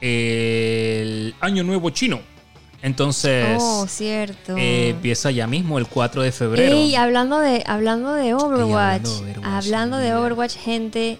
el 0.00 1.34
Año 1.40 1.62
Nuevo 1.64 1.90
Chino. 1.90 2.20
Entonces, 2.82 3.58
Oh, 3.60 3.86
cierto. 3.88 4.56
eh, 4.56 4.90
empieza 4.90 5.30
ya 5.32 5.46
mismo 5.46 5.78
el 5.78 5.86
4 5.86 6.22
de 6.22 6.30
febrero. 6.32 6.76
Ey, 6.76 6.94
hablando 6.94 7.40
de, 7.40 7.64
hablando 7.66 8.12
de 8.14 8.34
Overwatch, 8.34 9.06
hablando 9.06 9.10
de 9.24 9.32
Overwatch, 9.32 9.44
hablando 9.66 9.96
de 9.96 10.04
mira. 10.04 10.20
Overwatch, 10.20 10.56
gente, 10.56 11.18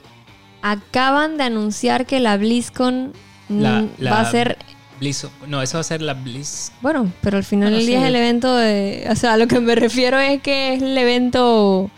acaban 0.63 1.37
de 1.37 1.45
anunciar 1.45 2.07
que 2.07 2.21
la 2.21 2.37
BlizzCon 2.37 3.13
La- 3.49 3.87
la- 3.99 4.11
va 4.13 4.21
a 4.21 4.31
ser, 4.31 4.57
Blizz- 5.01 5.29
no, 5.47 5.63
esa 5.63 5.79
va 5.79 5.81
a 5.81 5.85
ser 5.85 6.03
la 6.03 6.15
Blizz. 6.15 6.71
bueno, 6.81 7.11
pero 7.23 7.37
al 7.39 7.45
final 7.45 7.71
Bueno, 7.71 7.77
del 7.79 7.87
día 7.87 7.99
sí. 7.99 8.03
es 8.05 8.09
el 8.09 8.17
evento 8.17 8.55
de, 8.57 9.07
o 9.11 9.17
sea, 9.17 9.33
a 9.33 9.37
lo 9.37 9.47
que 9.49 9.59
me 9.61 9.75
refiero 9.75 10.19
es 10.19 10.41
que 10.43 10.75
es 10.75 10.83
el 10.83 10.97
evento 10.99 11.91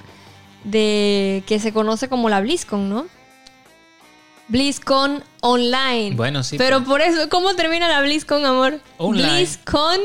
de 0.64 1.42
que 1.46 1.58
se 1.58 1.72
conoce 1.72 2.08
como 2.08 2.28
la 2.28 2.40
BlizzCon, 2.40 2.88
¿no? 2.88 3.06
BlizzCon 4.50 5.24
Online. 5.40 6.14
Bueno, 6.14 6.42
sí. 6.42 6.58
Pero 6.58 6.84
por 6.84 7.00
eso, 7.00 7.28
¿cómo 7.28 7.54
termina 7.54 7.88
la 7.88 8.02
BlizzCon, 8.02 8.44
amor? 8.44 8.80
Online. 8.98 9.32
BlizzCon 9.36 10.00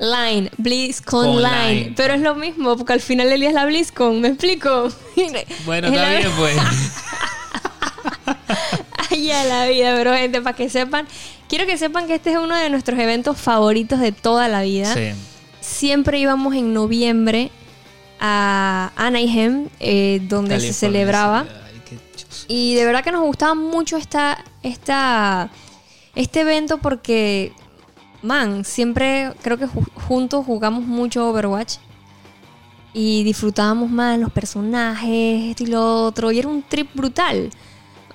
Line. 0.00 0.50
BlizzCon 0.58 1.26
Online. 1.28 1.74
Line. 1.74 1.92
Pero 1.96 2.14
es 2.14 2.20
lo 2.20 2.34
mismo, 2.34 2.76
porque 2.76 2.92
al 2.94 3.00
final 3.00 3.28
del 3.30 3.38
día 3.40 3.50
es 3.50 3.54
la 3.54 3.66
BlizzCon, 3.66 4.20
¿me 4.20 4.28
explico? 4.28 4.88
Bueno, 5.64 5.86
Es 5.88 5.94
está 5.94 6.08
la- 6.10 6.18
bien, 6.18 6.30
pues. 6.36 6.56
Ay, 9.10 9.30
a 9.30 9.44
la 9.44 9.66
vida, 9.66 9.94
pero 9.96 10.14
gente, 10.14 10.40
para 10.40 10.56
que 10.56 10.68
sepan, 10.70 11.06
quiero 11.48 11.66
que 11.66 11.76
sepan 11.78 12.06
que 12.06 12.14
este 12.14 12.30
es 12.32 12.36
uno 12.38 12.56
de 12.56 12.70
nuestros 12.70 12.98
eventos 12.98 13.38
favoritos 13.38 14.00
de 14.00 14.12
toda 14.12 14.48
la 14.48 14.62
vida. 14.62 14.92
Sí. 14.94 15.10
Siempre 15.60 16.18
íbamos 16.18 16.54
en 16.54 16.72
noviembre 16.74 17.50
a 18.18 18.90
Anaheim, 18.96 19.68
eh, 19.80 20.20
donde 20.22 20.58
se 20.60 20.72
celebraba. 20.72 21.44
Y 22.52 22.74
de 22.74 22.84
verdad 22.84 23.02
que 23.02 23.12
nos 23.12 23.22
gustaba 23.22 23.54
mucho 23.54 23.96
esta, 23.96 24.44
esta, 24.62 25.48
este 26.14 26.40
evento 26.42 26.78
porque, 26.78 27.52
man, 28.20 28.64
siempre 28.64 29.32
creo 29.42 29.56
que 29.56 29.66
ju- 29.66 29.88
juntos 30.06 30.44
jugamos 30.44 30.84
mucho 30.84 31.28
Overwatch. 31.30 31.76
Y 32.94 33.24
disfrutábamos 33.24 33.88
más 33.90 34.18
los 34.18 34.30
personajes, 34.30 35.44
esto 35.50 35.62
y 35.62 35.66
lo 35.68 36.04
otro. 36.04 36.30
Y 36.30 36.38
era 36.40 36.48
un 36.48 36.62
trip 36.62 36.90
brutal. 36.94 37.48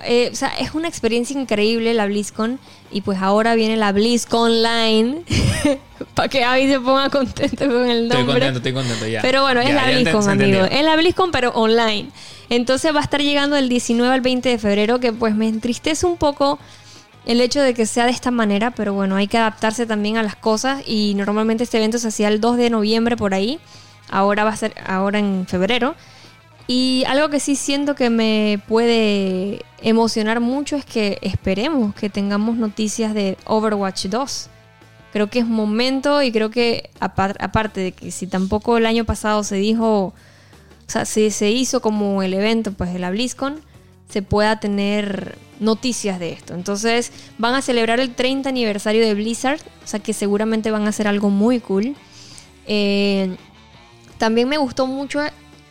eh, 0.03 0.30
o 0.31 0.35
sea, 0.35 0.49
es 0.49 0.76
una 0.76 0.88
experiencia 0.88 1.39
increíble 1.39 1.95
la 1.95 2.05
BlizzCon. 2.05 2.59
Y 2.91 3.01
pues 3.01 3.18
ahora 3.19 3.55
viene 3.55 3.76
la 3.76 3.91
BlizzCon 3.91 4.61
Line. 4.61 5.23
Para 6.14 6.27
que 6.30 6.43
Avi 6.43 6.68
se 6.68 6.80
ponga 6.80 7.09
contento 7.09 7.65
con 7.65 7.89
el 7.89 8.07
nombre. 8.07 8.19
Estoy 8.19 8.26
contento, 8.26 8.57
estoy 8.59 8.73
contento 8.73 9.07
ya. 9.07 9.22
Pero 9.23 9.41
bueno, 9.41 9.61
es 9.61 9.69
Ya, 9.69 9.73
la 9.73 9.81
ya 9.85 9.97
ent- 9.97 10.01
BlizzCon, 10.03 10.30
amigo. 10.30 10.65
Es 10.65 10.84
la 10.84 10.95
BlizzCon, 10.95 11.31
pero 11.31 11.49
online. 11.55 12.09
Entonces 12.49 12.94
va 12.95 12.99
a 12.99 13.03
estar 13.03 13.22
llegando 13.22 13.56
del 13.56 13.69
19 13.69 14.14
al 14.14 14.22
20 14.22 14.49
de 14.49 14.57
febrero, 14.57 14.99
que 14.99 15.11
pues 15.14 15.36
me 15.36 15.48
entristece 15.48 16.06
un 16.06 16.18
poco 16.18 16.60
el 17.26 17.41
hecho 17.41 17.61
de 17.61 17.74
que 17.74 17.86
sea 17.86 18.06
de 18.06 18.11
esta 18.11 18.32
manera, 18.32 18.72
pero 18.72 18.94
bueno, 18.94 19.18
hay 19.18 19.28
que 19.28 19.38
adaptarse 19.38 19.86
también 19.86 20.15
a 20.18 20.24
las 20.24 20.36
cosas 20.38 20.82
y 20.86 21.14
normalmente 21.15 21.65
este 21.65 21.78
evento 21.78 21.98
se 21.99 22.07
hacía 22.07 22.30
el 22.30 22.40
2 22.40 22.56
de 22.57 22.69
noviembre 22.69 23.18
por 23.18 23.34
ahí, 23.34 23.60
ahora 24.10 24.45
va 24.45 24.52
a 24.52 24.56
ser 24.56 24.74
ahora 24.86 25.19
en 25.19 25.45
febrero. 25.48 25.95
Y 26.69 27.03
algo 27.07 27.30
que 27.30 27.40
sí 27.40 27.56
siento 27.56 27.95
que 27.95 28.10
me 28.10 28.61
puede 28.68 29.64
emocionar 29.82 30.40
mucho 30.41 30.76
es 30.76 30.86
que 30.86 31.18
esperemos 31.22 31.95
que 31.95 32.10
tengamos 32.10 32.57
noticias 32.57 33.14
de 33.14 33.38
Overwatch 33.45 34.06
2. 34.07 34.49
Creo 35.14 35.28
que 35.30 35.40
es 35.40 35.45
momento 35.45 36.22
y 36.22 36.32
creo 36.34 36.49
que 36.49 36.90
apar- 36.99 37.38
aparte 37.40 37.80
de 37.80 37.91
que 37.94 38.11
si 38.11 38.28
tampoco 38.28 38.78
el 38.78 38.86
año 38.86 39.06
pasado 39.06 39.44
se 39.45 39.56
dijo, 39.56 40.14
o 40.88 40.91
sea, 40.91 41.05
se, 41.05 41.31
se 41.31 41.51
hizo 41.51 41.81
como 41.81 42.23
el 42.23 42.34
evento 42.34 42.72
pues 42.72 42.93
de 42.93 42.99
la 42.99 43.09
BlizzCon, 43.09 43.59
se 44.09 44.22
pueda 44.22 44.59
tener 44.59 45.38
noticias 45.59 46.19
de 46.19 46.31
esto. 46.31 46.53
Entonces 46.53 47.11
van 47.38 47.55
a 47.55 47.61
celebrar 47.61 47.99
el 47.99 48.15
30 48.15 48.47
aniversario 48.47 49.05
de 49.05 49.14
Blizzard, 49.14 49.59
o 49.84 49.88
sea 49.88 49.99
que 49.99 50.14
seguramente 50.14 50.72
van 50.72 50.85
a 50.85 50.89
hacer 50.89 51.07
algo 51.07 51.30
muy 51.30 51.59
cool. 51.59 51.95
Eh, 52.68 53.35
también 54.18 54.47
me 54.47 54.57
gustó 54.57 54.88
mucho, 54.88 55.19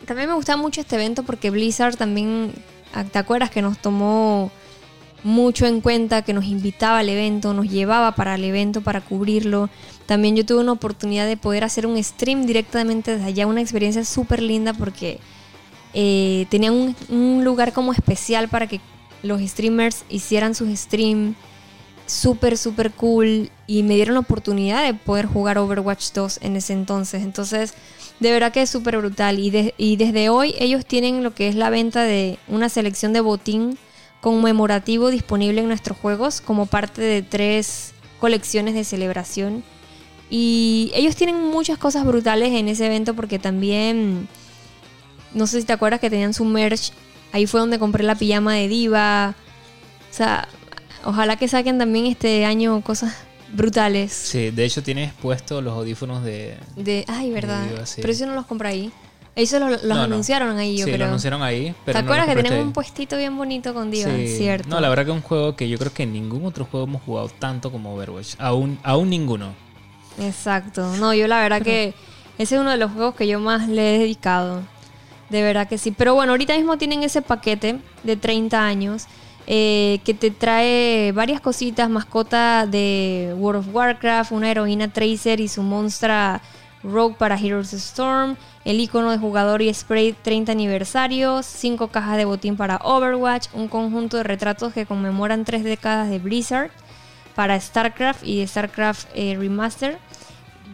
también 0.05 0.29
me 0.29 0.35
gustaba 0.35 0.61
mucho 0.61 0.81
este 0.81 0.95
evento 0.95 1.23
porque 1.23 1.49
Blizzard 1.49 1.95
también, 1.95 2.53
ah, 2.93 3.03
¿te 3.03 3.19
acuerdas 3.19 3.49
que 3.49 3.61
nos 3.61 3.79
tomó 3.79 4.51
mucho 5.23 5.65
en 5.65 5.81
cuenta, 5.81 6.21
que 6.21 6.33
nos 6.33 6.45
invitaba 6.45 6.99
al 6.99 7.09
evento, 7.09 7.53
nos 7.53 7.67
llevaba 7.67 8.13
para 8.13 8.35
el 8.35 8.43
evento, 8.43 8.81
para 8.81 9.01
cubrirlo? 9.01 9.69
También 10.07 10.35
yo 10.35 10.45
tuve 10.45 10.61
una 10.61 10.71
oportunidad 10.71 11.27
de 11.27 11.37
poder 11.37 11.63
hacer 11.63 11.85
un 11.85 12.01
stream 12.01 12.45
directamente 12.45 13.11
desde 13.11 13.25
allá, 13.27 13.45
una 13.45 13.61
experiencia 13.61 14.03
súper 14.05 14.41
linda 14.41 14.73
porque 14.73 15.19
eh, 15.93 16.47
tenían 16.49 16.95
un, 17.09 17.43
lugar 17.43 17.73
como 17.73 17.91
especial 17.91 18.47
para 18.47 18.67
que 18.67 18.79
los 19.21 19.41
streamers 19.41 20.05
hicieran 20.09 20.55
sus 20.55 20.69
streams 20.79 21.35
súper, 22.05 22.57
súper 22.57 22.91
cool 22.91 23.49
y 23.67 23.83
me 23.83 23.95
dieron 23.95 24.13
la 24.13 24.21
oportunidad 24.21 24.85
de 24.85 24.93
poder 24.93 25.25
jugar 25.25 25.57
Overwatch 25.57 26.13
2 26.13 26.39
en 26.41 26.55
ese 26.55 26.71
entonces. 26.71 27.23
Entonces, 27.23 27.73
de 28.21 28.31
verdad 28.31 28.53
que 28.53 28.61
es 28.61 28.69
súper 28.69 28.97
brutal. 28.97 29.39
Y, 29.39 29.49
de- 29.49 29.73
y 29.77 29.97
desde 29.97 30.29
hoy 30.29 30.55
ellos 30.59 30.85
tienen 30.85 31.21
lo 31.21 31.33
que 31.35 31.49
es 31.49 31.55
la 31.55 31.69
venta 31.69 32.03
de 32.03 32.39
una 32.47 32.69
selección 32.69 33.11
de 33.11 33.19
botín 33.19 33.77
conmemorativo 34.21 35.09
disponible 35.09 35.61
en 35.61 35.67
nuestros 35.67 35.97
juegos 35.97 36.39
como 36.39 36.65
parte 36.65 37.01
de 37.01 37.21
tres 37.23 37.93
colecciones 38.21 38.73
de 38.73 38.85
celebración. 38.85 39.63
Y 40.29 40.91
ellos 40.93 41.15
tienen 41.15 41.41
muchas 41.41 41.77
cosas 41.77 42.05
brutales 42.05 42.51
en 42.51 42.67
ese 42.67 42.85
evento 42.85 43.13
porque 43.13 43.39
también, 43.39 44.27
no 45.33 45.47
sé 45.47 45.61
si 45.61 45.65
te 45.67 45.73
acuerdas 45.73 45.99
que 45.99 46.09
tenían 46.09 46.33
su 46.33 46.43
merch. 46.45 46.91
Ahí 47.31 47.45
fue 47.47 47.59
donde 47.59 47.79
compré 47.79 48.03
la 48.03 48.15
pijama 48.15 48.53
de 48.55 48.67
Diva. 48.67 49.35
O 50.11 50.13
sea, 50.13 50.47
ojalá 51.05 51.37
que 51.37 51.47
saquen 51.47 51.77
también 51.77 52.05
este 52.05 52.45
año 52.45 52.81
cosas 52.81 53.13
brutales. 53.53 54.11
Sí, 54.11 54.49
de 54.51 54.65
hecho 54.65 54.83
tienes 54.83 55.13
puesto 55.13 55.61
los 55.61 55.73
audífonos 55.73 56.23
de... 56.23 56.57
De, 56.75 57.05
ay, 57.07 57.31
verdad. 57.31 57.63
De 57.63 57.69
Diva, 57.71 57.85
sí. 57.85 58.01
Pero 58.01 58.13
eso 58.13 58.25
no 58.25 58.35
los 58.35 58.45
compré 58.45 58.69
ahí. 58.69 58.91
Ellos 59.35 59.59
los, 59.61 59.69
los 59.71 59.83
No, 59.83 59.95
no. 59.95 60.01
anunciaron 60.01 60.57
ahí, 60.57 60.77
yo 60.77 60.85
sí, 60.85 60.91
creo. 60.91 60.97
lo 60.97 61.05
anunciaron 61.05 61.43
ahí, 61.43 61.75
pero 61.85 61.99
¿Te 61.99 62.03
acuerdas 62.03 62.25
que 62.25 62.53
ahí. 62.53 62.59
un 62.59 62.73
puestito 62.73 63.17
bien 63.17 63.37
bonito 63.37 63.71
con 63.73 63.91
Diva? 63.91 64.09
Sí. 64.09 64.35
Cierto. 64.35 64.67
No, 64.67 64.79
la 64.81 64.89
verdad 64.89 65.05
que 65.05 65.11
es 65.11 65.15
un 65.15 65.21
juego 65.21 65.55
que 65.55 65.69
yo 65.69 65.77
creo 65.77 65.93
que 65.93 66.03
en 66.03 66.13
ningún 66.13 66.43
otro 66.45 66.65
juego 66.65 66.87
hemos 66.87 67.03
jugado 67.03 67.29
tanto 67.37 67.71
como 67.71 67.93
Overwatch. 67.93 68.33
Aún, 68.39 68.79
aún 68.83 69.09
ninguno. 69.11 69.53
Exacto. 70.19 70.95
No, 70.97 71.13
yo 71.13 71.27
la 71.27 71.41
verdad 71.41 71.61
que 71.61 71.93
ese 72.37 72.55
es 72.55 72.61
uno 72.61 72.71
de 72.71 72.77
los 72.77 72.91
juegos 72.91 73.15
que 73.15 73.27
yo 73.27 73.39
más 73.39 73.67
le 73.67 73.95
he 73.95 73.99
dedicado. 73.99 74.61
De 75.29 75.41
verdad 75.41 75.67
que 75.67 75.77
sí. 75.77 75.91
Pero 75.91 76.15
bueno, 76.15 76.33
ahorita 76.33 76.55
mismo 76.55 76.77
tienen 76.77 77.03
ese 77.03 77.21
paquete 77.21 77.79
de 78.03 78.15
30 78.15 78.63
años 78.63 79.07
eh, 79.45 79.99
que 80.03 80.13
te 80.13 80.29
trae 80.29 81.11
varias 81.13 81.41
cositas, 81.41 81.89
mascota 81.89 82.65
de 82.65 83.33
World 83.37 83.61
of 83.67 83.75
Warcraft, 83.75 84.31
una 84.31 84.51
heroína 84.51 84.89
Tracer 84.89 85.39
y 85.39 85.47
su 85.47 85.63
monstra 85.63 86.41
Rogue 86.83 87.15
para 87.17 87.37
Heroes 87.37 87.73
Storm, 87.73 88.35
el 88.65 88.79
icono 88.79 89.11
de 89.11 89.17
jugador 89.17 89.61
y 89.61 89.73
spray 89.73 90.13
30 90.13 90.51
aniversarios, 90.51 91.45
5 91.45 91.87
cajas 91.87 92.17
de 92.17 92.25
botín 92.25 92.57
para 92.57 92.77
Overwatch, 92.83 93.47
un 93.53 93.67
conjunto 93.67 94.17
de 94.17 94.23
retratos 94.23 94.73
que 94.73 94.85
conmemoran 94.85 95.45
3 95.45 95.63
décadas 95.63 96.09
de 96.09 96.19
Blizzard 96.19 96.69
para 97.33 97.59
StarCraft 97.59 98.23
y 98.23 98.39
de 98.39 98.47
StarCraft 98.47 99.07
eh, 99.13 99.35
Remaster, 99.39 99.97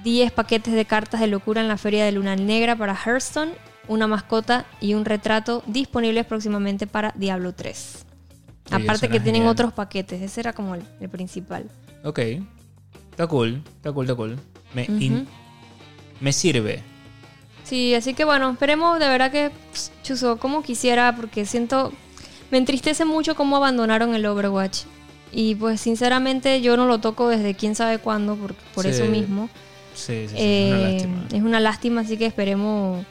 10 0.03 0.31
paquetes 0.31 0.73
de 0.73 0.85
cartas 0.85 1.19
de 1.21 1.27
locura 1.27 1.61
en 1.61 1.67
la 1.67 1.77
Feria 1.77 2.05
de 2.05 2.11
Luna 2.11 2.35
Negra 2.35 2.75
para 2.75 2.93
Hearthstone, 2.95 3.51
una 3.87 4.07
mascota 4.07 4.65
y 4.81 4.93
un 4.93 5.05
retrato 5.05 5.63
disponibles 5.67 6.25
próximamente 6.25 6.87
para 6.87 7.11
Diablo 7.15 7.53
3. 7.53 8.05
Oye, 8.73 8.83
Aparte 8.83 9.07
que 9.09 9.19
tienen 9.19 9.41
genial. 9.41 9.51
otros 9.51 9.73
paquetes, 9.73 10.21
ese 10.21 10.39
era 10.39 10.53
como 10.53 10.75
el, 10.75 10.83
el 10.99 11.09
principal. 11.09 11.69
Ok. 12.03 12.19
Está 13.11 13.27
cool, 13.27 13.61
está 13.75 13.91
cool, 13.91 14.05
está 14.05 14.15
cool. 14.15 14.39
Me, 14.73 14.83
Ujú. 14.83 14.93
in- 15.01 15.27
me 16.19 16.33
sirve. 16.33 16.81
Sí, 17.63 17.93
así 17.93 18.13
que 18.13 18.25
bueno, 18.25 18.49
esperemos 18.51 18.99
de 18.99 19.07
verdad 19.07 19.31
que 19.31 19.51
Chuzo, 20.03 20.37
como 20.37 20.63
quisiera, 20.63 21.15
porque 21.15 21.45
siento, 21.45 21.93
me 22.51 22.57
entristece 22.57 23.05
mucho 23.05 23.35
cómo 23.35 23.55
abandonaron 23.57 24.15
el 24.15 24.25
Overwatch. 24.25 24.79
Y 25.31 25.55
pues 25.55 25.81
sinceramente 25.81 26.61
yo 26.61 26.77
no 26.77 26.85
lo 26.85 26.99
toco 26.99 27.27
desde 27.29 27.55
quién 27.55 27.73
sabe 27.75 27.97
cuándo, 27.99 28.35
por, 28.35 28.53
por 28.75 28.83
Sí. 28.83 28.91
eso 28.91 29.05
mismo. 29.05 29.49
Sí, 29.93 30.27
sí, 30.29 30.29
sí, 30.29 30.35
Eh, 30.37 30.67
es 30.67 30.73
una 30.73 30.79
lástima. 30.89 31.25
es 31.31 31.41
una 31.43 31.59
lástima, 31.59 32.01
así 32.01 32.17
que 32.17 32.25
esperemos 32.25 33.05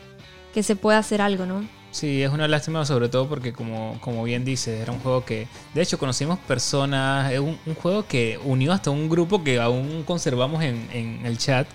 que 0.55 0.63
se 0.63 0.77
pueda 0.77 0.99
hacer 0.99 1.21
algo, 1.21 1.47
¿no? 1.47 1.65
Sí, 1.91 2.23
es 2.23 2.31
una 2.31 2.49
lástima 2.49 2.87
sobre 2.87 3.09
todo 3.11 3.29
porque 3.29 3.53
como, 3.53 3.99
como 4.01 4.25
bien 4.25 4.45
dices, 4.47 4.81
era 4.81 4.93
un 4.93 4.99
juego 5.01 5.25
que, 5.27 5.47
de 5.75 5.83
hecho, 5.83 5.99
conocimos 5.99 6.39
personas, 6.39 7.31
es 7.33 7.39
un, 7.41 7.59
un 7.67 7.75
juego 7.75 8.07
que 8.07 8.39
unió 8.45 8.73
hasta 8.73 8.91
un 8.91 9.11
grupo 9.11 9.45
que 9.45 9.61
aún 9.61 10.03
conservamos 10.07 10.63
en, 10.63 10.89
en 10.93 11.27
el 11.27 11.37
chat, 11.37 11.67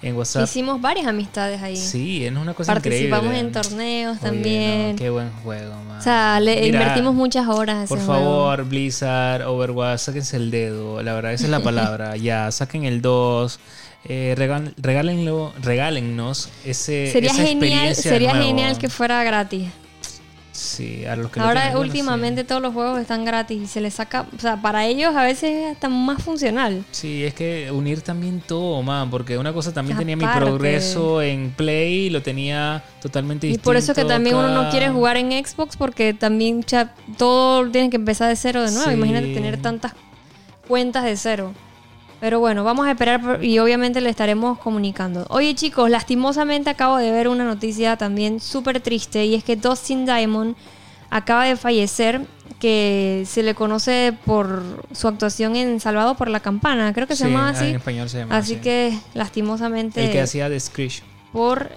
en 0.00 0.16
WhatsApp. 0.16 0.44
Hicimos 0.44 0.80
varias 0.80 1.06
amistades 1.06 1.60
ahí. 1.60 1.76
Sí, 1.76 2.24
es 2.24 2.32
una 2.32 2.54
cosa 2.54 2.72
Participamos 2.72 3.26
increíble. 3.26 3.38
en 3.48 3.52
torneos 3.52 4.16
Oye, 4.18 4.26
también. 4.30 4.90
no, 4.92 4.96
qué 4.96 5.10
buen 5.10 5.30
juego, 5.44 5.74
man. 5.86 5.98
o 5.98 6.02
sea, 6.02 6.40
le 6.40 6.54
Mira, 6.62 6.66
invertimos 6.80 7.14
muchas 7.14 7.46
horas 7.46 7.76
a 7.76 7.84
ese 7.84 7.94
Por 7.94 7.98
juego. 8.06 8.14
favor, 8.18 8.64
Blizzard, 8.64 9.42
Overwatch, 9.46 10.00
sáquense 10.00 10.38
el 10.38 10.50
dedo. 10.50 11.02
La 11.02 11.12
verdad, 11.12 11.34
esa 11.34 11.44
es 11.44 11.50
la 11.50 11.60
palabra. 11.62 12.16
ya, 12.16 12.50
saquen 12.50 12.84
el 12.84 13.02
2. 13.02 13.60
Eh, 14.04 14.34
regal- 14.36 14.72
regálenlo, 14.78 15.52
regálennos 15.62 16.48
ese, 16.64 17.10
Sería 17.12 17.30
esa 17.32 17.42
genial, 17.44 17.94
sería 17.94 18.32
nuevo. 18.32 18.46
genial 18.46 18.78
que 18.78 18.88
fuera 18.88 19.22
gratis. 19.24 19.68
Sí, 20.52 21.04
a 21.06 21.16
los 21.16 21.30
que 21.30 21.38
lo 21.40 21.46
Ahora 21.46 21.66
bueno, 21.70 21.80
últimamente 21.80 22.44
todos 22.44 22.60
los 22.60 22.74
juegos 22.74 23.00
están 23.00 23.24
gratis 23.24 23.62
y 23.62 23.66
se 23.66 23.80
les 23.80 23.94
saca, 23.94 24.26
o 24.36 24.40
sea, 24.40 24.60
para 24.60 24.84
ellos 24.86 25.14
a 25.16 25.22
veces 25.24 25.50
es 25.64 25.72
hasta 25.72 25.88
más 25.88 26.22
funcional. 26.22 26.84
Sí, 26.90 27.24
es 27.24 27.32
que 27.34 27.70
unir 27.70 28.02
también 28.02 28.42
todo, 28.46 28.82
man, 28.82 29.08
porque 29.10 29.38
una 29.38 29.52
cosa 29.54 29.72
también 29.72 29.96
tenía 29.96 30.16
mi 30.16 30.26
progreso 30.26 31.22
en 31.22 31.50
Play, 31.52 32.10
lo 32.10 32.20
tenía 32.20 32.82
totalmente 33.00 33.46
Y 33.46 33.50
distinto. 33.50 33.64
por 33.64 33.76
eso 33.76 33.94
que 33.94 34.04
también 34.04 34.36
uno 34.36 34.48
no 34.48 34.70
quiere 34.70 34.90
jugar 34.90 35.16
en 35.16 35.30
Xbox 35.32 35.76
porque 35.76 36.12
también 36.14 36.62
cha- 36.64 36.94
todo 37.16 37.66
tiene 37.70 37.88
que 37.88 37.96
empezar 37.96 38.28
de 38.28 38.36
cero 38.36 38.62
de 38.64 38.70
nuevo. 38.72 38.88
Sí. 38.88 38.94
Imagínate 38.94 39.32
tener 39.32 39.62
tantas 39.62 39.92
cuentas 40.68 41.04
de 41.04 41.16
cero. 41.16 41.54
Pero 42.20 42.38
bueno, 42.38 42.64
vamos 42.64 42.86
a 42.86 42.90
esperar 42.90 43.42
y 43.42 43.58
obviamente 43.58 44.00
le 44.02 44.10
estaremos 44.10 44.58
comunicando. 44.58 45.26
Oye 45.30 45.54
chicos, 45.54 45.88
lastimosamente 45.88 46.68
acabo 46.70 46.98
de 46.98 47.10
ver 47.10 47.28
una 47.28 47.44
noticia 47.44 47.96
también 47.96 48.40
súper 48.40 48.80
triste 48.80 49.24
y 49.24 49.34
es 49.34 49.42
que 49.42 49.56
Dustin 49.56 50.04
Diamond 50.04 50.54
acaba 51.08 51.44
de 51.46 51.56
fallecer, 51.56 52.20
que 52.60 53.24
se 53.26 53.42
le 53.42 53.54
conoce 53.54 54.14
por 54.26 54.84
su 54.92 55.08
actuación 55.08 55.56
en 55.56 55.80
Salvado 55.80 56.14
por 56.14 56.28
la 56.28 56.40
Campana, 56.40 56.92
creo 56.92 57.06
que 57.06 57.16
se 57.16 57.24
Sí, 57.24 57.30
llamaba 57.30 57.50
En 57.50 57.56
así. 57.56 57.66
español 57.74 58.08
se 58.10 58.18
llama 58.18 58.36
Así 58.36 58.52
así. 58.54 58.62
que 58.62 58.98
lastimosamente 59.14 60.04
El 60.04 60.12
que 60.12 60.20
hacía 60.20 60.48
de 60.50 60.60
Screech. 60.60 61.02
por 61.32 61.70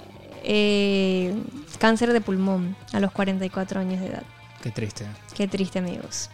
eh, 0.44 1.34
cáncer 1.80 2.11
de 2.11 2.20
pulmón 2.20 2.76
a 2.91 2.99
los 2.99 3.11
44 3.14 3.80
años 3.80 4.02
de 4.02 4.07
edad. 4.07 4.24
Qué 4.61 4.72
triste. 4.72 5.06
Qué 5.36 5.48
triste, 5.48 5.80
amigos. 5.80 6.30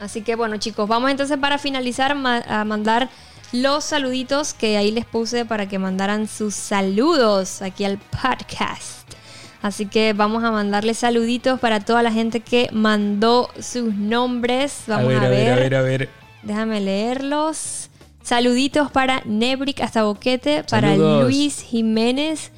Así 0.00 0.22
que 0.22 0.34
bueno, 0.34 0.56
chicos, 0.56 0.88
vamos 0.88 1.10
entonces 1.10 1.38
para 1.38 1.58
finalizar 1.58 2.14
ma- 2.14 2.42
a 2.48 2.64
mandar 2.64 3.08
los 3.52 3.84
saluditos 3.84 4.54
que 4.54 4.76
ahí 4.76 4.90
les 4.90 5.04
puse 5.04 5.44
para 5.44 5.68
que 5.68 5.78
mandaran 5.78 6.26
sus 6.26 6.54
saludos 6.54 7.62
aquí 7.62 7.84
al 7.84 7.98
podcast. 7.98 9.12
Así 9.60 9.86
que 9.86 10.12
vamos 10.12 10.42
a 10.42 10.50
mandarles 10.50 10.98
saluditos 10.98 11.60
para 11.60 11.78
toda 11.80 12.02
la 12.02 12.10
gente 12.10 12.40
que 12.40 12.68
mandó 12.72 13.48
sus 13.60 13.94
nombres. 13.94 14.82
Vamos 14.88 15.04
a 15.14 15.28
ver, 15.28 15.74
a 15.76 15.82
ver. 15.82 16.08
Déjame 16.42 16.80
leerlos. 16.80 17.88
Saluditos 18.24 18.90
para 18.90 19.22
Nebrick 19.24 19.80
hasta 19.80 20.02
Boquete, 20.04 20.64
para. 20.64 20.96
Luis 21.24 21.60
Jiménez, 21.62 22.50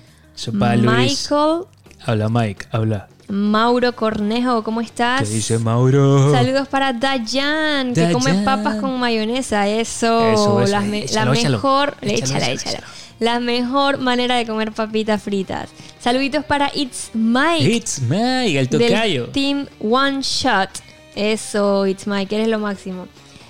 Luis. 0.77 1.29
Michael, 1.31 1.65
Habla 2.07 2.29
Mike, 2.29 2.67
habla. 2.71 3.09
Mauro 3.29 3.95
Cornejo, 3.97 4.63
¿cómo 4.63 4.81
estás? 4.81 5.23
¿Qué 5.23 5.35
dice 5.35 5.59
Mauro? 5.59 6.31
Saludos 6.33 6.69
para 6.69 6.93
Dayan, 6.93 7.95
que 7.95 8.13
come 8.13 8.35
papas 8.45 8.77
con 8.81 8.99
mayonesa. 9.01 9.67
Eso, 9.69 10.31
Eso, 10.33 10.61
eso. 10.63 10.71
la, 10.71 10.81
me- 10.81 11.05
Échalo, 11.05 11.33
la 11.33 11.39
échalo. 11.41 11.57
mejor, 11.57 11.97
Échalo, 12.03 12.13
échala, 12.13 12.39
échalo, 12.39 12.53
échala. 12.55 12.71
échalo. 12.79 12.87
La 13.21 13.41
mejor 13.41 13.99
manera 13.99 14.37
de 14.37 14.45
comer 14.47 14.73
papitas 14.73 15.23
fritas. 15.23 15.71
Saluditos 16.01 16.45
para 16.45 16.71
It's 16.75 17.11
Mike 17.15 17.65
It's 17.65 18.01
Mike, 18.03 18.59
el 18.59 18.69
tocayo. 18.69 19.23
del 19.25 19.33
Team 19.33 19.67
One 19.81 20.21
Shot. 20.21 20.69
Eso, 21.15 21.87
It's 21.87 22.07
Mike, 22.07 22.35
eres 22.35 22.49
lo 22.49 22.59
máximo. 22.59 23.07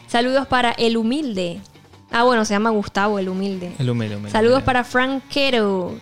Saludos 0.06 0.46
para 0.46 0.70
El 0.72 0.96
Humilde. 0.96 1.60
Ah, 2.12 2.22
bueno, 2.22 2.44
se 2.44 2.54
llama 2.54 2.70
Gustavo 2.70 3.18
El 3.18 3.28
Humilde. 3.28 3.72
El 3.78 3.90
humilde, 3.90 4.14
humilde. 4.16 4.30
Saludos 4.30 4.62
para 4.62 4.84
Frank 4.84 5.24
Quero. 5.28 5.98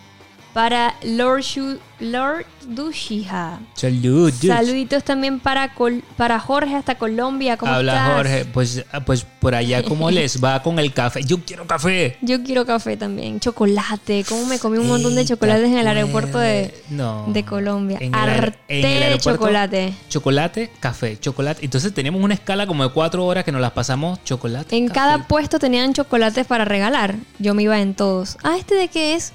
Para 0.53 0.93
Lord, 1.03 1.41
Shu- 1.41 1.79
Lord 1.99 2.45
Dushiha. 2.67 3.59
Saludos. 3.73 4.35
Saluditos 4.45 5.03
también 5.03 5.39
para, 5.39 5.73
Col- 5.73 6.03
para 6.15 6.39
Jorge 6.39 6.75
hasta 6.75 6.95
Colombia. 6.95 7.57
¿Cómo 7.57 7.71
Habla 7.73 7.93
estás? 7.93 8.13
Jorge, 8.15 8.45
pues, 8.45 8.85
pues 9.05 9.25
por 9.39 9.55
allá 9.55 9.83
cómo 9.83 10.11
les 10.11 10.43
va 10.43 10.61
con 10.61 10.77
el 10.77 10.93
café. 10.93 11.23
Yo 11.23 11.39
quiero 11.43 11.65
café. 11.65 12.17
Yo 12.21 12.43
quiero 12.43 12.65
café 12.67 12.97
también. 12.97 13.39
Chocolate. 13.39 14.23
¿Cómo 14.29 14.45
me 14.45 14.59
comí 14.59 14.77
un 14.77 14.87
montón 14.87 15.15
de 15.15 15.25
chocolates 15.25 15.65
en 15.65 15.77
el 15.77 15.87
aeropuerto 15.87 16.37
de. 16.37 16.73
No. 16.89 17.25
de 17.29 17.43
Colombia? 17.43 17.97
En 17.99 18.13
el 18.13 18.53
de 18.67 19.17
chocolate. 19.19 19.93
Chocolate, 20.09 20.71
café, 20.79 21.19
chocolate. 21.19 21.65
Entonces 21.65 21.93
teníamos 21.93 22.21
una 22.21 22.33
escala 22.35 22.67
como 22.67 22.83
de 22.83 22.89
cuatro 22.91 23.25
horas 23.25 23.43
que 23.43 23.51
nos 23.51 23.61
las 23.61 23.71
pasamos 23.71 24.23
chocolate. 24.23 24.75
En 24.77 24.87
café. 24.87 24.99
cada 24.99 25.27
puesto 25.27 25.57
tenían 25.57 25.93
chocolates 25.93 26.45
para 26.45 26.63
regalar. 26.65 27.15
Yo 27.39 27.53
me 27.55 27.63
iba 27.63 27.79
en 27.81 27.95
todos. 27.95 28.37
Ah, 28.43 28.55
¿este 28.57 28.75
de 28.75 28.87
qué 28.87 29.15
es? 29.15 29.33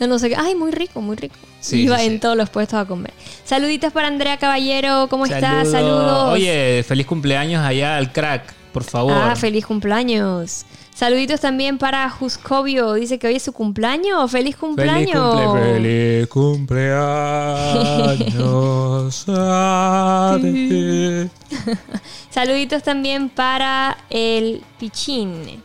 No, 0.00 0.06
no 0.06 0.18
sé 0.18 0.28
qué. 0.28 0.36
Ay, 0.36 0.54
muy 0.54 0.70
rico, 0.72 1.00
muy 1.00 1.16
rico. 1.16 1.36
Sí, 1.60 1.82
iba 1.82 1.98
sí, 1.98 2.06
en 2.06 2.12
sí. 2.12 2.18
todos 2.18 2.36
los 2.36 2.50
puestos 2.50 2.78
a 2.78 2.84
comer. 2.84 3.12
Saluditos 3.44 3.92
para 3.92 4.08
Andrea 4.08 4.36
Caballero. 4.36 5.06
¿Cómo 5.08 5.24
estás? 5.26 5.70
Saludos. 5.70 6.32
Oye, 6.32 6.84
feliz 6.86 7.06
cumpleaños 7.06 7.64
allá 7.64 7.96
al 7.96 8.12
crack, 8.12 8.52
por 8.72 8.84
favor. 8.84 9.12
Ah, 9.14 9.34
feliz 9.36 9.64
cumpleaños. 9.66 10.64
Saluditos 10.94 11.40
también 11.40 11.76
para 11.76 12.08
Juscovio. 12.08 12.94
Dice 12.94 13.18
que 13.18 13.26
hoy 13.26 13.36
es 13.36 13.42
su 13.42 13.52
cumpleaños. 13.52 14.30
¡Feliz 14.30 14.32
Feliz 14.54 14.56
cumpleaños! 14.56 15.40
cumple, 15.40 15.72
feliz 15.74 16.26
cumpleaños. 16.28 19.24
a 19.28 20.38
ti. 20.40 21.28
Saluditos 22.30 22.82
también 22.82 23.28
para 23.28 23.96
el 24.10 24.62
Pichín. 24.78 25.62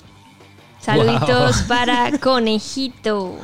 Saluditos 0.80 1.60
Wow. 1.60 1.68
para 1.68 2.18
Conejito. 2.20 3.36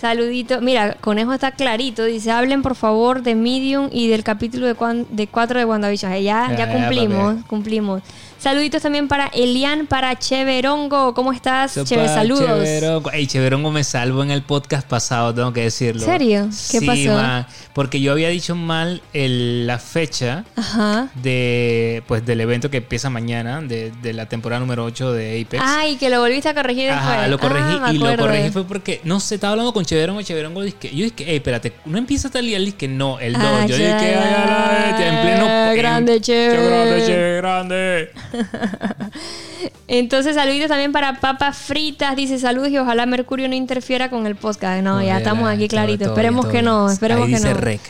Saluditos. 0.00 0.62
Mira, 0.62 0.94
Conejo 1.00 1.32
está 1.32 1.50
clarito. 1.50 2.04
Dice, 2.04 2.30
hablen 2.30 2.62
por 2.62 2.76
favor 2.76 3.22
de 3.22 3.34
Medium 3.34 3.88
y 3.92 4.06
del 4.08 4.22
capítulo 4.22 4.66
de, 4.66 4.74
cuan- 4.74 5.06
de 5.10 5.26
4 5.26 5.58
de 5.58 5.64
WandaVision. 5.64 6.12
Eh, 6.12 6.22
Ya, 6.22 6.46
Ya, 6.50 6.56
ya 6.56 6.66
ya, 6.66 6.72
cumplimos, 6.72 7.44
cumplimos. 7.46 8.02
Saluditos 8.38 8.82
también 8.82 9.08
para 9.08 9.26
Elian, 9.34 9.86
para 9.88 10.16
Cheverongo. 10.16 11.12
¿Cómo 11.12 11.32
estás? 11.32 11.72
Sopa, 11.72 11.88
Cheve, 11.88 12.06
saludos. 12.08 12.46
Cheverongo. 12.64 13.10
Ey, 13.10 13.26
Cheverongo 13.26 13.72
me 13.72 13.82
salvo 13.82 14.22
en 14.22 14.30
el 14.30 14.42
podcast 14.42 14.86
pasado, 14.86 15.34
tengo 15.34 15.52
que 15.52 15.62
decirlo. 15.62 16.02
¿En 16.04 16.08
serio? 16.08 16.46
¿Qué 16.70 16.78
Sí, 16.78 16.86
pasó? 16.86 17.14
man, 17.20 17.46
porque 17.72 18.00
yo 18.00 18.12
había 18.12 18.28
dicho 18.28 18.54
mal 18.54 19.02
el- 19.12 19.66
la 19.66 19.78
fecha 19.80 20.44
Ajá. 20.54 21.08
de 21.16 22.04
pues 22.06 22.24
del 22.24 22.40
evento 22.40 22.70
que 22.70 22.76
empieza 22.76 23.10
mañana, 23.10 23.60
de, 23.60 23.90
de 24.02 24.12
la 24.12 24.26
temporada 24.26 24.60
número 24.60 24.84
8 24.84 25.12
de 25.12 25.42
Apex. 25.42 25.60
Ay, 25.66 25.96
que 25.96 26.08
lo 26.08 26.20
volviste 26.20 26.48
a 26.48 26.54
corregir 26.54 26.90
Ajá, 26.90 27.10
después. 27.22 27.30
lo 27.30 27.38
corregí 27.40 27.78
Ah, 27.82 27.92
y 27.92 27.98
lo 27.98 28.16
corregí 28.16 28.50
fue 28.50 28.64
porque, 28.64 29.00
no 29.02 29.18
sé, 29.18 29.34
estaba 29.34 29.52
hablando 29.52 29.72
con 29.72 29.84
Cheverongo 29.84 30.20
y 30.20 30.24
Cheverongo 30.24 30.60
que, 30.78 30.90
yo 30.94 31.04
dije, 31.04 31.14
hey, 31.26 31.36
espérate, 31.36 31.72
no 31.86 31.98
empieza 31.98 32.30
tal 32.30 32.46
día, 32.46 32.56
él 32.56 32.74
que 32.76 32.86
no, 32.86 33.18
el 33.18 33.32
2. 33.32 33.42
Ah, 33.44 33.66
yo 33.66 33.76
dije 33.76 33.92
ay, 33.92 34.14
a 34.14 34.46
la 34.46 34.86
bestia, 34.86 35.08
en 35.08 35.26
pleno... 35.26 35.46
en- 35.72 35.76
grande, 35.76 36.20
Cheve. 36.20 36.56
Qué 36.56 36.64
grande, 36.68 37.06
Cheve, 37.06 37.36
grande. 37.38 38.10
Entonces, 39.88 40.34
saluditos 40.34 40.68
también 40.68 40.92
para 40.92 41.20
papas 41.20 41.56
fritas. 41.56 42.14
Dice 42.16 42.38
saludos 42.38 42.68
y 42.68 42.78
ojalá 42.78 43.06
Mercurio 43.06 43.48
no 43.48 43.54
interfiera 43.54 44.10
con 44.10 44.26
el 44.26 44.36
podcast. 44.36 44.82
No, 44.82 45.02
ya 45.02 45.18
estamos 45.18 45.48
aquí 45.48 45.68
clarito. 45.68 46.04
todo 46.04 46.14
Esperemos 46.14 46.46
que 46.46 46.62
no, 46.62 46.90
esperemos 46.90 47.26
Ahí 47.26 47.32
que 47.32 47.38
dice 47.38 47.54
no. 47.54 47.60
rec. 47.60 47.80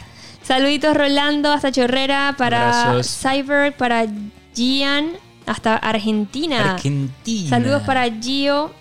Saluditos 0.43 0.97
Rolando 0.97 1.53
hasta 1.53 1.71
Chorrera, 1.71 2.35
para 2.39 2.87
Abrazos. 2.89 3.21
Cyber, 3.21 3.77
para 3.77 4.07
Gian, 4.55 5.13
hasta 5.45 5.77
Argentina. 5.77 6.73
Argentina. 6.73 7.51
Saludos 7.51 7.83
para 7.83 8.05
Gio, 8.11 8.73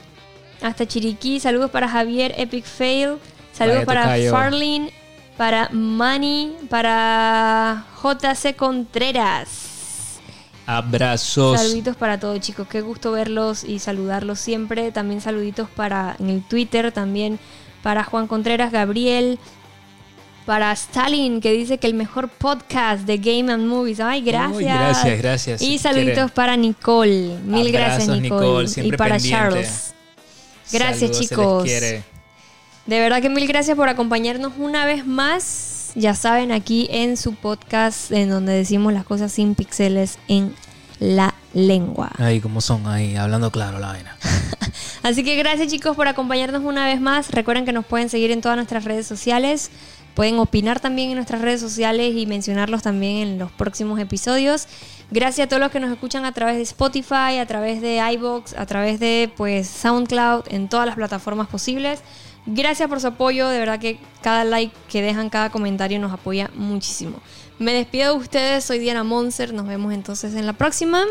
hasta 0.61 0.87
Chiriquí. 0.87 1.39
Saludos 1.39 1.69
para 1.71 1.89
Javier 1.89 2.33
Epic 2.37 2.63
Fail. 2.63 3.17
Saludos 3.51 3.85
Vaya 3.85 4.31
para. 4.31 4.31
Farlin, 4.31 4.91
para 5.35 5.69
Manny, 5.71 6.55
para 6.69 7.85
JC 8.01 8.55
Contreras. 8.55 9.66
Abrazos. 10.67 11.57
Saluditos 11.59 11.95
para 11.95 12.19
todos 12.19 12.39
chicos, 12.41 12.67
qué 12.67 12.81
gusto 12.81 13.13
verlos 13.13 13.63
y 13.63 13.79
saludarlos 13.79 14.39
siempre. 14.39 14.91
También 14.91 15.21
saluditos 15.21 15.69
para 15.69 16.15
en 16.19 16.29
el 16.29 16.43
Twitter, 16.43 16.91
también 16.91 17.39
para 17.81 18.03
Juan 18.03 18.27
Contreras, 18.27 18.71
Gabriel, 18.71 19.39
para 20.45 20.71
Stalin 20.73 21.39
que 21.39 21.53
dice 21.53 21.77
que 21.77 21.87
el 21.87 21.93
mejor 21.93 22.27
podcast 22.27 23.03
de 23.05 23.17
Game 23.17 23.51
and 23.51 23.65
Movies. 23.65 24.01
Ay, 24.01 24.21
gracias. 24.21 24.57
Uy, 24.57 24.63
gracias, 24.65 25.17
gracias. 25.17 25.61
Y 25.61 25.77
saluditos 25.79 26.15
quiere- 26.15 26.29
para 26.33 26.57
Nicole. 26.57 27.37
Mil 27.45 27.71
gracias 27.71 28.09
Nicole. 28.19 28.65
Nicole, 28.65 28.87
y 28.87 28.91
para 28.91 29.15
pendiente. 29.15 29.39
Charles. 29.39 29.93
Gracias 30.71 31.11
Saludos, 31.11 31.19
chicos. 31.19 31.63
De 32.85 32.99
verdad 32.99 33.21
que 33.21 33.29
mil 33.29 33.47
gracias 33.47 33.77
por 33.77 33.87
acompañarnos 33.87 34.53
una 34.57 34.85
vez 34.85 35.05
más. 35.05 35.76
Ya 35.97 36.13
saben, 36.13 36.51
aquí 36.51 36.87
en 36.91 37.17
su 37.17 37.33
podcast 37.33 38.11
en 38.11 38.29
donde 38.29 38.53
decimos 38.53 38.93
las 38.93 39.03
cosas 39.03 39.31
sin 39.31 39.55
pixeles 39.55 40.19
en 40.27 40.53
la 40.99 41.33
lengua. 41.55 42.11
Ahí, 42.19 42.39
como 42.39 42.61
son, 42.61 42.85
ahí, 42.85 43.15
hablando 43.15 43.51
claro 43.51 43.79
la 43.79 43.87
vaina. 43.87 44.15
Así 45.01 45.23
que 45.23 45.35
gracias 45.35 45.69
chicos 45.69 45.95
por 45.95 46.07
acompañarnos 46.07 46.61
una 46.61 46.85
vez 46.85 47.01
más. 47.01 47.31
Recuerden 47.31 47.65
que 47.65 47.73
nos 47.73 47.83
pueden 47.83 48.09
seguir 48.09 48.29
en 48.29 48.41
todas 48.41 48.57
nuestras 48.57 48.83
redes 48.85 49.07
sociales. 49.07 49.71
Pueden 50.13 50.37
opinar 50.37 50.79
también 50.79 51.09
en 51.09 51.15
nuestras 51.15 51.41
redes 51.41 51.61
sociales 51.61 52.13
y 52.15 52.27
mencionarlos 52.27 52.83
también 52.83 53.27
en 53.27 53.39
los 53.39 53.51
próximos 53.51 53.99
episodios. 53.99 54.67
Gracias 55.09 55.45
a 55.45 55.49
todos 55.49 55.59
los 55.59 55.71
que 55.71 55.79
nos 55.79 55.91
escuchan 55.91 56.25
a 56.25 56.31
través 56.31 56.57
de 56.57 56.61
Spotify, 56.61 57.39
a 57.41 57.47
través 57.47 57.81
de 57.81 58.07
iBox, 58.13 58.53
a 58.53 58.67
través 58.67 58.99
de 58.99 59.31
pues 59.35 59.67
SoundCloud, 59.67 60.43
en 60.49 60.69
todas 60.69 60.85
las 60.85 60.95
plataformas 60.95 61.47
posibles. 61.47 62.01
Gracias 62.49 62.87
por 62.87 63.01
su 63.01 63.07
apoyo, 63.07 63.49
de 63.49 63.59
verdad 63.59 63.77
que 63.77 63.99
cada 64.21 64.45
like 64.45 64.73
que 64.89 65.01
dejan, 65.01 65.29
cada 65.29 65.49
comentario 65.49 65.99
nos 65.99 66.13
apoya 66.13 66.49
muchísimo. 66.55 67.19
Me 67.59 67.73
despido 67.73 68.13
de 68.13 68.19
ustedes, 68.19 68.63
soy 68.63 68.79
Diana 68.79 69.03
Monser, 69.03 69.53
nos 69.53 69.67
vemos 69.67 69.93
entonces 69.93 70.33
en 70.33 70.45
la 70.45 70.53
próxima. 70.53 71.03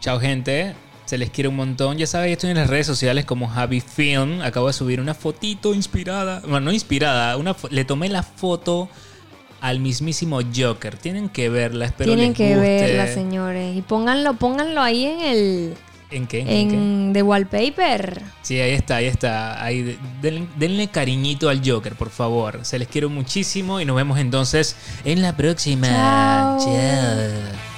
Chao, 0.00 0.20
gente. 0.20 0.74
Se 1.04 1.18
les 1.18 1.30
quiere 1.30 1.48
un 1.48 1.56
montón. 1.56 1.98
Ya 1.98 2.06
saben, 2.06 2.30
estoy 2.30 2.50
en 2.50 2.56
las 2.56 2.70
redes 2.70 2.86
sociales 2.86 3.24
como 3.24 3.48
Javi 3.48 3.80
Film. 3.80 4.40
Acabo 4.40 4.68
de 4.68 4.72
subir 4.72 5.00
una 5.00 5.14
fotito 5.14 5.74
inspirada. 5.74 6.40
Bueno, 6.42 6.60
no 6.60 6.72
inspirada. 6.72 7.36
Una 7.36 7.56
le 7.70 7.84
tomé 7.84 8.08
la 8.08 8.22
foto 8.22 8.88
al 9.60 9.80
mismísimo 9.80 10.38
Joker. 10.54 10.96
Tienen 10.96 11.28
que 11.28 11.48
verla. 11.48 11.86
Espero 11.86 12.10
Tienen 12.14 12.28
les 12.28 12.36
que 12.36 12.54
guste. 12.54 12.60
verla, 12.62 13.08
señores. 13.08 13.76
Y 13.76 13.82
pónganlo, 13.82 14.34
pónganlo 14.34 14.80
ahí 14.80 15.06
en 15.06 15.20
el 15.20 15.74
¿En 16.12 16.26
qué? 16.26 16.40
¿En 16.40 16.68
qué? 16.68 16.74
en 16.76 17.10
The 17.12 17.22
Wallpaper. 17.22 18.22
Sí, 18.42 18.60
ahí 18.60 18.72
está, 18.72 18.96
ahí 18.96 19.06
está. 19.06 19.62
Ahí, 19.64 19.82
de- 19.82 19.98
denle, 20.20 20.46
denle 20.56 20.88
cariñito 20.88 21.48
al 21.48 21.60
Joker, 21.68 21.94
por 21.94 22.10
favor. 22.10 22.60
Se 22.62 22.78
les 22.78 22.88
quiero 22.88 23.08
muchísimo 23.08 23.80
y 23.80 23.84
nos 23.84 23.96
vemos 23.96 24.18
entonces 24.18 24.76
en 25.04 25.22
la 25.22 25.36
próxima. 25.36 25.86
Chao. 25.88 26.58
Chao. 26.58 27.71